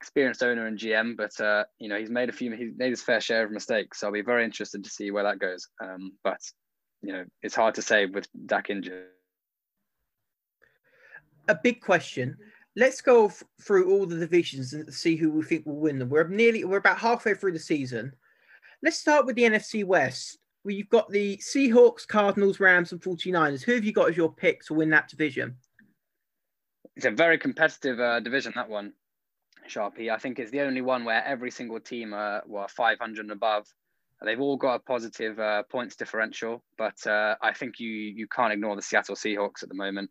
experienced 0.01 0.42
owner 0.42 0.66
and 0.66 0.78
GM, 0.78 1.16
but 1.16 1.38
uh, 1.40 1.64
you 1.78 1.88
know 1.88 1.99
he's 1.99 2.11
made 2.11 2.28
a 2.28 2.32
few 2.32 2.55
he's 2.55 2.72
made 2.76 2.90
his 2.90 3.03
fair 3.03 3.20
share 3.20 3.44
of 3.44 3.51
mistakes. 3.51 4.01
So 4.01 4.07
I'll 4.07 4.12
be 4.12 4.22
very 4.22 4.44
interested 4.44 4.84
to 4.84 4.90
see 4.90 5.11
where 5.11 5.24
that 5.24 5.38
goes. 5.38 5.68
Um, 5.82 6.12
but 6.22 6.40
you 7.03 7.12
know 7.12 7.24
it's 7.42 7.55
hard 7.55 7.74
to 7.76 7.82
say 7.82 8.07
with 8.07 8.28
Dak 8.47 8.70
injured. 8.70 9.07
A 11.49 11.55
big 11.55 11.80
question. 11.80 12.36
Let's 12.78 13.01
go 13.01 13.26
f- 13.26 13.42
through 13.62 13.90
all 13.90 14.05
the 14.05 14.18
divisions 14.18 14.74
and 14.74 14.92
see 14.92 15.16
who 15.16 15.30
we 15.30 15.44
think 15.44 15.64
will 15.64 15.76
win 15.76 15.99
them. 15.99 16.11
We're 16.11 16.28
nearly 16.28 16.64
we're 16.64 16.76
about 16.76 16.99
halfway 16.99 17.34
through 17.34 17.53
the 17.53 17.59
season. 17.59 18.12
Let's 18.82 18.99
start 18.99 19.24
with 19.24 19.36
the 19.36 19.44
NFC 19.44 19.84
West. 19.84 20.38
You've 20.64 20.90
got 20.90 21.09
the 21.09 21.36
Seahawks, 21.38 22.07
Cardinals, 22.07 22.61
Rams, 22.61 22.92
and 22.92 23.01
49ers. 23.01 23.62
Who 23.62 23.74
have 23.74 23.84
you 23.84 23.92
got 23.92 24.11
as 24.11 24.16
your 24.16 24.32
pick 24.32 24.62
to 24.66 24.74
win 24.74 24.90
that 24.90 25.09
division? 25.09 25.57
It's 26.97 27.07
a 27.07 27.11
very 27.11 27.38
competitive 27.38 28.01
uh, 28.01 28.20
division 28.20 28.53
that 28.57 28.68
one 28.68 28.92
sharpie 29.68 30.11
i 30.11 30.18
think 30.18 30.38
it's 30.38 30.51
the 30.51 30.61
only 30.61 30.80
one 30.80 31.05
where 31.05 31.24
every 31.24 31.51
single 31.51 31.80
team 31.80 32.14
are 32.14 32.42
well, 32.47 32.68
500 32.68 33.20
and 33.20 33.30
above 33.30 33.66
they've 34.24 34.40
all 34.40 34.57
got 34.57 34.76
a 34.76 34.78
positive 34.78 35.38
uh, 35.38 35.62
points 35.70 35.97
differential 35.97 36.62
but 36.78 37.07
uh, 37.07 37.34
i 37.42 37.53
think 37.53 37.78
you 37.78 37.90
you 37.90 38.26
can't 38.34 38.53
ignore 38.53 38.76
the 38.76 38.82
seattle 38.82 39.16
seahawks 39.16 39.62
at 39.62 39.68
the 39.68 39.74
moment 39.74 40.11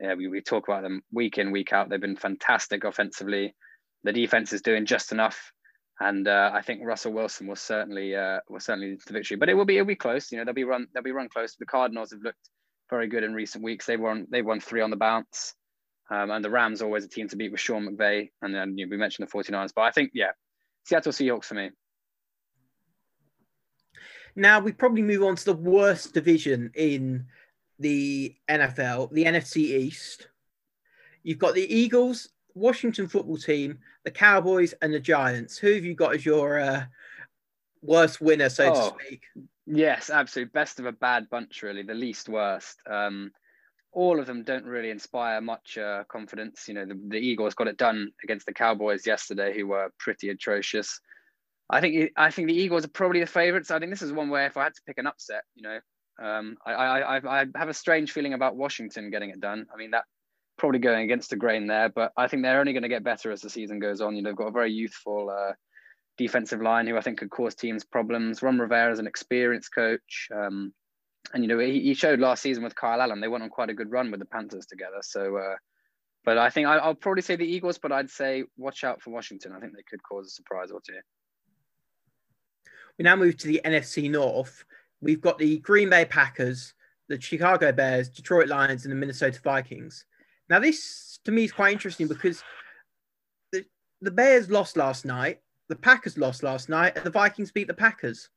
yeah 0.00 0.14
we, 0.14 0.28
we 0.28 0.40
talk 0.40 0.66
about 0.68 0.82
them 0.82 1.02
week 1.12 1.38
in 1.38 1.52
week 1.52 1.72
out 1.72 1.88
they've 1.88 2.00
been 2.00 2.16
fantastic 2.16 2.84
offensively 2.84 3.54
the 4.04 4.12
defense 4.12 4.52
is 4.52 4.62
doing 4.62 4.86
just 4.86 5.12
enough 5.12 5.52
and 6.00 6.26
uh, 6.26 6.50
I 6.52 6.62
think 6.62 6.80
Russell 6.84 7.12
Wilson 7.12 7.46
will 7.46 7.56
certainly 7.56 8.16
uh, 8.16 8.40
will 8.48 8.60
certainly 8.60 8.98
the 9.06 9.12
victory, 9.12 9.36
but 9.36 9.48
it 9.48 9.54
will 9.54 9.64
be 9.64 9.76
it'll 9.76 9.86
be 9.86 9.94
close. 9.94 10.32
You 10.32 10.38
know, 10.38 10.44
they'll 10.44 10.54
be 10.54 10.64
run 10.64 10.88
they'll 10.92 11.04
be 11.04 11.12
run 11.12 11.28
close. 11.28 11.54
The 11.56 11.66
Cardinals 11.66 12.10
have 12.10 12.20
looked 12.22 12.50
very 12.90 13.08
good 13.08 13.22
in 13.22 13.32
recent 13.32 13.62
weeks. 13.62 13.86
They 13.86 13.96
won 13.96 14.26
they 14.30 14.42
won 14.42 14.60
three 14.60 14.80
on 14.80 14.90
the 14.90 14.96
bounce. 14.96 15.54
Um, 16.10 16.30
and 16.30 16.44
the 16.44 16.50
Rams 16.50 16.82
are 16.82 16.86
always 16.86 17.04
a 17.04 17.08
team 17.08 17.28
to 17.28 17.36
beat 17.36 17.50
with 17.50 17.60
Sean 17.60 17.88
McVay. 17.88 18.30
And 18.42 18.54
then 18.54 18.76
you 18.76 18.86
know, 18.86 18.90
we 18.90 18.96
mentioned 18.96 19.26
the 19.26 19.32
49ers. 19.32 19.72
But 19.74 19.82
I 19.82 19.90
think, 19.90 20.10
yeah, 20.14 20.32
Seattle 20.84 21.12
Seahawks 21.12 21.46
for 21.46 21.54
me. 21.54 21.70
Now 24.36 24.60
we 24.60 24.72
probably 24.72 25.02
move 25.02 25.22
on 25.22 25.36
to 25.36 25.44
the 25.44 25.54
worst 25.54 26.12
division 26.12 26.72
in 26.74 27.26
the 27.78 28.34
NFL, 28.48 29.12
the 29.12 29.24
NFC 29.24 29.58
East. 29.58 30.28
You've 31.22 31.38
got 31.38 31.54
the 31.54 31.74
Eagles, 31.74 32.28
Washington 32.54 33.08
football 33.08 33.36
team, 33.36 33.78
the 34.04 34.10
Cowboys, 34.10 34.74
and 34.82 34.92
the 34.92 35.00
Giants. 35.00 35.56
Who 35.56 35.72
have 35.72 35.84
you 35.84 35.94
got 35.94 36.14
as 36.14 36.26
your 36.26 36.60
uh, 36.60 36.84
worst 37.80 38.20
winner, 38.20 38.48
so 38.48 38.72
oh, 38.72 38.90
to 38.90 38.96
speak? 39.04 39.22
Yes, 39.66 40.10
absolutely. 40.10 40.50
Best 40.50 40.80
of 40.80 40.86
a 40.86 40.92
bad 40.92 41.30
bunch, 41.30 41.62
really. 41.62 41.82
The 41.82 41.94
least 41.94 42.28
worst. 42.28 42.78
Um, 42.88 43.30
all 43.94 44.20
of 44.20 44.26
them 44.26 44.42
don't 44.42 44.64
really 44.64 44.90
inspire 44.90 45.40
much 45.40 45.78
uh, 45.78 46.04
confidence. 46.08 46.66
You 46.68 46.74
know, 46.74 46.84
the, 46.84 47.00
the, 47.08 47.18
Eagles 47.18 47.54
got 47.54 47.68
it 47.68 47.76
done 47.76 48.10
against 48.22 48.46
the 48.46 48.52
Cowboys 48.52 49.06
yesterday, 49.06 49.56
who 49.56 49.68
were 49.68 49.90
pretty 49.98 50.28
atrocious. 50.28 51.00
I 51.70 51.80
think 51.80 52.10
I 52.16 52.30
think 52.30 52.48
the 52.48 52.54
Eagles 52.54 52.84
are 52.84 52.88
probably 52.88 53.20
the 53.20 53.26
favourites. 53.26 53.70
I 53.70 53.78
think 53.78 53.90
this 53.90 54.02
is 54.02 54.12
one 54.12 54.28
where 54.28 54.46
if 54.46 54.56
I 54.56 54.64
had 54.64 54.74
to 54.74 54.82
pick 54.86 54.98
an 54.98 55.06
upset, 55.06 55.44
you 55.54 55.62
know, 55.62 55.78
um, 56.22 56.56
I, 56.66 56.72
I, 56.72 57.40
I 57.40 57.46
have 57.56 57.68
a 57.68 57.74
strange 57.74 58.12
feeling 58.12 58.34
about 58.34 58.56
Washington 58.56 59.10
getting 59.10 59.30
it 59.30 59.40
done. 59.40 59.66
I 59.72 59.76
mean, 59.76 59.92
that 59.92 60.04
probably 60.58 60.78
going 60.78 61.04
against 61.04 61.30
the 61.30 61.36
grain 61.36 61.66
there, 61.66 61.88
but 61.88 62.12
I 62.16 62.28
think 62.28 62.42
they're 62.42 62.60
only 62.60 62.72
going 62.72 62.82
to 62.82 62.88
get 62.88 63.02
better 63.02 63.32
as 63.32 63.40
the 63.40 63.50
season 63.50 63.78
goes 63.78 64.00
on. 64.00 64.14
You 64.14 64.22
know, 64.22 64.30
they've 64.30 64.36
got 64.36 64.48
a 64.48 64.52
very 64.52 64.72
youthful 64.72 65.30
uh, 65.30 65.52
defensive 66.18 66.62
line 66.62 66.86
who 66.86 66.96
I 66.96 67.00
think 67.00 67.18
could 67.18 67.30
cause 67.30 67.54
teams 67.54 67.84
problems. 67.84 68.42
Ron 68.42 68.58
Rivera 68.58 68.92
is 68.92 68.98
an 68.98 69.06
experienced 69.06 69.74
coach. 69.74 70.28
Um, 70.34 70.72
and 71.32 71.42
you 71.42 71.48
know 71.48 71.58
he, 71.58 71.80
he 71.80 71.94
showed 71.94 72.20
last 72.20 72.42
season 72.42 72.62
with 72.62 72.74
Kyle 72.74 73.00
Allen 73.00 73.20
they 73.20 73.28
went 73.28 73.42
on 73.42 73.50
quite 73.50 73.70
a 73.70 73.74
good 73.74 73.90
run 73.90 74.10
with 74.10 74.20
the 74.20 74.26
Panthers 74.26 74.66
together. 74.66 74.98
So, 75.02 75.36
uh, 75.36 75.56
but 76.24 76.38
I 76.38 76.50
think 76.50 76.66
I, 76.66 76.86
will 76.86 76.94
probably 76.94 77.22
say 77.22 77.36
the 77.36 77.46
Eagles, 77.46 77.78
but 77.78 77.92
I'd 77.92 78.10
say 78.10 78.44
watch 78.56 78.84
out 78.84 79.02
for 79.02 79.10
Washington. 79.10 79.52
I 79.52 79.60
think 79.60 79.74
they 79.74 79.82
could 79.88 80.02
cause 80.02 80.26
a 80.26 80.30
surprise 80.30 80.70
or 80.70 80.80
two. 80.80 81.00
We 82.98 83.02
now 83.02 83.16
move 83.16 83.36
to 83.38 83.46
the 83.46 83.60
NFC 83.64 84.10
North. 84.10 84.64
We've 85.00 85.20
got 85.20 85.38
the 85.38 85.58
Green 85.58 85.90
Bay 85.90 86.04
Packers, 86.04 86.74
the 87.08 87.20
Chicago 87.20 87.72
Bears, 87.72 88.08
Detroit 88.08 88.48
Lions, 88.48 88.84
and 88.84 88.92
the 88.92 88.96
Minnesota 88.96 89.40
Vikings. 89.42 90.04
Now, 90.48 90.60
this 90.60 91.18
to 91.24 91.32
me 91.32 91.44
is 91.44 91.52
quite 91.52 91.72
interesting 91.72 92.06
because 92.06 92.42
the, 93.52 93.64
the 94.00 94.10
Bears 94.10 94.50
lost 94.50 94.76
last 94.76 95.04
night, 95.04 95.40
the 95.68 95.76
Packers 95.76 96.16
lost 96.16 96.42
last 96.42 96.68
night, 96.68 96.96
and 96.96 97.04
the 97.04 97.10
Vikings 97.10 97.50
beat 97.50 97.66
the 97.66 97.74
Packers. 97.74 98.30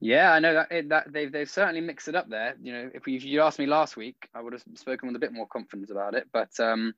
Yeah, 0.00 0.32
I 0.32 0.38
know 0.38 0.54
that, 0.54 0.88
that 0.90 1.12
they've 1.12 1.30
they've 1.30 1.50
certainly 1.50 1.80
mixed 1.80 2.06
it 2.06 2.14
up 2.14 2.28
there. 2.28 2.54
You 2.62 2.72
know, 2.72 2.90
if, 2.94 3.08
you 3.08 3.42
asked 3.42 3.58
me 3.58 3.66
last 3.66 3.96
week, 3.96 4.28
I 4.32 4.40
would 4.40 4.52
have 4.52 4.62
spoken 4.74 5.08
with 5.08 5.16
a 5.16 5.18
bit 5.18 5.32
more 5.32 5.46
confidence 5.46 5.90
about 5.90 6.14
it. 6.14 6.28
But 6.32 6.50
um, 6.60 6.94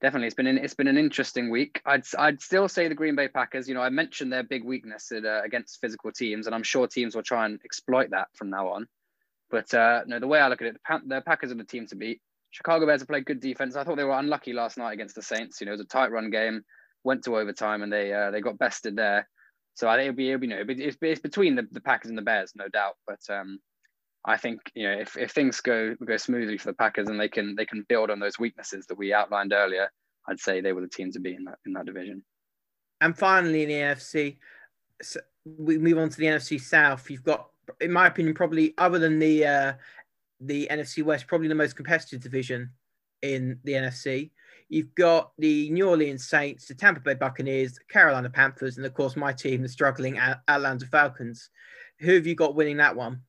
definitely, 0.00 0.28
it's 0.28 0.36
been 0.36 0.46
an, 0.46 0.58
it's 0.58 0.74
been 0.74 0.86
an 0.86 0.98
interesting 0.98 1.50
week. 1.50 1.82
I'd 1.84 2.04
I'd 2.16 2.40
still 2.40 2.68
say 2.68 2.86
the 2.86 2.94
Green 2.94 3.16
Bay 3.16 3.26
Packers. 3.26 3.68
You 3.68 3.74
know, 3.74 3.82
I 3.82 3.88
mentioned 3.88 4.32
their 4.32 4.44
big 4.44 4.64
weakness 4.64 5.10
at, 5.10 5.24
uh, 5.24 5.40
against 5.44 5.80
physical 5.80 6.12
teams, 6.12 6.46
and 6.46 6.54
I'm 6.54 6.62
sure 6.62 6.86
teams 6.86 7.16
will 7.16 7.24
try 7.24 7.44
and 7.44 7.60
exploit 7.64 8.10
that 8.10 8.28
from 8.34 8.50
now 8.50 8.68
on. 8.68 8.86
But 9.50 9.74
uh, 9.74 10.02
no, 10.06 10.20
the 10.20 10.28
way 10.28 10.38
I 10.38 10.46
look 10.48 10.62
at 10.62 10.68
it, 10.68 10.74
the, 10.74 10.80
Pan- 10.80 11.08
the 11.08 11.20
Packers 11.22 11.50
are 11.50 11.56
the 11.56 11.64
team 11.64 11.86
to 11.88 11.96
beat. 11.96 12.20
Chicago 12.50 12.86
Bears 12.86 13.00
have 13.00 13.08
played 13.08 13.26
good 13.26 13.40
defense. 13.40 13.74
I 13.74 13.82
thought 13.82 13.96
they 13.96 14.04
were 14.04 14.18
unlucky 14.18 14.52
last 14.52 14.78
night 14.78 14.92
against 14.92 15.16
the 15.16 15.22
Saints. 15.22 15.60
You 15.60 15.66
know, 15.66 15.72
it 15.72 15.78
was 15.78 15.80
a 15.80 15.86
tight 15.86 16.12
run 16.12 16.30
game, 16.30 16.64
went 17.02 17.24
to 17.24 17.36
overtime, 17.36 17.82
and 17.82 17.92
they 17.92 18.12
uh, 18.12 18.30
they 18.30 18.40
got 18.40 18.58
bested 18.58 18.94
there. 18.94 19.28
So 19.78 19.88
it'll 19.92 20.12
be, 20.12 20.30
it'll 20.30 20.40
be 20.40 20.48
you 20.48 20.56
know, 20.56 20.64
it's, 20.66 20.96
it's 21.00 21.20
between 21.20 21.54
the, 21.54 21.68
the 21.70 21.80
Packers 21.80 22.08
and 22.08 22.18
the 22.18 22.22
Bears, 22.22 22.52
no 22.56 22.66
doubt. 22.66 22.96
But 23.06 23.20
um, 23.30 23.60
I 24.24 24.36
think 24.36 24.60
you 24.74 24.88
know 24.88 24.98
if, 24.98 25.16
if 25.16 25.30
things 25.30 25.60
go 25.60 25.94
go 26.04 26.16
smoothly 26.16 26.58
for 26.58 26.66
the 26.66 26.74
Packers 26.74 27.08
and 27.08 27.20
they 27.20 27.28
can 27.28 27.54
they 27.54 27.64
can 27.64 27.86
build 27.88 28.10
on 28.10 28.18
those 28.18 28.40
weaknesses 28.40 28.86
that 28.86 28.98
we 28.98 29.14
outlined 29.14 29.52
earlier, 29.52 29.88
I'd 30.28 30.40
say 30.40 30.60
they 30.60 30.72
were 30.72 30.80
the 30.80 30.88
team 30.88 31.12
to 31.12 31.20
be 31.20 31.32
in 31.32 31.44
that 31.44 31.58
in 31.64 31.74
that 31.74 31.86
division. 31.86 32.24
And 33.00 33.16
finally, 33.16 33.62
in 33.62 33.68
the 33.68 33.74
NFC, 33.76 34.38
so 35.00 35.20
we 35.44 35.78
move 35.78 35.98
on 35.98 36.08
to 36.08 36.16
the 36.18 36.26
NFC 36.26 36.60
South. 36.60 37.08
You've 37.08 37.22
got, 37.22 37.50
in 37.80 37.92
my 37.92 38.08
opinion, 38.08 38.34
probably 38.34 38.74
other 38.78 38.98
than 38.98 39.20
the 39.20 39.46
uh, 39.46 39.72
the 40.40 40.66
NFC 40.72 41.04
West, 41.04 41.28
probably 41.28 41.46
the 41.46 41.54
most 41.54 41.76
competitive 41.76 42.20
division 42.20 42.70
in 43.22 43.60
the 43.62 43.74
NFC. 43.74 44.32
You've 44.68 44.94
got 44.94 45.32
the 45.38 45.70
New 45.70 45.88
Orleans 45.88 46.28
Saints, 46.28 46.66
the 46.66 46.74
Tampa 46.74 47.00
Bay 47.00 47.14
Buccaneers, 47.14 47.74
the 47.74 47.80
Carolina 47.90 48.28
Panthers, 48.28 48.76
and 48.76 48.84
of 48.84 48.92
course 48.92 49.16
my 49.16 49.32
team, 49.32 49.62
the 49.62 49.68
struggling 49.68 50.18
Atlanta 50.18 50.86
Falcons. 50.86 51.48
Who 52.00 52.14
have 52.14 52.26
you 52.26 52.34
got 52.34 52.54
winning 52.54 52.76
that 52.76 52.94
one? 52.94 53.22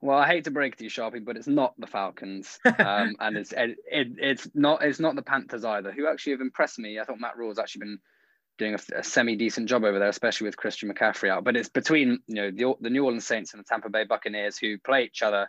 Well, 0.00 0.18
I 0.18 0.26
hate 0.26 0.44
to 0.44 0.50
break 0.50 0.74
it 0.74 0.78
to 0.78 0.84
you, 0.84 0.90
Sharpie, 0.90 1.24
but 1.24 1.36
it's 1.36 1.46
not 1.46 1.74
the 1.78 1.86
Falcons, 1.86 2.58
um, 2.78 3.16
and 3.20 3.36
it's 3.36 3.52
it, 3.52 3.76
it, 3.86 4.08
it's 4.18 4.48
not 4.54 4.82
it's 4.82 5.00
not 5.00 5.14
the 5.14 5.22
Panthers 5.22 5.64
either, 5.64 5.92
who 5.92 6.08
actually 6.08 6.32
have 6.32 6.40
impressed 6.40 6.78
me. 6.78 6.98
I 6.98 7.04
thought 7.04 7.20
Matt 7.20 7.36
Rhule's 7.36 7.58
actually 7.58 7.80
been 7.80 7.98
doing 8.58 8.74
a, 8.74 8.98
a 8.98 9.04
semi 9.04 9.36
decent 9.36 9.68
job 9.68 9.84
over 9.84 9.98
there, 9.98 10.08
especially 10.08 10.46
with 10.46 10.56
Christian 10.56 10.92
McCaffrey 10.92 11.28
out. 11.28 11.44
But 11.44 11.56
it's 11.56 11.68
between 11.68 12.20
you 12.26 12.34
know 12.34 12.50
the, 12.50 12.74
the 12.80 12.90
New 12.90 13.04
Orleans 13.04 13.26
Saints 13.26 13.52
and 13.52 13.60
the 13.60 13.64
Tampa 13.68 13.90
Bay 13.90 14.04
Buccaneers 14.04 14.58
who 14.58 14.78
play 14.78 15.04
each 15.04 15.22
other 15.22 15.48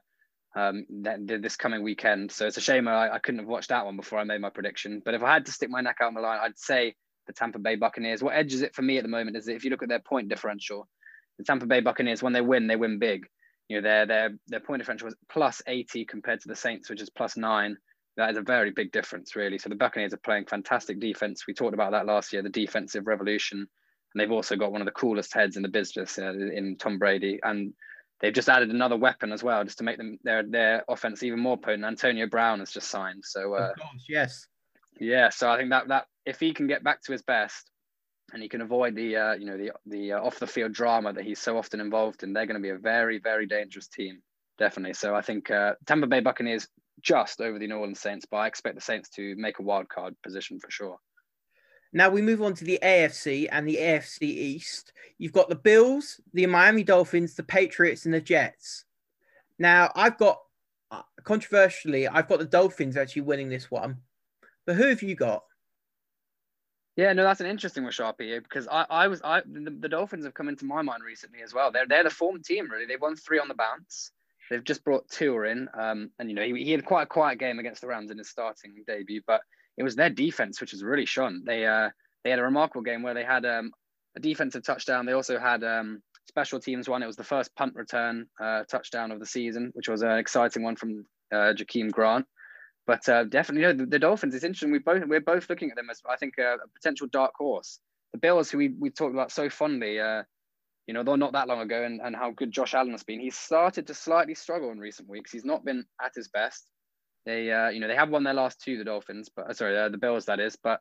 um, 0.55 0.85
this 0.89 1.55
coming 1.55 1.83
weekend. 1.83 2.31
So 2.31 2.45
it's 2.45 2.57
a 2.57 2.61
shame 2.61 2.87
I, 2.87 3.15
I, 3.15 3.19
couldn't 3.19 3.39
have 3.39 3.47
watched 3.47 3.69
that 3.69 3.85
one 3.85 3.95
before 3.95 4.19
I 4.19 4.23
made 4.23 4.41
my 4.41 4.51
prediction. 4.51 5.01
But 5.03 5.15
if 5.15 5.23
I 5.23 5.33
had 5.33 5.45
to 5.47 5.51
stick 5.51 5.69
my 5.69 5.81
neck 5.81 5.97
out 6.01 6.07
on 6.07 6.13
the 6.13 6.21
line, 6.21 6.39
I'd 6.41 6.59
say 6.59 6.93
the 7.25 7.33
Tampa 7.33 7.59
Bay 7.59 7.75
Buccaneers. 7.75 8.21
What 8.21 8.35
edges 8.35 8.61
it 8.61 8.75
for 8.75 8.83
me 8.83 8.97
at 8.97 9.03
the 9.03 9.09
moment 9.09 9.35
is 9.35 9.47
if 9.47 9.63
you 9.63 9.71
look 9.71 9.83
at 9.83 9.89
their 9.89 9.99
point 9.99 10.29
differential, 10.29 10.87
the 11.37 11.43
Tampa 11.43 11.65
Bay 11.65 11.79
Buccaneers, 11.79 12.21
when 12.21 12.33
they 12.33 12.41
win, 12.41 12.67
they 12.67 12.75
win 12.75 12.99
big. 12.99 13.25
You 13.67 13.77
know, 13.77 13.81
their 13.81 14.05
their 14.05 14.29
their 14.47 14.59
point 14.59 14.81
differential 14.81 15.05
was 15.05 15.15
plus 15.31 15.61
80 15.65 16.05
compared 16.05 16.41
to 16.41 16.47
the 16.47 16.55
Saints, 16.55 16.89
which 16.89 17.01
is 17.01 17.09
plus 17.09 17.35
nine. 17.35 17.77
That 18.17 18.29
is 18.29 18.37
a 18.37 18.41
very 18.41 18.69
big 18.69 18.91
difference, 18.91 19.35
really. 19.35 19.57
So 19.57 19.69
the 19.69 19.75
Buccaneers 19.75 20.13
are 20.13 20.17
playing 20.17 20.45
fantastic 20.45 20.99
defense. 20.99 21.45
We 21.47 21.55
talked 21.55 21.73
about 21.73 21.93
that 21.93 22.05
last 22.05 22.31
year, 22.31 22.43
the 22.43 22.49
defensive 22.49 23.07
revolution. 23.07 23.57
and 23.57 23.67
they've 24.21 24.31
also 24.31 24.55
got 24.55 24.71
one 24.71 24.81
of 24.81 24.85
the 24.85 24.91
coolest 24.91 25.33
heads 25.33 25.57
in 25.57 25.63
the 25.63 25.69
business 25.69 26.19
uh, 26.19 26.31
in 26.31 26.75
Tom 26.77 26.99
Brady, 26.99 27.39
and 27.41 27.73
they've 28.23 28.33
just 28.33 28.49
added 28.49 28.69
another 28.69 28.95
weapon 28.95 29.33
as 29.33 29.43
well, 29.43 29.63
just 29.63 29.77
to 29.77 29.83
make 29.83 29.97
them 29.97 30.17
their 30.23 30.41
their 30.43 30.83
offense 30.87 31.21
even 31.21 31.39
more 31.39 31.57
potent. 31.57 31.83
Antonio 31.83 32.25
Brown 32.25 32.59
has 32.59 32.71
just 32.71 32.89
signed, 32.89 33.23
so 33.23 33.53
uh, 33.53 33.69
of 33.69 33.75
course, 33.75 34.05
yes, 34.09 34.47
yeah. 34.99 35.29
So 35.29 35.51
I 35.51 35.57
think 35.57 35.69
that 35.69 35.89
that 35.89 36.07
if 36.25 36.39
he 36.39 36.53
can 36.53 36.65
get 36.65 36.83
back 36.83 37.03
to 37.03 37.11
his 37.11 37.21
best, 37.21 37.69
and 38.31 38.41
he 38.41 38.49
can 38.49 38.61
avoid 38.61 38.95
the 38.95 39.17
uh, 39.17 39.33
you 39.33 39.45
know 39.45 39.57
the 39.57 39.71
the 39.85 40.13
uh, 40.13 40.21
off 40.21 40.39
the 40.39 40.47
field 40.47 40.71
drama 40.71 41.13
that 41.13 41.25
he's 41.25 41.39
so 41.39 41.57
often 41.57 41.81
involved 41.81 42.23
in, 42.23 42.33
they're 42.33 42.47
going 42.47 42.59
to 42.59 42.63
be 42.63 42.69
a 42.69 42.77
very 42.77 43.19
very 43.19 43.45
dangerous 43.45 43.87
team, 43.87 44.21
definitely. 44.57 44.93
So 44.93 45.13
I 45.13 45.21
think 45.21 45.51
uh, 45.51 45.73
Tampa 45.85 46.07
Bay 46.07 46.21
Buccaneers 46.21 46.67
just 47.01 47.41
over 47.41 47.59
the 47.59 47.67
New 47.67 47.75
Orleans 47.75 47.99
Saints, 47.99 48.25
but 48.29 48.37
I 48.37 48.47
expect 48.47 48.75
the 48.75 48.81
Saints 48.81 49.09
to 49.09 49.35
make 49.35 49.59
a 49.59 49.63
wild 49.63 49.89
card 49.89 50.15
position 50.23 50.59
for 50.59 50.71
sure. 50.71 50.97
Now 51.93 52.09
we 52.09 52.21
move 52.21 52.41
on 52.41 52.55
to 52.55 52.65
the 52.65 52.79
AFC 52.81 53.47
and 53.51 53.67
the 53.67 53.77
AFC 53.77 54.23
East. 54.23 54.93
You've 55.19 55.31
got 55.31 55.47
the 55.47 55.55
Bills, 55.55 56.19
the 56.33 56.45
Miami 56.47 56.83
Dolphins, 56.83 57.35
the 57.35 57.43
Patriots, 57.43 58.05
and 58.05 58.13
the 58.13 58.19
Jets. 58.19 58.85
Now 59.59 59.91
I've 59.95 60.17
got 60.17 60.39
uh, 60.89 61.03
controversially, 61.23 62.07
I've 62.07 62.27
got 62.27 62.39
the 62.39 62.45
Dolphins 62.45 62.97
actually 62.97 63.21
winning 63.21 63.49
this 63.49 63.69
one, 63.69 63.97
but 64.65 64.75
who 64.75 64.87
have 64.87 65.03
you 65.03 65.15
got? 65.15 65.43
Yeah, 66.95 67.13
no, 67.13 67.23
that's 67.23 67.41
an 67.41 67.47
interesting 67.47 67.83
one, 67.83 67.91
Sharpie, 67.91 68.41
because 68.43 68.67
I, 68.67 68.85
I 68.89 69.07
was, 69.07 69.19
I, 69.23 69.41
the, 69.41 69.71
the, 69.71 69.89
Dolphins 69.89 70.25
have 70.25 70.35
come 70.35 70.47
into 70.47 70.65
my 70.65 70.83
mind 70.83 71.01
recently 71.03 71.41
as 71.41 71.51
well. 71.51 71.71
They're, 71.71 71.87
they're 71.87 72.03
the 72.03 72.11
form 72.11 72.43
team, 72.43 72.69
really. 72.69 72.85
They've 72.85 73.01
won 73.01 73.15
three 73.15 73.39
on 73.39 73.47
the 73.47 73.55
bounce. 73.55 74.11
They've 74.51 74.63
just 74.63 74.83
brought 74.83 75.09
Tua 75.09 75.47
in, 75.47 75.69
um, 75.73 76.11
and 76.19 76.29
you 76.29 76.35
know 76.35 76.43
he, 76.43 76.63
he 76.63 76.71
had 76.71 76.85
quite 76.85 77.03
a 77.03 77.07
quiet 77.07 77.39
game 77.39 77.57
against 77.57 77.81
the 77.81 77.87
Rams 77.87 78.11
in 78.11 78.19
his 78.19 78.29
starting 78.29 78.75
debut, 78.85 79.21
but 79.25 79.41
it 79.77 79.83
was 79.83 79.95
their 79.95 80.09
defense 80.09 80.61
which 80.61 80.71
has 80.71 80.83
really 80.83 81.05
shone. 81.05 81.43
They 81.45 81.65
uh, 81.65 81.89
they 82.23 82.29
had 82.29 82.39
a 82.39 82.43
remarkable 82.43 82.83
game 82.83 83.03
where 83.03 83.13
they 83.13 83.23
had 83.23 83.45
um, 83.45 83.71
a 84.15 84.19
defensive 84.19 84.63
touchdown. 84.63 85.05
They 85.05 85.13
also 85.13 85.39
had 85.39 85.63
um, 85.63 86.01
special 86.27 86.59
teams 86.59 86.87
one. 86.87 87.03
It 87.03 87.07
was 87.07 87.15
the 87.15 87.23
first 87.23 87.55
punt 87.55 87.75
return 87.75 88.27
uh, 88.41 88.63
touchdown 88.69 89.11
of 89.11 89.19
the 89.19 89.25
season, 89.25 89.71
which 89.73 89.89
was 89.89 90.01
an 90.01 90.17
exciting 90.17 90.63
one 90.63 90.75
from 90.75 91.05
uh, 91.31 91.53
Jakeem 91.53 91.91
Grant. 91.91 92.25
But 92.85 93.07
uh, 93.07 93.23
definitely, 93.23 93.61
you 93.61 93.73
know, 93.73 93.79
the, 93.79 93.85
the, 93.85 93.99
Dolphins. 93.99 94.35
It's 94.35 94.43
interesting. 94.43 94.71
We 94.71 94.79
both 94.79 95.03
we're 95.07 95.21
both 95.21 95.49
looking 95.49 95.69
at 95.69 95.77
them 95.77 95.89
as 95.89 96.01
I 96.09 96.17
think 96.17 96.37
uh, 96.37 96.55
a 96.55 96.67
potential 96.75 97.07
dark 97.11 97.31
horse. 97.35 97.79
The 98.11 98.19
Bills, 98.19 98.51
who 98.51 98.57
we 98.57 98.69
we 98.79 98.89
talked 98.89 99.13
about 99.13 99.31
so 99.31 99.49
fondly, 99.49 99.99
uh, 99.99 100.23
you 100.85 100.93
know, 100.93 101.03
though 101.03 101.15
not 101.15 101.31
that 101.33 101.47
long 101.47 101.61
ago, 101.61 101.83
and, 101.83 102.01
and 102.01 102.15
how 102.15 102.31
good 102.31 102.51
Josh 102.51 102.73
Allen 102.73 102.91
has 102.91 103.03
been. 103.03 103.21
He's 103.21 103.37
started 103.37 103.87
to 103.87 103.93
slightly 103.93 104.35
struggle 104.35 104.71
in 104.71 104.79
recent 104.79 105.09
weeks. 105.09 105.31
He's 105.31 105.45
not 105.45 105.63
been 105.63 105.85
at 106.01 106.11
his 106.13 106.27
best. 106.27 106.69
They, 107.25 107.51
uh, 107.51 107.69
you 107.69 107.79
know, 107.79 107.87
they 107.87 107.95
have 107.95 108.09
won 108.09 108.23
their 108.23 108.33
last 108.33 108.61
two, 108.61 108.77
the 108.77 108.83
Dolphins, 108.83 109.29
but 109.33 109.49
uh, 109.49 109.53
sorry, 109.53 109.77
uh, 109.77 109.89
the 109.89 109.97
Bills 109.97 110.25
that 110.25 110.39
is. 110.39 110.57
But 110.61 110.79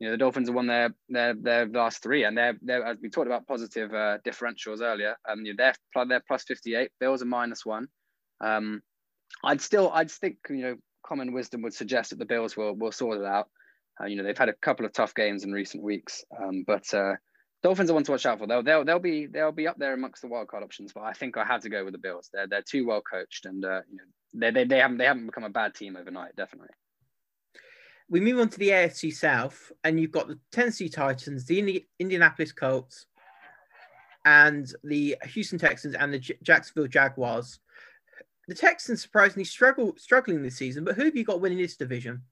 you 0.00 0.08
know, 0.08 0.12
the 0.12 0.18
Dolphins 0.18 0.48
have 0.48 0.54
won 0.54 0.66
their 0.66 0.94
their 1.08 1.34
their 1.34 1.66
last 1.66 2.02
three, 2.02 2.24
and 2.24 2.36
they're 2.36 2.56
they're 2.62 2.84
as 2.84 2.98
we 3.00 3.10
talked 3.10 3.28
about 3.28 3.46
positive 3.46 3.92
uh, 3.92 4.18
differentials 4.26 4.80
earlier. 4.80 5.16
Um, 5.28 5.44
you 5.44 5.54
know, 5.54 5.72
they're 5.94 6.04
they're 6.06 6.24
plus 6.26 6.44
fifty 6.44 6.74
eight. 6.74 6.90
Bills 6.98 7.22
are 7.22 7.26
minus 7.26 7.64
one. 7.64 7.86
Um, 8.40 8.82
I'd 9.44 9.60
still 9.60 9.90
I'd 9.92 10.10
think 10.10 10.38
you 10.48 10.62
know 10.62 10.76
common 11.06 11.32
wisdom 11.32 11.62
would 11.62 11.74
suggest 11.74 12.10
that 12.10 12.18
the 12.18 12.24
Bills 12.24 12.56
will 12.56 12.74
will 12.74 12.92
sort 12.92 13.18
it 13.18 13.24
out. 13.24 13.48
Uh, 14.00 14.06
you 14.06 14.16
know, 14.16 14.24
they've 14.24 14.36
had 14.36 14.48
a 14.48 14.54
couple 14.54 14.84
of 14.84 14.92
tough 14.92 15.14
games 15.14 15.44
in 15.44 15.52
recent 15.52 15.82
weeks, 15.82 16.24
um, 16.42 16.64
but 16.66 16.92
uh, 16.92 17.14
Dolphins 17.64 17.90
are 17.90 17.94
one 17.94 18.04
to 18.04 18.10
watch 18.10 18.26
out 18.26 18.38
for. 18.38 18.46
They'll 18.46 18.62
they'll 18.62 18.84
they'll 18.84 18.98
be 18.98 19.24
they'll 19.24 19.50
be 19.50 19.66
up 19.66 19.78
there 19.78 19.94
amongst 19.94 20.20
the 20.20 20.28
wildcard 20.28 20.62
options. 20.62 20.92
But 20.92 21.04
I 21.04 21.14
think 21.14 21.38
I 21.38 21.46
have 21.46 21.62
to 21.62 21.70
go 21.70 21.82
with 21.82 21.94
the 21.94 21.98
Bills. 21.98 22.28
They're 22.30 22.46
they're 22.46 22.60
too 22.60 22.86
well 22.86 23.00
coached, 23.00 23.46
and 23.46 23.64
uh, 23.64 23.80
you 23.90 23.96
know 23.96 24.04
they, 24.34 24.50
they 24.50 24.64
they 24.64 24.78
haven't 24.80 24.98
they 24.98 25.06
haven't 25.06 25.24
become 25.24 25.44
a 25.44 25.48
bad 25.48 25.74
team 25.74 25.96
overnight. 25.96 26.36
Definitely. 26.36 26.68
We 28.10 28.20
move 28.20 28.38
on 28.38 28.50
to 28.50 28.58
the 28.58 28.68
AFC 28.68 29.14
South, 29.14 29.72
and 29.82 29.98
you've 29.98 30.12
got 30.12 30.28
the 30.28 30.38
Tennessee 30.52 30.90
Titans, 30.90 31.46
the 31.46 31.58
Indi- 31.58 31.88
Indianapolis 31.98 32.52
Colts, 32.52 33.06
and 34.26 34.70
the 34.84 35.16
Houston 35.32 35.58
Texans 35.58 35.94
and 35.94 36.12
the 36.12 36.18
J- 36.18 36.38
Jacksonville 36.42 36.86
Jaguars. 36.86 37.60
The 38.46 38.54
Texans 38.54 39.00
surprisingly 39.00 39.44
struggle 39.44 39.94
struggling 39.96 40.42
this 40.42 40.58
season, 40.58 40.84
but 40.84 40.96
who 40.96 41.06
have 41.06 41.16
you 41.16 41.24
got 41.24 41.40
winning 41.40 41.56
this 41.56 41.78
division? 41.78 42.24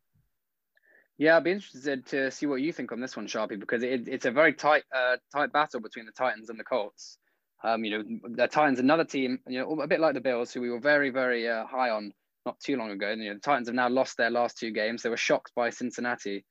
Yeah, 1.23 1.37
I'd 1.37 1.45
be 1.45 1.53
interested 1.53 2.05
to 2.07 2.33
see 2.33 2.47
what 2.47 2.63
you 2.63 2.73
think 2.73 2.91
on 2.91 3.01
this 3.01 3.17
one, 3.17 3.29
Sharpie, 3.29 3.61
because 3.61 3.85
it, 3.85 4.09
it's 4.09 4.27
a 4.27 4.33
very 4.33 4.53
tight, 4.53 4.83
uh, 4.93 5.19
tight 5.33 5.53
battle 5.53 5.79
between 5.79 6.05
the 6.05 6.11
Titans 6.11 6.51
and 6.51 6.59
the 6.59 6.65
Colts. 6.65 7.17
Um, 7.63 7.85
you 7.85 7.97
know, 7.97 8.19
the 8.25 8.49
Titans, 8.49 8.81
another 8.81 9.05
team, 9.05 9.39
you 9.47 9.61
know, 9.61 9.81
a 9.83 9.87
bit 9.87 10.01
like 10.01 10.15
the 10.15 10.21
Bills, 10.21 10.53
who 10.53 10.61
we 10.61 10.69
were 10.69 10.81
very, 10.81 11.11
very 11.11 11.49
uh, 11.49 11.65
high 11.65 11.91
on 11.91 12.11
not 12.45 12.59
too 12.59 12.77
long 12.77 12.91
ago. 12.91 13.07
And, 13.07 13.23
you 13.23 13.29
know, 13.29 13.35
the 13.35 13.41
Titans 13.41 13.69
have 13.69 13.77
now 13.77 13.89
lost 13.89 14.17
their 14.17 14.31
last 14.31 14.59
two 14.59 14.73
games. 14.73 15.03
They 15.03 15.11
were 15.11 15.17
shocked 15.17 15.53
by 15.55 15.71
Cincinnati 15.71 16.45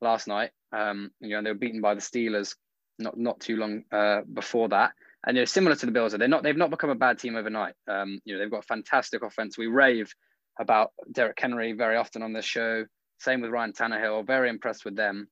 last 0.00 0.26
night. 0.26 0.50
Um, 0.72 1.12
you 1.20 1.28
know, 1.28 1.38
and 1.38 1.46
they 1.46 1.52
were 1.52 1.58
beaten 1.58 1.80
by 1.80 1.94
the 1.94 2.00
Steelers 2.00 2.56
not 2.98 3.16
not 3.16 3.38
too 3.38 3.56
long 3.56 3.84
uh, 3.92 4.22
before 4.34 4.70
that. 4.70 4.90
And 5.24 5.36
you 5.36 5.42
know, 5.42 5.44
similar 5.44 5.76
to 5.76 5.86
the 5.86 5.92
Bills, 5.92 6.14
they're 6.14 6.26
not 6.26 6.42
they've 6.42 6.56
not 6.56 6.70
become 6.70 6.90
a 6.90 6.96
bad 6.96 7.20
team 7.20 7.36
overnight. 7.36 7.74
Um, 7.86 8.18
you 8.24 8.34
know, 8.34 8.40
they've 8.40 8.50
got 8.50 8.64
fantastic 8.64 9.22
offense. 9.22 9.56
We 9.56 9.68
rave 9.68 10.12
about 10.58 10.90
Derrick 11.12 11.38
Henry 11.40 11.74
very 11.74 11.96
often 11.96 12.22
on 12.22 12.32
this 12.32 12.44
show. 12.44 12.86
Same 13.18 13.40
with 13.40 13.50
Ryan 13.50 13.72
Tannehill. 13.72 14.26
Very 14.26 14.48
impressed 14.48 14.84
with 14.84 14.96
them, 14.96 15.28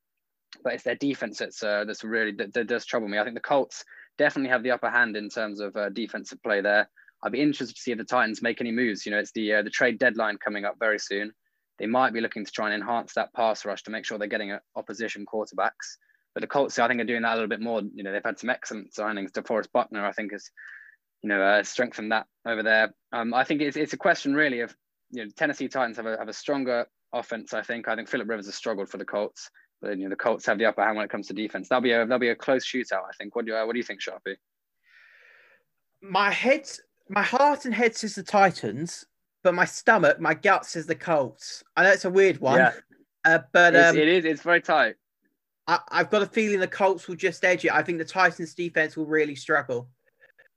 but 0.62 0.74
it's 0.74 0.84
their 0.84 0.94
defense 0.94 1.38
that's 1.38 1.62
uh, 1.62 1.84
that's 1.84 2.04
really 2.04 2.32
that, 2.32 2.52
that, 2.54 2.66
does 2.66 2.86
trouble 2.86 3.08
me. 3.08 3.18
I 3.18 3.24
think 3.24 3.34
the 3.34 3.40
Colts 3.40 3.84
definitely 4.18 4.50
have 4.50 4.62
the 4.62 4.70
upper 4.70 4.90
hand 4.90 5.16
in 5.16 5.28
terms 5.28 5.60
of 5.60 5.76
uh, 5.76 5.90
defensive 5.90 6.42
play 6.42 6.60
there. 6.60 6.88
I'd 7.22 7.32
be 7.32 7.40
interested 7.40 7.74
to 7.74 7.80
see 7.80 7.92
if 7.92 7.98
the 7.98 8.04
Titans 8.04 8.42
make 8.42 8.60
any 8.60 8.70
moves. 8.70 9.04
You 9.04 9.12
know, 9.12 9.18
it's 9.18 9.32
the 9.32 9.54
uh, 9.54 9.62
the 9.62 9.70
trade 9.70 9.98
deadline 9.98 10.38
coming 10.38 10.64
up 10.64 10.76
very 10.78 10.98
soon. 10.98 11.32
They 11.78 11.86
might 11.86 12.12
be 12.12 12.20
looking 12.20 12.44
to 12.44 12.52
try 12.52 12.66
and 12.70 12.82
enhance 12.82 13.14
that 13.14 13.32
pass 13.34 13.64
rush 13.64 13.82
to 13.84 13.90
make 13.90 14.04
sure 14.04 14.18
they're 14.18 14.28
getting 14.28 14.52
uh, 14.52 14.60
opposition 14.76 15.26
quarterbacks. 15.26 15.98
But 16.34 16.40
the 16.40 16.46
Colts, 16.46 16.78
I 16.78 16.88
think, 16.88 17.00
are 17.00 17.04
doing 17.04 17.22
that 17.22 17.32
a 17.32 17.36
little 17.36 17.48
bit 17.48 17.60
more. 17.60 17.82
You 17.94 18.02
know, 18.02 18.12
they've 18.12 18.24
had 18.24 18.38
some 18.38 18.50
excellent 18.50 18.92
signings. 18.92 19.30
DeForest 19.30 19.72
Buckner, 19.72 20.04
I 20.04 20.12
think, 20.12 20.32
has 20.32 20.50
you 21.22 21.28
know 21.28 21.42
uh, 21.42 21.62
strengthened 21.62 22.12
that 22.12 22.26
over 22.46 22.62
there. 22.62 22.94
Um, 23.12 23.32
I 23.32 23.44
think 23.44 23.62
it's 23.62 23.76
it's 23.76 23.94
a 23.94 23.98
question 23.98 24.34
really 24.34 24.60
of 24.60 24.74
you 25.10 25.24
know 25.24 25.30
Tennessee 25.36 25.68
Titans 25.68 25.96
have 25.96 26.06
a 26.06 26.18
have 26.18 26.28
a 26.28 26.32
stronger 26.34 26.86
offense, 27.14 27.54
I 27.54 27.62
think. 27.62 27.88
I 27.88 27.96
think 27.96 28.08
Philip 28.08 28.28
Rivers 28.28 28.46
has 28.46 28.54
struggled 28.54 28.88
for 28.88 28.98
the 28.98 29.04
Colts, 29.04 29.50
but 29.80 29.96
you 29.96 30.04
know 30.04 30.10
the 30.10 30.16
Colts 30.16 30.46
have 30.46 30.58
the 30.58 30.66
upper 30.66 30.82
hand 30.82 30.96
when 30.96 31.04
it 31.04 31.10
comes 31.10 31.28
to 31.28 31.34
defense. 31.34 31.68
That'll 31.68 31.82
be 31.82 31.92
a 31.92 32.00
that'll 32.00 32.18
be 32.18 32.28
a 32.28 32.36
close 32.36 32.64
shootout, 32.64 33.04
I 33.08 33.12
think. 33.18 33.34
What 33.34 33.46
do 33.46 33.52
you 33.52 33.58
what 33.66 33.72
do 33.72 33.78
you 33.78 33.84
think, 33.84 34.00
Sharpie? 34.00 34.36
My 36.02 36.30
head, 36.30 36.68
my 37.08 37.22
heart 37.22 37.64
and 37.64 37.74
head 37.74 37.96
says 37.96 38.14
the 38.14 38.22
Titans, 38.22 39.06
but 39.42 39.54
my 39.54 39.64
stomach, 39.64 40.20
my 40.20 40.34
gut 40.34 40.66
says 40.66 40.86
the 40.86 40.94
Colts. 40.94 41.62
I 41.76 41.84
know 41.84 41.90
it's 41.90 42.04
a 42.04 42.10
weird 42.10 42.40
one, 42.40 42.58
yeah. 42.58 42.72
uh, 43.24 43.38
but 43.52 43.74
um, 43.74 43.96
it 43.96 44.08
is. 44.08 44.24
It's 44.24 44.42
very 44.42 44.60
tight. 44.60 44.96
I, 45.66 45.80
I've 45.88 46.10
got 46.10 46.22
a 46.22 46.26
feeling 46.26 46.60
the 46.60 46.66
Colts 46.66 47.08
will 47.08 47.16
just 47.16 47.44
edge 47.44 47.64
it. 47.64 47.72
I 47.72 47.82
think 47.82 47.98
the 47.98 48.04
Titans' 48.04 48.54
defense 48.54 48.96
will 48.96 49.06
really 49.06 49.34
struggle. 49.34 49.88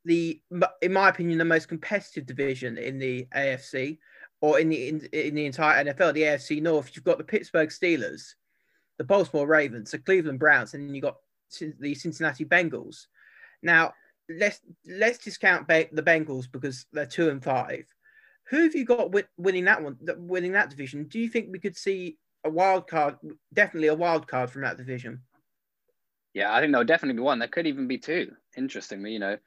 The, 0.06 0.42
in 0.82 0.94
my 0.94 1.10
opinion, 1.10 1.38
the 1.38 1.46
most 1.46 1.68
competitive 1.68 2.26
division 2.26 2.78
in 2.78 2.98
the 2.98 3.28
AFC 3.36 3.98
or 4.42 4.60
in 4.60 4.70
the 4.70 4.88
in, 4.88 5.02
in 5.12 5.36
the 5.36 5.46
entire 5.46 5.84
NFL, 5.84 6.14
the 6.14 6.24
AFC 6.24 6.62
North, 6.62 6.92
you've 6.94 7.06
got 7.06 7.18
the 7.18 7.24
Pittsburgh 7.24 7.70
Steelers, 7.70 8.34
the 8.98 9.04
Baltimore 9.04 9.48
Ravens, 9.48 9.92
the 9.92 10.00
Cleveland 10.00 10.40
Browns, 10.40 10.74
and 10.74 10.96
you've 10.96 11.04
got 11.04 11.18
the 11.80 11.96
Cincinnati 11.96 12.46
Bengals. 12.46 13.08
Now, 13.64 13.94
let's 14.30 14.62
let's 14.86 15.18
discount 15.18 15.68
the 15.68 16.04
Bengals 16.04 16.52
because 16.52 16.86
they're 16.92 17.06
two 17.06 17.30
and 17.30 17.44
five. 17.44 17.86
Who 18.50 18.64
have 18.64 18.76
you 18.76 18.86
got 18.86 19.14
winning 19.38 19.66
that 19.66 19.82
one? 19.82 19.98
Winning 20.18 20.54
that 20.54 20.70
division? 20.70 21.06
Do 21.06 21.20
you 21.20 21.30
think 21.30 21.50
we 21.52 21.60
could 21.60 21.76
see 21.76 22.18
a 22.44 22.50
wild 22.50 22.88
card? 22.88 23.18
Definitely 23.54 23.90
a 23.90 23.96
wild 23.96 24.28
card 24.28 24.50
from 24.50 24.62
that 24.62 24.78
division. 24.78 25.22
Yeah, 26.34 26.54
I 26.54 26.60
think 26.60 26.72
there'll 26.72 26.86
definitely 26.86 27.18
be 27.18 27.24
one. 27.24 27.40
There 27.40 27.48
could 27.48 27.68
even 27.68 27.88
be 27.88 27.98
two. 27.98 28.32
Interestingly, 28.56 29.12
you 29.12 29.20
know, 29.20 29.38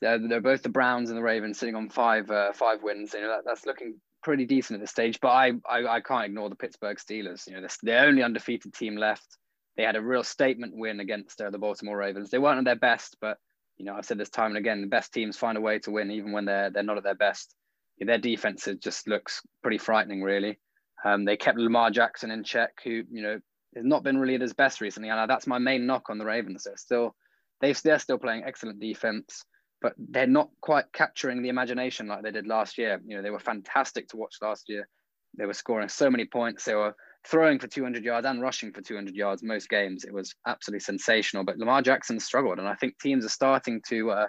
they're, 0.00 0.18
they're 0.18 0.40
both 0.40 0.62
the 0.62 0.68
Browns 0.68 1.10
and 1.10 1.18
the 1.18 1.22
Ravens 1.22 1.58
sitting 1.58 1.74
on 1.74 1.88
five 1.88 2.30
uh, 2.30 2.52
five 2.52 2.82
wins. 2.82 3.14
You 3.14 3.22
know, 3.22 3.28
that, 3.28 3.42
that's 3.44 3.66
looking 3.66 4.00
pretty 4.26 4.44
decent 4.44 4.74
at 4.74 4.80
this 4.80 4.90
stage, 4.90 5.20
but 5.22 5.28
I, 5.28 5.52
I, 5.70 5.86
I 5.86 6.00
can't 6.00 6.24
ignore 6.24 6.50
the 6.50 6.56
Pittsburgh 6.56 6.96
Steelers. 6.96 7.46
You 7.46 7.54
know, 7.54 7.60
they're 7.60 8.00
the 8.00 8.08
only 8.08 8.24
undefeated 8.24 8.74
team 8.74 8.96
left. 8.96 9.38
They 9.76 9.84
had 9.84 9.94
a 9.94 10.02
real 10.02 10.24
statement 10.24 10.72
win 10.74 10.98
against 10.98 11.40
uh, 11.40 11.50
the 11.50 11.58
Baltimore 11.58 11.96
Ravens. 11.96 12.28
They 12.28 12.40
weren't 12.40 12.58
at 12.58 12.64
their 12.64 12.74
best, 12.74 13.18
but 13.20 13.38
you 13.76 13.84
know, 13.84 13.94
I've 13.94 14.04
said 14.04 14.18
this 14.18 14.28
time 14.28 14.48
and 14.48 14.56
again, 14.56 14.80
the 14.80 14.88
best 14.88 15.12
teams 15.12 15.36
find 15.36 15.56
a 15.56 15.60
way 15.60 15.78
to 15.78 15.92
win 15.92 16.10
even 16.10 16.32
when 16.32 16.44
they're 16.44 16.70
they're 16.70 16.82
not 16.82 16.96
at 16.96 17.04
their 17.04 17.14
best. 17.14 17.54
Their 18.00 18.18
defense 18.18 18.68
just 18.80 19.06
looks 19.06 19.42
pretty 19.62 19.78
frightening, 19.78 20.22
really. 20.22 20.58
Um, 21.04 21.24
they 21.24 21.36
kept 21.36 21.56
Lamar 21.56 21.92
Jackson 21.92 22.32
in 22.32 22.42
check, 22.42 22.72
who 22.82 23.04
you 23.08 23.22
know 23.22 23.38
has 23.76 23.84
not 23.84 24.02
been 24.02 24.18
really 24.18 24.34
at 24.34 24.40
his 24.40 24.54
best 24.54 24.80
recently, 24.80 25.08
and 25.08 25.30
that's 25.30 25.46
my 25.46 25.58
main 25.58 25.86
knock 25.86 26.10
on 26.10 26.18
the 26.18 26.24
Ravens. 26.24 26.64
They're 26.64 26.76
still 26.76 27.14
they 27.60 27.72
they're 27.74 28.00
still 28.00 28.18
playing 28.18 28.42
excellent 28.44 28.80
defense 28.80 29.44
but 29.80 29.94
they're 29.98 30.26
not 30.26 30.50
quite 30.60 30.92
capturing 30.92 31.42
the 31.42 31.48
imagination 31.48 32.06
like 32.06 32.22
they 32.22 32.30
did 32.30 32.46
last 32.46 32.78
year. 32.78 33.00
You 33.06 33.16
know, 33.16 33.22
they 33.22 33.30
were 33.30 33.38
fantastic 33.38 34.08
to 34.08 34.16
watch 34.16 34.36
last 34.40 34.68
year. 34.68 34.88
They 35.36 35.46
were 35.46 35.52
scoring 35.52 35.88
so 35.88 36.10
many 36.10 36.24
points. 36.24 36.64
They 36.64 36.74
were 36.74 36.94
throwing 37.26 37.58
for 37.58 37.66
200 37.66 38.04
yards 38.04 38.26
and 38.26 38.40
rushing 38.40 38.72
for 38.72 38.80
200 38.80 39.14
yards 39.14 39.42
most 39.42 39.68
games. 39.68 40.04
It 40.04 40.14
was 40.14 40.34
absolutely 40.46 40.80
sensational. 40.80 41.44
But 41.44 41.58
Lamar 41.58 41.82
Jackson 41.82 42.18
struggled, 42.20 42.58
and 42.58 42.68
I 42.68 42.74
think 42.74 42.98
teams 42.98 43.24
are 43.24 43.30
starting 43.30 43.82
to 43.88 44.10
uh, 44.10 44.26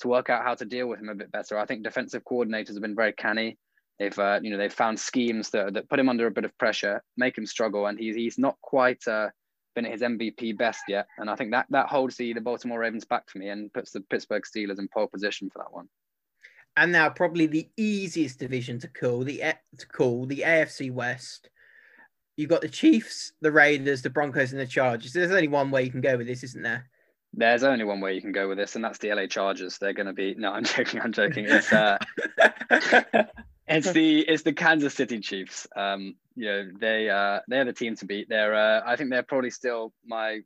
to 0.00 0.08
work 0.08 0.30
out 0.30 0.44
how 0.44 0.54
to 0.54 0.64
deal 0.64 0.88
with 0.88 1.00
him 1.00 1.08
a 1.08 1.14
bit 1.14 1.30
better. 1.32 1.58
I 1.58 1.66
think 1.66 1.82
defensive 1.82 2.22
coordinators 2.24 2.74
have 2.74 2.82
been 2.82 2.96
very 2.96 3.12
canny. 3.12 3.58
They've 3.98 4.18
uh, 4.18 4.40
you 4.42 4.50
know 4.50 4.58
they've 4.58 4.72
found 4.72 4.98
schemes 4.98 5.50
that, 5.50 5.74
that 5.74 5.88
put 5.88 5.98
him 5.98 6.08
under 6.08 6.26
a 6.26 6.30
bit 6.30 6.44
of 6.44 6.56
pressure, 6.58 7.02
make 7.16 7.36
him 7.36 7.46
struggle, 7.46 7.86
and 7.86 7.98
he's 7.98 8.16
he's 8.16 8.38
not 8.38 8.56
quite 8.62 9.06
uh, 9.06 9.28
been 9.78 9.86
at 9.86 9.92
his 9.92 10.02
MVP 10.02 10.58
best 10.58 10.82
yet, 10.88 11.06
and 11.18 11.30
I 11.30 11.36
think 11.36 11.52
that 11.52 11.66
that 11.70 11.86
holds 11.86 12.16
the 12.16 12.32
the 12.32 12.40
Baltimore 12.40 12.80
Ravens 12.80 13.04
back 13.04 13.30
for 13.30 13.38
me 13.38 13.48
and 13.48 13.72
puts 13.72 13.92
the 13.92 14.00
Pittsburgh 14.00 14.42
Steelers 14.42 14.80
in 14.80 14.88
pole 14.88 15.06
position 15.06 15.48
for 15.50 15.58
that 15.58 15.72
one. 15.72 15.88
And 16.76 16.90
now 16.90 17.08
probably 17.10 17.46
the 17.46 17.68
easiest 17.76 18.40
division 18.40 18.80
to 18.80 18.88
call 18.88 19.22
the 19.22 19.38
to 19.78 19.86
call 19.86 20.26
the 20.26 20.42
AFC 20.44 20.90
West. 20.92 21.48
You've 22.36 22.50
got 22.50 22.60
the 22.60 22.68
Chiefs, 22.68 23.32
the 23.40 23.52
Raiders, 23.52 24.02
the 24.02 24.10
Broncos, 24.10 24.52
and 24.52 24.60
the 24.60 24.66
Chargers. 24.66 25.12
There's 25.12 25.30
only 25.30 25.48
one 25.48 25.70
way 25.70 25.84
you 25.84 25.90
can 25.90 26.00
go 26.00 26.16
with 26.16 26.26
this, 26.26 26.42
isn't 26.44 26.62
there? 26.62 26.88
There's 27.32 27.62
only 27.62 27.84
one 27.84 28.00
way 28.00 28.14
you 28.14 28.20
can 28.20 28.32
go 28.32 28.48
with 28.48 28.58
this, 28.58 28.74
and 28.74 28.84
that's 28.84 28.98
the 28.98 29.12
LA 29.12 29.26
Chargers. 29.26 29.78
They're 29.78 29.92
going 29.92 30.06
to 30.06 30.12
be. 30.12 30.34
No, 30.34 30.52
I'm 30.52 30.64
joking. 30.76 31.00
I'm 31.00 31.12
joking. 31.12 31.46
It's 31.48 31.72
uh, 31.72 31.98
it's 33.68 33.92
the 33.92 34.20
it's 34.20 34.42
the 34.42 34.52
Kansas 34.52 34.94
City 34.94 35.20
Chiefs. 35.20 35.66
Um, 35.76 36.14
you 36.34 36.46
know, 36.46 36.70
they 36.78 37.10
uh, 37.10 37.40
they're 37.48 37.64
the 37.64 37.72
team 37.72 37.96
to 37.96 38.06
beat. 38.06 38.28
They're 38.28 38.54
uh, 38.54 38.82
I 38.86 38.96
think 38.96 39.10
they're 39.10 39.22
probably 39.22 39.50
still 39.50 39.92
my 40.06 40.40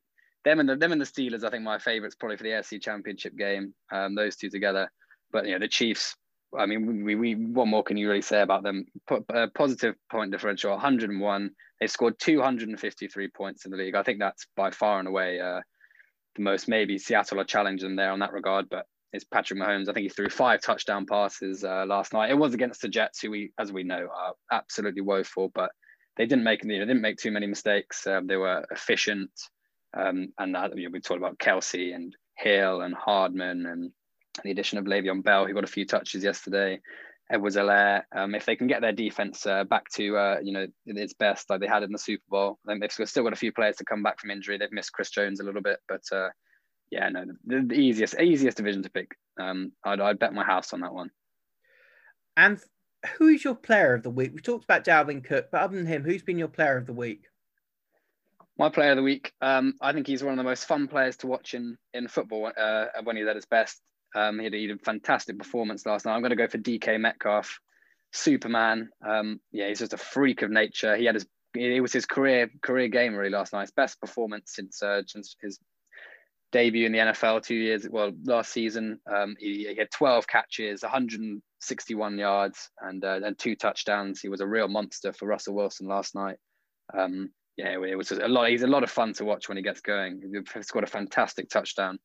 them 0.44 0.60
and 0.60 0.68
the 0.68 0.76
them 0.76 0.92
and 0.92 1.00
the 1.00 1.06
Steelers. 1.06 1.44
I 1.44 1.50
think 1.50 1.62
my 1.62 1.78
favorites 1.78 2.16
probably 2.18 2.36
for 2.36 2.44
the 2.44 2.50
AFC 2.50 2.82
Championship 2.82 3.36
game. 3.36 3.74
Um, 3.92 4.14
those 4.14 4.36
two 4.36 4.50
together. 4.50 4.90
But 5.32 5.46
you 5.46 5.52
know, 5.52 5.58
the 5.58 5.68
Chiefs. 5.68 6.16
I 6.56 6.66
mean, 6.66 7.04
we, 7.04 7.14
we 7.14 7.34
what 7.34 7.66
more 7.66 7.82
can 7.82 7.96
you 7.96 8.08
really 8.08 8.20
say 8.20 8.42
about 8.42 8.62
them? 8.62 8.84
Put 9.06 9.24
a 9.30 9.48
positive 9.48 9.94
point 10.10 10.32
differential, 10.32 10.72
101. 10.72 11.50
They 11.80 11.86
scored 11.86 12.18
253 12.18 13.28
points 13.28 13.64
in 13.64 13.70
the 13.70 13.78
league. 13.78 13.94
I 13.94 14.02
think 14.02 14.18
that's 14.18 14.46
by 14.54 14.70
far 14.70 14.98
and 14.98 15.08
away 15.08 15.40
uh, 15.40 15.60
the 16.36 16.42
most. 16.42 16.68
Maybe 16.68 16.98
Seattle 16.98 17.40
are 17.40 17.44
challenging 17.44 17.88
them 17.88 17.96
there 17.96 18.10
on 18.10 18.18
that 18.18 18.34
regard, 18.34 18.68
but 18.68 18.86
it's 19.12 19.24
Patrick 19.24 19.60
Mahomes. 19.60 19.88
I 19.88 19.92
think 19.92 20.04
he 20.04 20.08
threw 20.08 20.28
five 20.28 20.62
touchdown 20.62 21.06
passes 21.06 21.64
uh, 21.64 21.84
last 21.86 22.12
night. 22.12 22.30
It 22.30 22.38
was 22.38 22.54
against 22.54 22.80
the 22.80 22.88
Jets, 22.88 23.20
who 23.20 23.30
we, 23.30 23.52
as 23.58 23.72
we 23.72 23.82
know, 23.82 24.08
are 24.14 24.34
absolutely 24.50 25.02
woeful, 25.02 25.50
but 25.54 25.70
they 26.16 26.26
didn't 26.26 26.44
make 26.44 26.64
you 26.64 26.78
know, 26.78 26.86
didn't 26.86 27.02
make 27.02 27.18
too 27.18 27.30
many 27.30 27.46
mistakes. 27.46 28.06
Um, 28.06 28.26
they 28.26 28.36
were 28.36 28.64
efficient, 28.70 29.30
um, 29.94 30.32
and 30.38 30.54
that, 30.54 30.76
you 30.76 30.84
know, 30.84 30.90
we 30.92 31.00
talked 31.00 31.18
about 31.18 31.38
Kelce 31.38 31.94
and 31.94 32.16
Hill 32.36 32.80
and 32.80 32.94
Hardman 32.94 33.66
and 33.66 33.90
the 34.42 34.50
addition 34.50 34.78
of 34.78 34.86
Le'Veon 34.86 35.22
Bell, 35.22 35.46
who 35.46 35.54
got 35.54 35.64
a 35.64 35.68
few 35.68 35.84
touches 35.84 36.24
yesterday. 36.24 36.80
Edwards-Helaire, 37.30 38.02
um, 38.14 38.34
if 38.34 38.44
they 38.44 38.56
can 38.56 38.66
get 38.66 38.82
their 38.82 38.92
defense 38.92 39.46
uh, 39.46 39.64
back 39.64 39.88
to 39.90 40.16
uh, 40.16 40.38
you 40.42 40.52
know 40.52 40.66
its 40.86 41.14
best, 41.14 41.48
like 41.48 41.60
they 41.60 41.66
had 41.66 41.82
in 41.82 41.92
the 41.92 41.98
Super 41.98 42.24
Bowl, 42.28 42.58
then 42.64 42.78
they've 42.78 42.92
still 43.08 43.24
got 43.24 43.32
a 43.32 43.36
few 43.36 43.52
players 43.52 43.76
to 43.76 43.84
come 43.84 44.02
back 44.02 44.20
from 44.20 44.30
injury. 44.30 44.58
They've 44.58 44.72
missed 44.72 44.92
Chris 44.92 45.10
Jones 45.10 45.40
a 45.40 45.44
little 45.44 45.62
bit, 45.62 45.78
but 45.88 46.02
uh, 46.12 46.28
yeah, 46.92 47.08
no, 47.08 47.24
the, 47.46 47.64
the, 47.66 47.74
easiest 47.74 48.20
easiest 48.20 48.58
division 48.58 48.82
to 48.82 48.90
pick. 48.90 49.16
Um, 49.40 49.72
I'd, 49.82 49.98
I'd 49.98 50.18
bet 50.18 50.34
my 50.34 50.44
house 50.44 50.74
on 50.74 50.82
that 50.82 50.92
one. 50.92 51.10
And 52.36 52.60
who 53.16 53.28
is 53.28 53.42
your 53.42 53.54
player 53.54 53.94
of 53.94 54.02
the 54.02 54.10
week? 54.10 54.32
We 54.34 54.42
talked 54.42 54.64
about 54.64 54.84
Dalvin 54.84 55.24
Cook, 55.24 55.48
but 55.50 55.62
other 55.62 55.76
than 55.76 55.86
him, 55.86 56.04
who's 56.04 56.22
been 56.22 56.38
your 56.38 56.48
player 56.48 56.76
of 56.76 56.86
the 56.86 56.92
week? 56.92 57.24
My 58.58 58.68
player 58.68 58.90
of 58.90 58.96
the 58.96 59.02
week, 59.02 59.32
um, 59.40 59.72
I 59.80 59.94
think 59.94 60.06
he's 60.06 60.22
one 60.22 60.34
of 60.34 60.36
the 60.36 60.44
most 60.44 60.66
fun 60.66 60.86
players 60.86 61.16
to 61.18 61.26
watch 61.26 61.54
in 61.54 61.78
in 61.94 62.08
football 62.08 62.52
uh, 62.54 62.86
when 63.02 63.16
he's 63.16 63.26
at 63.26 63.36
his 63.36 63.46
best. 63.46 63.80
Um, 64.14 64.38
he, 64.38 64.44
had, 64.44 64.52
he, 64.52 64.68
had, 64.68 64.76
a 64.76 64.84
fantastic 64.84 65.38
performance 65.38 65.86
last 65.86 66.04
night. 66.04 66.14
I'm 66.14 66.20
going 66.20 66.30
to 66.30 66.36
go 66.36 66.46
for 66.46 66.58
DK 66.58 67.00
Metcalf, 67.00 67.58
Superman. 68.12 68.90
Um, 69.00 69.40
yeah, 69.50 69.68
he's 69.68 69.78
just 69.78 69.94
a 69.94 69.96
freak 69.96 70.42
of 70.42 70.50
nature. 70.50 70.94
He 70.94 71.06
had 71.06 71.14
his 71.14 71.26
it 71.54 71.80
was 71.80 71.92
his 71.92 72.04
career 72.04 72.50
career 72.60 72.88
game 72.88 73.14
really 73.14 73.30
last 73.30 73.54
night. 73.54 73.62
His 73.62 73.70
best 73.70 73.98
performance 73.98 74.52
since 74.54 74.82
uh, 74.82 75.02
since 75.06 75.34
his 75.40 75.58
debut 76.52 76.86
in 76.86 76.92
the 76.92 76.98
NFL 76.98 77.42
two 77.42 77.54
years 77.54 77.86
well 77.90 78.12
last 78.24 78.52
season. 78.52 79.00
Um, 79.12 79.34
he, 79.38 79.66
he, 79.68 79.76
had 79.76 79.90
12 79.90 80.26
catches, 80.26 80.82
161 80.82 82.18
yards, 82.18 82.70
and 82.80 83.04
uh, 83.04 83.20
and 83.24 83.38
two 83.38 83.56
touchdowns. 83.56 84.20
He 84.20 84.28
was 84.28 84.40
a 84.40 84.46
real 84.46 84.68
monster 84.68 85.12
for 85.12 85.26
Russell 85.26 85.54
Wilson 85.54 85.88
last 85.88 86.14
night. 86.14 86.36
Um, 86.96 87.30
yeah, 87.56 87.72
it 87.72 87.96
was 87.96 88.12
a 88.12 88.28
lot. 88.28 88.50
He's 88.50 88.62
a 88.62 88.66
lot 88.66 88.82
of 88.82 88.90
fun 88.90 89.12
to 89.14 89.24
watch 89.24 89.48
when 89.48 89.56
he 89.56 89.62
gets 89.62 89.80
going. 89.80 90.22
He 90.22 90.62
scored 90.62 90.84
a 90.84 90.86
fantastic 90.86 91.48
touchdown 91.50 91.98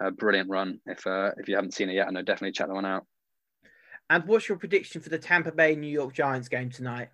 a 0.00 0.10
brilliant 0.10 0.48
run. 0.48 0.80
If 0.86 1.06
uh, 1.06 1.32
if 1.36 1.48
you 1.48 1.54
haven't 1.54 1.74
seen 1.74 1.90
it 1.90 1.94
yet, 1.94 2.08
I 2.08 2.10
know 2.10 2.22
definitely 2.22 2.52
check 2.52 2.68
that 2.68 2.74
one 2.74 2.86
out. 2.86 3.06
And 4.08 4.24
what's 4.26 4.48
your 4.48 4.58
prediction 4.58 5.00
for 5.00 5.08
the 5.08 5.18
Tampa 5.18 5.52
Bay 5.52 5.76
New 5.76 5.88
York 5.88 6.14
Giants 6.14 6.48
game 6.48 6.70
tonight? 6.70 7.10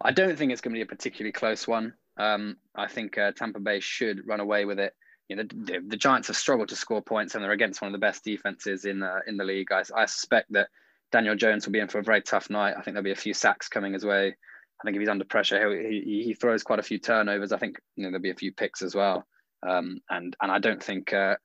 I 0.00 0.12
don't 0.12 0.36
think 0.38 0.52
it's 0.52 0.60
going 0.60 0.74
to 0.74 0.78
be 0.78 0.82
a 0.82 0.86
particularly 0.86 1.32
close 1.32 1.66
one. 1.66 1.94
Um, 2.16 2.56
I 2.74 2.86
think 2.86 3.18
uh, 3.18 3.32
Tampa 3.32 3.60
Bay 3.60 3.80
should 3.80 4.26
run 4.26 4.40
away 4.40 4.64
with 4.64 4.78
it. 4.78 4.94
You 5.28 5.36
know, 5.36 5.42
the, 5.42 5.80
the, 5.86 5.96
Giants 5.96 6.28
have 6.28 6.36
struggled 6.36 6.68
to 6.68 6.76
score 6.76 7.02
points, 7.02 7.34
and 7.34 7.42
they're 7.42 7.50
against 7.50 7.82
one 7.82 7.88
of 7.88 7.92
the 7.92 8.04
best 8.04 8.22
defenses 8.24 8.84
in 8.84 9.02
uh, 9.02 9.20
in 9.26 9.36
the 9.36 9.44
league. 9.44 9.72
I, 9.72 9.82
I 9.94 10.06
suspect 10.06 10.52
that 10.52 10.68
Daniel 11.10 11.34
Jones 11.34 11.66
will 11.66 11.72
be 11.72 11.80
in 11.80 11.88
for 11.88 11.98
a 11.98 12.04
very 12.04 12.22
tough 12.22 12.48
night. 12.48 12.74
I 12.76 12.82
think 12.82 12.94
there'll 12.94 13.02
be 13.02 13.10
a 13.10 13.16
few 13.16 13.34
sacks 13.34 13.68
coming 13.68 13.92
his 13.92 14.04
way. 14.04 14.28
I 14.28 14.84
think 14.84 14.96
if 14.96 15.00
he's 15.00 15.08
under 15.08 15.24
pressure, 15.24 15.80
he 15.80 16.00
he, 16.00 16.22
he 16.24 16.34
throws 16.34 16.62
quite 16.62 16.78
a 16.78 16.84
few 16.84 16.98
turnovers. 16.98 17.52
I 17.52 17.58
think 17.58 17.78
you 17.96 18.04
know 18.04 18.10
there'll 18.10 18.22
be 18.22 18.30
a 18.30 18.34
few 18.34 18.52
picks 18.52 18.82
as 18.82 18.94
well. 18.94 19.26
Um, 19.66 20.00
and 20.10 20.36
and 20.40 20.52
I 20.52 20.58
don't 20.58 20.82
think 20.82 21.12
uh, 21.12 21.36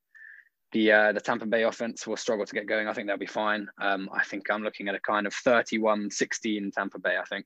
the 0.72 0.92
uh, 0.92 1.12
the 1.14 1.22
Tampa 1.22 1.46
Bay 1.46 1.64
offense 1.64 2.06
will 2.06 2.18
struggle 2.18 2.46
to 2.46 2.54
get 2.54 2.68
going. 2.68 2.88
I 2.88 2.94
think 2.94 3.08
they'll 3.08 3.18
be 3.18 3.26
fine. 3.26 3.68
Um, 3.80 4.10
I 4.14 4.24
think 4.24 4.50
I'm 4.50 4.64
looking 4.64 4.88
at 4.88 4.96
a 4.96 5.00
kind 5.00 5.28
of 5.28 5.34
31-16 5.34 6.74
Tampa 6.74 7.00
Bay. 7.00 7.18
I 7.20 7.26
think. 7.26 7.46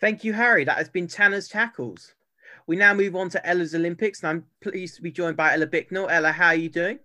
Thank 0.00 0.24
you, 0.24 0.32
Harry. 0.32 0.64
That 0.64 0.78
has 0.78 0.88
been 0.88 1.06
Tanner's 1.06 1.48
tackles. 1.48 2.14
We 2.66 2.76
now 2.76 2.94
move 2.94 3.16
on 3.16 3.28
to 3.30 3.46
Ella's 3.46 3.74
Olympics, 3.74 4.22
and 4.22 4.30
I'm 4.30 4.46
pleased 4.60 4.96
to 4.96 5.02
be 5.02 5.10
joined 5.10 5.36
by 5.36 5.54
Ella 5.54 5.66
Bicknell. 5.66 6.08
Ella, 6.08 6.32
how 6.32 6.48
are 6.48 6.54
you 6.54 6.68
doing? 6.68 6.98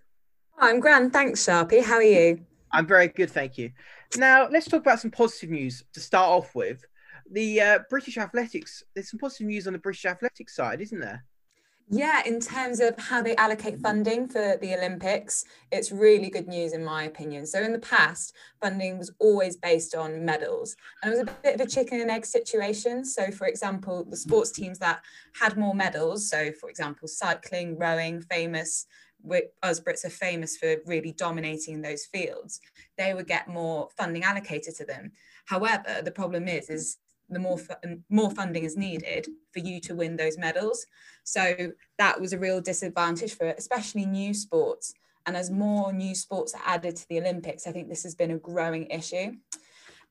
I'm 0.60 0.80
grand, 0.80 1.14
thanks, 1.14 1.46
Sharpie. 1.46 1.84
How 1.84 1.96
are 1.96 2.04
you? 2.04 2.42
I'm 2.72 2.86
very 2.86 3.08
good, 3.08 3.32
thank 3.32 3.58
you. 3.58 3.72
Now 4.18 4.48
let's 4.50 4.68
talk 4.68 4.82
about 4.82 5.00
some 5.00 5.12
positive 5.12 5.50
news 5.50 5.84
to 5.94 6.00
start 6.00 6.30
off 6.30 6.56
with. 6.56 6.86
The 7.32 7.62
uh, 7.62 7.80
British 7.90 8.18
athletics. 8.18 8.84
There's 8.94 9.10
some 9.10 9.20
positive 9.20 9.48
news 9.48 9.68
on 9.68 9.74
the 9.74 9.80
British 9.80 10.06
athletics 10.06 10.56
side, 10.56 10.82
isn't 10.82 11.00
there? 11.00 11.26
Yeah, 11.90 12.22
in 12.26 12.42
terms 12.42 12.82
of 12.82 13.00
how 13.00 13.22
they 13.22 13.34
allocate 13.38 13.80
funding 13.80 14.28
for 14.28 14.58
the 14.60 14.76
Olympics, 14.76 15.46
it's 15.72 15.90
really 15.90 16.30
good 16.30 16.48
news 16.48 16.74
in 16.74 16.84
my 16.84 17.04
opinion. 17.04 17.46
So 17.46 17.64
in 17.64 17.72
the 17.72 17.80
past, 17.80 18.36
funding 18.62 18.98
was 18.98 19.14
always 19.20 19.56
based 19.56 19.96
on 19.96 20.26
medals, 20.26 20.76
and 21.02 21.14
it 21.14 21.18
was 21.18 21.28
a 21.28 21.32
bit 21.44 21.56
of 21.56 21.62
a 21.62 21.70
chicken 21.70 22.02
and 22.02 22.12
egg 22.12 22.26
situation. 22.26 23.06
So 23.06 23.32
for 23.32 23.48
example, 23.48 24.04
the 24.04 24.18
sports 24.18 24.52
teams 24.52 24.80
that 24.80 25.02
had 25.40 25.56
more 25.56 25.74
medals, 25.74 26.30
so 26.30 26.52
for 26.60 26.70
example, 26.70 27.08
cycling, 27.08 27.78
rowing, 27.78 28.20
famous, 28.20 28.86
us 29.64 29.80
Brits 29.80 30.04
are 30.04 30.10
famous 30.10 30.58
for 30.58 30.76
really 30.86 31.14
dominating 31.14 31.82
those 31.82 32.06
fields, 32.06 32.60
they 32.98 33.14
would 33.14 33.28
get 33.28 33.48
more 33.48 33.88
funding 33.98 34.24
allocated 34.24 34.76
to 34.76 34.86
them. 34.86 35.14
However, 35.46 36.02
the 36.04 36.12
problem 36.12 36.50
is, 36.50 36.70
is 36.70 36.98
the 37.30 37.40
more 37.40 37.60
more 38.10 38.32
funding 38.32 38.64
is 38.64 38.78
needed 38.78 39.28
for 39.52 39.60
you 39.60 39.80
to 39.82 39.96
win 39.96 40.16
those 40.16 40.38
medals. 40.38 40.86
So 41.24 41.72
that 41.98 42.20
was 42.22 42.34
a 42.34 42.40
real 42.40 42.62
disadvantage 42.62 43.34
for 43.34 43.48
especially 43.48 44.06
new 44.06 44.34
sports. 44.34 44.94
And 45.26 45.36
as 45.36 45.52
more 45.52 45.92
new 45.92 46.16
sports 46.16 46.54
are 46.54 46.62
added 46.66 46.96
to 46.96 47.10
the 47.10 47.20
Olympics, 47.20 47.68
I 47.68 47.72
think 47.72 47.90
this 47.90 48.04
has 48.04 48.16
been 48.16 48.32
a 48.32 48.38
growing 48.38 48.86
issue. 48.88 49.34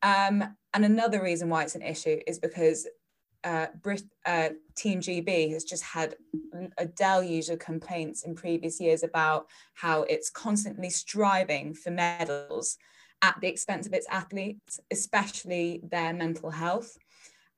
Um, 0.02 0.56
and 0.74 0.84
another 0.84 1.22
reason 1.22 1.48
why 1.48 1.62
it's 1.62 1.74
an 1.74 1.82
issue 1.82 2.20
is 2.26 2.38
because 2.38 2.86
uh, 3.44 3.68
Brit, 3.80 4.02
uh, 4.26 4.50
Team 4.74 5.00
GB 5.00 5.52
has 5.52 5.64
just 5.64 5.84
had 5.84 6.16
a 6.78 6.84
deluge 6.86 7.48
of 7.48 7.60
complaints 7.60 8.24
in 8.24 8.34
previous 8.34 8.80
years 8.80 9.02
about 9.02 9.46
how 9.74 10.02
it's 10.02 10.28
constantly 10.30 10.90
striving 10.90 11.72
for 11.72 11.90
medals 11.90 12.76
at 13.22 13.36
the 13.40 13.48
expense 13.48 13.86
of 13.86 13.94
its 13.94 14.06
athletes, 14.10 14.80
especially 14.90 15.80
their 15.90 16.12
mental 16.12 16.50
health. 16.50 16.98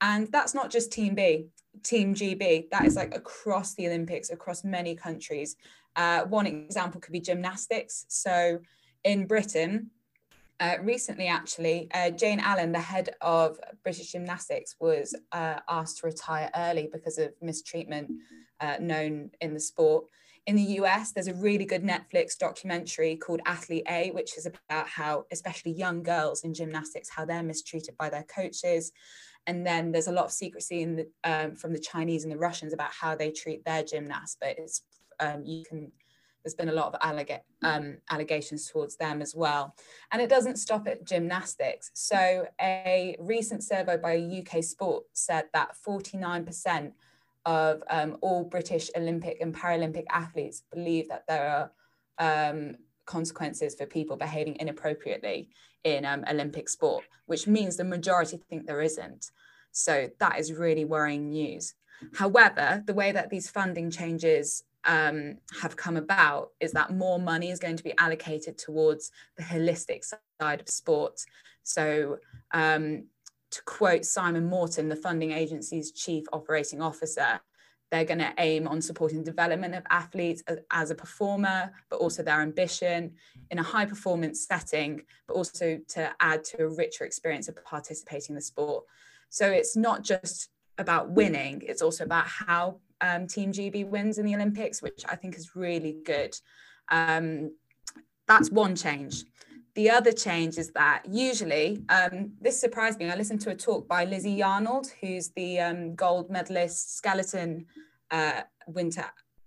And 0.01 0.29
that's 0.29 0.55
not 0.55 0.71
just 0.71 0.93
Team 0.93 1.15
B, 1.15 1.49
Team 1.83 2.15
GB, 2.15 2.71
that 2.71 2.85
is 2.85 2.97
like 2.97 3.15
across 3.15 3.75
the 3.75 3.87
Olympics, 3.87 4.31
across 4.31 4.65
many 4.65 4.95
countries. 4.95 5.57
Uh, 5.97 6.25
one 6.25 6.47
example 6.47 7.01
could 7.01 7.13
be 7.13 7.21
gymnastics. 7.21 8.05
So 8.09 8.61
in 9.05 9.27
Britain, 9.27 9.91
uh, 10.61 10.77
recently, 10.83 11.29
actually, 11.29 11.89
uh, 11.95 12.11
Jane 12.11 12.41
Allen, 12.41 12.73
the 12.73 12.81
head 12.81 13.11
of 13.21 13.59
British 13.85 14.13
Gymnastics, 14.13 14.75
was 14.81 15.15
uh, 15.31 15.61
asked 15.69 15.99
to 15.99 16.07
retire 16.07 16.51
early 16.55 16.89
because 16.93 17.19
of 17.19 17.33
mistreatment 17.41 18.11
uh, 18.61 18.77
known 18.81 19.31
in 19.41 19.55
the 19.55 19.61
sport. 19.61 20.07
In 20.47 20.57
the 20.57 20.81
US, 20.81 21.13
there's 21.13 21.29
a 21.29 21.35
really 21.35 21.65
good 21.65 21.85
Netflix 21.85 22.37
documentary 22.37 23.17
called 23.17 23.41
Athlete 23.47 23.87
A, 23.89 24.11
which 24.11 24.37
is 24.37 24.47
about 24.47 24.89
how, 24.89 25.27
especially 25.31 25.73
young 25.73 26.03
girls 26.03 26.43
in 26.43 26.55
gymnastics, 26.55 27.09
how 27.09 27.25
they're 27.25 27.43
mistreated 27.43 27.97
by 27.97 28.09
their 28.09 28.25
coaches. 28.25 28.93
And 29.47 29.67
then 29.67 29.93
there's 29.93 30.09
a 30.09 30.13
lot 30.13 30.27
of 30.27 30.33
secrecy 30.33 30.83
in 30.83 30.97
the, 30.97 31.09
um, 31.25 31.55
from 31.55 31.73
the 31.73 31.79
Chinese 31.79 32.25
and 32.25 32.33
the 32.33 32.39
Russians 32.39 32.73
about 32.73 32.91
how 32.93 33.15
they 33.15 33.31
treat 33.31 33.65
their 33.65 33.83
gymnasts. 33.83 34.37
But 34.41 34.59
it's 34.59 34.83
um, 35.21 35.45
you 35.45 35.65
can 35.65 35.91
there's 36.45 36.55
been 36.55 36.69
a 36.69 36.73
lot 36.73 36.95
of 36.95 37.31
um, 37.63 37.99
allegations 38.11 38.71
towards 38.71 38.97
them 38.97 39.21
as 39.21 39.35
well. 39.35 39.75
And 40.13 40.23
it 40.23 40.31
doesn't 40.31 40.57
stop 40.57 40.87
at 40.87 41.05
gymnastics. 41.05 41.91
So 41.95 42.47
a 42.61 43.17
recent 43.19 43.65
survey 43.65 43.97
by 43.97 44.17
UK 44.17 44.63
Sport 44.63 45.05
said 45.13 45.47
that 45.53 45.77
49% 45.87 46.93
of 47.45 47.83
um, 47.91 48.17
all 48.23 48.45
British 48.45 48.91
Olympic 48.97 49.39
and 49.41 49.55
Paralympic 49.55 50.05
athletes 50.11 50.63
believe 50.73 51.09
that 51.09 51.25
there 51.29 51.71
are 52.19 52.51
um, 52.51 52.77
consequences 53.05 53.75
for 53.75 53.87
people 53.87 54.17
behaving 54.17 54.57
inappropriately 54.61 55.51
in 55.85 56.05
um, 56.05 56.25
Olympic 56.29 56.69
sport, 56.69 57.05
which 57.27 57.47
means 57.47 57.77
the 57.77 57.85
majority 57.85 58.39
think 58.49 58.67
there 58.67 58.81
isn't. 58.81 59.31
So 59.73 60.09
that 60.19 60.39
is 60.39 60.53
really 60.53 60.85
worrying 60.85 61.31
news. 61.31 61.75
However, 62.15 62.83
the 62.87 62.95
way 62.95 63.13
that 63.13 63.31
these 63.31 63.51
funding 63.51 63.91
changes 63.91 64.63
um, 64.85 65.39
have 65.61 65.77
come 65.77 65.97
about 65.97 66.51
is 66.61 66.73
that 66.73 66.93
more 66.95 67.19
money 67.19 67.51
is 67.51 67.59
going 67.59 67.77
to 67.77 67.85
be 67.85 67.95
allocated 67.99 68.57
towards 68.57 69.11
the 69.37 69.43
holistic 69.43 70.05
side 70.41 70.61
of 70.61 70.69
sport. 70.69 71.21
So, 71.65 72.19
um, 72.53 73.05
to 73.51 73.63
quote 73.65 74.05
Simon 74.05 74.47
Morton, 74.47 74.89
the 74.89 74.97
funding 74.97 75.33
agency's 75.33 75.91
chief 75.93 76.25
operating 76.33 76.83
officer, 76.83 77.41
they're 77.91 78.05
going 78.05 78.19
to 78.19 78.33
aim 78.39 78.69
on 78.69 78.83
supporting 78.83 79.23
development 79.23 79.75
of 79.75 79.83
athletes 79.91 80.43
as, 80.47 80.59
as, 80.71 80.91
a 80.91 80.95
performer, 80.95 81.73
but 81.89 81.97
also 81.97 82.23
their 82.23 82.41
ambition 82.43 83.13
in 83.51 83.59
a 83.59 83.63
high 83.63 83.87
performance 83.87 84.47
setting, 84.47 85.03
but 85.27 85.35
also 85.35 85.79
to 85.89 86.11
add 86.21 86.45
to 86.45 86.65
a 86.65 86.69
richer 86.69 87.05
experience 87.05 87.49
of 87.49 87.63
participating 87.65 88.31
in 88.31 88.35
the 88.35 88.43
sport. 88.43 88.85
So 89.31 89.49
it's 89.49 89.77
not 89.77 90.03
just 90.03 90.51
about 90.77 91.11
winning, 91.11 91.63
it's 91.67 91.83
also 91.83 92.05
about 92.05 92.27
how 92.27 92.81
um, 93.01 93.27
Team 93.27 93.53
GB 93.53 93.87
wins 93.89 94.19
in 94.19 94.27
the 94.27 94.35
Olympics, 94.35 94.83
which 94.83 95.05
I 95.09 95.17
think 95.17 95.37
is 95.37 95.55
really 95.57 95.97
good. 96.05 96.37
Um, 96.91 97.53
that's 98.27 98.51
one 98.51 98.77
change. 98.77 99.25
The 99.79 99.91
other 99.91 100.11
change 100.11 100.59
is 100.59 100.73
that 100.73 101.05
usually, 101.09 101.85
um, 101.89 102.33
this 102.41 102.61
surprised 102.61 102.99
me. 102.99 103.09
I 103.09 103.15
listened 103.15 103.41
to 103.43 103.51
a 103.51 103.55
talk 103.55 103.87
by 103.87 104.07
Lizzie 104.07 104.37
Yarnold, 104.37 104.89
who's 105.01 105.29
the 105.37 105.61
um, 105.61 105.95
gold 105.95 106.31
medalist 106.31 106.97
skeleton 106.97 107.65
uh, 108.11 108.41
winter 108.67 109.05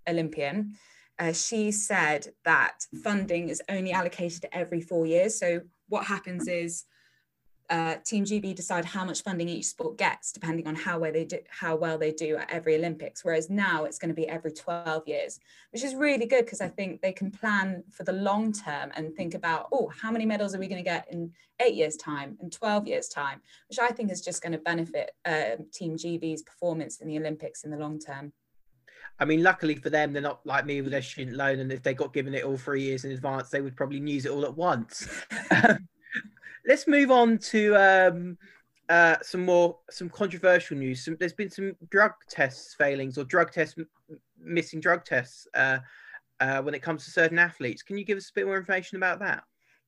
Olympian. 0.08 0.72
Uh, 1.18 1.34
she 1.34 1.70
said 1.70 2.28
that 2.46 2.78
funding 3.04 3.50
is 3.50 3.60
only 3.68 3.92
allocated 3.92 4.46
every 4.52 4.80
four 4.80 5.04
years. 5.04 5.38
So 5.38 5.60
what 5.90 6.06
happens 6.06 6.48
is 6.48 6.84
uh, 7.72 7.96
Team 8.04 8.22
GB 8.22 8.54
decide 8.54 8.84
how 8.84 9.02
much 9.02 9.22
funding 9.22 9.48
each 9.48 9.64
sport 9.64 9.96
gets, 9.96 10.30
depending 10.30 10.68
on 10.68 10.74
how 10.74 10.98
well 10.98 11.10
they 11.10 11.24
do, 11.24 11.38
how 11.48 11.74
well 11.74 11.96
they 11.96 12.12
do 12.12 12.36
at 12.36 12.50
every 12.50 12.74
Olympics. 12.76 13.24
Whereas 13.24 13.48
now 13.48 13.84
it's 13.84 13.98
going 13.98 14.10
to 14.10 14.14
be 14.14 14.28
every 14.28 14.52
12 14.52 15.08
years, 15.08 15.40
which 15.72 15.82
is 15.82 15.94
really 15.94 16.26
good 16.26 16.44
because 16.44 16.60
I 16.60 16.68
think 16.68 17.00
they 17.00 17.12
can 17.12 17.30
plan 17.30 17.82
for 17.90 18.04
the 18.04 18.12
long 18.12 18.52
term 18.52 18.92
and 18.94 19.14
think 19.16 19.32
about, 19.32 19.68
oh, 19.72 19.88
how 19.88 20.10
many 20.10 20.26
medals 20.26 20.54
are 20.54 20.58
we 20.58 20.68
going 20.68 20.84
to 20.84 20.88
get 20.88 21.08
in 21.10 21.32
eight 21.60 21.74
years' 21.74 21.96
time 21.96 22.36
and 22.42 22.52
12 22.52 22.86
years' 22.86 23.08
time, 23.08 23.40
which 23.70 23.78
I 23.78 23.88
think 23.88 24.12
is 24.12 24.20
just 24.20 24.42
going 24.42 24.52
to 24.52 24.58
benefit 24.58 25.12
uh, 25.24 25.56
Team 25.72 25.96
GB's 25.96 26.42
performance 26.42 27.00
in 27.00 27.08
the 27.08 27.18
Olympics 27.18 27.64
in 27.64 27.70
the 27.70 27.78
long 27.78 27.98
term. 27.98 28.34
I 29.18 29.24
mean, 29.24 29.42
luckily 29.42 29.76
for 29.76 29.88
them, 29.88 30.12
they're 30.12 30.20
not 30.20 30.44
like 30.44 30.66
me 30.66 30.82
with 30.82 30.92
their 30.92 31.00
student 31.00 31.36
loan, 31.38 31.60
and 31.60 31.72
if 31.72 31.82
they 31.82 31.94
got 31.94 32.12
given 32.12 32.34
it 32.34 32.44
all 32.44 32.56
three 32.58 32.82
years 32.82 33.04
in 33.04 33.12
advance, 33.12 33.48
they 33.48 33.60
would 33.62 33.76
probably 33.76 33.98
use 33.98 34.26
it 34.26 34.32
all 34.32 34.44
at 34.44 34.56
once. 34.56 35.08
let's 36.66 36.86
move 36.86 37.10
on 37.10 37.38
to 37.38 37.76
um, 37.76 38.38
uh, 38.88 39.16
some 39.22 39.44
more 39.44 39.78
some 39.90 40.08
controversial 40.08 40.76
news. 40.76 41.04
Some, 41.04 41.16
there's 41.18 41.32
been 41.32 41.50
some 41.50 41.74
drug 41.90 42.12
tests 42.28 42.74
failings 42.74 43.18
or 43.18 43.24
drug 43.24 43.50
tests 43.50 43.76
missing 44.40 44.80
drug 44.80 45.04
tests 45.04 45.46
uh, 45.54 45.78
uh, 46.40 46.60
when 46.62 46.74
it 46.74 46.82
comes 46.82 47.04
to 47.04 47.10
certain 47.10 47.38
athletes. 47.38 47.82
Can 47.82 47.98
you 47.98 48.04
give 48.04 48.18
us 48.18 48.30
a 48.30 48.34
bit 48.34 48.46
more 48.46 48.58
information 48.58 48.96
about 48.96 49.20
that? 49.20 49.44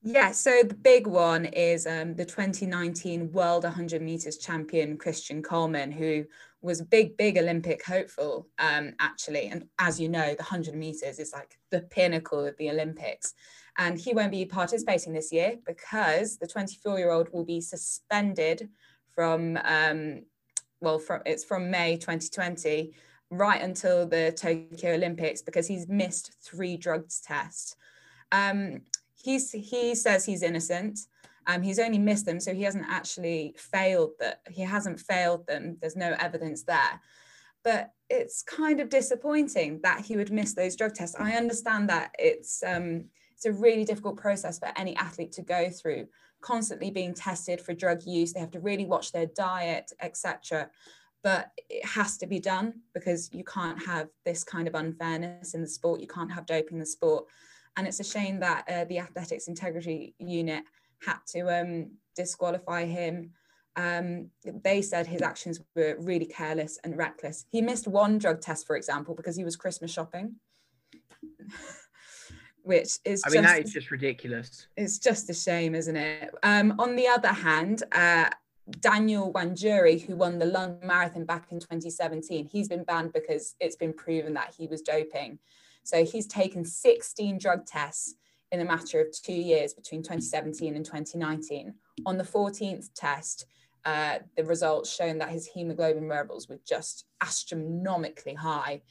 Yeah, 0.07 0.33
so 0.33 0.63
the 0.63 0.75
big 0.75 1.07
one 1.07 1.47
is 1.47 1.87
um, 1.87 2.15
the 2.15 2.27
2019 2.27 3.33
World 3.33 3.65
100 3.65 4.03
meters 4.03 4.37
champion 4.37 4.99
Christian 4.99 5.43
Coleman, 5.43 5.91
who 5.91 6.27
was 6.61 6.81
a 6.81 6.85
big, 6.85 7.17
big 7.17 7.39
Olympic 7.39 7.83
hopeful, 7.83 8.47
um, 8.59 8.93
actually. 9.01 9.47
And 9.47 9.67
as 9.79 9.99
you 9.99 10.11
know, 10.11 10.35
the 10.35 10.43
100 10.43 10.75
meters 10.75 11.19
is 11.19 11.33
like 11.33 11.59
the 11.71 11.81
pinnacle 11.81 12.45
of 12.45 12.55
the 12.59 12.69
Olympics. 12.69 13.33
And 13.79 13.99
he 13.99 14.13
won't 14.13 14.31
be 14.31 14.45
participating 14.45 15.15
this 15.15 15.33
year 15.33 15.57
because 15.67 16.37
the 16.37 16.47
24 16.47 16.99
year 16.99 17.11
old 17.11 17.31
will 17.33 17.47
be 17.47 17.63
suspended 17.63 18.69
from, 19.15 19.59
um, 19.65 20.25
well, 20.83 20.99
from, 20.99 21.23
it's 21.25 21.45
from 21.45 21.71
May 21.71 21.97
2020 21.97 22.93
right 23.31 23.63
until 23.63 24.07
the 24.07 24.33
Tokyo 24.37 24.93
Olympics 24.93 25.41
because 25.41 25.67
he's 25.67 25.89
missed 25.89 26.35
three 26.43 26.77
drugs 26.77 27.23
tests. 27.23 27.75
Um, 28.33 28.83
he's, 29.25 29.51
he 29.51 29.95
says 29.95 30.25
he's 30.25 30.43
innocent. 30.43 31.01
Um, 31.47 31.63
he's 31.63 31.79
only 31.79 31.99
missed 31.99 32.27
them, 32.27 32.41
so 32.41 32.55
he 32.55 32.63
hasn't 32.63 32.87
actually 32.89 33.55
failed 33.59 34.13
that. 34.21 34.41
He 34.49 34.63
hasn't 34.63 35.01
failed 35.01 35.47
them. 35.47 35.77
There's 35.81 35.97
no 35.97 36.15
evidence 36.19 36.63
there. 36.63 37.01
But 37.63 37.93
it's 38.11 38.43
kind 38.43 38.81
of 38.81 38.91
disappointing 38.91 39.81
that 39.83 40.05
he 40.05 40.17
would 40.17 40.31
miss 40.31 40.55
those 40.55 40.77
drug 40.77 40.95
tests. 40.95 41.17
I 41.19 41.33
understand 41.33 41.89
that 41.89 42.15
it's 42.19 42.63
um, 42.63 43.07
it's 43.33 43.47
a 43.47 43.53
really 43.53 43.85
difficult 43.85 44.17
process 44.17 44.59
for 44.59 44.71
any 44.77 44.97
athlete 44.97 45.33
to 45.33 45.43
go 45.43 45.69
through, 45.71 46.07
constantly 46.41 46.91
being 46.91 47.15
tested 47.15 47.61
for 47.61 47.75
drug 47.75 48.03
use. 48.07 48.33
They 48.33 48.41
have 48.41 48.53
to 48.53 48.61
really 48.61 48.87
watch 48.87 49.13
their 49.13 49.27
diet, 49.27 49.93
etc. 50.01 50.71
But 51.23 51.51
it 51.69 51.85
has 51.87 52.19
to 52.19 52.27
be 52.27 52.39
done 52.39 52.75
because 52.93 53.31
you 53.33 53.45
can't 53.45 53.83
have 53.85 54.09
this 54.25 54.45
kind 54.45 54.69
of 54.69 54.75
unfairness 54.75 55.55
in 55.55 55.63
the 55.63 55.69
sport. 55.69 56.01
You 56.01 56.07
can't 56.07 56.33
have 56.33 56.47
doping 56.47 56.75
in 56.75 56.81
the 56.81 56.87
sport. 56.87 57.25
And 57.77 57.87
it's 57.87 58.01
a 58.01 58.05
shame 58.05 58.41
that 58.41 58.65
uh, 58.69 58.85
the 58.85 58.99
Athletics 58.99 59.49
Integrity 59.49 60.15
Unit 60.19 60.65
had 61.05 61.19
to 61.29 61.61
um, 61.61 61.91
disqualify 62.17 62.87
him. 62.87 63.33
Um, 63.77 64.31
they 64.63 64.83
said 64.83 65.07
his 65.07 65.23
actions 65.23 65.61
were 65.75 65.97
really 65.99 66.27
careless 66.27 66.79
and 66.85 66.97
reckless. 66.97 67.47
He 67.51 67.61
missed 67.61 67.89
one 67.89 68.19
drug 68.19 68.41
test, 68.41 68.67
for 68.67 68.77
example, 68.77 69.15
because 69.15 69.37
he 69.37 69.45
was 69.45 69.57
Christmas 69.57 69.93
shopping. 69.93 70.37
which 72.65 72.99
is 73.05 73.23
I 73.27 73.31
mean 73.31 73.43
just, 73.43 73.55
that 73.55 73.65
is 73.65 73.73
just 73.73 73.91
ridiculous. 73.91 74.67
It's 74.77 74.99
just 74.99 75.29
a 75.31 75.35
shame, 75.35 75.75
isn't 75.75 75.97
it? 75.97 76.35
Um, 76.43 76.75
on 76.79 76.97
the 76.97 77.07
other 77.07 77.29
hand, 77.29 77.83
uh, 77.93 78.31
Daniel 78.81 79.33
Wanjiru, 79.33 80.01
who 80.01 80.17
won 80.17 80.39
the 80.39 80.47
London 80.47 80.89
Marathon 80.89 81.27
back 81.27 81.53
in 81.53 81.61
2017, 81.61 82.49
he's 82.51 82.69
been 82.69 82.83
banned 82.83 83.13
because 83.13 83.55
it's 83.61 83.77
been 83.77 83.93
proven 83.93 84.33
that 84.35 84.55
he 84.57 84.67
was 84.67 84.81
doping. 84.81 85.39
So 85.85 86.05
he's 86.05 86.27
taken 86.27 86.65
16 86.65 87.39
drug 87.39 87.67
tests 87.67 88.15
in 88.51 88.61
a 88.61 88.65
matter 88.65 89.01
of 89.01 89.09
two 89.13 89.33
years 89.33 89.75
between 89.75 90.03
2017 90.03 90.77
and 90.77 90.85
2019. 90.85 91.75
On 92.07 92.19
the 92.19 92.25
14th 92.25 92.89
test, 92.95 93.47
uh, 93.85 94.19
the 94.37 94.45
results 94.45 94.95
shown 94.95 95.19
that 95.19 95.29
his 95.29 95.47
hemoglobin 95.47 96.09
levels 96.09 96.49
were 96.49 96.61
just 96.67 97.05
astronomically 97.21 98.35
high. 98.35 98.83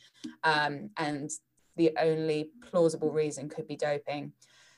Um, 0.43 0.91
and 0.97 1.31
the 1.75 1.91
only 1.99 2.51
plausible 2.69 3.11
reason 3.11 3.49
could 3.49 3.67
be 3.67 3.75
doping. 3.75 4.33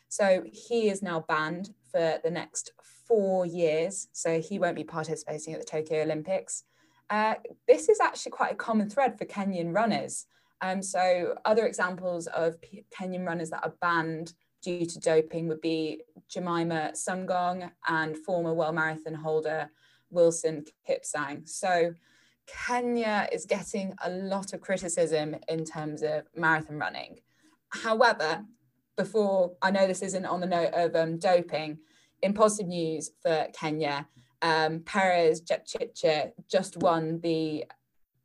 So 0.07 0.43
he 0.53 0.89
is 0.89 1.01
now 1.01 1.25
banned 1.27 1.73
for 1.91 2.19
the 2.23 2.31
next 2.31 2.71
four 3.07 3.45
years. 3.45 4.07
So 4.13 4.39
he 4.39 4.59
won't 4.59 4.77
be 4.77 4.83
participating 4.83 5.53
at 5.53 5.59
the 5.59 5.65
Tokyo 5.65 6.03
Olympics. 6.03 6.63
Uh, 7.09 7.35
this 7.67 7.89
is 7.89 7.99
actually 7.99 8.31
quite 8.31 8.53
a 8.53 8.55
common 8.55 8.89
thread 8.89 9.17
for 9.17 9.25
Kenyan 9.25 9.75
runners. 9.75 10.25
Um, 10.61 10.81
so 10.81 11.35
other 11.45 11.65
examples 11.65 12.27
of 12.27 12.55
Kenyan 12.97 13.25
runners 13.25 13.49
that 13.49 13.63
are 13.63 13.73
banned 13.81 14.33
due 14.61 14.85
to 14.85 14.99
doping 14.99 15.47
would 15.47 15.61
be 15.61 16.01
Jemima 16.29 16.91
Sumgong 16.93 17.69
and 17.87 18.17
former 18.17 18.53
world 18.53 18.75
marathon 18.75 19.13
holder 19.13 19.69
Wilson 20.09 20.65
Kipsang. 20.89 21.47
So 21.47 21.93
Kenya 22.47 23.27
is 23.31 23.45
getting 23.45 23.93
a 24.03 24.09
lot 24.09 24.53
of 24.53 24.61
criticism 24.61 25.35
in 25.47 25.65
terms 25.65 26.01
of 26.01 26.23
marathon 26.35 26.77
running. 26.77 27.19
However, 27.69 28.45
before 28.97 29.53
I 29.61 29.71
know 29.71 29.87
this 29.87 30.01
isn't 30.01 30.25
on 30.25 30.39
the 30.39 30.47
note 30.47 30.73
of 30.73 30.95
um, 30.95 31.19
doping, 31.19 31.79
in 32.21 32.33
positive 32.33 32.67
news 32.67 33.11
for 33.21 33.47
Kenya, 33.53 34.07
um, 34.41 34.79
Peres 34.85 35.41
Jepchirchir 35.41 36.31
just 36.49 36.77
won 36.77 37.19
the 37.21 37.65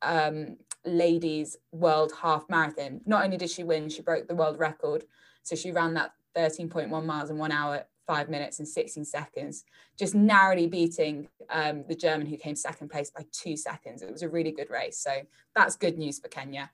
um, 0.01 0.57
ladies' 0.85 1.57
world 1.71 2.11
half 2.21 2.49
marathon. 2.49 3.01
Not 3.05 3.23
only 3.23 3.37
did 3.37 3.49
she 3.49 3.63
win, 3.63 3.89
she 3.89 4.01
broke 4.01 4.27
the 4.27 4.35
world 4.35 4.59
record. 4.59 5.05
So 5.43 5.55
she 5.55 5.71
ran 5.71 5.93
that 5.95 6.13
13.1 6.35 7.05
miles 7.05 7.29
in 7.29 7.37
one 7.37 7.51
hour 7.51 7.85
five 8.07 8.29
minutes 8.29 8.59
and 8.59 8.67
16 8.67 9.05
seconds, 9.05 9.63
just 9.97 10.13
narrowly 10.15 10.67
beating 10.67 11.29
um, 11.49 11.85
the 11.87 11.95
German 11.95 12.27
who 12.27 12.35
came 12.35 12.55
second 12.55 12.89
place 12.89 13.09
by 13.09 13.25
two 13.31 13.55
seconds. 13.55 14.01
It 14.01 14.11
was 14.11 14.21
a 14.21 14.27
really 14.29 14.51
good 14.51 14.69
race. 14.69 14.97
So 14.97 15.21
that's 15.55 15.77
good 15.77 15.97
news 15.97 16.19
for 16.19 16.27
Kenya. 16.27 16.69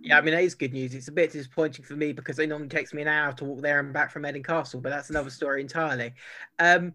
Yeah, 0.00 0.16
I 0.16 0.20
mean, 0.22 0.34
that 0.34 0.42
is 0.42 0.54
good 0.54 0.72
news. 0.72 0.94
It's 0.94 1.08
a 1.08 1.12
bit 1.12 1.32
disappointing 1.32 1.84
for 1.84 1.96
me 1.96 2.12
because 2.12 2.38
it 2.38 2.48
normally 2.48 2.68
takes 2.68 2.94
me 2.94 3.02
an 3.02 3.08
hour 3.08 3.32
to 3.34 3.44
walk 3.44 3.60
there 3.60 3.80
and 3.80 3.92
back 3.92 4.10
from 4.10 4.26
Eden 4.26 4.42
Castle, 4.42 4.80
but 4.80 4.90
that's 4.90 5.10
another 5.10 5.30
story 5.30 5.60
entirely. 5.60 6.14
Um, 6.58 6.94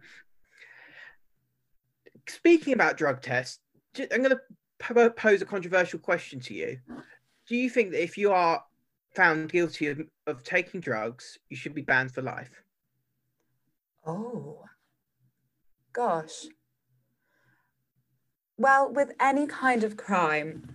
speaking 2.27 2.73
about 2.73 2.97
drug 2.97 3.21
tests, 3.21 3.59
I'm 3.99 4.23
going 4.23 4.31
to 4.31 4.41
pose 4.79 5.41
a 5.41 5.45
controversial 5.45 5.99
question 5.99 6.39
to 6.41 6.53
you. 6.53 6.79
Do 7.47 7.55
you 7.55 7.69
think 7.69 7.91
that 7.91 8.03
if 8.03 8.17
you 8.17 8.31
are 8.31 8.63
found 9.15 9.51
guilty 9.51 9.87
of, 9.87 10.01
of 10.27 10.43
taking 10.43 10.79
drugs, 10.79 11.37
you 11.49 11.57
should 11.57 11.73
be 11.73 11.81
banned 11.81 12.11
for 12.11 12.21
life? 12.21 12.63
Oh, 14.05 14.63
gosh. 15.93 16.45
Well, 18.57 18.91
with 18.91 19.11
any 19.19 19.47
kind 19.47 19.83
of 19.83 19.97
crime, 19.97 20.67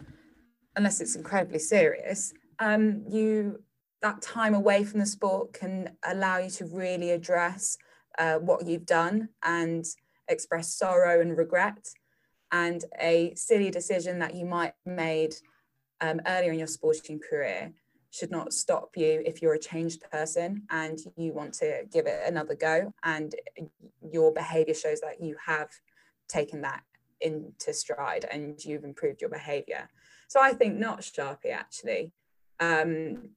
unless 0.77 1.01
it's 1.01 1.17
incredibly 1.17 1.59
serious, 1.59 2.33
um, 2.59 3.05
you 3.09 3.63
that 4.03 4.21
time 4.21 4.55
away 4.55 4.85
from 4.85 5.01
the 5.01 5.07
sport 5.07 5.55
can 5.55 5.97
allow 6.07 6.39
you 6.39 6.51
to 6.51 6.67
really 6.67 7.11
address 7.11 7.79
uh, 8.19 8.35
what 8.35 8.67
you've 8.67 8.85
done 8.85 9.31
and 9.43 9.85
express 10.29 10.77
sorrow 10.77 11.21
and 11.21 11.39
regret. 11.39 11.89
And 12.55 12.85
a 13.01 13.35
silly 13.35 13.69
decision 13.69 14.21
that 14.21 14.37
you 14.37 14.47
might 14.47 14.75
have 14.87 14.97
made 14.97 15.35
um, 16.01 16.21
earlier 16.25 16.53
in 16.53 16.59
your 16.59 16.69
sporting 16.69 17.19
career 17.19 17.73
should 18.13 18.31
not 18.31 18.53
stop 18.53 18.91
you 18.95 19.21
if 19.27 19.43
you're 19.43 19.55
a 19.55 19.59
changed 19.59 20.01
person 20.13 20.63
and 20.71 21.01
you 21.17 21.33
want 21.33 21.53
to 21.53 21.83
give 21.93 22.07
it 22.07 22.21
another 22.25 22.55
go. 22.55 22.95
And 23.03 23.35
your 24.09 24.33
behavior 24.33 24.73
shows 24.73 25.01
that 25.01 25.21
you 25.21 25.35
have 25.45 25.69
taken 26.29 26.63
that 26.63 26.83
into 27.21 27.73
stride 27.73 28.25
and 28.31 28.65
you've 28.65 28.85
improved 28.85 29.21
your 29.21 29.31
behavior. 29.31 29.89
So 30.29 30.41
i 30.41 30.53
think 30.53 30.79
not 30.79 31.01
sharpie 31.01 31.53
actually. 31.53 32.13
Um, 32.61 33.31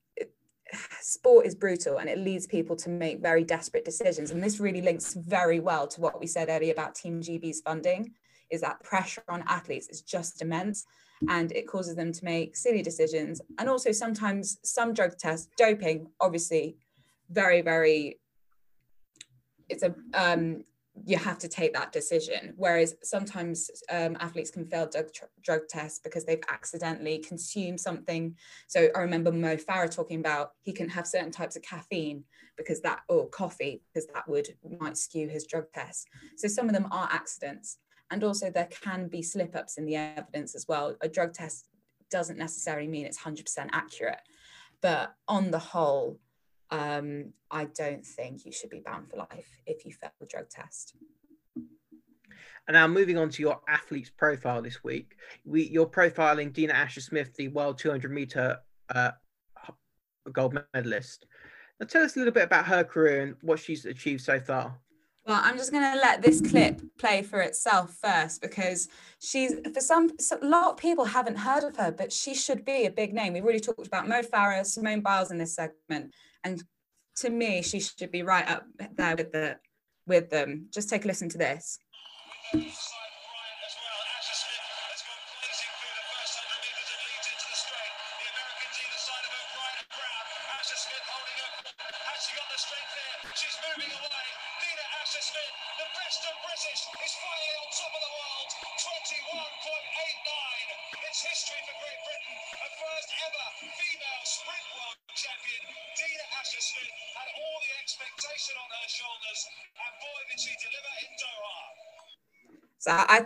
sport 1.01 1.47
is 1.47 1.55
brutal 1.55 1.97
and 1.97 2.07
it 2.07 2.19
leads 2.19 2.45
people 2.45 2.75
to 2.75 2.89
make 2.89 3.19
very 3.19 3.43
desperate 3.43 3.83
decisions. 3.83 4.29
And 4.29 4.43
this 4.43 4.59
really 4.59 4.81
links 4.81 5.15
very 5.15 5.59
well 5.59 5.87
to 5.87 6.01
what 6.01 6.19
we 6.19 6.27
said 6.27 6.49
earlier 6.49 6.71
about 6.71 6.93
team 6.93 7.19
gb's 7.19 7.61
funding 7.61 8.13
is 8.51 8.61
that 8.61 8.83
pressure 8.83 9.23
on 9.29 9.43
athletes 9.47 9.87
is 9.87 10.01
just 10.01 10.41
immense 10.41 10.85
and 11.29 11.51
it 11.51 11.67
causes 11.67 11.95
them 11.95 12.11
to 12.11 12.23
make 12.23 12.55
silly 12.55 12.81
decisions. 12.81 13.41
And 13.57 13.67
also 13.67 13.91
sometimes 13.91 14.59
some 14.63 14.93
drug 14.93 15.17
tests 15.17 15.49
doping 15.57 16.07
obviously 16.19 16.77
very 17.29 17.61
very 17.61 18.19
it's 19.69 19.83
a 19.83 19.93
um, 20.13 20.63
you 21.05 21.17
have 21.17 21.37
to 21.39 21.47
take 21.47 21.73
that 21.73 21.91
decision. 21.91 22.53
Whereas 22.57 22.95
sometimes 23.03 23.69
um, 23.91 24.17
athletes 24.19 24.49
can 24.49 24.65
fail 24.65 24.89
drug, 24.89 25.07
drug 25.43 25.61
tests 25.69 25.99
because 26.03 26.25
they've 26.25 26.41
accidentally 26.49 27.19
consumed 27.19 27.79
something. 27.79 28.35
So 28.67 28.89
i 28.95 28.99
remember 28.99 29.31
mo 29.31 29.57
farah 29.57 29.93
talking 29.93 30.19
about 30.19 30.51
he 30.61 30.73
can 30.73 30.89
have 30.89 31.05
certain 31.05 31.31
types 31.31 31.55
of 31.55 31.61
caffeine 31.61 32.23
because 32.57 32.81
that 32.81 33.01
or 33.09 33.29
coffee 33.29 33.83
because 33.93 34.07
that 34.13 34.27
would 34.27 34.47
might 34.79 34.97
skew 34.97 35.27
his 35.27 35.45
drug 35.45 35.65
tests. 35.73 36.05
So 36.37 36.47
some 36.47 36.67
of 36.67 36.73
them 36.73 36.87
are 36.91 37.09
accidents 37.11 37.77
and 38.09 38.23
also, 38.23 38.49
there 38.49 38.69
can 38.69 39.07
be 39.07 39.21
slip 39.21 39.55
ups 39.55 39.77
in 39.77 39.85
the 39.85 39.95
evidence 39.95 40.55
as 40.55 40.65
well. 40.67 40.95
A 41.01 41.09
drug 41.09 41.33
test 41.33 41.67
doesn't 42.09 42.37
necessarily 42.37 42.87
mean 42.87 43.05
it's 43.05 43.19
100% 43.19 43.43
accurate. 43.73 44.19
But 44.81 45.13
on 45.27 45.51
the 45.51 45.59
whole, 45.59 46.19
um, 46.69 47.33
I 47.51 47.65
don't 47.65 48.05
think 48.05 48.45
you 48.45 48.51
should 48.51 48.69
be 48.69 48.79
banned 48.79 49.09
for 49.09 49.17
life 49.17 49.49
if 49.65 49.85
you 49.85 49.91
fail 49.91 50.11
a 50.21 50.25
drug 50.25 50.49
test. 50.49 50.95
And 52.67 52.73
now 52.75 52.87
moving 52.87 53.17
on 53.17 53.29
to 53.29 53.41
your 53.41 53.61
athlete's 53.67 54.09
profile 54.09 54.61
this 54.61 54.83
week, 54.83 55.15
we, 55.45 55.63
you're 55.63 55.85
profiling 55.85 56.51
Dina 56.51 56.73
Asher 56.73 57.01
Smith, 57.01 57.33
the 57.35 57.47
world 57.47 57.77
200 57.77 58.11
meter 58.11 58.57
uh, 58.93 59.11
gold 60.31 60.57
medalist. 60.73 61.25
Now 61.79 61.87
tell 61.87 62.03
us 62.03 62.15
a 62.15 62.19
little 62.19 62.33
bit 62.33 62.43
about 62.43 62.65
her 62.65 62.83
career 62.83 63.21
and 63.21 63.35
what 63.41 63.59
she's 63.59 63.85
achieved 63.85 64.21
so 64.21 64.39
far. 64.39 64.79
Well, 65.27 65.41
I'm 65.43 65.57
just 65.57 65.73
going 65.73 65.83
to 65.83 65.99
let 65.99 66.21
this 66.21 66.39
clip 66.39 66.81
play 66.97 67.21
for 67.21 67.41
itself 67.41 67.97
first 68.01 68.41
because 68.41 68.87
she's, 69.19 69.55
for 69.73 69.81
some, 69.81 70.09
a 70.41 70.45
lot 70.45 70.71
of 70.71 70.77
people 70.77 71.03
haven't 71.03 71.35
heard 71.35 71.65
of 71.65 71.75
her, 71.75 71.91
but 71.91 72.13
she 72.13 72.33
should 72.33 72.63
be 72.63 72.85
a 72.85 72.91
big 72.91 73.13
name. 73.13 73.33
We've 73.33 73.43
already 73.43 73.59
talked 73.59 73.85
about 73.85 74.07
Mo 74.07 74.21
Farah, 74.21 74.65
Simone 74.65 75.01
Biles 75.01 75.29
in 75.29 75.37
this 75.37 75.53
segment. 75.53 76.13
And 76.45 76.63
to 77.17 77.29
me, 77.29 77.61
she 77.61 77.81
should 77.81 78.09
be 78.09 78.23
right 78.23 78.49
up 78.49 78.67
there 78.95 79.17
with, 79.17 79.33
the, 79.33 79.57
with 80.05 80.29
them. 80.29 80.67
Just 80.73 80.87
take 80.89 81.03
a 81.03 81.07
listen 81.07 81.27
to 81.27 81.37
this. 81.37 81.77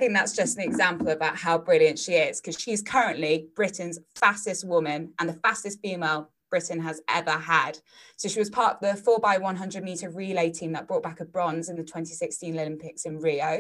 Think 0.02 0.14
that's 0.16 0.36
just 0.36 0.58
an 0.58 0.64
example 0.64 1.10
about 1.10 1.38
how 1.38 1.60
brilliant 1.60 2.00
she 2.00 2.14
is 2.14 2.42
because 2.42 2.60
she's 2.60 2.82
currently 2.82 3.50
Britain's 3.56 4.00
fastest 4.16 4.66
woman 4.68 5.14
and 5.20 5.30
the 5.30 5.40
fastest 5.44 5.80
female 5.80 6.32
Britain 6.50 6.82
has 6.82 7.02
ever 7.08 7.30
had. 7.30 7.78
So 8.18 8.28
she 8.28 8.40
was 8.40 8.50
part 8.50 8.78
of 8.78 8.80
the 8.82 9.00
4 9.00 9.20
by 9.20 9.38
100 9.38 9.84
meter 9.84 10.10
relay 10.10 10.50
team 10.50 10.72
that 10.72 10.88
brought 10.88 11.04
back 11.04 11.20
a 11.20 11.26
bronze 11.26 11.70
in 11.70 11.76
the 11.76 11.84
2016 11.84 12.58
Olympics 12.58 13.06
in 13.06 13.20
Rio. 13.20 13.60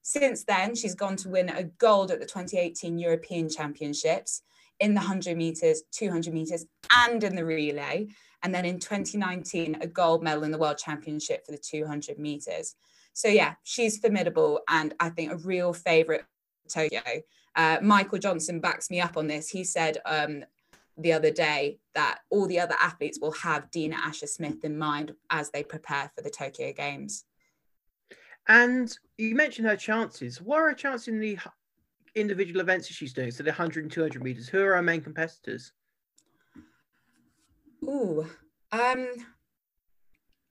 Since 0.00 0.44
then, 0.44 0.74
she's 0.74 0.94
gone 0.94 1.16
to 1.16 1.28
win 1.28 1.50
a 1.50 1.64
gold 1.64 2.10
at 2.10 2.18
the 2.18 2.24
2018 2.24 2.98
European 2.98 3.50
Championships 3.50 4.40
in 4.80 4.94
the 4.94 5.00
100 5.00 5.36
meters, 5.36 5.82
200 5.92 6.32
meters, 6.32 6.64
and 6.92 7.22
in 7.22 7.36
the 7.36 7.44
relay. 7.44 8.06
And 8.42 8.54
then 8.54 8.64
in 8.64 8.78
2019, 8.78 9.76
a 9.82 9.86
gold 9.86 10.22
medal 10.22 10.44
in 10.44 10.50
the 10.50 10.58
World 10.58 10.78
Championship 10.78 11.44
for 11.44 11.52
the 11.52 11.58
200 11.58 12.18
meters. 12.18 12.74
So 13.14 13.28
yeah, 13.28 13.54
she's 13.62 13.98
formidable 13.98 14.60
and 14.68 14.92
I 15.00 15.08
think 15.08 15.32
a 15.32 15.36
real 15.36 15.72
favourite 15.72 16.24
Tokyo. 16.68 17.00
Uh, 17.56 17.78
Michael 17.80 18.18
Johnson 18.18 18.60
backs 18.60 18.90
me 18.90 19.00
up 19.00 19.16
on 19.16 19.28
this. 19.28 19.48
He 19.48 19.64
said 19.64 19.98
um, 20.04 20.44
the 20.98 21.12
other 21.12 21.30
day 21.30 21.78
that 21.94 22.18
all 22.30 22.46
the 22.46 22.60
other 22.60 22.74
athletes 22.80 23.18
will 23.20 23.32
have 23.32 23.70
Dina 23.70 23.96
Asher 23.96 24.26
Smith 24.26 24.64
in 24.64 24.76
mind 24.76 25.14
as 25.30 25.50
they 25.50 25.62
prepare 25.62 26.10
for 26.14 26.22
the 26.22 26.30
Tokyo 26.30 26.72
Games. 26.72 27.24
And 28.48 28.96
you 29.16 29.34
mentioned 29.34 29.68
her 29.68 29.76
chances. 29.76 30.40
What 30.42 30.58
are 30.58 30.68
her 30.68 30.74
chances 30.74 31.08
in 31.08 31.20
the 31.20 31.38
individual 32.14 32.60
events 32.60 32.88
that 32.88 32.94
she's 32.94 33.12
doing? 33.12 33.30
So 33.30 33.42
the 33.42 33.50
100 33.50 33.84
and 33.84 33.92
200 33.92 34.22
meters. 34.22 34.48
Who 34.48 34.60
are 34.60 34.74
our 34.74 34.82
main 34.82 35.00
competitors? 35.00 35.72
Ooh, 37.84 38.26
um, 38.72 39.08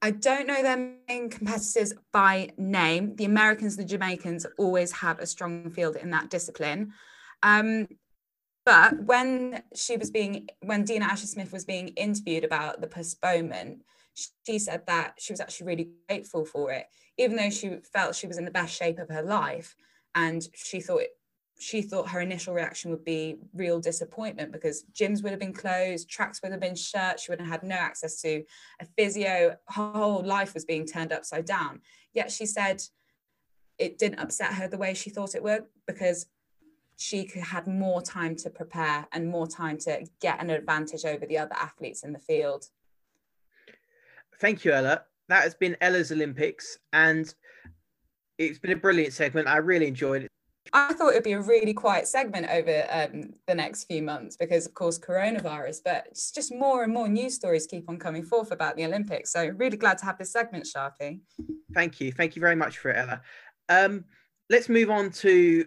I 0.04 0.12
don't 0.12 0.48
know 0.48 0.62
their 0.62 0.98
main 1.08 1.30
competitors 1.30 1.94
by 2.12 2.50
name. 2.58 3.16
The 3.16 3.24
Americans, 3.24 3.78
and 3.78 3.88
the 3.88 3.90
Jamaicans 3.90 4.46
always 4.58 4.92
have 4.92 5.18
a 5.20 5.26
strong 5.26 5.72
field 5.72 5.96
in 5.96 6.10
that 6.10 6.30
discipline. 6.30 6.92
Um, 7.42 7.88
but 8.66 9.02
when 9.06 9.64
she 9.74 9.96
was 9.96 10.12
being, 10.12 10.50
when 10.62 10.84
Dina 10.84 11.06
Asher 11.06 11.28
Smith 11.28 11.54
was 11.54 11.64
being 11.64 11.88
interviewed 11.90 12.44
about 12.44 12.82
the 12.82 12.88
postponement, 12.88 13.86
she 14.46 14.60
said 14.60 14.86
that 14.88 15.14
she 15.20 15.32
was 15.32 15.40
actually 15.40 15.68
really 15.68 15.90
grateful 16.10 16.44
for 16.44 16.70
it, 16.72 16.88
even 17.18 17.38
though 17.38 17.50
she 17.50 17.78
felt 17.94 18.14
she 18.14 18.28
was 18.28 18.38
in 18.38 18.44
the 18.44 18.52
best 18.52 18.76
shape 18.76 19.00
of 19.00 19.08
her 19.08 19.24
life. 19.24 19.74
And 20.16 20.46
she 20.54 20.82
thought 20.82 21.04
it 21.04 21.12
she 21.64 21.81
thought 21.81 22.10
her 22.10 22.19
initial 22.19 22.53
reaction 22.53 22.91
would 22.91 23.06
be 23.06 23.38
real 23.53 23.80
disappointment 23.80 24.52
because 24.52 24.84
gyms 24.94 25.23
would 25.23 25.31
have 25.31 25.40
been 25.40 25.53
closed, 25.53 26.10
tracks 26.10 26.41
would 26.44 26.52
have 26.52 26.60
been 26.60 26.76
shut, 26.76 27.22
she 27.22 27.31
would 27.31 27.40
have 27.40 27.48
had 27.48 27.64
no 27.64 27.76
access 27.76 28.22
to 28.22 28.44
a 28.81 28.85
physio, 28.98 29.56
her 29.69 29.91
whole 29.94 30.22
life 30.23 30.53
was 30.53 30.65
being 30.65 30.85
turned 30.85 31.14
upside 31.14 31.45
down. 31.45 31.80
Yet 32.14 32.31
she 32.31 32.45
said 32.45 32.84
it 33.80 33.98
didn't 33.98 34.19
upset 34.19 34.53
her 34.53 34.68
the 34.68 34.77
way 34.77 34.94
she 34.94 35.10
thought 35.10 35.35
it 35.35 35.44
would 35.44 35.64
because 35.88 36.26
she 36.98 37.31
had 37.41 37.65
more 37.65 38.02
time 38.02 38.35
to 38.35 38.49
prepare 38.49 39.07
and 39.14 39.30
more 39.30 39.48
time 39.48 39.77
to 39.77 40.06
get 40.19 40.41
an 40.41 40.49
advantage 40.49 41.06
over 41.06 41.26
the 41.26 41.38
other 41.38 41.56
athletes 41.56 42.03
in 42.03 42.11
the 42.11 42.19
field. 42.19 42.65
Thank 44.41 44.65
you, 44.65 44.73
Ella. 44.73 45.03
That 45.30 45.44
has 45.44 45.56
been 45.56 45.77
Ella's 45.80 46.11
Olympics, 46.11 46.77
and 46.91 47.34
it's 48.38 48.60
been 48.60 48.72
a 48.72 48.76
brilliant 48.76 49.14
segment. 49.14 49.48
I 49.48 49.57
really 49.57 49.88
enjoyed 49.88 50.23
it. 50.23 50.32
I 50.72 50.94
thought 50.94 51.10
it 51.10 51.15
would 51.15 51.23
be 51.23 51.34
a 51.34 51.41
really 51.41 51.73
quiet 51.73 52.07
segment 52.07 52.48
over 52.49 52.85
um, 52.90 53.34
the 53.48 53.56
next 53.56 53.84
few 53.84 54.02
months 54.02 54.38
because, 54.38 54.65
of 54.65 54.73
course, 54.73 54.98
coronavirus, 54.98 55.80
but 55.84 56.06
it's 56.07 56.31
just 56.31 56.53
more 56.53 56.84
and 56.84 56.94
more 56.94 57.10
news 57.10 57.35
stories 57.35 57.68
keep 57.68 57.90
on 57.90 57.99
coming 57.99 58.23
forth 58.23 58.52
about 58.52 58.77
the 58.77 58.85
Olympics. 58.85 59.31
So, 59.31 59.48
really 59.57 59.77
glad 59.77 59.98
to 59.99 60.06
have 60.06 60.18
this 60.18 60.31
segment, 60.31 60.65
Sharpie. 60.65 61.19
Thank 61.73 61.99
you. 61.99 62.11
Thank 62.11 62.35
you 62.35 62.40
very 62.40 62.56
much 62.56 62.77
for 62.77 62.91
it, 62.91 62.98
Ella. 62.98 63.22
Um, 63.68 64.06
let's 64.49 64.69
move 64.69 64.90
on 64.90 65.11
to 65.11 65.65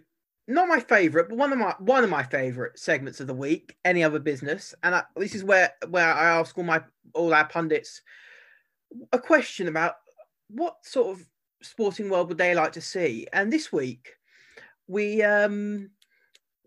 not 0.48 0.68
my 0.68 0.80
favorite, 0.80 1.28
but 1.28 1.38
one 1.38 1.52
of 1.52 1.58
my 1.58 1.74
one 1.78 2.04
of 2.04 2.10
my 2.10 2.22
favorite 2.22 2.78
segments 2.78 3.20
of 3.20 3.26
the 3.26 3.34
week. 3.34 3.76
Any 3.84 4.02
other 4.02 4.18
business, 4.18 4.74
and 4.82 4.94
I, 4.94 5.02
this 5.16 5.34
is 5.34 5.44
where 5.44 5.72
where 5.88 6.12
I 6.12 6.38
ask 6.38 6.56
all 6.56 6.64
my 6.64 6.82
all 7.14 7.34
our 7.34 7.46
pundits 7.46 8.00
a 9.12 9.18
question 9.18 9.68
about 9.68 9.94
what 10.48 10.76
sort 10.82 11.18
of 11.18 11.26
sporting 11.62 12.08
world 12.08 12.28
would 12.28 12.38
they 12.38 12.54
like 12.54 12.72
to 12.72 12.80
see. 12.80 13.26
And 13.32 13.52
this 13.52 13.72
week, 13.72 14.12
we 14.88 15.22
um 15.22 15.90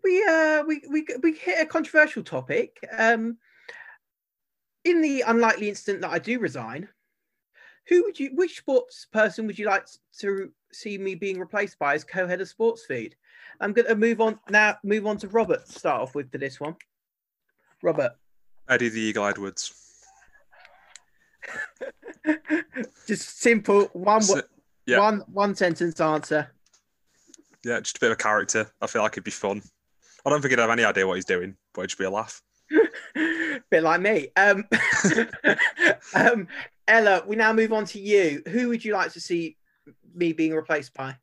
we 0.02 0.24
uh 0.28 0.62
we 0.66 0.82
we 0.90 1.06
we 1.22 1.32
hit 1.34 1.60
a 1.60 1.66
controversial 1.66 2.22
topic. 2.22 2.78
Um, 2.96 3.38
in 4.84 5.02
the 5.02 5.22
unlikely 5.26 5.68
instant 5.68 6.00
that 6.00 6.10
I 6.10 6.18
do 6.18 6.38
resign, 6.38 6.88
who 7.88 8.02
would 8.04 8.18
you 8.18 8.30
which 8.34 8.56
sports 8.56 9.06
person 9.12 9.46
would 9.46 9.58
you 9.58 9.66
like 9.66 9.86
to 10.20 10.50
see 10.72 10.96
me 10.96 11.14
being 11.14 11.38
replaced 11.38 11.78
by 11.78 11.94
as 11.94 12.04
co-head 12.04 12.40
of 12.40 12.48
sports 12.48 12.86
feed? 12.86 13.16
I'm 13.60 13.72
going 13.72 13.88
to 13.88 13.96
move 13.96 14.20
on 14.20 14.38
now. 14.48 14.76
Move 14.82 15.06
on 15.06 15.18
to 15.18 15.28
Robert. 15.28 15.66
To 15.66 15.72
start 15.72 16.00
off 16.00 16.14
with 16.14 16.30
for 16.30 16.38
this 16.38 16.60
one. 16.60 16.76
Robert. 17.82 18.12
Eddie 18.68 18.88
the 18.88 19.00
Eagle 19.00 19.26
Edwards. 19.26 19.72
Just 23.06 23.40
simple 23.40 23.86
one. 23.92 24.22
So, 24.22 24.42
yeah. 24.86 24.98
One 24.98 25.24
one 25.32 25.54
sentence 25.54 26.00
answer. 26.00 26.50
Yeah, 27.64 27.80
just 27.80 27.98
a 27.98 28.00
bit 28.00 28.10
of 28.10 28.14
a 28.14 28.22
character. 28.22 28.70
I 28.80 28.86
feel 28.86 29.02
like 29.02 29.12
it'd 29.12 29.24
be 29.24 29.30
fun. 29.30 29.62
I 30.24 30.30
don't 30.30 30.40
think 30.40 30.50
he'd 30.50 30.58
have 30.58 30.70
any 30.70 30.84
idea 30.84 31.06
what 31.06 31.14
he's 31.14 31.24
doing, 31.24 31.56
but 31.74 31.82
it'd 31.82 31.90
just 31.90 31.98
be 31.98 32.04
a 32.04 32.10
laugh. 32.10 32.42
bit 33.70 33.82
like 33.82 34.00
me. 34.00 34.28
Um, 34.36 34.64
um, 36.14 36.48
Ella, 36.86 37.22
we 37.26 37.36
now 37.36 37.52
move 37.52 37.72
on 37.72 37.84
to 37.86 38.00
you. 38.00 38.42
Who 38.48 38.68
would 38.68 38.84
you 38.84 38.92
like 38.92 39.12
to 39.12 39.20
see 39.20 39.56
me 40.14 40.32
being 40.32 40.54
replaced 40.54 40.94
by? 40.94 41.16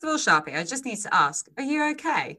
First 0.00 0.28
of 0.28 0.34
all, 0.34 0.42
Sharpie, 0.42 0.58
I 0.58 0.64
just 0.64 0.84
need 0.84 0.98
to 0.98 1.14
ask, 1.14 1.46
are 1.56 1.62
you 1.62 1.90
okay? 1.92 2.38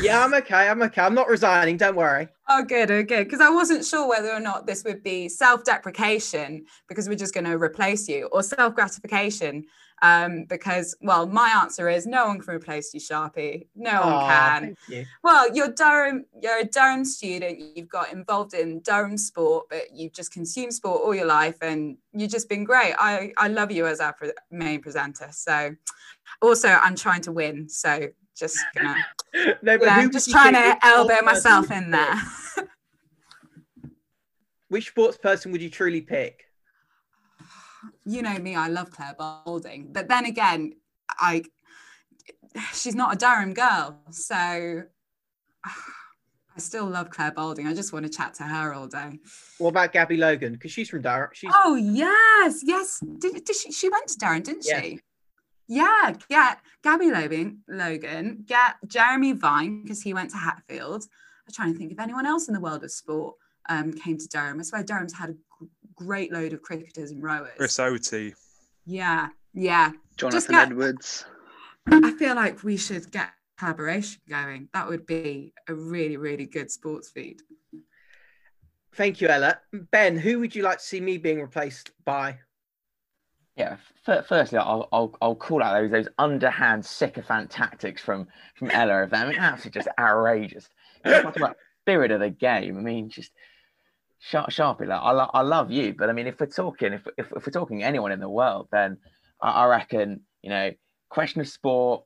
Yeah, 0.00 0.24
I'm 0.24 0.34
okay. 0.34 0.68
I'm 0.68 0.82
okay. 0.82 1.00
I'm 1.00 1.14
not 1.14 1.28
resigning. 1.28 1.76
Don't 1.76 1.96
worry. 1.96 2.28
Oh, 2.48 2.64
good. 2.64 2.90
Oh, 2.90 3.02
good. 3.02 3.24
Because 3.24 3.40
I 3.40 3.50
wasn't 3.50 3.84
sure 3.84 4.08
whether 4.08 4.32
or 4.32 4.40
not 4.40 4.66
this 4.66 4.82
would 4.84 5.02
be 5.02 5.28
self 5.28 5.64
deprecation 5.64 6.66
because 6.88 7.08
we're 7.08 7.14
just 7.14 7.34
going 7.34 7.44
to 7.44 7.56
replace 7.56 8.08
you 8.08 8.28
or 8.32 8.42
self 8.42 8.74
gratification 8.74 9.64
um, 10.02 10.44
because, 10.44 10.96
well, 11.00 11.26
my 11.26 11.48
answer 11.62 11.88
is 11.88 12.06
no 12.06 12.26
one 12.26 12.40
can 12.40 12.54
replace 12.54 12.92
you, 12.92 13.00
Sharpie. 13.00 13.68
No 13.74 14.00
one 14.02 14.28
can. 14.28 14.76
you. 14.88 15.04
Well, 15.24 15.54
you're 15.54 15.72
Durham. 15.72 16.24
You're 16.42 16.60
a 16.60 16.64
Durham 16.64 17.04
student. 17.04 17.58
You've 17.74 17.88
got 17.88 18.12
involved 18.12 18.54
in 18.54 18.80
Durham 18.80 19.16
sport, 19.16 19.66
but 19.70 19.94
you've 19.94 20.12
just 20.12 20.32
consumed 20.32 20.74
sport 20.74 21.02
all 21.02 21.14
your 21.14 21.26
life, 21.26 21.56
and 21.62 21.96
you've 22.12 22.30
just 22.30 22.48
been 22.48 22.64
great. 22.64 22.94
I 22.98 23.32
I 23.38 23.48
love 23.48 23.70
you 23.72 23.86
as 23.86 24.00
our 24.00 24.12
pre- 24.12 24.32
main 24.50 24.80
presenter. 24.80 25.28
So, 25.30 25.74
also, 26.42 26.68
I'm 26.68 26.96
trying 26.96 27.22
to 27.22 27.32
win. 27.32 27.68
So, 27.68 28.08
just 28.36 28.58
gonna 28.74 28.96
No, 29.62 29.78
but 29.78 29.82
yeah, 29.82 30.08
just 30.08 30.30
trying 30.30 30.54
to 30.54 30.76
elbow 30.82 31.22
myself 31.22 31.70
in 31.70 31.90
there. 31.90 32.14
Which 34.68 34.88
sports 34.88 35.16
person 35.16 35.52
would 35.52 35.62
you 35.62 35.70
truly 35.70 36.00
pick? 36.00 36.45
You 38.06 38.22
know 38.22 38.38
me, 38.38 38.54
I 38.54 38.68
love 38.68 38.90
Clare 38.90 39.16
Balding, 39.18 39.88
but 39.92 40.08
then 40.08 40.26
again, 40.26 40.74
I 41.18 41.42
she's 42.72 42.94
not 42.94 43.14
a 43.14 43.16
Durham 43.16 43.52
girl, 43.52 44.00
so 44.10 44.34
I 45.64 46.58
still 46.58 46.86
love 46.86 47.10
Clare 47.10 47.32
Balding. 47.32 47.66
I 47.66 47.74
just 47.74 47.92
want 47.92 48.06
to 48.06 48.10
chat 48.10 48.34
to 48.34 48.44
her 48.44 48.72
all 48.72 48.86
day. 48.86 49.18
What 49.58 49.70
about 49.70 49.92
Gabby 49.92 50.16
Logan? 50.16 50.52
Because 50.52 50.70
she's 50.70 50.88
from 50.88 51.02
Durham. 51.02 51.30
She's 51.34 51.50
Oh 51.52 51.74
yes, 51.74 52.62
yes. 52.64 53.00
Did, 53.18 53.44
did 53.44 53.56
she? 53.56 53.72
She 53.72 53.88
went 53.88 54.06
to 54.08 54.18
Durham, 54.18 54.42
didn't 54.42 54.64
she? 54.64 55.00
Yeah, 55.68 56.12
get 56.30 56.60
Gabby 56.84 57.10
Logan, 57.10 57.62
Logan, 57.68 58.44
get 58.46 58.76
Jeremy 58.86 59.32
Vine 59.32 59.82
because 59.82 60.00
he 60.00 60.14
went 60.14 60.30
to 60.30 60.36
Hatfield. 60.36 61.04
I'm 61.46 61.52
trying 61.52 61.72
to 61.72 61.78
think 61.78 61.92
if 61.92 61.98
anyone 61.98 62.24
else 62.24 62.46
in 62.46 62.54
the 62.54 62.60
world 62.60 62.84
of 62.84 62.90
sport 62.92 63.34
um, 63.68 63.92
came 63.92 64.16
to 64.16 64.28
Durham. 64.28 64.60
I 64.60 64.62
swear 64.62 64.84
Durham's 64.84 65.14
had 65.14 65.30
a 65.30 65.34
great 65.96 66.32
load 66.32 66.52
of 66.52 66.62
cricketers 66.62 67.10
and 67.10 67.22
rowers. 67.22 67.52
Chris 67.56 67.78
Oti. 67.78 68.34
Yeah, 68.84 69.28
yeah. 69.54 69.92
Jonathan 70.16 70.54
get- 70.54 70.68
Edwards. 70.68 71.24
I 71.88 72.12
feel 72.12 72.34
like 72.34 72.62
we 72.64 72.76
should 72.76 73.10
get 73.12 73.30
collaboration 73.58 74.20
going. 74.28 74.68
That 74.74 74.88
would 74.88 75.06
be 75.06 75.52
a 75.68 75.74
really, 75.74 76.16
really 76.16 76.46
good 76.46 76.70
sports 76.70 77.08
feed. 77.10 77.40
Thank 78.94 79.20
you, 79.20 79.28
Ella. 79.28 79.58
Ben, 79.90 80.16
who 80.16 80.40
would 80.40 80.54
you 80.54 80.62
like 80.62 80.78
to 80.78 80.84
see 80.84 81.00
me 81.00 81.18
being 81.18 81.40
replaced 81.40 81.90
by? 82.04 82.38
Yeah. 83.56 83.76
F- 84.06 84.26
firstly, 84.26 84.58
I'll, 84.58 84.88
I'll 84.92 85.14
I'll 85.20 85.34
call 85.34 85.62
out 85.62 85.80
those 85.80 85.90
those 85.90 86.08
underhand 86.18 86.84
sycophant 86.84 87.50
tactics 87.50 88.00
from 88.02 88.26
from 88.54 88.70
Ella 88.70 89.02
of 89.02 89.10
them. 89.10 89.26
I 89.26 89.30
mean, 89.30 89.38
absolutely 89.38 89.80
just 89.80 89.88
outrageous. 89.98 90.68
You 91.04 91.10
know, 91.10 91.22
talk 91.22 91.36
about 91.36 91.56
spirit 91.82 92.10
of 92.10 92.20
the 92.20 92.30
game. 92.30 92.78
I 92.78 92.80
mean, 92.80 93.10
just 93.10 93.32
sharp, 94.18 94.50
sharply. 94.50 94.86
Like, 94.86 95.00
I, 95.02 95.12
lo- 95.12 95.30
I 95.32 95.42
love 95.42 95.70
you, 95.70 95.94
but 95.96 96.08
I 96.10 96.12
mean, 96.12 96.26
if 96.26 96.40
we're 96.40 96.46
talking, 96.46 96.92
if, 96.92 97.06
if, 97.18 97.32
if 97.32 97.46
we're 97.46 97.52
talking 97.52 97.82
anyone 97.82 98.12
in 98.12 98.20
the 98.20 98.28
world, 98.28 98.68
then 98.70 98.98
I, 99.40 99.50
I 99.50 99.66
reckon 99.66 100.22
you 100.46 100.50
know, 100.50 100.70
question 101.08 101.40
of 101.40 101.48
sport. 101.48 102.04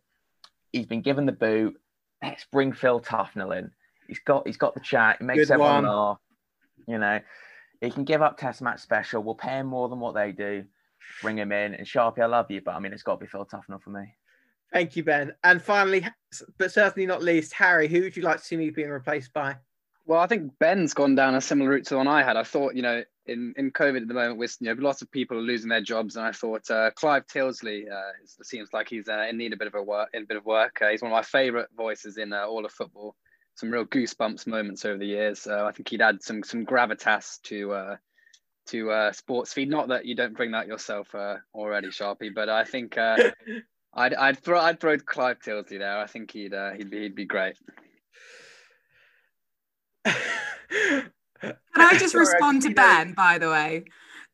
He's 0.72 0.86
been 0.86 1.02
given 1.02 1.26
the 1.26 1.32
boot. 1.32 1.78
Let's 2.22 2.46
bring 2.50 2.72
Phil 2.72 3.00
Tufnell 3.00 3.56
in. 3.56 3.70
He's 4.08 4.20
got 4.20 4.46
he's 4.46 4.56
got 4.56 4.72
the 4.72 4.80
chat. 4.80 5.16
He 5.18 5.24
makes 5.26 5.40
Good 5.40 5.50
everyone 5.50 5.84
one. 5.84 5.94
laugh. 5.94 6.18
You 6.88 6.96
know, 6.96 7.20
he 7.82 7.90
can 7.90 8.04
give 8.04 8.22
up 8.22 8.38
test 8.38 8.62
match 8.62 8.80
special. 8.80 9.22
We'll 9.22 9.34
pay 9.34 9.58
him 9.58 9.66
more 9.66 9.90
than 9.90 10.00
what 10.00 10.14
they 10.14 10.32
do. 10.32 10.64
Bring 11.20 11.36
him 11.36 11.52
in. 11.52 11.74
And 11.74 11.86
Sharpie, 11.86 12.20
I 12.20 12.26
love 12.26 12.50
you, 12.50 12.62
but 12.64 12.74
I 12.74 12.80
mean, 12.80 12.94
it's 12.94 13.02
got 13.02 13.16
to 13.16 13.20
be 13.20 13.26
Phil 13.26 13.44
Tufnell 13.44 13.82
for 13.82 13.90
me. 13.90 14.14
Thank 14.72 14.96
you, 14.96 15.04
Ben. 15.04 15.34
And 15.44 15.60
finally, 15.60 16.06
but 16.56 16.72
certainly 16.72 17.04
not 17.06 17.22
least, 17.22 17.52
Harry, 17.52 17.88
who 17.88 18.00
would 18.00 18.16
you 18.16 18.22
like 18.22 18.38
to 18.38 18.44
see 18.44 18.56
me 18.56 18.70
being 18.70 18.88
replaced 18.88 19.34
by? 19.34 19.56
Well, 20.10 20.18
I 20.18 20.26
think 20.26 20.58
Ben's 20.58 20.92
gone 20.92 21.14
down 21.14 21.36
a 21.36 21.40
similar 21.40 21.70
route 21.70 21.84
to 21.84 21.90
the 21.90 21.98
one 21.98 22.08
I 22.08 22.24
had. 22.24 22.36
I 22.36 22.42
thought, 22.42 22.74
you 22.74 22.82
know, 22.82 23.04
in, 23.26 23.54
in 23.56 23.70
COVID 23.70 24.02
at 24.02 24.08
the 24.08 24.14
moment, 24.14 24.38
with 24.38 24.56
you 24.58 24.66
know, 24.66 24.82
lots 24.82 25.02
of 25.02 25.10
people 25.12 25.38
are 25.38 25.40
losing 25.40 25.68
their 25.68 25.82
jobs, 25.82 26.16
and 26.16 26.26
I 26.26 26.32
thought 26.32 26.68
uh, 26.68 26.90
Clive 26.96 27.28
Tyldesley 27.28 27.88
uh, 27.88 28.10
seems 28.42 28.70
like 28.72 28.88
he's 28.88 29.08
uh, 29.08 29.26
in 29.30 29.38
need 29.38 29.52
of 29.52 29.58
a 29.58 29.60
bit 29.60 29.68
of 29.68 29.76
a 29.76 29.82
work. 29.84 30.08
In 30.12 30.24
a 30.24 30.26
bit 30.26 30.36
of 30.36 30.44
work, 30.44 30.80
uh, 30.82 30.88
he's 30.88 31.00
one 31.00 31.12
of 31.12 31.14
my 31.14 31.22
favourite 31.22 31.68
voices 31.76 32.16
in 32.16 32.32
uh, 32.32 32.44
all 32.44 32.64
of 32.64 32.72
football. 32.72 33.14
Some 33.54 33.70
real 33.70 33.84
goosebumps 33.84 34.48
moments 34.48 34.84
over 34.84 34.98
the 34.98 35.06
years. 35.06 35.42
So 35.42 35.64
I 35.64 35.70
think 35.70 35.88
he'd 35.88 36.02
add 36.02 36.24
some 36.24 36.42
some 36.42 36.66
gravitas 36.66 37.40
to 37.42 37.72
uh, 37.72 37.96
to 38.70 38.90
uh, 38.90 39.12
sports 39.12 39.52
feed. 39.52 39.70
Not 39.70 39.90
that 39.90 40.06
you 40.06 40.16
don't 40.16 40.36
bring 40.36 40.50
that 40.50 40.66
yourself 40.66 41.14
uh, 41.14 41.36
already, 41.54 41.86
Sharpie, 41.86 42.34
but 42.34 42.48
I 42.48 42.64
think 42.64 42.98
uh, 42.98 43.30
I'd 43.94 44.14
I'd 44.14 44.40
throw 44.40 44.58
I'd 44.58 44.80
throw 44.80 44.98
Clive 44.98 45.38
Tyldesley 45.38 45.78
there. 45.78 45.98
I 45.98 46.08
think 46.08 46.32
he'd 46.32 46.52
uh, 46.52 46.72
he'd 46.72 46.90
be 46.90 47.02
he'd 47.02 47.14
be 47.14 47.26
great. 47.26 47.56
Can 51.42 51.54
I 51.74 51.94
just 51.98 52.14
respond 52.14 52.62
to 52.62 52.74
Ben, 52.74 53.12
by 53.12 53.38
the 53.38 53.48
way? 53.48 53.84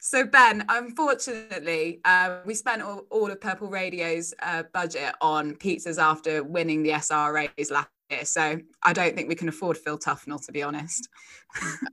So, 0.00 0.24
Ben, 0.24 0.64
unfortunately, 0.68 2.00
uh, 2.04 2.38
we 2.44 2.54
spent 2.54 2.82
all, 2.82 3.02
all 3.10 3.30
of 3.30 3.40
Purple 3.40 3.68
Radio's 3.68 4.34
uh, 4.42 4.62
budget 4.72 5.14
on 5.20 5.54
pizzas 5.54 6.00
after 6.00 6.44
winning 6.44 6.82
the 6.82 6.90
SRAs 6.90 7.70
last 7.70 7.88
year. 8.10 8.24
So, 8.24 8.58
I 8.82 8.92
don't 8.92 9.16
think 9.16 9.28
we 9.28 9.34
can 9.34 9.48
afford 9.48 9.78
Phil 9.78 9.98
Tufnell, 9.98 10.44
to 10.46 10.52
be 10.52 10.62
honest. 10.62 11.08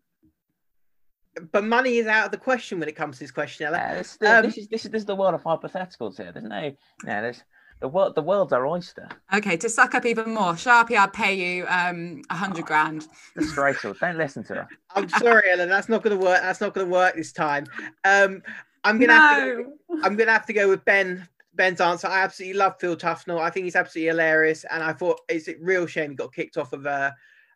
But 1.51 1.63
money 1.63 1.97
is 1.97 2.05
out 2.05 2.25
of 2.27 2.31
the 2.31 2.37
question 2.37 2.79
when 2.79 2.87
it 2.87 2.95
comes 2.95 3.17
to 3.17 3.23
this 3.23 3.31
question, 3.31 3.65
Ella. 3.65 3.77
Yeah, 3.77 3.95
this, 3.95 4.17
this, 4.17 4.29
Um, 4.29 4.43
this 4.43 4.57
is 4.57 4.67
this 4.67 4.85
is 4.85 4.91
this 4.91 5.01
is 5.01 5.05
the 5.05 5.15
world 5.15 5.33
of 5.33 5.43
hypotheticals 5.43 6.17
here. 6.17 6.31
There's 6.31 6.45
no, 6.45 6.69
no, 6.69 6.75
there's 7.03 7.41
the 7.79 7.87
world. 7.87 8.15
The 8.15 8.21
world's 8.21 8.53
our 8.53 8.65
oyster. 8.65 9.09
Okay, 9.33 9.57
to 9.57 9.69
suck 9.69 9.95
up 9.95 10.05
even 10.05 10.33
more, 10.33 10.53
Sharpie, 10.53 10.97
I'd 10.97 11.13
pay 11.13 11.33
you 11.33 11.65
um, 11.67 12.21
a 12.29 12.35
hundred 12.35 12.65
grand. 12.65 13.07
Disgraceful. 13.37 13.93
Don't 13.99 14.17
listen 14.17 14.43
to 14.45 14.55
her. 14.55 14.67
I'm 14.95 15.09
sorry, 15.09 15.51
Ella. 15.51 15.67
That's 15.67 15.89
not 15.89 16.03
going 16.03 16.17
to 16.17 16.23
work. 16.23 16.41
That's 16.41 16.61
not 16.61 16.73
going 16.73 16.87
to 16.87 16.93
work 16.93 17.15
this 17.15 17.31
time. 17.31 17.65
Um, 18.03 18.41
I'm 18.83 18.99
gonna 18.99 19.13
have 19.13 19.43
to. 19.43 19.63
Go, 19.63 19.73
I'm 20.03 20.15
gonna 20.15 20.31
have 20.31 20.45
to 20.47 20.53
go 20.53 20.69
with 20.69 20.83
Ben. 20.85 21.27
Ben's 21.55 21.81
answer. 21.81 22.07
I 22.07 22.23
absolutely 22.23 22.57
love 22.57 22.79
Phil 22.79 22.95
Tufnell. 22.95 23.39
I 23.39 23.49
think 23.49 23.65
he's 23.65 23.75
absolutely 23.75 24.09
hilarious, 24.09 24.65
and 24.71 24.83
I 24.83 24.91
thought 24.91 25.21
it's 25.29 25.47
a 25.47 25.55
real 25.61 25.85
shame 25.85 26.09
he 26.09 26.15
got 26.15 26.33
kicked 26.33 26.57
off 26.57 26.73
of 26.73 26.85
uh, 26.87 27.11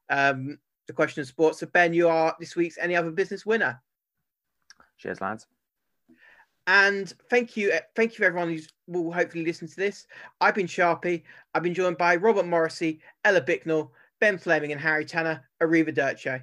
um, 0.10 0.60
the 0.85 0.94
question 0.94 1.22
of 1.22 1.27
sports. 1.27 1.60
So 1.60 1.65
Ben, 1.68 1.94
you 1.94 2.07
are 2.07 2.35
this 2.39 2.56
week's 2.56 2.77
any 2.77 2.95
other 2.95 3.11
business 3.11 3.45
winner. 3.45 3.81
Cheers, 4.98 5.19
lads. 5.19 5.48
And 6.68 7.11
thank 7.30 7.56
you, 7.56 7.72
eh, 7.72 7.80
thank 7.95 8.19
you 8.19 8.26
everyone 8.26 8.53
who 8.53 8.60
will 8.88 9.11
hopefully 9.11 9.45
listen 9.45 9.68
to 9.68 9.76
this. 9.76 10.07
I've 10.41 10.56
been 10.56 10.68
Sharpie. 10.68 11.23
I've 11.53 11.64
been 11.64 11.73
joined 11.73 11.98
by 11.98 12.18
Robert 12.18 12.45
Morrissey, 12.45 12.99
Ella 13.23 13.41
Bicknell, 13.41 13.94
Ben 14.19 14.38
Fleming, 14.38 14.73
and 14.73 14.81
Harry 14.81 15.06
Tanner. 15.06 15.44
Arrivederci. 15.61 16.41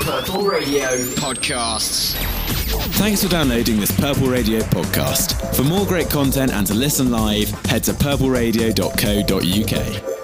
Purple 0.00 0.44
Radio 0.44 0.86
Podcasts. 1.16 2.14
Thanks 2.98 3.22
for 3.22 3.28
downloading 3.28 3.80
this 3.80 3.90
Purple 3.98 4.28
Radio 4.28 4.60
podcast. 4.60 5.54
For 5.54 5.64
more 5.64 5.86
great 5.86 6.08
content 6.08 6.52
and 6.52 6.66
to 6.66 6.74
listen 6.74 7.10
live, 7.10 7.50
head 7.66 7.84
to 7.84 7.92
purpleradio.co.uk. 7.92 10.17